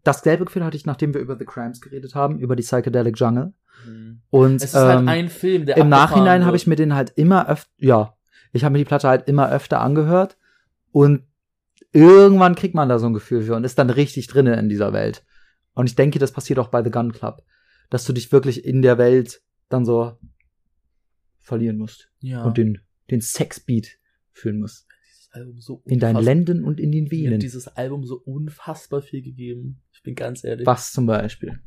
das 0.05 0.22
gelbe 0.22 0.45
Gefühl 0.45 0.64
hatte 0.64 0.76
ich, 0.76 0.86
nachdem 0.86 1.14
wir 1.14 1.20
über 1.20 1.36
The 1.36 1.45
Cramps 1.45 1.80
geredet 1.80 2.14
haben, 2.14 2.38
über 2.38 2.57
die 2.57 2.62
Psychedelic 2.62 3.18
Jungle. 3.18 3.53
hm. 3.84 4.20
Und 4.30 4.57
es 4.57 4.64
ist 4.64 4.74
halt 4.74 5.01
ähm, 5.01 5.09
ein 5.09 5.28
Film, 5.28 5.66
der 5.66 5.76
im 5.76 5.88
Nachhinein 5.88 6.45
habe 6.45 6.57
ich 6.57 6.66
mir 6.66 6.76
den 6.76 6.95
halt 6.95 7.11
immer 7.16 7.49
öfter, 7.49 7.70
ja, 7.78 8.14
ich 8.53 8.64
habe 8.64 8.72
mir 8.72 8.78
die 8.78 8.84
Platte 8.84 9.09
halt 9.09 9.28
immer 9.28 9.51
öfter 9.51 9.80
angehört 9.80 10.36
und 10.93 11.24
irgendwann 11.93 12.55
kriegt 12.55 12.74
man 12.74 12.88
da 12.88 12.99
so 12.99 13.07
ein 13.07 13.14
Gefühl 13.14 13.43
für 13.43 13.57
und 13.57 13.64
ist 13.64 13.78
dann 13.78 13.91
richtig 13.91 14.26
drinne 14.26 14.57
in 14.57 14.68
dieser 14.68 14.93
Welt. 14.93 15.24
Und 15.74 15.88
ich 15.88 15.97
denke, 15.97 16.18
das 16.18 16.32
passiert 16.32 16.59
auch 16.59 16.68
bei 16.68 16.82
The 16.82 16.91
Gun 16.91 17.12
Club, 17.12 17.43
dass 17.91 18.05
du 18.05 18.12
dich 18.12 18.32
wirklich 18.32 18.64
in 18.64 18.82
der 18.82 18.99
Welt 18.99 19.43
dann 19.68 19.84
so 19.84 20.18
verlieren 21.38 21.78
musst 21.78 22.11
ja, 22.20 22.43
und 22.45 22.59
den, 22.59 22.78
den 23.11 23.20
Sexbeat 23.20 23.99
fühlen 24.32 24.61
musst. 24.61 24.86
Album 25.31 25.61
so 25.61 25.83
In 25.87 26.01
deinen 26.01 26.22
Lenden 26.22 26.64
und 26.64 26.81
in 26.81 26.93
den 26.93 27.05
Mir 27.05 27.11
hat 27.11 27.31
Venen. 27.31 27.41
dieses 27.41 27.68
Album 27.68 28.05
so 28.05 28.16
unfassbar 28.16 29.03
viel 29.03 29.22
gegeben. 29.22 29.83
Ich 29.93 30.03
bin 30.03 30.14
ganz 30.14 30.45
ehrlich. 30.45 30.66
Was 30.66 30.93
zum 30.93 31.07
Beispiel. 31.07 31.61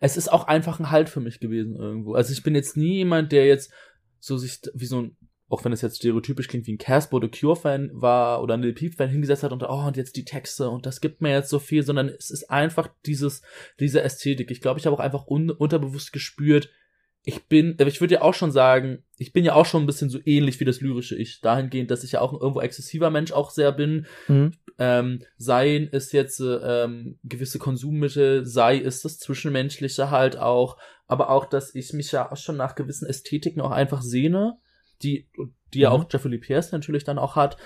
Es 0.00 0.16
ist 0.16 0.32
auch 0.32 0.46
einfach 0.46 0.80
ein 0.80 0.90
Halt 0.90 1.08
für 1.08 1.20
mich 1.20 1.40
gewesen 1.40 1.76
irgendwo. 1.76 2.14
Also 2.14 2.32
ich 2.32 2.42
bin 2.42 2.54
jetzt 2.54 2.76
nie 2.76 2.96
jemand, 2.96 3.32
der 3.32 3.46
jetzt 3.46 3.72
so 4.18 4.36
sich 4.36 4.60
wie 4.74 4.86
so 4.86 5.02
ein, 5.02 5.16
auch 5.48 5.64
wenn 5.64 5.72
es 5.72 5.82
jetzt 5.82 5.96
stereotypisch 5.96 6.48
klingt, 6.48 6.66
wie 6.66 6.72
ein 6.72 6.78
Casper 6.78 7.20
The 7.20 7.28
Cure-Fan 7.28 7.90
war 7.92 8.42
oder 8.42 8.54
ein 8.54 8.62
Lil 8.62 8.72
Peep-Fan 8.72 9.10
hingesetzt 9.10 9.42
hat 9.42 9.52
und 9.52 9.62
oh, 9.62 9.86
und 9.86 9.96
jetzt 9.96 10.16
die 10.16 10.24
Texte 10.24 10.70
und 10.70 10.86
das 10.86 11.00
gibt 11.00 11.20
mir 11.20 11.32
jetzt 11.32 11.50
so 11.50 11.58
viel, 11.58 11.82
sondern 11.82 12.08
es 12.08 12.30
ist 12.30 12.50
einfach 12.50 12.88
dieses, 13.04 13.42
diese 13.78 14.02
Ästhetik. 14.02 14.50
Ich 14.50 14.60
glaube, 14.60 14.78
ich 14.78 14.86
habe 14.86 14.96
auch 14.96 15.00
einfach 15.00 15.26
un 15.26 15.50
unterbewusst 15.50 16.12
gespürt, 16.12 16.70
ich 17.22 17.44
bin, 17.48 17.76
aber 17.78 17.88
ich 17.88 18.00
würde 18.00 18.14
ja 18.14 18.22
auch 18.22 18.32
schon 18.34 18.50
sagen, 18.50 19.04
ich 19.18 19.32
bin 19.32 19.44
ja 19.44 19.54
auch 19.54 19.66
schon 19.66 19.82
ein 19.82 19.86
bisschen 19.86 20.08
so 20.08 20.18
ähnlich 20.24 20.58
wie 20.58 20.64
das 20.64 20.80
lyrische 20.80 21.16
Ich, 21.16 21.40
dahingehend, 21.42 21.90
dass 21.90 22.02
ich 22.02 22.12
ja 22.12 22.20
auch 22.22 22.32
ein 22.32 22.40
irgendwo 22.40 22.60
exzessiver 22.62 23.10
Mensch 23.10 23.32
auch 23.32 23.50
sehr 23.50 23.72
bin, 23.72 24.06
Mhm. 24.28 24.52
ähm, 24.78 25.22
seien 25.36 25.88
es 25.92 26.12
jetzt 26.12 26.40
äh, 26.40 26.84
ähm, 26.84 27.18
gewisse 27.22 27.58
Konsummittel, 27.58 28.46
sei 28.46 28.80
es 28.80 29.02
das 29.02 29.18
Zwischenmenschliche 29.18 30.10
halt 30.10 30.38
auch, 30.38 30.78
aber 31.06 31.28
auch, 31.28 31.44
dass 31.44 31.74
ich 31.74 31.92
mich 31.92 32.10
ja 32.12 32.32
auch 32.32 32.36
schon 32.38 32.56
nach 32.56 32.74
gewissen 32.74 33.06
Ästhetiken 33.06 33.60
auch 33.60 33.72
einfach 33.72 34.00
sehne, 34.00 34.56
die, 35.02 35.28
die 35.74 35.80
ja 35.80 35.90
Mhm. 35.90 35.96
auch 35.96 36.06
Jeffrey 36.10 36.38
Pierce 36.38 36.72
natürlich 36.72 37.04
dann 37.04 37.18
auch 37.18 37.36
hat, 37.36 37.58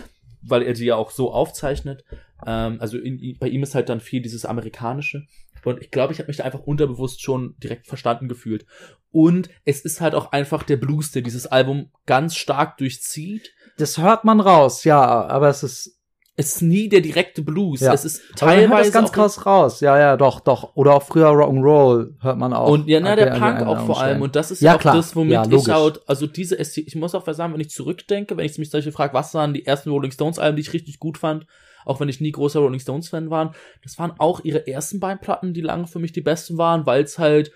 weil 0.42 0.62
er 0.62 0.72
die 0.72 0.84
ja 0.86 0.96
auch 0.96 1.10
so 1.10 1.32
aufzeichnet. 1.32 2.04
Ähm, 2.44 2.80
also 2.80 2.98
in, 2.98 3.36
bei 3.38 3.48
ihm 3.48 3.62
ist 3.62 3.76
halt 3.76 3.88
dann 3.88 4.00
viel 4.00 4.20
dieses 4.20 4.44
Amerikanische. 4.44 5.22
Und 5.64 5.80
ich 5.80 5.90
glaube, 5.90 6.12
ich 6.12 6.18
habe 6.18 6.28
mich 6.28 6.36
da 6.36 6.44
einfach 6.44 6.60
unterbewusst 6.60 7.22
schon 7.22 7.54
direkt 7.62 7.86
verstanden 7.86 8.28
gefühlt. 8.28 8.66
Und 9.10 9.48
es 9.64 9.80
ist 9.80 10.00
halt 10.00 10.14
auch 10.14 10.32
einfach 10.32 10.62
der 10.62 10.76
Blues, 10.76 11.12
der 11.12 11.22
dieses 11.22 11.46
Album 11.46 11.90
ganz 12.06 12.36
stark 12.36 12.78
durchzieht. 12.78 13.52
Das 13.78 13.98
hört 13.98 14.24
man 14.24 14.40
raus, 14.40 14.84
ja, 14.84 15.00
aber 15.02 15.48
es 15.48 15.62
ist 15.62 15.98
Es 16.36 16.56
ist 16.56 16.62
nie 16.62 16.88
der 16.88 17.00
direkte 17.00 17.42
Blues. 17.42 17.78
Ja. 17.80 17.92
Es 17.92 18.04
ist 18.04 18.20
Aber 18.40 18.46
man 18.46 18.56
hört 18.56 18.68
teilweise 18.70 18.90
das 18.90 18.92
ganz 18.92 19.12
krass 19.12 19.46
raus. 19.46 19.80
Ja, 19.80 19.96
ja, 19.96 20.16
doch, 20.16 20.40
doch. 20.40 20.74
Oder 20.74 20.94
auch 20.94 21.04
früher 21.04 21.28
Rock'n'Roll 21.28 22.14
hört 22.20 22.38
man 22.38 22.52
auch. 22.52 22.70
Und 22.70 22.88
ja, 22.88 22.98
na, 22.98 23.14
der 23.14 23.34
an 23.34 23.40
Punk 23.40 23.68
auch 23.68 23.86
vor 23.86 24.00
allem. 24.00 24.20
Und 24.20 24.34
das 24.34 24.50
ist 24.50 24.60
Ja, 24.60 24.74
auch 24.74 24.80
klar. 24.80 24.96
das, 24.96 25.14
womit 25.14 25.32
Ja, 25.32 25.46
ich 25.48 25.68
halt, 25.68 26.00
also 26.08 26.26
diese 26.26 26.56
ich 26.56 26.96
muss 26.96 27.14
auch 27.14 27.24
sagen, 27.32 27.52
wenn 27.52 27.60
ich 27.60 27.70
zurückdenke, 27.70 28.36
wenn 28.36 28.46
ich 28.46 28.58
mich 28.58 28.70
solche 28.70 28.90
frage, 28.90 29.14
was 29.14 29.32
waren 29.34 29.54
die 29.54 29.64
ersten 29.64 29.90
Rolling 29.90 30.10
Stones 30.10 30.40
Alben, 30.40 30.56
die 30.56 30.62
ich 30.62 30.72
richtig 30.72 30.98
gut 30.98 31.18
fand, 31.18 31.46
auch 31.84 32.00
wenn 32.00 32.08
ich 32.08 32.20
nie 32.20 32.32
großer 32.32 32.60
Rolling 32.60 32.80
Stones 32.80 33.08
Fan 33.08 33.30
war, 33.30 33.54
das 33.82 33.98
waren 33.98 34.14
auch 34.18 34.44
ihre 34.44 34.66
ersten 34.66 35.00
beiden 35.00 35.20
Platten, 35.20 35.54
die 35.54 35.60
lange 35.60 35.86
für 35.86 35.98
mich 35.98 36.12
die 36.12 36.20
besten 36.20 36.58
waren, 36.58 36.86
weil 36.86 37.02
es 37.02 37.18
halt, 37.18 37.52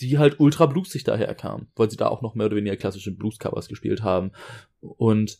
die 0.00 0.18
halt 0.18 0.40
ultra 0.40 0.66
bluesig 0.66 1.04
daherkamen, 1.04 1.68
weil 1.76 1.90
sie 1.90 1.96
da 1.96 2.08
auch 2.08 2.22
noch 2.22 2.34
mehr 2.34 2.46
oder 2.46 2.56
weniger 2.56 2.76
klassische 2.76 3.14
Blues-Covers 3.14 3.68
gespielt 3.68 4.02
haben. 4.02 4.32
Und 4.80 5.38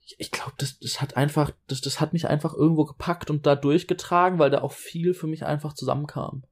ich, 0.00 0.16
ich 0.18 0.30
glaube, 0.30 0.52
das, 0.58 0.78
das 0.78 1.00
hat 1.00 1.16
einfach, 1.16 1.52
das, 1.66 1.80
das 1.80 2.00
hat 2.00 2.12
mich 2.12 2.28
einfach 2.28 2.54
irgendwo 2.54 2.84
gepackt 2.84 3.30
und 3.30 3.46
da 3.46 3.56
durchgetragen, 3.56 4.38
weil 4.38 4.50
da 4.50 4.62
auch 4.62 4.72
viel 4.72 5.14
für 5.14 5.26
mich 5.26 5.44
einfach 5.44 5.74
zusammenkam. 5.74 6.44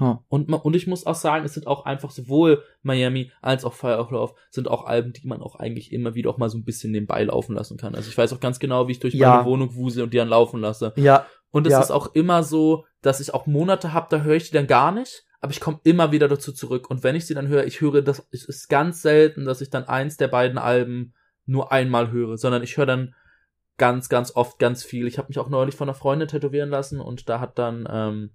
Ja. 0.00 0.24
Und, 0.28 0.48
und 0.52 0.74
ich 0.76 0.86
muss 0.86 1.06
auch 1.06 1.14
sagen, 1.14 1.44
es 1.44 1.54
sind 1.54 1.66
auch 1.66 1.84
einfach 1.84 2.10
sowohl 2.10 2.62
Miami 2.82 3.30
als 3.42 3.64
auch 3.64 3.74
Fire 3.74 3.98
of 3.98 4.10
Love 4.10 4.34
sind 4.50 4.66
auch 4.68 4.86
Alben, 4.86 5.12
die 5.12 5.26
man 5.26 5.42
auch 5.42 5.56
eigentlich 5.56 5.92
immer 5.92 6.14
wieder 6.14 6.30
auch 6.30 6.38
mal 6.38 6.48
so 6.48 6.58
ein 6.58 6.64
bisschen 6.64 6.90
nebenbei 6.90 7.22
laufen 7.24 7.54
lassen 7.54 7.76
kann. 7.76 7.94
Also 7.94 8.08
ich 8.08 8.16
weiß 8.18 8.32
auch 8.32 8.40
ganz 8.40 8.58
genau, 8.58 8.88
wie 8.88 8.92
ich 8.92 9.00
durch 9.00 9.14
Ja. 9.14 9.30
meine 9.36 9.44
Wohnung 9.44 9.74
wusel 9.74 10.02
und 10.02 10.12
die 10.12 10.18
dann 10.18 10.28
laufen 10.28 10.60
lasse. 10.60 10.92
Ja, 10.96 11.26
Und 11.52 11.66
es 11.66 11.72
Ja. 11.72 11.80
ist 11.80 11.90
auch 11.90 12.14
immer 12.14 12.42
so, 12.44 12.84
dass 13.02 13.20
ich 13.20 13.34
auch 13.34 13.46
Monate 13.46 13.92
habe, 13.92 14.06
da 14.10 14.22
höre 14.22 14.36
ich 14.36 14.48
die 14.50 14.54
dann 14.54 14.66
gar 14.68 14.92
nicht, 14.92 15.24
aber 15.40 15.50
ich 15.52 15.60
komme 15.60 15.80
immer 15.82 16.12
wieder 16.12 16.28
dazu 16.28 16.52
zurück. 16.52 16.88
Und 16.90 17.02
wenn 17.02 17.16
ich 17.16 17.26
sie 17.26 17.34
dann 17.34 17.48
höre, 17.48 17.64
ich 17.66 17.80
höre 17.80 18.02
das, 18.02 18.26
es 18.30 18.44
ist 18.44 18.68
ganz 18.68 19.02
selten, 19.02 19.44
dass 19.44 19.60
ich 19.60 19.68
dann 19.70 19.84
eins 19.84 20.16
der 20.16 20.28
beiden 20.28 20.58
Alben 20.58 21.12
nur 21.46 21.72
einmal 21.72 22.10
höre, 22.12 22.38
sondern 22.38 22.62
ich 22.62 22.76
höre 22.76 22.86
dann 22.86 23.14
ganz, 23.78 24.08
ganz 24.08 24.36
oft 24.36 24.58
ganz 24.58 24.84
viel. 24.84 25.06
Ich 25.08 25.18
habe 25.18 25.28
mich 25.28 25.38
auch 25.38 25.48
neulich 25.48 25.74
von 25.74 25.88
einer 25.88 25.94
Freundin 25.96 26.28
tätowieren 26.28 26.70
lassen 26.70 27.00
und 27.00 27.28
da 27.28 27.40
hat 27.40 27.58
dann, 27.58 27.88
ähm, 27.90 28.30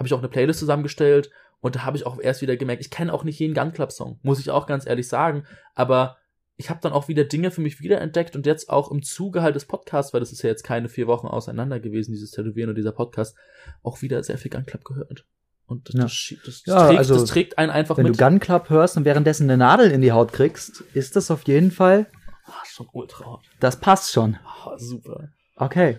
habe 0.00 0.06
ich 0.08 0.14
auch 0.14 0.18
eine 0.18 0.28
Playlist 0.28 0.58
zusammengestellt 0.58 1.30
und 1.60 1.76
da 1.76 1.84
habe 1.84 1.96
ich 1.96 2.06
auch 2.06 2.18
erst 2.18 2.40
wieder 2.42 2.56
gemerkt, 2.56 2.80
ich 2.80 2.90
kenne 2.90 3.12
auch 3.12 3.22
nicht 3.22 3.38
jeden 3.38 3.54
Gun 3.54 3.72
Club 3.72 3.92
Song, 3.92 4.18
muss 4.22 4.40
ich 4.40 4.50
auch 4.50 4.66
ganz 4.66 4.86
ehrlich 4.86 5.06
sagen, 5.06 5.44
aber 5.74 6.16
ich 6.56 6.68
habe 6.70 6.80
dann 6.82 6.92
auch 6.92 7.06
wieder 7.08 7.24
Dinge 7.24 7.50
für 7.50 7.60
mich 7.60 7.80
wiederentdeckt 7.80 8.34
und 8.34 8.44
jetzt 8.46 8.70
auch 8.70 8.90
im 8.90 9.02
Zuge 9.02 9.42
halt 9.42 9.54
des 9.56 9.66
Podcasts, 9.66 10.12
weil 10.12 10.20
das 10.20 10.32
ist 10.32 10.42
ja 10.42 10.48
jetzt 10.50 10.62
keine 10.64 10.88
vier 10.88 11.06
Wochen 11.06 11.26
auseinander 11.26 11.80
gewesen, 11.80 12.12
dieses 12.12 12.30
Tätowieren 12.32 12.70
und 12.70 12.76
dieser 12.76 12.92
Podcast, 12.92 13.36
auch 13.82 14.02
wieder 14.02 14.22
sehr 14.22 14.36
viel 14.38 14.50
Gun 14.50 14.64
Club 14.66 14.84
gehört. 14.84 15.24
Und 15.66 15.88
das, 15.88 15.94
Ja. 15.94 16.36
das, 16.44 16.44
das, 16.44 16.62
Ja, 16.66 16.86
trägt, 16.86 16.98
also, 16.98 17.14
das 17.14 17.24
trägt 17.30 17.58
einen 17.58 17.70
einfach 17.70 17.96
wenn 17.98 18.04
mit. 18.06 18.18
du 18.18 18.24
Gun 18.24 18.40
Club 18.40 18.68
hörst 18.70 18.96
und 18.96 19.04
währenddessen 19.04 19.44
eine 19.44 19.56
Nadel 19.58 19.90
in 19.90 20.00
die 20.00 20.12
Haut 20.12 20.32
kriegst, 20.32 20.80
ist 20.94 21.14
das 21.16 21.30
auf 21.30 21.42
jeden 21.44 21.70
Fall, 21.70 22.06
Ah, 22.46 22.52
schon 22.66 22.88
ultra 22.92 23.24
hot. 23.26 23.40
das 23.60 23.78
passt 23.80 24.12
schon. 24.12 24.36
Ah, 24.44 24.76
super. 24.78 25.28
Okay. 25.56 25.98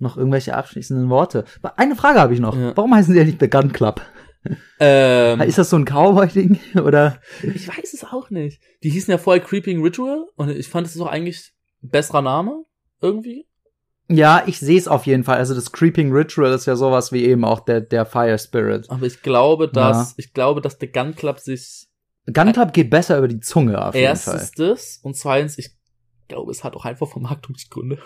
Noch 0.00 0.16
irgendwelche 0.16 0.56
abschließenden 0.56 1.08
Worte. 1.10 1.44
Eine 1.76 1.94
Frage 1.94 2.20
habe 2.20 2.34
ich 2.34 2.40
noch. 2.40 2.56
Ja. 2.56 2.76
Warum 2.76 2.94
heißen 2.94 3.12
die 3.12 3.18
ja 3.18 3.24
nicht 3.24 3.38
The 3.38 3.48
Gun 3.48 3.72
Club? 3.72 4.00
Ähm, 4.78 5.40
Ist 5.42 5.58
das 5.58 5.68
so 5.70 5.76
ein 5.76 5.84
Cowboy-Ding? 5.84 6.58
Oder? 6.82 7.20
ich 7.42 7.68
weiß 7.68 7.92
es 7.92 8.04
auch 8.04 8.30
nicht. 8.30 8.60
Die 8.82 8.90
hießen 8.90 9.12
ja 9.12 9.18
vorher 9.18 9.42
Creeping 9.44 9.82
Ritual 9.82 10.26
und 10.36 10.48
ich 10.48 10.68
fand 10.68 10.86
es 10.86 10.98
auch 10.98 11.06
eigentlich 11.06 11.52
ein 11.82 11.90
besserer 11.90 12.22
Name 12.22 12.64
irgendwie. 13.02 13.46
Ja, 14.08 14.42
ich 14.46 14.58
sehe 14.58 14.78
es 14.78 14.88
auf 14.88 15.06
jeden 15.06 15.22
Fall. 15.22 15.36
Also 15.36 15.54
das 15.54 15.70
Creeping 15.70 16.10
Ritual 16.12 16.52
ist 16.52 16.66
ja 16.66 16.74
sowas 16.74 17.12
wie 17.12 17.24
eben 17.24 17.44
auch 17.44 17.60
der, 17.60 17.80
der 17.80 18.06
Fire 18.06 18.38
Spirit. 18.38 18.90
Aber 18.90 19.06
ich 19.06 19.22
glaube, 19.22 19.68
dass 19.68 20.14
ich 20.16 20.32
glaube, 20.32 20.60
dass 20.60 20.78
der 20.78 20.88
Gun 20.88 21.14
Club 21.14 21.38
sich 21.38 21.86
Gun 22.26 22.52
Club 22.52 22.72
geht 22.72 22.90
besser 22.90 23.18
über 23.18 23.28
die 23.28 23.40
Zunge 23.40 23.78
auf 23.78 23.94
jeden 23.94 24.16
Fall. 24.16 24.34
erstens 24.34 24.52
das 24.52 24.98
und 25.02 25.16
zweitens, 25.16 25.58
ich 25.58 25.76
glaube, 26.28 26.50
es 26.50 26.64
hat 26.64 26.74
auch 26.74 26.84
einfach 26.84 27.08
Vermarktungsgründe. 27.08 27.98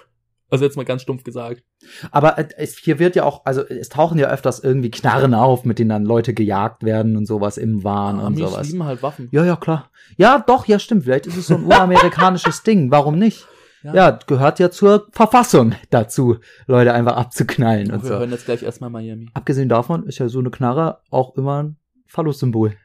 Also 0.54 0.64
jetzt 0.64 0.76
mal 0.76 0.84
ganz 0.84 1.02
stumpf 1.02 1.24
gesagt. 1.24 1.64
Aber 2.12 2.38
äh, 2.38 2.48
es, 2.56 2.78
hier 2.78 3.00
wird 3.00 3.16
ja 3.16 3.24
auch, 3.24 3.44
also 3.44 3.62
es 3.66 3.88
tauchen 3.88 4.18
ja 4.18 4.28
öfters 4.28 4.60
irgendwie 4.60 4.90
Knarren 4.90 5.34
auf, 5.34 5.64
mit 5.64 5.80
denen 5.80 5.90
dann 5.90 6.04
Leute 6.04 6.32
gejagt 6.32 6.84
werden 6.84 7.16
und 7.16 7.26
sowas 7.26 7.58
im 7.58 7.82
Wahn 7.82 8.20
und 8.20 8.26
Amis 8.26 8.38
sowas. 8.50 8.66
lieben 8.68 8.84
halt 8.84 9.02
Waffen. 9.02 9.28
Ja, 9.32 9.44
ja, 9.44 9.56
klar. 9.56 9.90
Ja, 10.16 10.38
doch, 10.38 10.66
ja, 10.66 10.78
stimmt. 10.78 11.02
Vielleicht 11.04 11.26
ist 11.26 11.36
es 11.36 11.48
so 11.48 11.56
ein 11.56 11.64
uramerikanisches 11.64 12.62
Ding. 12.66 12.92
Warum 12.92 13.18
nicht? 13.18 13.46
Ja, 13.82 14.12
gehört 14.12 14.60
ja 14.60 14.70
zur 14.70 15.08
Verfassung 15.10 15.74
dazu, 15.90 16.38
Leute 16.66 16.94
einfach 16.94 17.16
abzuknallen 17.16 17.88
Wir 17.88 17.94
und 17.94 18.04
so. 18.04 18.10
hören 18.14 18.30
jetzt 18.30 18.46
gleich 18.46 18.62
erstmal 18.62 18.88
Miami. 18.88 19.28
Abgesehen 19.34 19.68
davon 19.68 20.06
ist 20.06 20.18
ja 20.18 20.28
so 20.28 20.38
eine 20.38 20.50
Knarre 20.50 21.00
auch 21.10 21.36
immer 21.36 21.62
ein 21.64 21.76
Phallus-Symbol. 22.06 22.76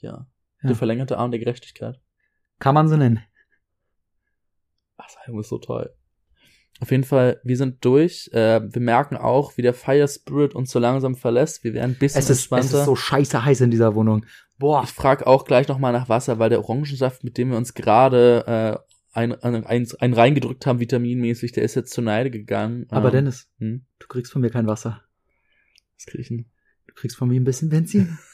Ja. 0.00 0.26
Ja. 0.62 0.68
Der 0.68 0.76
verlängerte 0.76 1.16
Arm 1.16 1.30
der 1.30 1.40
Gerechtigkeit. 1.40 1.98
Kann 2.58 2.74
man 2.74 2.88
so 2.88 2.96
nennen. 2.96 3.20
Das 4.98 5.16
Album 5.24 5.40
ist 5.40 5.48
so 5.48 5.58
toll. 5.58 5.94
Auf 6.80 6.90
jeden 6.90 7.04
Fall, 7.04 7.40
wir 7.44 7.56
sind 7.56 7.84
durch. 7.84 8.30
Äh, 8.32 8.60
wir 8.72 8.80
merken 8.80 9.16
auch, 9.16 9.56
wie 9.56 9.62
der 9.62 9.74
Fire 9.74 10.08
Spirit 10.08 10.54
uns 10.54 10.70
so 10.70 10.78
langsam 10.78 11.14
verlässt. 11.14 11.62
Wir 11.62 11.74
werden 11.74 11.92
ein 11.92 11.98
bisschen 11.98 12.18
Es 12.18 12.24
ist, 12.24 12.30
es 12.30 12.38
entspannter. 12.38 12.78
ist 12.80 12.84
so 12.86 12.96
scheiße 12.96 13.44
heiß 13.44 13.60
in 13.60 13.70
dieser 13.70 13.94
Wohnung. 13.94 14.24
Boah. 14.58 14.82
ich 14.84 14.90
frage 14.90 15.26
auch 15.26 15.44
gleich 15.44 15.68
nochmal 15.68 15.92
nach 15.92 16.08
Wasser, 16.08 16.38
weil 16.38 16.50
der 16.50 16.60
Orangensaft, 16.60 17.22
mit 17.24 17.36
dem 17.38 17.50
wir 17.50 17.56
uns 17.58 17.74
gerade 17.74 18.44
äh, 18.46 18.90
ein, 19.12 19.32
ein, 19.42 19.64
ein, 19.66 19.88
ein 19.98 20.12
reingedrückt 20.14 20.66
haben, 20.66 20.80
vitaminmäßig, 20.80 21.52
der 21.52 21.64
ist 21.64 21.74
jetzt 21.74 21.92
zur 21.92 22.04
Neide 22.04 22.30
gegangen. 22.30 22.86
Aber 22.90 23.08
Ähm, 23.08 23.12
Dennis, 23.12 23.48
Hm, 23.58 23.84
du 23.98 24.06
kriegst 24.06 24.32
von 24.32 24.40
mir 24.40 24.50
kein 24.50 24.66
Wasser. 24.66 25.02
was 25.96 26.06
krieg 26.06 26.20
ich 26.20 26.28
denn? 26.28 26.46
Du 26.86 26.94
kriegst 26.94 27.16
von 27.16 27.28
mir 27.28 27.40
ein 27.40 27.44
bisschen 27.44 27.68
Benzin. 27.68 28.18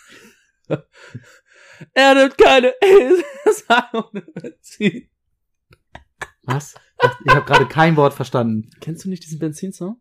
Er 1.93 2.15
nimmt 2.15 2.39
keine 2.39 2.73
Benzin. 4.35 5.09
Was? 6.47 6.75
Ich 7.25 7.35
habe 7.35 7.45
gerade 7.45 7.67
kein 7.67 7.97
Wort 7.97 8.15
verstanden. 8.15 8.71
Kennst 8.81 9.05
du 9.05 9.09
nicht 9.09 9.25
diesen 9.25 9.39
Benzinsong? 9.39 10.01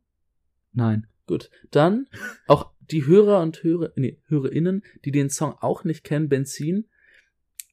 Nein. 0.72 1.08
Gut, 1.28 1.50
dann 1.72 2.08
auch 2.48 2.72
die 2.92 3.06
Hörer 3.08 3.42
und 3.42 3.64
Hörer, 3.64 3.92
nee, 3.96 4.22
HörerInnen, 4.28 4.84
die 5.06 5.12
den 5.12 5.30
Song 5.30 5.56
auch 5.60 5.84
nicht 5.84 6.04
kennen, 6.04 6.30
Benzin. 6.30 6.88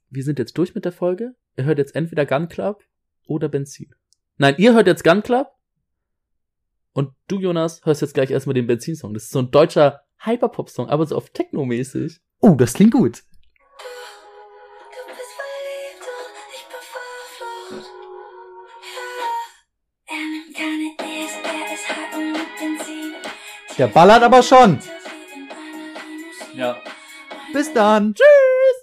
Wir 0.09 0.25
sind 0.25 0.39
jetzt 0.39 0.57
durch 0.57 0.75
mit 0.75 0.87
der 0.87 0.93
Folge. 0.93 1.35
Ihr 1.57 1.65
hört 1.65 1.79
jetzt 1.79 1.95
entweder 1.95 2.25
Gun 2.25 2.49
Club 2.49 2.83
oder 3.27 3.49
Benzin. 3.49 3.95
Nein, 4.39 4.55
ihr 4.57 4.73
hört 4.73 4.87
jetzt 4.87 5.05
Gun 5.05 5.23
Club 5.23 5.49
und 6.93 7.11
du, 7.29 7.41
Jonas, 7.41 7.85
hörst 7.85 8.01
jetzt 8.01 8.15
gleich 8.15 8.31
erstmal 8.31 8.55
den 8.55 8.67
Benzin-Song. 8.67 9.13
Das 9.13 9.25
ist 9.25 9.33
so 9.33 9.41
ein 9.41 9.51
deutscher 9.51 10.01
Hyperpop-Song, 10.19 10.89
aber 10.89 11.05
so 11.07 11.17
auf 11.17 11.31
Techno-mäßig. 11.31 12.21
Oh, 12.41 12.55
das 12.55 12.73
klingt 12.73 12.93
gut. 12.93 13.25
Der 23.79 23.87
ballert 23.89 24.23
aber 24.23 24.43
schon. 24.43 24.79
Ja. 26.55 26.77
Bis 27.53 27.73
dann. 27.73 28.15
Tschüss. 28.15 28.82